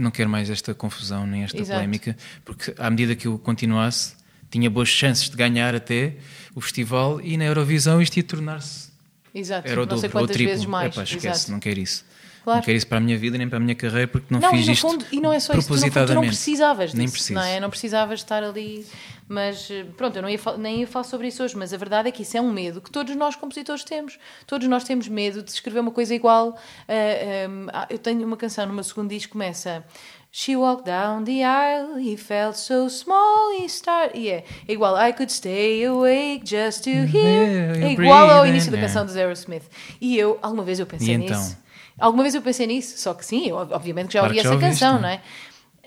não 0.00 0.10
quero 0.10 0.28
mais 0.30 0.48
esta 0.50 0.74
confusão 0.74 1.26
nem 1.26 1.44
esta 1.44 1.56
Exato. 1.58 1.72
polémica, 1.78 2.16
porque 2.44 2.74
à 2.78 2.88
medida 2.90 3.14
que 3.14 3.26
eu 3.26 3.38
continuasse, 3.38 4.14
tinha 4.50 4.68
boas 4.68 4.88
chances 4.88 5.28
de 5.30 5.36
ganhar 5.36 5.74
até 5.74 6.14
o 6.54 6.60
festival 6.60 7.20
e 7.20 7.36
na 7.36 7.44
Eurovisão 7.44 8.00
isto 8.02 8.16
ia 8.16 8.22
tornar-se. 8.24 8.90
Exato, 9.34 9.68
Era 9.68 9.82
o 9.82 9.86
não 9.86 9.96
dobro, 9.96 10.18
ou 10.18 10.24
o 10.24 10.26
triplo. 10.26 10.52
vezes 10.52 10.66
mais. 10.66 10.92
Epá, 10.92 11.04
esquece, 11.04 11.26
Exato. 11.28 11.52
não 11.52 11.60
quero 11.60 11.78
isso. 11.78 12.04
Claro. 12.42 12.58
Não 12.58 12.64
quero 12.64 12.76
isso 12.78 12.86
para 12.86 12.98
a 12.98 13.00
minha 13.00 13.18
vida 13.18 13.36
nem 13.38 13.48
para 13.48 13.58
a 13.58 13.60
minha 13.60 13.74
carreira 13.74 14.08
porque 14.08 14.26
não, 14.30 14.40
Não, 14.40 14.50
fiz 14.50 14.66
e 14.66 14.72
isto 14.72 14.88
fundo, 14.88 15.04
e 15.12 15.20
não 15.20 15.32
é 15.32 15.38
só 15.38 15.52
isso, 15.54 15.68
tu, 15.68 16.14
não 16.14 16.22
precisavas 16.22 16.86
disso, 16.86 16.96
Nem 16.96 17.08
preciso. 17.08 17.34
não 17.34 17.42
é? 17.42 17.60
Não 17.60 17.68
precisavas 17.70 18.20
estar 18.20 18.42
ali, 18.42 18.84
mas 19.30 19.70
eh, 19.70 19.84
pronto, 19.96 20.16
eu 20.16 20.22
não 20.22 20.28
ia, 20.28 20.40
nem 20.58 20.80
ia 20.80 20.86
falar 20.88 21.04
sobre 21.04 21.28
isso 21.28 21.42
hoje, 21.44 21.56
mas 21.56 21.72
a 21.72 21.76
verdade 21.76 22.08
é 22.08 22.12
que 22.12 22.22
isso 22.22 22.36
é 22.36 22.40
um 22.40 22.50
medo 22.50 22.80
que 22.80 22.90
todos 22.90 23.14
nós 23.14 23.36
compositores 23.36 23.84
temos. 23.84 24.18
Todos 24.44 24.66
nós 24.66 24.82
temos 24.82 25.06
medo 25.06 25.40
de 25.40 25.52
escrever 25.52 25.78
uma 25.78 25.92
coisa 25.92 26.12
igual. 26.12 26.58
eh, 26.88 27.44
ehm, 27.44 27.68
ah, 27.72 27.86
eu 27.88 27.98
tenho 27.98 28.26
uma 28.26 28.36
canção 28.36 28.66
no 28.66 28.72
meu 28.74 28.82
segundo 28.82 29.08
disco 29.08 29.28
que 29.28 29.32
começa 29.32 29.84
She 30.32 30.56
walked 30.56 30.84
down 30.84 31.24
the 31.24 31.44
aisle, 31.44 31.96
he 31.98 32.16
felt 32.16 32.56
so 32.56 32.88
small, 32.88 33.52
he 33.58 33.68
started... 33.68 34.16
E 34.16 34.30
é, 34.30 34.44
é 34.68 34.72
igual, 34.72 34.96
I 34.96 35.12
could 35.12 35.30
stay 35.32 35.84
awake 35.84 36.42
just 36.44 36.84
to 36.84 36.90
hear. 36.90 37.48
Yeah, 37.48 37.86
É 37.86 37.92
igual 37.92 38.30
ao 38.30 38.46
início 38.46 38.70
da 38.70 38.76
yeah. 38.78 38.92
canção 38.92 39.12
do 39.12 39.18
Aerosmith. 39.18 39.64
E 40.00 40.16
eu, 40.16 40.38
alguma 40.40 40.62
vez 40.62 40.78
eu 40.78 40.86
pensei 40.86 41.14
E 41.14 41.18
nisso. 41.18 41.32
então? 41.32 41.70
Alguma 41.98 42.22
vez 42.22 42.34
eu 42.34 42.42
pensei 42.42 42.66
nisso, 42.66 42.96
só 42.98 43.12
que 43.12 43.24
sim, 43.26 43.48
eu, 43.48 43.56
obviamente 43.56 44.08
que 44.08 44.14
já 44.14 44.20
Claro 44.20 44.34
ouvi 44.34 44.40
essa 44.40 44.54
ouviste, 44.54 44.80
canção, 44.80 45.00
não 45.00 45.08
é? 45.08 45.20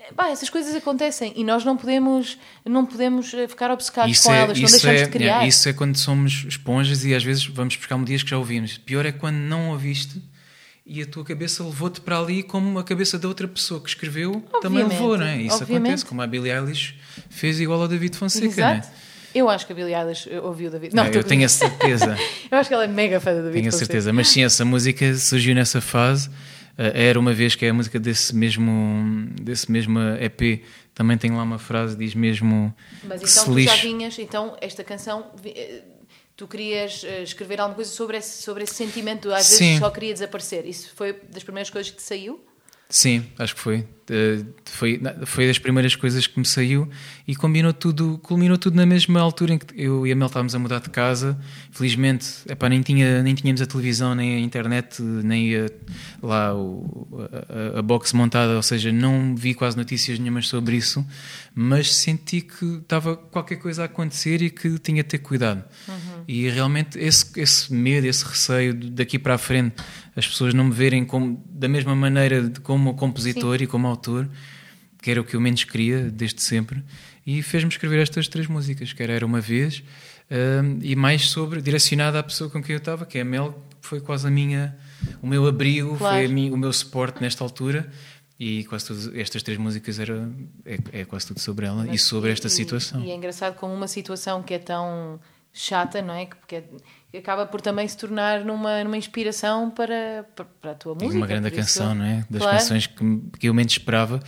É? 0.09 0.13
Bah, 0.13 0.29
essas 0.29 0.49
coisas 0.49 0.73
acontecem 0.75 1.33
e 1.35 1.43
nós 1.43 1.63
não 1.63 1.75
podemos, 1.77 2.37
não 2.65 2.85
podemos 2.85 3.33
eh, 3.33 3.47
ficar 3.47 3.71
obcecados 3.71 4.11
Isso 4.11 4.27
com 4.27 4.33
é, 4.33 4.37
elas, 4.39 4.59
não 4.59 4.69
deixamos 4.69 5.01
é, 5.01 5.03
de 5.05 5.09
criar. 5.11 5.25
yeah, 5.27 5.47
isso 5.47 5.67
é 5.69 5.73
quando 5.73 5.95
somos 5.97 6.45
esponjas 6.47 7.03
e 7.05 7.13
às 7.13 7.23
vezes 7.23 7.45
vamos 7.45 7.75
buscar 7.75 7.95
melodias 7.95 8.23
que 8.23 8.29
já 8.29 8.37
ouvimos. 8.37 8.77
Pior 8.77 9.05
é 9.05 9.11
quando 9.11 9.35
não 9.37 9.69
ouviste 9.71 10.21
e 10.85 11.01
a 11.01 11.05
tua 11.05 11.23
cabeça 11.23 11.63
levou-te 11.63 12.01
para 12.01 12.19
ali 12.19 12.43
como 12.43 12.77
a 12.77 12.83
cabeça 12.83 13.17
da 13.17 13.27
outra 13.27 13.47
pessoa 13.47 13.79
que 13.81 13.87
escreveu 13.89 14.43
também 14.61 14.83
Obviamente, 14.83 14.91
levou, 14.91 15.17
não 15.17 15.25
é? 15.25 15.37
Isso 15.41 15.55
obviamente. 15.55 15.83
acontece, 15.87 16.05
como 16.05 16.21
a 16.21 16.27
Billie 16.27 16.51
Eilish 16.51 16.95
fez 17.29 17.59
igual 17.59 17.81
ao 17.81 17.87
David 17.87 18.17
Fonseca, 18.17 18.45
Exato. 18.47 18.87
não 18.87 18.93
Eu 19.33 19.49
acho 19.49 19.65
que 19.65 19.71
a 19.71 19.75
Billie 19.75 19.95
Eilish 19.95 20.29
ouviu 20.43 20.67
o 20.67 20.71
David. 20.71 20.91
é? 20.93 20.95
Não, 20.95 21.03
Ah, 21.03 21.05
estou 21.07 21.21
eu 21.21 21.25
tenho 21.27 21.45
a 21.45 21.49
certeza, 21.49 22.17
Eu 22.51 22.57
acho 22.57 22.67
que 22.67 22.73
ela 22.73 22.83
é 22.83 22.87
mega 22.87 23.19
fã 23.21 23.31
do 23.31 23.37
David. 23.43 23.53
tenho 23.53 23.69
a 23.69 23.71
certeza. 23.71 24.11
Mas 24.11 24.27
sim, 24.27 24.43
essa 24.43 24.65
música 24.65 25.15
surgiu 25.15 25.55
nessa 25.55 25.79
fase. 25.79 26.29
Uh, 26.77 26.91
Era 26.93 27.19
uma 27.19 27.33
vez 27.33 27.55
que 27.55 27.65
é 27.65 27.69
a 27.69 27.73
música 27.73 27.99
desse 27.99 28.35
mesmo, 28.35 29.27
desse 29.41 29.71
mesmo 29.71 29.99
EP. 30.19 30.63
Também 30.93 31.17
tem 31.17 31.31
lá 31.31 31.43
uma 31.43 31.59
frase, 31.59 31.95
diz 31.97 32.13
mesmo 32.13 32.73
Mas 33.03 33.21
então 33.21 33.27
se 33.27 33.45
tu 33.45 33.59
já 33.59 33.75
vinhas, 33.75 34.17
então 34.19 34.55
esta 34.61 34.83
canção, 34.83 35.31
eh, 35.43 35.81
tu 36.35 36.47
querias 36.47 37.03
eh, 37.03 37.23
escrever 37.23 37.59
alguma 37.59 37.75
coisa 37.75 37.89
sobre 37.89 38.17
esse, 38.17 38.43
sobre 38.43 38.63
esse 38.63 38.75
sentimento, 38.75 39.31
às 39.31 39.49
vezes 39.49 39.57
Sim. 39.57 39.79
só 39.79 39.89
queria 39.89 40.13
desaparecer. 40.13 40.67
Isso 40.67 40.91
foi 40.95 41.13
das 41.31 41.43
primeiras 41.43 41.69
coisas 41.69 41.91
que 41.91 41.97
te 41.97 42.03
saiu? 42.03 42.43
Sim, 42.89 43.25
acho 43.39 43.55
que 43.55 43.61
foi. 43.61 43.87
Eh, 44.09 44.43
foi. 44.65 45.01
Foi 45.25 45.47
das 45.47 45.57
primeiras 45.57 45.95
coisas 45.95 46.27
que 46.27 46.37
me 46.37 46.45
saiu 46.45 46.87
e 47.27 47.35
combinou 47.35 47.73
tudo, 47.73 48.19
culminou 48.21 48.57
tudo 48.57 48.75
na 48.75 48.85
mesma 48.85 49.19
altura 49.21 49.53
em 49.53 49.57
que 49.57 49.65
eu 49.81 50.05
e 50.05 50.11
a 50.11 50.15
Mel 50.15 50.27
estávamos 50.27 50.53
a 50.53 50.59
mudar 50.59 50.79
de 50.79 50.89
casa. 50.89 51.39
Felizmente, 51.71 52.27
epá, 52.47 52.67
nem, 52.69 52.81
tinha, 52.81 53.23
nem 53.23 53.33
tínhamos 53.33 53.61
a 53.61 53.65
televisão, 53.65 54.13
nem 54.13 54.35
a 54.35 54.39
internet, 54.39 55.01
nem 55.01 55.55
a, 55.55 55.69
lá 56.21 56.53
o, 56.53 57.07
a, 57.75 57.79
a- 57.79 57.81
box 57.81 58.13
montada, 58.13 58.55
ou 58.55 58.61
seja, 58.61 58.91
não 58.91 59.35
vi 59.35 59.53
quase 59.55 59.75
notícias 59.77 60.19
nenhumas 60.19 60.47
sobre 60.49 60.75
isso, 60.75 61.03
mas 61.55 61.95
senti 61.95 62.41
que 62.41 62.65
estava 62.81 63.15
qualquer 63.15 63.55
coisa 63.55 63.83
a 63.83 63.85
acontecer 63.85 64.41
e 64.41 64.49
que 64.51 64.77
tinha 64.79 65.01
de 65.01 65.09
ter 65.09 65.19
cuidado. 65.19 65.63
E 66.27 66.49
realmente 66.49 66.97
esse, 66.99 67.25
esse 67.39 67.73
medo, 67.73 68.07
esse 68.07 68.23
receio 68.25 68.73
de 68.73 68.89
daqui 68.91 69.17
para 69.19 69.35
a 69.35 69.37
frente, 69.37 69.75
as 70.15 70.27
pessoas 70.27 70.53
não 70.53 70.65
me 70.65 70.71
verem 70.73 71.03
como, 71.05 71.43
da 71.49 71.67
mesma 71.67 71.95
maneira 71.95 72.41
de 72.49 72.59
como 72.59 72.93
compositor 72.95 73.61
e 73.61 73.67
como 73.67 73.87
autor, 73.87 74.29
que 75.01 75.11
era 75.11 75.19
o 75.19 75.23
que 75.23 75.35
eu 75.35 75.41
menos 75.41 75.63
queria 75.63 76.09
desde 76.09 76.41
sempre, 76.41 76.83
e 77.25 77.41
fez-me 77.41 77.69
escrever 77.69 77.99
estas 77.99 78.27
três 78.27 78.47
músicas, 78.47 78.93
que 78.93 79.01
era 79.03 79.13
Era 79.13 79.25
Uma 79.25 79.41
Vez, 79.41 79.83
hum, 80.31 80.79
e 80.81 80.95
mais 80.95 81.29
sobre, 81.29 81.61
direcionada 81.61 82.19
à 82.19 82.23
pessoa 82.23 82.49
com 82.49 82.61
quem 82.63 82.73
eu 82.73 82.77
estava, 82.79 83.05
que 83.05 83.17
é 83.17 83.21
a 83.21 83.25
Mel, 83.25 83.61
que 83.81 83.87
foi 83.87 83.99
quase 83.99 84.25
a 84.27 84.31
minha, 84.31 84.75
o 85.21 85.27
meu 85.27 85.45
abrigo, 85.45 85.97
Claro. 85.97 86.15
foi 86.17 86.25
a 86.25 86.29
mi- 86.29 86.51
o 86.51 86.57
meu 86.57 86.71
suporte 86.71 87.21
nesta 87.21 87.43
altura, 87.43 87.89
e 88.39 88.63
quase 88.65 88.87
todas 88.87 89.13
estas 89.15 89.43
três 89.43 89.57
músicas 89.59 89.99
era, 89.99 90.29
é, 90.65 90.77
é 91.01 91.05
quase 91.05 91.27
tudo 91.27 91.39
sobre 91.39 91.65
ela 91.65 91.87
e 91.93 91.97
sobre 91.97 92.31
esta 92.31 92.47
E- 92.47 92.49
situação. 92.49 93.01
E 93.03 93.11
é 93.11 93.15
engraçado 93.15 93.55
como 93.55 93.73
uma 93.73 93.87
situação 93.87 94.41
que 94.43 94.53
é 94.53 94.59
tão 94.59 95.19
chata, 95.53 96.01
não 96.01 96.13
é? 96.15 96.25
Que, 96.25 96.35
porque 96.35 96.55
é- 97.13 97.17
acaba 97.19 97.45
por 97.45 97.61
também 97.61 97.87
se 97.87 97.95
tornar 97.95 98.43
numa, 98.43 98.83
numa 98.83 98.97
inspiração 98.97 99.69
para, 99.69 100.25
para, 100.59 100.71
a 100.71 100.75
tua 100.75 100.95
música. 100.95 101.15
uma 101.15 101.27
grande 101.27 101.51
por 101.51 101.59
isso- 101.59 101.79
canção, 101.79 101.93
não 101.95 102.03
é? 102.05 102.25
Das 102.27 102.41
Claro. 102.41 102.57
canções 102.57 102.87
que, 102.87 103.21
que 103.39 103.47
eu 103.49 103.53
menos 103.53 103.71
esperava. 103.73 104.19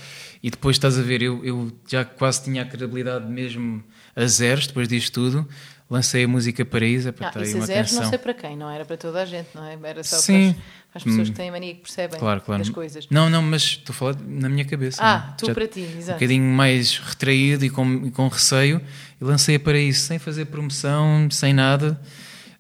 E 0.43 0.51
depois 0.51 0.75
estás 0.75 0.99
a 0.99 1.01
ver, 1.01 1.23
eu, 1.23 1.43
eu 1.43 1.71
já 1.87 2.05
quase 2.05 2.43
tinha 2.43 2.61
a 2.61 2.65
credibilidade 2.65 3.25
mesmo 3.25 3.83
a 4.15 4.25
zeros 4.27 4.67
depois 4.67 4.87
disto 4.87 5.13
tudo. 5.13 5.49
Lancei 5.89 6.23
a 6.23 6.27
música 6.27 6.65
Paraíso, 6.65 7.09
é 7.09 7.11
para 7.11 7.27
Ah, 7.35 7.43
isso 7.43 7.57
uma 7.57 7.67
canção. 7.67 8.01
não 8.01 8.09
sei 8.09 8.17
para 8.17 8.33
quem, 8.33 8.57
não 8.57 8.69
era 8.69 8.83
para 8.83 8.97
toda 8.97 9.21
a 9.21 9.25
gente, 9.25 9.49
não 9.53 9.63
é? 9.63 9.77
Era 9.83 10.03
só 10.03 10.15
Sim. 10.17 10.53
para, 10.53 10.59
as, 10.59 10.95
as 10.95 11.03
pessoas 11.03 11.27
Hum. 11.29 11.31
que 11.31 11.37
têm 11.37 11.51
mania 11.51 11.75
que 11.75 11.81
percebem 11.81 12.19
Claro, 12.19 12.41
claro. 12.41 12.63
das 12.63 12.69
coisas. 12.71 13.07
Não, 13.11 13.29
não, 13.29 13.41
mas 13.43 13.61
estou 13.61 13.93
a 13.93 13.95
falar 13.95 14.15
na 14.25 14.49
minha 14.49 14.65
cabeça. 14.65 14.99
Ah, 15.03 15.29
é? 15.31 15.35
tu 15.37 15.53
para 15.53 15.67
ti, 15.67 15.81
Um 15.81 15.97
exato. 15.99 16.13
bocadinho 16.19 16.43
mais 16.43 16.97
retraído 16.97 17.63
e 17.65 17.69
com, 17.69 17.87
e 18.07 18.09
com 18.11 18.27
receio. 18.27 18.81
E 19.21 19.23
lancei 19.23 19.57
a 19.57 19.59
Paraíso 19.59 19.99
sem 20.01 20.17
fazer 20.17 20.45
promoção, 20.45 21.29
sem 21.29 21.53
nada. 21.53 21.99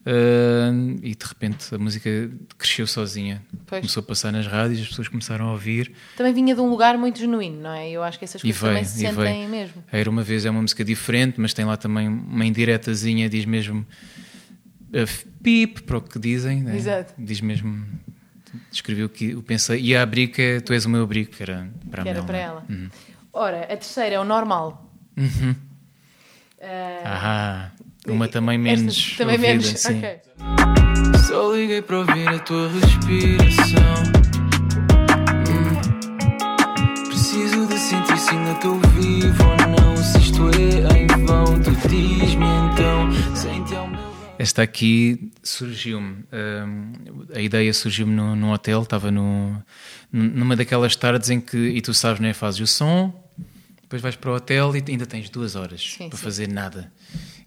Ah, 0.05 0.71
e 1.01 1.15
de 1.15 1.25
repente 1.25 1.73
a 1.73 1.77
música 1.79 2.09
cresceu 2.57 2.85
sozinha. 2.85 3.41
Pois. 3.65 3.81
Começou 3.81 4.01
a 4.01 4.03
passar 4.05 4.31
nas 4.31 4.45
rádios, 4.45 4.81
as 4.81 4.87
pessoas 4.89 5.07
começaram 5.07 5.47
a 5.47 5.51
ouvir. 5.53 5.91
Também 6.15 6.31
vinha 6.33 6.53
de 6.53 6.61
um 6.61 6.69
lugar 6.69 6.95
muito 6.97 7.17
genuíno, 7.19 7.61
não 7.61 7.71
é? 7.71 7.89
Eu 7.89 8.03
acho 8.03 8.19
que 8.19 8.25
essas 8.25 8.41
coisas 8.41 8.59
também 8.59 8.75
veio, 8.75 8.85
se 8.85 8.97
e 9.03 9.07
sentem 9.07 9.15
veio. 9.15 9.49
mesmo. 9.49 9.83
A 9.91 9.97
Era 9.97 10.09
uma 10.09 10.21
vez 10.21 10.45
é 10.45 10.49
uma 10.51 10.61
música 10.61 10.83
diferente, 10.85 11.41
mas 11.41 11.53
tem 11.53 11.65
lá 11.65 11.75
também 11.75 12.07
uma 12.07 12.45
indiretazinha, 12.45 13.27
diz 13.27 13.45
mesmo 13.45 13.79
uh, 14.89 15.29
pip 15.41 15.81
para 15.83 15.97
o 15.97 16.01
que 16.01 16.19
dizem, 16.19 16.61
né? 16.61 16.75
Exato. 16.75 17.13
diz 17.17 17.41
mesmo, 17.41 17.83
escreveu 18.71 19.07
o 19.07 19.09
que 19.09 19.31
eu 19.31 19.41
pensei, 19.41 19.81
e 19.81 19.95
a 19.95 20.03
abrigo 20.03 20.39
é 20.39 20.59
Tu 20.59 20.71
és 20.73 20.85
o 20.85 20.89
meu 20.89 21.01
abrigo, 21.03 21.31
que 21.31 21.41
era 21.41 21.67
para 21.89 22.03
Que 22.03 22.09
a 22.09 22.11
era 22.11 22.19
Mel, 22.19 22.27
para 22.27 22.37
ela. 22.37 22.65
Uhum. 22.69 22.89
Ora, 23.33 23.61
a 23.63 23.67
terceira 23.75 24.15
é 24.15 24.19
o 24.19 24.23
normal. 24.23 24.87
Uhum. 25.17 25.55
Ah, 26.61 27.01
Ah, 27.03 27.71
uma 28.07 28.27
também 28.27 28.55
esta 28.67 28.77
menos 28.81 29.15
também 29.17 29.35
ouvida, 29.35 29.51
menos. 29.51 29.65
sim. 29.79 29.97
ok. 29.97 30.19
Só 31.27 31.53
liguei 31.55 31.81
para 31.81 31.99
ouvir 31.99 32.27
a 32.27 32.39
tua 32.39 32.69
respiração. 32.69 34.03
Hum. 35.49 37.05
Preciso 37.07 37.65
de 37.67 37.77
sentir 37.79 38.17
se 38.17 38.29
ainda 38.31 38.51
estou 38.51 38.79
vivo 38.79 39.43
ou 39.43 39.57
não. 39.69 39.97
Se 39.97 40.17
isto 40.19 40.43
é 40.51 41.01
em 41.01 41.07
vão, 41.25 41.45
tu 41.61 41.71
diz-me 41.87 42.45
então. 42.45 43.11
Sente 43.35 43.75
ao 43.75 43.87
meu 43.87 43.99
lado. 43.99 44.15
Esta 44.37 44.61
aqui 44.61 45.31
surgiu-me, 45.41 46.25
hum, 46.31 46.93
a 47.33 47.39
ideia 47.39 47.73
surgiu-me 47.73 48.13
no, 48.13 48.35
no 48.35 48.51
hotel, 48.53 48.83
estava 48.83 49.09
no, 49.09 49.63
numa 50.11 50.55
daquelas 50.55 50.95
tardes 50.95 51.29
em 51.29 51.39
que, 51.39 51.57
e 51.57 51.81
tu 51.81 51.93
sabes, 51.93 52.19
não 52.19 52.27
é? 52.27 52.33
Fazes 52.33 52.59
o 52.59 52.67
som, 52.67 53.13
depois 53.81 54.01
vais 54.01 54.15
para 54.15 54.31
o 54.31 54.35
hotel 54.35 54.75
e 54.75 54.83
ainda 54.91 55.05
tens 55.05 55.29
duas 55.29 55.55
horas 55.55 55.95
Sim, 55.97 56.09
para 56.09 56.17
sim. 56.17 56.23
fazer 56.23 56.47
nada. 56.49 56.91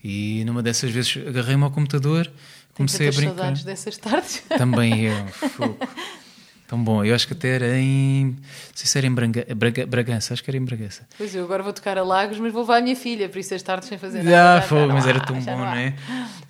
E 0.03 0.45
numa 0.45 0.63
dessas 0.63 0.91
vezes 0.91 1.17
agarrei-me 1.27 1.65
ao 1.65 1.71
computador, 1.71 2.31
comecei 2.75 3.09
a 3.09 3.11
brincar. 3.13 3.35
saudades 3.35 3.65
dessas 3.65 3.97
tardes. 3.97 4.43
Também 4.57 5.03
eu, 5.05 5.27
fogo. 5.51 5.79
Tão 6.69 6.85
bom, 6.85 7.03
eu 7.03 7.15
acho 7.15 7.27
que 7.27 7.33
até 7.33 7.49
era 7.49 7.79
em. 7.79 8.27
Não 8.27 8.37
sei 8.75 8.87
se 8.87 8.99
era 8.99 9.07
em 9.07 9.11
Braga, 9.15 9.47
Braga- 9.57 9.87
Bragança, 9.87 10.35
acho 10.35 10.45
que 10.45 10.51
era 10.51 10.59
em 10.59 10.65
Bragança. 10.65 11.09
Pois 11.17 11.35
eu 11.35 11.43
agora 11.43 11.63
vou 11.63 11.73
tocar 11.73 11.97
a 11.97 12.03
Lagos, 12.05 12.39
mas 12.39 12.53
vou 12.53 12.61
levar 12.61 12.77
a 12.77 12.81
minha 12.83 12.95
filha, 12.95 13.27
por 13.27 13.39
isso 13.39 13.55
as 13.55 13.63
tardes 13.63 13.89
sem 13.89 13.97
fazer 13.97 14.19
Ah, 14.21 14.23
nada. 14.25 14.61
já 14.61 14.63
fogo, 14.69 14.93
mas 14.93 15.07
era 15.07 15.19
tão 15.19 15.41
bom, 15.41 15.57
não 15.57 15.75
é? 15.75 15.95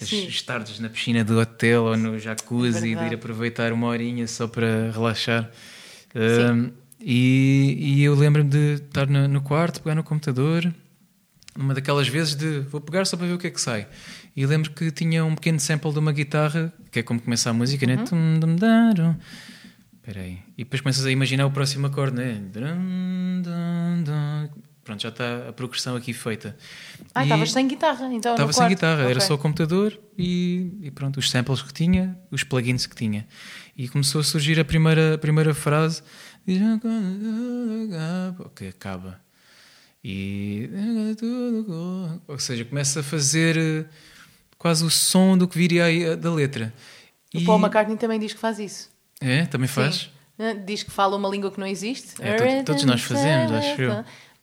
As, 0.01 0.13
as 0.13 0.43
tardes 0.43 0.81
na 0.81 0.89
piscina 0.89 1.23
do 1.23 1.39
hotel 1.39 1.85
ou 1.85 1.97
no 1.97 2.19
jacuzzi, 2.19 2.81
de 2.81 2.87
Verdade. 2.97 3.13
ir 3.13 3.15
aproveitar 3.15 3.73
uma 3.73 3.87
horinha 3.87 4.27
só 4.27 4.49
para 4.49 4.91
relaxar. 4.93 5.49
Um, 6.17 6.73
e, 7.01 7.77
e 7.79 8.03
eu 8.03 8.17
lembro-me 8.17 8.51
de 8.51 8.75
estar 8.75 9.07
no, 9.07 9.29
no 9.29 9.41
quarto, 9.41 9.81
pegar 9.81 9.95
no 9.95 10.03
computador, 10.03 10.69
numa 11.57 11.75
daquelas 11.75 12.09
vezes 12.09 12.35
de 12.35 12.61
vou 12.61 12.81
pegar 12.81 13.05
só 13.05 13.17
para 13.17 13.27
ver 13.27 13.33
o 13.35 13.39
que 13.39 13.47
é 13.47 13.51
que 13.51 13.61
sai. 13.61 13.87
E 14.37 14.47
lembro 14.47 14.71
que 14.71 14.91
tinha 14.91 15.25
um 15.25 15.35
pequeno 15.35 15.59
sample 15.59 15.93
de 15.93 15.99
uma 15.99 16.13
guitarra, 16.13 16.73
que 16.91 17.01
é 17.01 17.03
como 17.03 17.21
começa 17.21 17.51
a 17.51 17.53
música, 17.53 17.85
Uhum. 17.87 17.97
né? 17.97 18.05
Tum, 18.05 18.39
dum, 18.41 18.57
darum. 18.57 19.15
Espera 19.97 20.21
aí. 20.23 20.39
E 20.57 20.65
depois 20.65 20.81
começas 20.81 21.05
a 21.05 21.11
imaginar 21.11 21.47
o 21.47 21.51
próximo 21.51 21.87
acorde, 21.87 22.17
né? 22.17 22.41
Drum, 22.53 23.43
dum, 23.43 24.03
dum. 24.05 24.49
Pronto, 24.85 25.03
já 25.03 25.11
está 25.11 25.49
a 25.51 25.53
progressão 25.53 25.97
aqui 25.97 26.15
feita. 26.15 26.57
Ah, 27.15 27.23
estavas 27.23 27.53
sem 27.53 27.69
guitarra, 27.69 28.07
então. 28.11 28.33
Estava 28.33 28.53
sem 28.55 28.69
guitarra, 28.69 29.03
era 29.03 29.17
Ok. 29.19 29.21
só 29.21 29.35
o 29.35 29.39
computador 29.39 29.99
e, 30.17 30.73
e 30.81 30.91
pronto, 30.91 31.19
os 31.19 31.29
samples 31.31 31.61
que 31.61 31.75
tinha, 31.75 32.19
os 32.31 32.43
plugins 32.43 32.87
que 32.87 32.97
tinha. 32.97 33.27
E 33.77 33.87
começou 33.87 34.23
a 34.23 34.25
surgir 34.25 34.59
a 34.59 34.65
primeira, 34.65 35.17
a 35.17 35.19
primeira 35.19 35.53
frase, 35.53 36.03
ok, 38.47 38.69
acaba. 38.69 39.21
E 40.03 40.71
ou 42.27 42.39
seja, 42.39 42.65
começa 42.65 43.01
a 43.01 43.03
fazer 43.03 43.87
quase 44.57 44.85
o 44.85 44.91
som 44.91 45.37
do 45.37 45.47
que 45.49 45.57
viria 45.59 45.85
aí, 45.85 46.05
eh, 46.05 46.17
da 46.17 46.33
letra. 46.33 46.73
O 47.35 47.45
Paul 47.45 47.59
McCartney 47.61 47.97
também 47.97 48.19
diz 48.19 48.33
que 48.33 48.41
faz 48.41 48.59
isso. 48.59 48.91
É? 49.21 49.45
Também 49.47 49.69
faz? 49.69 50.11
Sim. 50.39 50.65
Diz 50.65 50.83
que 50.85 50.91
fala 50.91 51.17
uma 51.17 51.29
língua 51.29 51.51
que 51.51 51.59
não 51.59 51.67
existe. 51.67 52.15
É, 52.21 52.37
todos, 52.37 52.65
todos 52.65 52.85
nós 52.85 53.03
fazemos, 53.03 53.51
acho 53.53 53.83
eu. 53.83 53.93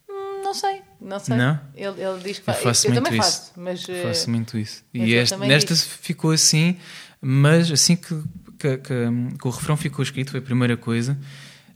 Hum, 0.09 0.41
Não 0.43 0.53
sei, 0.53 0.81
não 0.99 1.19
sei. 1.19 1.37
Não? 1.37 1.59
Ele, 1.73 2.01
ele 2.01 2.19
diz 2.21 2.39
que 2.39 2.49
Eu 2.49 2.53
faz. 2.53 2.59
faço 2.63 2.87
eu 2.87 2.91
muito 2.91 3.03
também 3.05 3.19
isso. 3.19 3.31
faço, 3.31 3.51
mas 3.55 3.87
Eu 3.87 3.95
eh, 3.95 4.03
faço 4.03 4.29
muito 4.29 4.57
isso. 4.57 4.83
E 4.93 5.13
eu 5.13 5.21
este, 5.21 5.37
nesta 5.37 5.73
digo. 5.73 5.87
ficou 6.01 6.31
assim, 6.31 6.77
mas 7.21 7.71
assim 7.71 7.95
que, 7.95 8.13
que, 8.59 8.77
que- 8.77 9.37
que 9.39 9.47
o 9.47 9.49
refrão 9.49 9.77
ficou 9.77 10.03
escrito, 10.03 10.31
foi 10.31 10.41
a 10.41 10.43
primeira 10.43 10.75
coisa. 10.75 11.17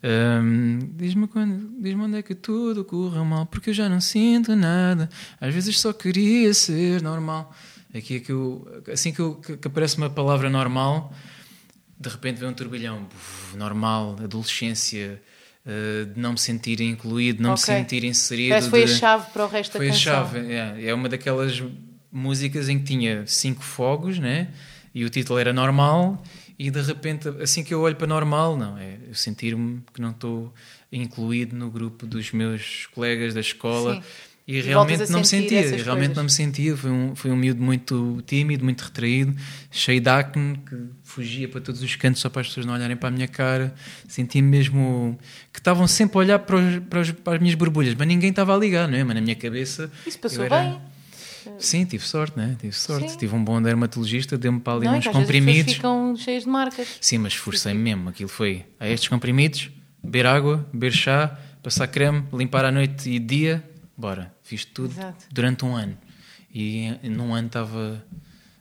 Hum, 0.03 0.79
diz-me 0.95 1.27
quando, 1.27 1.69
diz-me 1.81 2.03
onde 2.03 2.17
é 2.17 2.21
que 2.21 2.35
tudo 2.35 2.83
corra 2.83 3.23
mal, 3.23 3.45
porque 3.45 3.69
eu 3.71 3.73
já 3.73 3.89
não 3.89 3.99
sinto 4.01 4.55
nada. 4.55 5.09
Às 5.39 5.53
vezes 5.53 5.79
só 5.79 5.91
queria 5.93 6.53
ser 6.53 7.01
normal. 7.01 7.53
Aqui 7.93 8.17
é 8.17 8.19
que 8.19 8.31
eu, 8.31 8.67
assim 8.91 9.11
que, 9.11 9.19
eu, 9.19 9.35
que, 9.35 9.67
aparece 9.67 9.97
uma 9.97 10.09
palavra 10.09 10.49
normal, 10.49 11.11
de 11.99 12.07
repente 12.07 12.37
vem 12.39 12.49
um 12.49 12.53
turbilhão 12.53 13.03
buf, 13.03 13.57
normal, 13.57 14.15
adolescência, 14.23 15.19
eh, 15.65 16.05
de 16.13 16.19
não 16.19 16.33
me 16.33 16.37
sentir 16.39 16.79
incluído, 16.81 17.41
não 17.41 17.53
Ok. 17.53 17.73
me 17.73 17.79
sentir 17.81 18.03
inserido. 18.03 18.55
que 18.63 18.69
foi 18.69 18.83
a 18.83 18.85
de- 18.85 18.93
chave 18.95 19.31
para 19.33 19.43
o 19.43 19.47
resto 19.47 19.77
foi 19.77 19.87
da 19.87 19.91
a 19.93 19.95
canção. 19.95 20.13
chave, 20.13 20.39
é, 20.53 20.85
é 20.85 20.93
uma 20.93 21.09
daquelas 21.09 21.63
músicas 22.11 22.69
em 22.69 22.77
que 22.79 22.85
tinha 22.85 23.25
cinco 23.25 23.63
fogos, 23.63 24.19
né? 24.19 24.49
E 24.93 25.03
o 25.03 25.09
título 25.09 25.39
era 25.39 25.51
normal, 25.51 26.23
e 26.59 26.69
de 26.69 26.81
repente, 26.81 27.29
assim 27.41 27.63
que 27.63 27.73
eu 27.73 27.79
olho 27.81 27.95
para 27.95 28.05
normal, 28.05 28.57
não, 28.57 28.77
é 28.77 28.97
eu 29.07 29.15
sentir-me 29.15 29.81
que 29.93 30.01
não 30.01 30.11
estou 30.11 30.53
incluído 30.91 31.55
no 31.55 31.71
grupo 31.71 32.05
dos 32.05 32.31
meus 32.33 32.85
colegas 32.93 33.33
da 33.33 33.39
escola. 33.39 33.95
Sim. 33.95 34.01
E 34.47 34.57
E 34.57 34.61
realmente 34.61 35.11
não 35.11 35.19
me 35.19 35.25
sentia, 35.27 35.61
realmente 35.61 35.85
coisas. 35.85 36.15
não 36.17 36.23
me 36.23 36.29
sentia. 36.31 36.75
Foi 36.75 36.89
um, 36.89 37.15
foi 37.15 37.29
um 37.29 37.35
miúdo 37.35 37.61
muito 37.61 38.19
tímido, 38.25 38.63
muito 38.63 38.81
retraído, 38.81 39.35
cheio 39.69 40.01
de 40.01 40.09
acne, 40.09 40.57
que 40.67 40.75
fugia 41.03 41.47
para 41.47 41.61
todos 41.61 41.83
os 41.83 41.95
cantos 41.95 42.19
só 42.19 42.29
para 42.31 42.41
as 42.41 42.47
pessoas 42.47 42.65
não 42.65 42.73
olharem 42.73 42.97
para 42.97 43.09
a 43.09 43.11
minha 43.11 43.27
cara. 43.27 43.75
Senti-me 44.07 44.49
mesmo 44.49 45.19
que 45.53 45.59
estavam 45.59 45.85
sempre 45.87 46.17
a 46.17 46.19
olhar 46.21 46.39
para, 46.39 46.55
os- 46.55 46.79
para 46.89 46.99
os- 46.99 47.11
para 47.11 47.33
as 47.35 47.39
minhas 47.39 47.53
borbulhas, 47.55 47.93
mas 47.93 48.07
ninguém 48.07 48.31
estava 48.31 48.55
a 48.55 48.57
ligar, 48.57 48.87
não 48.87 48.97
é? 48.97 49.03
Mas 49.03 49.13
na 49.15 49.21
minha 49.21 49.35
cabeça. 49.35 49.91
Isso 50.07 50.17
passou 50.17 50.43
era- 50.43 50.59
bem. 50.63 50.81
Sim, 51.57 51.85
tive 51.85 52.03
sorte, 52.05 52.37
né? 52.37 52.55
Tive 52.59 52.73
sorte. 52.75 53.11
Sim. 53.11 53.17
Tive 53.17 53.35
um 53.35 53.43
bom 53.43 53.61
dermatologista, 53.61 54.37
deu-me 54.37 54.59
para 54.59 54.73
ali 54.73 54.85
Não, 54.85 54.95
é 54.95 54.97
uns 54.97 55.05
pessoas 55.05 55.23
comprimidos. 55.23 55.73
ficam 55.73 56.15
cheias 56.15 56.43
de 56.43 56.49
marcas. 56.49 56.87
Sim, 57.01 57.17
mas 57.19 57.33
esforcei-me 57.33 57.79
mesmo. 57.79 58.09
Aquilo 58.09 58.29
foi 58.29 58.65
a 58.79 58.87
estes 58.87 59.09
comprimidos, 59.09 59.69
beber 60.03 60.25
água, 60.25 60.67
beber 60.71 60.91
chá, 60.91 61.37
passar 61.63 61.87
creme, 61.87 62.25
limpar 62.33 62.65
à 62.65 62.71
noite 62.71 63.09
e 63.09 63.19
dia. 63.19 63.63
Bora, 63.97 64.33
fiz 64.43 64.63
tudo 64.65 64.91
Exato. 64.93 65.25
durante 65.31 65.65
um 65.65 65.75
ano. 65.75 65.97
E 66.53 66.91
num 67.03 67.33
ano 67.33 67.47
estava 67.47 68.03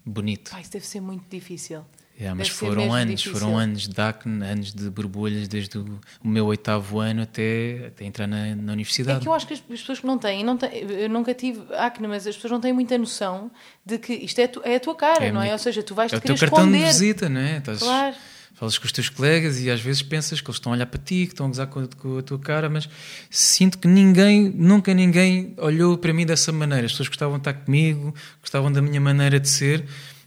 bonito. 0.05 0.51
Pá, 0.51 0.61
isso 0.61 0.73
deve 0.73 0.87
ser 0.87 1.01
muito 1.01 1.25
difícil. 1.31 1.85
É, 2.21 2.29
mas 2.35 2.49
deve 2.49 2.51
foram 2.59 2.93
anos, 2.93 3.21
difícil. 3.21 3.33
foram 3.41 3.57
anos 3.57 3.87
de 3.87 4.01
acne, 4.01 4.45
anos 4.45 4.73
de 4.75 4.91
borbulhas, 4.91 5.47
desde 5.47 5.79
o, 5.79 6.01
o 6.25 6.27
meu 6.29 6.47
oitavo 6.47 6.99
ano 6.99 7.23
até, 7.23 7.87
até 7.87 8.05
entrar 8.05 8.27
na, 8.27 8.57
na 8.57 8.73
É 8.73 8.75
universidade. 8.75 9.21
que 9.21 9.29
eu 9.29 9.33
acho 9.33 9.47
que 9.47 9.55
as 9.55 9.61
as 9.61 9.81
pessoas 9.81 10.01
que 10.01 10.07
não 10.07 10.19
têm, 10.19 10.43
não 10.45 10.57
têm 10.57 10.71
eu 10.81 11.09
nunca 11.09 11.33
tive 11.33 11.61
acne, 11.77 12.09
mas 12.09 12.27
as 12.27 12.35
pessoas 12.35 12.51
não 12.51 12.61
têm 12.61 12.73
muita 12.73 12.99
noção 12.99 13.51
de 13.87 13.99
que 13.99 14.13
isto 14.13 14.41
é, 14.41 14.49
tu- 14.49 14.61
é 14.65 14.75
a 14.75 14.81
tua 14.81 14.97
cara, 14.97 15.27
É 15.27 15.31
não 15.31 15.41
é? 15.41 15.45
minha- 15.45 15.53
Ou 15.55 15.59
seja, 15.61 15.81
tu 15.83 15.95
vais 15.95 16.13
é 16.13 16.17
te 16.17 16.19
o 16.19 16.21
teu 16.27 16.35
querer 16.35 16.51
cartão 16.51 16.67
esconder. 16.67 16.81
de 16.87 16.93
visita, 16.93 17.29
não 17.29 17.41
é? 17.41 17.59
Estás- 17.59 17.79
Claro. 17.79 18.17
Falas 18.55 18.77
com 18.77 18.87
os 18.87 18.91
teus 18.91 19.09
colegas 19.09 19.61
e 19.61 19.71
às 19.71 19.81
vezes 19.81 20.03
pensas 20.03 20.41
que 20.41 20.49
eles 20.49 20.57
estão 20.57 20.73
a 20.73 20.75
olhar 20.75 20.87
para 20.87 20.99
ti, 21.01 21.27
que 21.27 21.33
estão 21.33 21.47
a 21.47 21.49
gozar 21.49 21.69
com, 21.69 21.79
a- 21.79 21.87
com 21.97 22.19
a 22.19 22.23
tua 22.23 22.41
cara, 22.41 22.69
mas 22.69 22.89
sinto 23.31 23.79
que 23.79 23.87
ninguém, 23.87 24.49
nunca 24.53 24.93
ninguém 24.93 25.55
olhou 25.59 25.97
para 25.97 26.13
mim 26.13 26.27
dessa 26.27 26.51
maneira. 26.51 26.85
As 26.87 26.91
pessoas 26.91 27.07
gostavam 27.09 27.37
de 27.39 27.43
estar 27.43 27.53
comigo, 27.53 28.13
gostavam 28.41 28.73
da 28.73 28.83
minha 28.83 29.01
maneira 29.01 29.39
de 29.39 29.49
ser, 29.49 29.85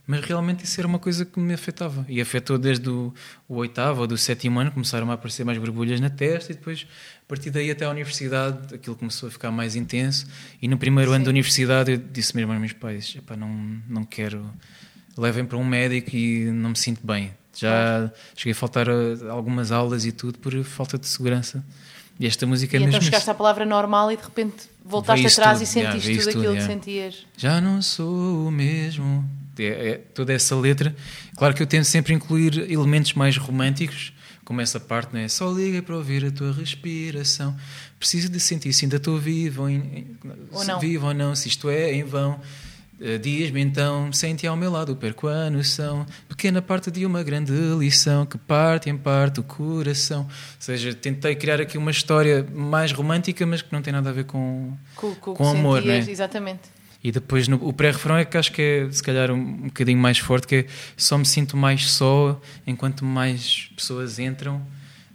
mas 0.07 0.21
realmente 0.21 0.65
isso 0.65 0.79
era 0.81 0.87
uma 0.87 0.99
coisa 0.99 1.23
que 1.25 1.39
me 1.39 1.53
afetava. 1.53 2.05
E 2.09 2.19
afetou 2.19 2.57
desde 2.57 2.89
o, 2.89 3.13
o 3.47 3.55
oitavo 3.55 4.01
ou 4.01 4.07
do 4.07 4.17
sétimo 4.17 4.59
ano, 4.59 4.71
começaram 4.71 5.09
a 5.11 5.13
aparecer 5.13 5.43
mais 5.45 5.57
borbulhas 5.57 5.99
na 5.99 6.09
testa 6.09 6.51
e 6.51 6.55
depois, 6.55 6.85
a 7.23 7.27
partir 7.27 7.49
daí 7.49 7.69
até 7.71 7.85
à 7.85 7.89
universidade, 7.89 8.75
aquilo 8.75 8.95
começou 8.95 9.27
a 9.27 9.31
ficar 9.31 9.51
mais 9.51 9.75
intenso. 9.75 10.25
E 10.61 10.67
no 10.67 10.77
primeiro 10.77 11.11
ano 11.11 11.25
da 11.25 11.29
universidade 11.29 11.91
eu 11.91 11.97
disse 11.97 12.35
mesmo 12.35 12.51
aos 12.51 12.59
meus 12.59 12.73
pais, 12.73 13.13
"Epá, 13.17 13.35
não, 13.35 13.49
não 13.87 14.03
quero 14.03 14.51
levem 15.17 15.45
para 15.45 15.57
um 15.57 15.65
médico 15.65 16.15
e 16.15 16.45
não 16.45 16.69
me 16.71 16.77
sinto 16.77 17.05
bem. 17.05 17.33
Já 17.55 18.11
cheguei 18.35 18.53
a 18.53 18.55
faltar 18.55 18.87
a 18.89 19.29
algumas 19.31 19.71
aulas 19.71 20.05
e 20.05 20.11
tudo 20.11 20.39
por 20.39 20.53
falta 20.63 20.97
de 20.97 21.05
segurança. 21.07 21.63
E 22.19 22.25
esta 22.25 22.45
música 22.45 22.75
E 22.75 22.77
é 22.77 22.79
então 22.81 22.93
mesmo 22.93 23.03
chegaste 23.05 23.23
isso. 23.23 23.31
à 23.31 23.33
palavra 23.33 23.65
normal 23.65 24.11
e 24.11 24.17
de 24.17 24.23
repente 24.23 24.69
voltaste 24.85 25.25
atrás 25.27 25.57
tudo, 25.59 25.63
e 25.63 25.67
sentiste 25.67 26.07
veio 26.07 26.19
tudo 26.19 26.19
isso 26.19 26.29
aquilo 26.29 26.43
tudo, 26.53 26.55
que 26.55 26.61
sentias. 26.73 27.25
Já 27.37 27.59
não 27.59 27.81
sou 27.81 28.47
o 28.47 28.51
mesmo. 28.51 29.27
É, 29.63 29.89
é 29.89 29.97
toda 29.97 30.33
essa 30.33 30.55
letra. 30.55 30.95
Claro 31.37 31.53
que 31.53 31.61
eu 31.61 31.67
tento 31.67 31.85
sempre 31.85 32.13
incluir 32.13 32.57
elementos 32.71 33.13
mais 33.13 33.37
românticos, 33.37 34.13
como 34.43 34.59
essa 34.61 34.79
parte, 34.79 35.13
né? 35.13 35.27
Só 35.27 35.51
liga 35.51 35.81
para 35.81 35.95
ouvir 35.95 36.25
a 36.25 36.31
tua 36.31 36.51
respiração. 36.51 37.55
Preciso 37.99 38.29
de 38.29 38.39
sentir 38.39 38.73
se 38.73 38.85
ainda 38.85 38.97
estou 38.97 39.17
vivo 39.17 39.63
ou, 39.63 39.69
em- 39.69 40.17
Ou 40.51 40.63
não. 40.65 40.79
vivo 40.79 41.07
ou 41.07 41.13
não, 41.13 41.35
se 41.35 41.47
isto 41.47 41.69
é 41.69 41.93
em 41.93 42.03
vão. 42.03 42.39
Eh, 43.03 43.17
Diz-me 43.17 43.59
então, 43.61 44.11
sente 44.13 44.45
ao 44.45 44.55
meu 44.55 44.69
lado, 44.71 44.95
perco 44.95 45.27
a 45.27 45.49
noção. 45.49 46.05
Pequena 46.29 46.61
parte 46.61 46.91
de 46.91 47.03
uma 47.05 47.23
grande 47.23 47.51
lição 47.79 48.25
que 48.27 48.37
parte 48.37 48.89
em 48.91 48.97
parte 48.97 49.39
o 49.39 49.43
coração. 49.43 50.21
Ou 50.23 50.29
seja, 50.59 50.93
tentei 50.93 51.35
criar 51.35 51.59
aqui 51.59 51.77
uma 51.79 51.89
história 51.89 52.45
mais 52.53 52.91
romântica, 52.91 53.43
mas 53.45 53.61
que 53.63 53.71
não 53.73 53.81
tem 53.81 53.91
nada 53.93 54.09
a 54.09 54.13
ver 54.13 54.25
com, 54.25 54.73
Com, 54.95 55.15
com, 55.15 55.31
o 55.31 55.33
Com 55.35 55.47
amor, 55.49 55.81
sentias, 55.81 56.05
né? 56.05 56.11
Exatamente. 56.11 56.61
E 57.03 57.11
depois 57.11 57.47
no, 57.47 57.57
o 57.67 57.73
pré-refrão 57.73 58.17
é 58.17 58.25
que 58.25 58.37
acho 58.37 58.51
que 58.51 58.61
é 58.61 58.91
se 58.91 59.01
calhar 59.01 59.31
um, 59.31 59.35
um 59.35 59.67
bocadinho 59.67 59.97
mais 59.97 60.19
forte, 60.19 60.47
que 60.47 60.55
é 60.55 60.65
só 60.95 61.17
me 61.17 61.25
sinto 61.25 61.57
mais 61.57 61.89
só 61.91 62.39
enquanto 62.65 63.03
mais 63.03 63.69
pessoas 63.75 64.19
entram, 64.19 64.61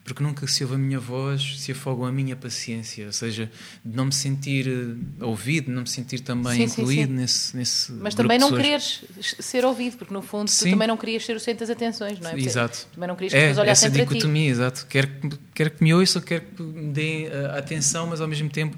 porque 0.06 0.22
nunca 0.22 0.46
se 0.46 0.62
ouve 0.62 0.76
a 0.76 0.78
minha 0.78 1.00
voz, 1.00 1.58
se 1.58 1.72
afogam 1.72 2.06
a 2.06 2.12
minha 2.12 2.36
paciência, 2.36 3.06
ou 3.06 3.12
seja, 3.12 3.50
de 3.84 3.96
não 3.96 4.04
me 4.04 4.12
sentir 4.12 4.68
eh, 4.68 5.24
ouvido, 5.24 5.64
de 5.64 5.72
não 5.72 5.82
me 5.82 5.88
sentir 5.88 6.20
também 6.20 6.52
Sim, 6.60 6.68
sim, 6.68 6.80
incluído 6.82 7.08
sim. 7.10 7.18
nesse, 7.18 7.56
nesse 7.56 7.92
Mas 7.92 8.14
também 8.14 8.38
não 8.38 8.52
quereres 8.54 9.04
ser 9.20 9.64
ouvido, 9.64 9.96
porque 9.96 10.14
no 10.14 10.22
fundo 10.22 10.46
tu 10.46 10.52
Sim. 10.52 10.70
também 10.70 10.86
não 10.86 10.96
querias 10.96 11.24
ser 11.24 11.34
o 11.34 11.40
centro 11.40 11.66
das 11.66 11.70
atenções, 11.70 12.20
não 12.20 12.28
é? 12.28 12.34
Porque 12.34 12.46
Exato. 12.46 12.86
Também 12.94 13.08
não 13.08 13.16
querias 13.16 13.32
que 13.32 13.38
É, 13.38 13.48
pessoas 13.48 13.66
essa 13.68 13.86
olhassem 13.86 13.90
para 13.90 14.06
ti. 14.06 14.08
dicotomia, 14.14 14.48
exato. 14.48 14.86
Quero 14.88 15.08
que, 15.08 15.28
quero 15.52 15.70
que 15.72 15.82
me 15.82 15.92
ouçam, 15.92 16.22
quero 16.22 16.42
que 16.54 16.62
me 16.62 16.92
deem 16.92 17.26
uh, 17.26 17.56
atenção, 17.58 18.06
mas 18.06 18.20
ao 18.20 18.28
mesmo 18.28 18.48
tempo, 18.48 18.76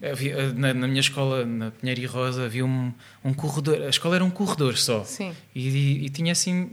havia, 0.00 0.38
uh, 0.38 0.54
na, 0.54 0.72
na 0.72 0.86
minha 0.86 1.00
escola, 1.00 1.44
na 1.44 1.72
Pinheiro 1.72 2.00
e 2.00 2.06
Rosa, 2.06 2.44
havia 2.44 2.64
um, 2.64 2.92
um 3.24 3.34
corredor. 3.34 3.82
A 3.82 3.88
escola 3.88 4.14
era 4.14 4.24
um 4.24 4.30
corredor 4.30 4.76
só. 4.78 5.02
Sim. 5.02 5.32
E, 5.52 5.68
e, 5.68 6.06
e 6.06 6.10
tinha 6.10 6.30
assim, 6.30 6.70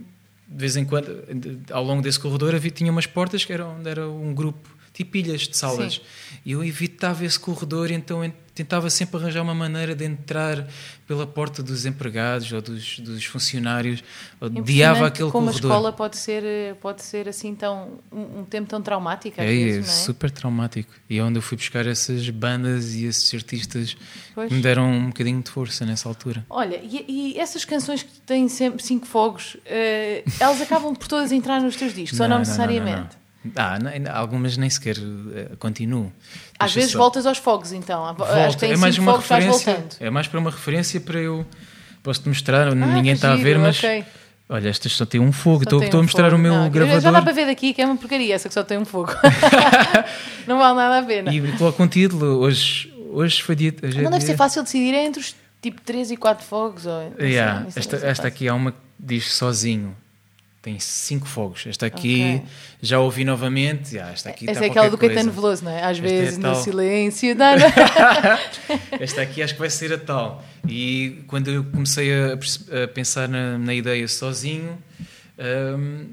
de 0.47 0.57
vez 0.57 0.77
em 0.77 0.85
quando, 0.85 1.23
ao 1.71 1.83
longo 1.83 2.01
desse 2.01 2.19
corredor, 2.19 2.55
havia, 2.55 2.71
tinha 2.71 2.91
umas 2.91 3.05
portas 3.05 3.43
que 3.43 3.51
eram 3.51 3.77
onde 3.79 3.89
era 3.89 4.07
um 4.09 4.33
grupo, 4.33 4.69
tipo 4.93 5.17
ilhas 5.17 5.41
de 5.41 5.57
salas. 5.57 5.95
Sim. 5.95 6.01
E 6.45 6.51
eu 6.53 6.63
evitava 6.63 7.25
esse 7.25 7.39
corredor, 7.39 7.91
então 7.91 8.23
en- 8.23 8.33
tentava 8.57 8.89
sempre 8.89 9.17
arranjar 9.17 9.41
uma 9.41 9.53
maneira 9.53 9.95
de 9.95 10.03
entrar 10.03 10.67
pela 11.07 11.25
porta 11.25 11.61
dos 11.63 11.85
empregados 11.85 12.51
ou 12.51 12.61
dos, 12.61 12.99
dos 12.99 13.23
funcionários. 13.25 14.03
Odiava 14.41 15.07
aquele 15.07 15.31
como 15.31 15.47
corredor. 15.47 15.71
a 15.71 15.73
escola 15.75 15.93
pode 15.93 16.17
ser, 16.17 16.75
pode 16.81 17.01
ser 17.03 17.29
assim 17.29 17.55
tão 17.55 17.99
um, 18.11 18.39
um 18.39 18.43
tempo 18.45 18.67
tão 18.67 18.81
traumático 18.81 19.39
às 19.39 19.47
É, 19.47 19.49
vezes, 19.49 19.85
é 19.89 19.91
não 19.97 20.03
super 20.05 20.31
traumático. 20.31 20.91
E 21.09 21.17
é 21.17 21.23
onde 21.23 21.37
eu 21.37 21.41
fui 21.41 21.55
buscar 21.57 21.85
essas 21.85 22.29
bandas 22.29 22.93
e 22.95 23.05
esses 23.05 23.33
artistas 23.33 23.95
Pois. 24.35 24.49
que 24.49 24.55
me 24.55 24.61
deram 24.61 24.89
um 24.91 25.07
bocadinho 25.07 25.41
de 25.41 25.49
força 25.49 25.85
nessa 25.85 26.09
altura. 26.09 26.45
Olha, 26.49 26.79
e, 26.83 27.05
e 27.35 27.39
essas 27.39 27.63
canções 27.63 28.03
que 28.03 28.19
têm 28.25 28.49
sempre 28.49 28.83
cinco 28.83 29.05
fogos, 29.05 29.55
eh, 29.65 30.23
elas 30.39 30.61
acabam 30.61 30.93
por 30.95 31.07
todas 31.07 31.31
entrar 31.31 31.61
nos 31.61 31.75
teus 31.75 31.93
discos, 31.93 32.19
ou 32.19 32.27
não, 32.27 32.39
necessariamente? 32.39 33.15
não. 33.15 33.26
Ah, 33.55 33.77
nem- 33.79 34.07
algumas 34.07 34.57
nem 34.57 34.69
sequer 34.69 34.97
eh, 34.97 35.49
continuo. 35.59 36.11
Às 36.59 36.67
Deixa 36.71 36.79
vezes 36.79 36.91
só- 36.91 36.97
voltas 36.99 37.25
aos 37.25 37.37
fogos, 37.37 37.71
então. 37.71 38.05
Acho 38.05 38.15
Volto. 38.17 38.49
que 38.53 38.57
tem 38.57 38.71
é 38.73 38.77
mais 38.77 38.97
uma 38.97 39.13
fogos, 39.13 39.29
referência. 39.29 39.85
É 39.99 40.09
mais 40.09 40.27
para 40.27 40.39
uma 40.39 40.49
referência 40.51 40.99
para 41.01 41.19
eu. 41.19 41.45
Posso-te 42.03 42.27
mostrar, 42.29 42.67
Ah, 42.69 42.75
ninguém 42.75 43.13
está 43.13 43.31
a 43.33 43.35
ver, 43.35 43.43
giro, 43.43 43.59
mas. 43.61 43.77
ok. 43.77 44.05
Olha, 44.49 44.69
estas 44.69 44.93
só 44.93 45.05
têm 45.05 45.19
um 45.19 45.31
fogo. 45.33 45.63
Estou, 45.63 45.83
estou 45.83 45.97
um 45.99 46.01
a 46.01 46.03
mostrar 46.03 46.25
fogo. 46.29 46.35
o 46.37 46.39
meu 46.39 46.53
Não, 46.53 46.63
Já 46.63 46.69
gravador 46.69 47.11
dá 47.11 47.21
para 47.21 47.33
ver 47.33 47.45
daqui 47.47 47.73
que 47.73 47.81
é 47.81 47.85
uma 47.85 47.97
porcaria, 47.97 48.33
essa 48.33 48.47
que 48.47 48.53
só 48.53 48.63
tem 48.63 48.77
um 48.77 48.85
fogo. 48.85 49.11
não 50.47 50.57
vale 50.57 50.75
nada 50.77 50.99
a 50.99 51.03
pena. 51.03 51.33
e 51.33 51.57
coloco 51.57 51.83
um 51.83 51.87
título. 51.87 52.39
Hoje, 52.39 52.93
hoje 53.11 53.41
foi 53.43 53.55
dia. 53.55 53.73
Hoje 53.83 53.99
é 53.99 54.03
Não 54.03 54.09
deve 54.09 54.19
dia- 54.23 54.27
ser 54.33 54.37
fácil 54.37 54.63
decidir 54.63 54.93
entre 54.93 55.19
os 55.21 55.35
tipo 55.61 55.81
3 55.81 56.11
e 56.11 56.17
4 56.17 56.45
fogos. 56.45 56.85
Ou, 56.85 57.13
não 57.19 57.25
Yeah, 57.25 57.59
não 57.61 57.67
esta, 57.67 57.79
deve 57.81 57.99
ser 57.99 58.05
esta 58.07 58.27
aqui 58.27 58.47
há 58.47 58.53
uma 58.53 58.71
que 58.71 58.77
diz 58.97 59.33
sozinho. 59.33 59.95
Tem 60.67 60.81
cinco 60.81 61.25
fogos. 61.25 61.65
Esta 61.65 61.85
aqui 61.85 62.39
Ok. 62.39 62.43
já 62.81 62.99
ouvi 62.99 63.23
novamente. 63.23 63.97
Esta 63.97 64.31
aqui 64.31 64.43
Essa 64.49 64.51
está 64.51 64.65
é 64.65 64.69
aquela 64.69 64.89
do 64.89 64.97
Caetano. 64.97 65.31
Veloso, 65.31 65.63
não 65.63 65.71
é? 65.71 65.81
Às 65.81 65.91
Esta 65.97 66.05
é 66.05 66.09
vezes 66.19 66.37
no 66.37 66.43
tal. 66.43 66.55
silêncio. 66.55 67.33
Dá, 67.37 67.55
não. 67.55 68.99
Esta 68.99 69.21
aqui 69.21 69.41
acho 69.41 69.53
que 69.53 69.59
vai 69.61 69.69
ser 69.69 69.93
a 69.93 69.97
tal. 69.97 70.43
E 70.67 71.23
quando 71.27 71.49
eu 71.49 71.63
comecei 71.63 72.11
a, 72.13 72.33
a 72.83 72.87
pensar 72.89 73.29
na, 73.29 73.57
na 73.57 73.73
ideia 73.73 74.05
sozinho, 74.09 74.77
hum, 75.77 76.07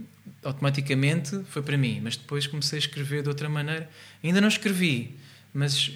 automaticamente 0.44 1.40
foi 1.50 1.60
para 1.60 1.76
mim. 1.76 1.98
Mas 2.00 2.16
depois 2.16 2.46
comecei 2.46 2.76
a 2.76 2.80
escrever 2.80 3.24
de 3.24 3.28
outra 3.30 3.48
maneira. 3.48 3.90
Ainda 4.22 4.40
não 4.40 4.46
escrevi, 4.46 5.16
mas 5.52 5.90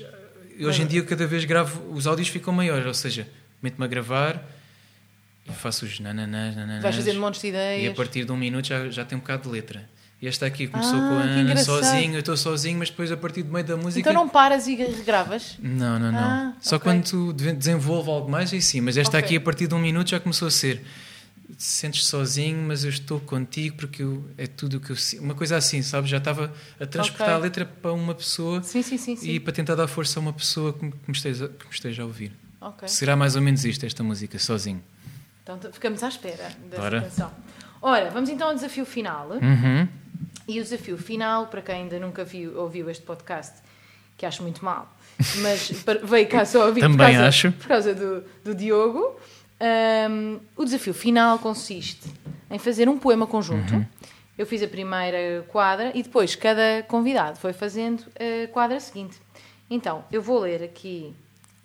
eh, 0.59 0.67
hoje 0.67 0.83
em 0.83 0.87
dia 0.89 1.01
cada 1.05 1.29
vez 1.29 1.45
gravo, 1.45 1.95
os 1.95 2.09
áudios 2.09 2.27
ficam 2.27 2.53
maiores. 2.53 2.87
Ou 2.87 2.95
seja, 2.95 3.25
meto-me 3.63 3.85
a 3.85 3.89
gravar 3.89 4.45
faço 5.55 5.85
os 5.85 6.01
nananás, 6.01 6.55
nananás. 6.57 6.83
Vais 6.83 6.97
fazendo 6.97 7.21
montes 7.21 7.41
de 7.41 7.49
ideias. 7.49 7.85
E 7.85 7.89
a 7.89 7.95
partir 7.95 8.25
de 8.25 8.33
um 8.33 8.37
minuto 8.37 8.67
já, 8.67 8.89
já 8.91 9.05
tem 9.05 9.17
um 9.17 9.21
bocado 9.21 9.45
de 9.45 9.49
letra. 9.51 9.89
E 10.21 10.27
esta 10.27 10.47
aqui 10.47 10.67
começou 10.67 10.99
Ah, 11.01 11.09
com 11.09 11.15
a 11.19 11.23
Ana 11.23 11.57
sozinho, 11.57 12.15
eu 12.15 12.19
estou 12.21 12.37
sozinho, 12.37 12.77
mas 12.79 12.91
depois 12.91 13.13
a 13.13 13.17
partir 13.17 13.45
do 13.45 13.53
meio 13.53 13.65
da 13.65 13.77
música. 13.77 14.01
Então 14.01 14.13
não 14.13 14.29
paras 14.29 14.67
e 14.67 14.75
regravas? 14.75 15.57
Não, 15.63 15.97
não, 15.99 16.11
não. 16.11 16.21
Ah, 16.31 16.53
Só 16.61 16.75
ok. 16.77 16.85
quando 16.91 17.05
tu 17.09 17.33
de- 17.33 17.53
desenvolve 17.53 18.11
algo 18.11 18.29
mais, 18.29 18.53
aí 18.53 18.61
sim. 18.61 18.81
Mas 18.81 18.97
esta 18.97 19.17
Ok. 19.17 19.21
aqui, 19.27 19.37
a 19.37 19.41
partir 19.41 19.69
de 19.69 19.75
um 19.75 19.79
minuto, 19.79 20.11
já 20.11 20.19
começou 20.19 20.49
a 20.49 20.51
ser. 20.51 20.85
Sentes 21.57 22.05
sozinho, 22.05 22.59
mas 22.67 22.85
eu 22.85 22.91
estou 22.91 23.19
contigo 23.21 23.77
porque 23.77 24.03
eu- 24.03 24.23
é 24.37 24.47
tudo 24.47 24.77
o 24.77 24.81
que 24.81 24.91
eu 24.91 24.97
sinto. 24.97 25.23
Uma 25.23 25.35
coisa 25.35 25.57
assim, 25.57 25.83
sabes? 25.83 26.11
Já 26.11 26.19
estava 26.19 26.53
a 26.79 26.87
transportar 26.87 27.29
Ok. 27.29 27.35
a 27.35 27.39
letra 27.39 27.65
para 27.65 27.93
uma 27.93 28.15
pessoa 28.15 28.63
Sim, 28.63 28.83
sim, 28.83 28.99
sim. 28.99 29.17
e 29.23 29.41
para 29.41 29.53
tentar 29.53 29.75
dar 29.75 29.87
força 29.89 30.19
a 30.19 30.21
uma 30.21 30.33
pessoa 30.33 30.73
que 30.75 30.85
me, 30.85 30.93
esteja, 31.11 31.49
que 31.49 31.65
me 31.67 31.73
esteja 31.73 32.03
a 32.03 32.07
ouvir. 32.07 32.33
Será 32.87 33.17
mais 33.17 33.35
ou 33.35 33.41
menos 33.43 33.65
isto, 33.65 33.87
esta 33.87 34.03
música, 34.03 34.39
sozinho. 34.39 34.83
Então 35.57 35.73
ficamos 35.73 36.03
à 36.03 36.09
espera 36.09 36.51
dessa 36.69 36.83
Bora. 36.83 37.01
canção. 37.01 37.31
Ora, 37.81 38.11
vamos 38.11 38.29
então 38.29 38.49
ao 38.49 38.55
desafio 38.55 38.85
final. 38.85 39.31
Uhum. 39.31 39.89
E 40.47 40.61
o 40.61 40.63
desafio 40.63 40.99
final, 40.99 41.47
para 41.47 41.63
quem 41.63 41.75
ainda 41.77 41.99
nunca 41.99 42.23
viu, 42.23 42.59
ouviu 42.61 42.91
este 42.91 43.03
podcast, 43.03 43.55
que 44.17 44.27
acho 44.27 44.43
muito 44.43 44.63
mal, 44.63 44.95
mas 45.41 45.71
veio 46.03 46.29
cá 46.29 46.45
só 46.45 46.67
ouvir 46.67 46.81
por 46.81 46.91
Também 46.91 47.15
causa, 47.15 47.29
acho. 47.29 47.53
por 47.53 47.67
causa 47.67 47.95
do, 47.95 48.25
do 48.45 48.55
Diogo, 48.55 49.19
hum, 50.11 50.41
o 50.57 50.65
desafio 50.65 50.93
final 50.93 51.39
consiste 51.39 52.13
em 52.51 52.59
fazer 52.59 52.89
um 52.89 52.99
poema 52.99 53.27
conjunto. 53.27 53.75
Uhum. 53.75 53.87
Eu 54.37 54.47
fiz 54.47 54.63
a 54.63 54.69
primeira 54.69 55.45
quadra 55.49 55.93
e 55.95 56.03
depois 56.03 56.35
cada 56.35 56.83
convidado 56.87 57.39
foi 57.39 57.53
fazendo 57.53 58.05
a 58.17 58.49
quadra 58.49 58.79
seguinte. 58.81 59.17
Então, 59.71 60.05
eu 60.13 60.23
vou 60.23 60.41
ler 60.41 60.63
aqui 60.63 61.15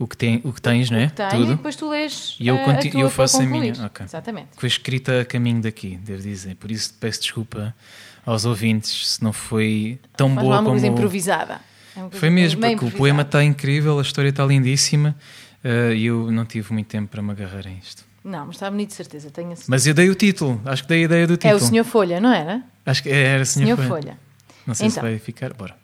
O, 0.03 0.07
que 0.07 0.17
tem, 0.17 0.41
o 0.43 0.51
que 0.51 0.61
tens, 0.61 0.89
não 0.89 0.97
é? 0.99 1.05
o 1.05 1.09
que 1.09 1.15
tenho 1.15 1.29
e 1.31 1.37
Tudo. 1.45 1.55
depois 1.55 1.75
tu 1.75 1.89
lês 1.89 2.35
E 2.39 2.47
eu 2.47 2.55
a, 2.57 2.61
a 2.61 2.65
conti- 2.65 2.97
eu 2.99 3.09
faço 3.09 3.41
a 3.41 3.45
minha, 3.45 3.71
ok. 3.85 4.05
Exatamente. 4.05 4.49
Foi 4.57 4.67
escrita 4.67 5.21
a 5.21 5.25
caminho 5.25 5.61
daqui, 5.61 5.97
devo 6.03 6.21
dizer. 6.21 6.55
Por 6.55 6.69
isso 6.71 6.93
peço 6.99 7.21
desculpa 7.21 7.73
aos 8.25 8.43
ouvintes 8.45 9.13
se 9.13 9.23
não 9.23 9.31
foi 9.31 9.99
tão 10.17 10.29
boa 10.33 10.45
é 10.45 10.47
uma 10.49 10.57
como. 10.57 10.69
coisa 10.71 10.87
improvisada. 10.87 11.61
É 11.95 11.99
uma 11.99 12.09
coisa 12.09 12.19
Foi 12.19 12.29
mesmo, 12.29 12.59
porque 12.59 12.71
o 12.71 12.75
improvisada. 12.75 12.97
poema 12.97 13.21
está 13.21 13.43
incrível, 13.43 13.97
a 13.99 14.01
história 14.01 14.29
está 14.29 14.45
lindíssima 14.45 15.15
eh, 15.63 15.93
e 15.95 16.05
eu 16.07 16.29
não 16.31 16.45
tive 16.45 16.73
muito 16.73 16.87
tempo 16.87 17.09
para 17.09 17.21
me 17.21 17.31
agarrar 17.31 17.65
a 17.65 17.71
isto. 17.71 18.03
Não, 18.23 18.45
mas 18.47 18.55
está 18.55 18.69
bonito, 18.69 18.89
de 18.89 18.95
certeza. 18.95 19.29
Tenho 19.31 19.47
a 19.47 19.55
certeza. 19.55 19.67
Mas 19.69 19.85
eu 19.87 19.93
dei 19.93 20.09
o 20.09 20.15
título, 20.15 20.61
acho 20.65 20.83
que 20.83 20.89
dei 20.89 21.01
a 21.01 21.05
ideia 21.05 21.27
do 21.27 21.33
É 21.33 21.37
título. 21.37 21.55
o 21.55 21.59
Senhor 21.59 21.83
Folha, 21.85 22.19
não 22.19 22.33
era? 22.33 22.61
Acho 22.85 23.03
que 23.03 23.09
era 23.09 23.45
Senhor, 23.45 23.75
Senhor 23.75 23.77
Folha. 23.77 23.87
Folha. 23.89 24.19
Não 24.67 24.73
sei 24.73 24.89
se 24.89 24.97
Então. 24.97 25.09
vai 25.09 25.17
ficar. 25.19 25.53
Bora. 25.53 25.75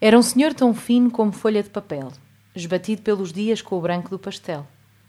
Era 0.00 0.18
um 0.18 0.22
senhor 0.22 0.52
tão 0.52 0.74
fino 0.74 1.10
como 1.10 1.32
folha 1.32 1.62
de 1.62 1.70
papel, 1.70 2.12
esbatido 2.54 3.02
pelos 3.02 3.32
dias 3.32 3.62
com 3.62 3.78
o 3.78 3.80
branco 3.80 4.10
do 4.10 4.18
pastel. 4.18 4.66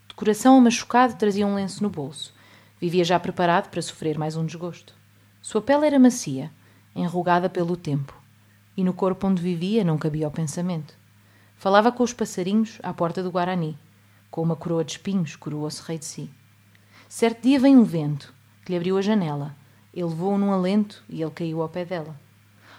De 0.07 0.15
coração 0.15 0.59
machucado 0.61 1.15
trazia 1.15 1.45
um 1.45 1.55
lenço 1.55 1.83
no 1.83 1.89
bolso. 1.89 2.33
Vivia 2.79 3.03
já 3.03 3.19
preparado 3.19 3.69
para 3.69 3.81
sofrer 3.81 4.17
mais 4.17 4.35
um 4.35 4.45
desgosto. 4.45 4.93
Sua 5.41 5.61
pele 5.61 5.85
era 5.85 5.99
macia, 5.99 6.51
enrugada 6.95 7.49
pelo 7.49 7.75
tempo, 7.75 8.13
e 8.77 8.83
no 8.83 8.93
corpo 8.93 9.27
onde 9.27 9.41
vivia 9.41 9.83
não 9.83 9.97
cabia 9.97 10.27
o 10.27 10.31
pensamento. 10.31 10.95
Falava 11.57 11.91
com 11.91 12.03
os 12.03 12.13
passarinhos 12.13 12.79
à 12.81 12.93
porta 12.93 13.21
do 13.21 13.31
Guarani. 13.31 13.77
Com 14.31 14.41
uma 14.41 14.55
coroa 14.55 14.83
de 14.83 14.93
espinhos, 14.93 15.35
coroou-se 15.35 15.81
rei 15.83 15.97
de 15.97 16.05
si. 16.05 16.29
Certo 17.09 17.43
dia 17.43 17.59
vem 17.59 17.77
um 17.77 17.83
vento, 17.83 18.33
que 18.65 18.71
lhe 18.71 18.77
abriu 18.77 18.97
a 18.97 19.01
janela. 19.01 19.55
Ele 19.93 20.07
voou 20.07 20.37
num 20.37 20.51
alento 20.51 21.03
e 21.09 21.21
ele 21.21 21.31
caiu 21.31 21.61
ao 21.61 21.69
pé 21.69 21.85
dela. 21.85 22.19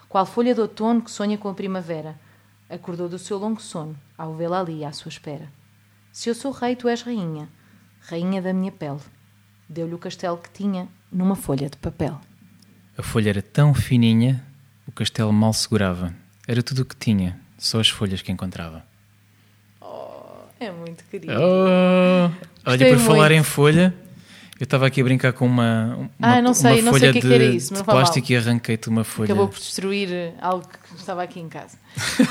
Qual 0.09 0.27
folha 0.27 0.55
de 0.55 0.61
outono 0.61 1.03
que 1.03 1.11
sonha 1.11 1.39
com 1.39 1.49
a 1.49 1.55
primavera, 1.55 2.19
acordou 2.69 3.09
do 3.09 3.19
seu 3.19 3.39
longo 3.39 3.61
sono 3.61 3.97
ao 4.17 4.35
vê-la 4.35 4.61
ali 4.61 4.85
à 4.85 4.93
sua 4.93 5.09
espera. 5.09 5.49
Se 6.13 6.29
eu 6.29 6.35
sou 6.35 6.53
rei, 6.53 6.77
tu 6.77 6.89
és 6.89 7.03
rainha, 7.03 7.49
rainha 8.01 8.41
da 8.41 8.53
minha 8.53 8.73
pele. 8.73 9.01
Deu-lhe 9.69 9.95
o 9.95 9.99
castelo 9.99 10.39
que 10.39 10.51
tinha 10.51 10.89
numa 11.11 11.35
folha 11.35 11.69
de 11.69 11.77
papel. 11.77 12.21
A 12.97 13.03
folha 13.03 13.31
era 13.31 13.43
tão 13.43 13.75
fininha, 13.75 14.45
o 14.87 14.93
castelo 14.93 15.33
mal 15.33 15.53
segurava. 15.53 16.15
Era 16.47 16.63
tudo 16.63 16.83
o 16.83 16.85
que 16.85 16.97
tinha, 16.97 17.41
só 17.59 17.81
as 17.81 17.89
folhas 17.89 18.23
que 18.23 18.31
encontrava. 18.31 18.85
É 20.61 20.71
muito 20.71 21.05
querido. 21.05 21.33
Oh! 21.35 22.31
Olha, 22.65 22.89
por 22.89 22.99
falar 22.99 23.33
em 23.33 23.43
folha, 23.43 23.95
eu 24.59 24.65
estava 24.65 24.87
aqui 24.87 25.01
a 25.01 25.05
brincar 25.05 25.33
com 25.33 25.47
uma, 25.47 25.97
uma, 25.97 26.11
Ah, 26.23 26.41
não 26.41 26.55
sei, 26.55 26.81
uma 26.81 26.83
não 26.83 26.93
sei 26.93 27.01
folha 27.01 27.13
que 27.13 27.19
é 27.19 27.21
que 27.21 27.29
de, 27.29 27.35
era 27.35 27.45
isso, 27.45 27.73
mas 27.73 27.81
de 27.81 27.85
plástico 27.85 28.33
e 28.33 28.37
arranquei-te 28.37 28.89
uma 28.89 29.05
folha. 29.05 29.27
Acabou 29.27 29.49
por 29.49 29.59
destruir 29.59 30.11
eh, 30.11 30.33
algo 30.41 30.67
que 30.67 30.97
estava 30.97 31.23
aqui 31.23 31.41
em 31.41 31.49
casa. 31.49 31.77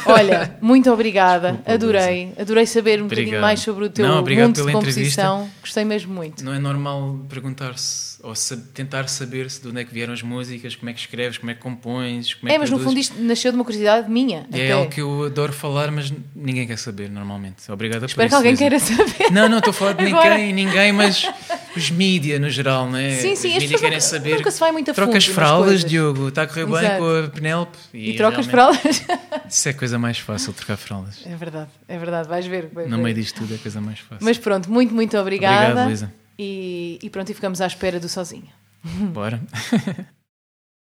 Olha, 0.06 0.58
muito 0.62 0.92
obrigada, 0.92 1.60
adorei. 1.66 2.34
Adorei 2.40 2.66
saber 2.66 3.02
um 3.02 3.08
bocadinho 3.08 3.40
mais 3.42 3.60
sobre 3.60 3.86
o 3.86 3.90
teu 3.90 4.08
Não, 4.08 4.18
mundo 4.24 4.54
de 4.66 4.72
composição. 4.72 5.50
Gostei 5.62 5.86
mesmo 5.86 6.14
muito. 6.14 6.44
Não 6.44 6.54
é 6.54 6.60
normal 6.60 7.20
perguntar-se 7.30 8.14
ou 8.24 8.34
tentar 8.74 9.10
saber-se 9.10 9.62
de 9.62 9.68
onde 9.68 9.82
é 9.82 9.84
que 9.84 9.94
vieram 9.94 10.14
as 10.14 10.22
músicas, 10.22 10.78
como 10.78 10.90
é 10.90 10.94
que 10.94 11.00
escreves, 11.02 11.38
como 11.38 11.52
é 11.52 11.54
que 11.54 11.60
compões, 11.60 12.34
como 12.34 12.50
é, 12.50 12.54
É, 12.54 12.56
que 12.56 12.60
mas 12.62 12.70
no 12.70 12.78
produzes. 12.80 13.08
fundo 13.10 13.18
isto 13.18 13.28
nasceu 13.28 13.52
de 13.52 13.58
uma 13.58 13.66
curiosidade 13.66 14.10
minha. 14.10 14.48
É 14.52 14.64
até. 14.64 14.72
algo 14.72 14.90
que 14.90 15.02
eu 15.02 15.24
adoro 15.26 15.52
falar, 15.52 15.92
mas 15.92 16.12
ninguém 16.34 16.66
quer 16.66 16.78
saber 16.78 17.10
normalmente. 17.10 17.70
Obrigada 17.70 18.06
Espero 18.06 18.16
por 18.16 18.22
que 18.22 18.28
isso. 18.28 18.36
alguém 18.38 18.56
queira 18.56 18.80
saber. 18.80 19.30
Não, 19.32 19.50
não 19.50 19.58
estou 19.58 19.72
a 19.72 19.74
falar 19.74 19.92
de 19.94 20.06
Agora. 20.08 20.38
ninguém, 20.38 20.54
ninguém, 20.54 20.94
mas 20.94 21.30
os 21.76 21.90
mídia 21.92 22.40
no 22.40 22.50
geral, 22.50 22.90
não 22.90 22.98
é? 22.98 23.10
Sim, 23.12 23.36
sim, 23.36 23.58
os 23.58 23.64
mídia 23.64 23.78
querem 23.78 24.00
saber. 24.00 24.36
nunca 24.38 24.52
se 24.52 24.60
vai 24.62 24.72
muito 24.72 24.90
a 24.90 24.94
Trocas 24.94 25.26
fundo 25.26 25.36
fraldas. 25.36 25.84
Diogo, 25.84 26.30
está 26.30 26.44
a 26.44 26.48
correr 26.48 26.66
bem 26.66 26.76
Exato. 26.78 26.98
com 27.00 27.20
a 27.26 27.28
Penélope. 27.28 27.78
E, 27.94 28.14
trocas 28.16 28.48
realmente- 28.48 29.04
fraldas. 29.04 29.04
Isso 29.54 29.68
é 29.68 29.72
a 29.72 29.74
coisa 29.76 30.00
mais 30.00 30.18
fácil, 30.18 30.52
trocar 30.52 30.78
fraldas. 30.78 31.22
É 31.26 31.36
verdade, 31.36 31.70
é 31.88 31.98
verdade, 31.98 32.28
vais 32.28 32.46
ver. 32.48 32.68
vais 32.74 32.90
No 32.90 32.98
ver. 32.98 33.04
meio 33.04 33.16
disto 33.16 33.42
tudo 33.42 33.54
é 33.54 33.56
a 33.58 33.60
coisa 33.60 33.80
mais 33.80 34.00
fácil. 34.00 34.26
Mas 34.26 34.38
pronto, 34.40 34.72
muito, 34.72 34.94
muito 34.96 35.16
obrigada. 35.18 35.64
Obrigado, 35.66 35.86
Luísa. 35.88 36.14
E, 36.40 36.98
e 37.04 37.10
pronto, 37.12 37.30
e 37.30 37.34
ficamos 37.36 37.62
à 37.62 37.68
espera 37.68 38.00
do 38.00 38.10
sozinho. 38.10 38.50
Bora. 38.84 39.40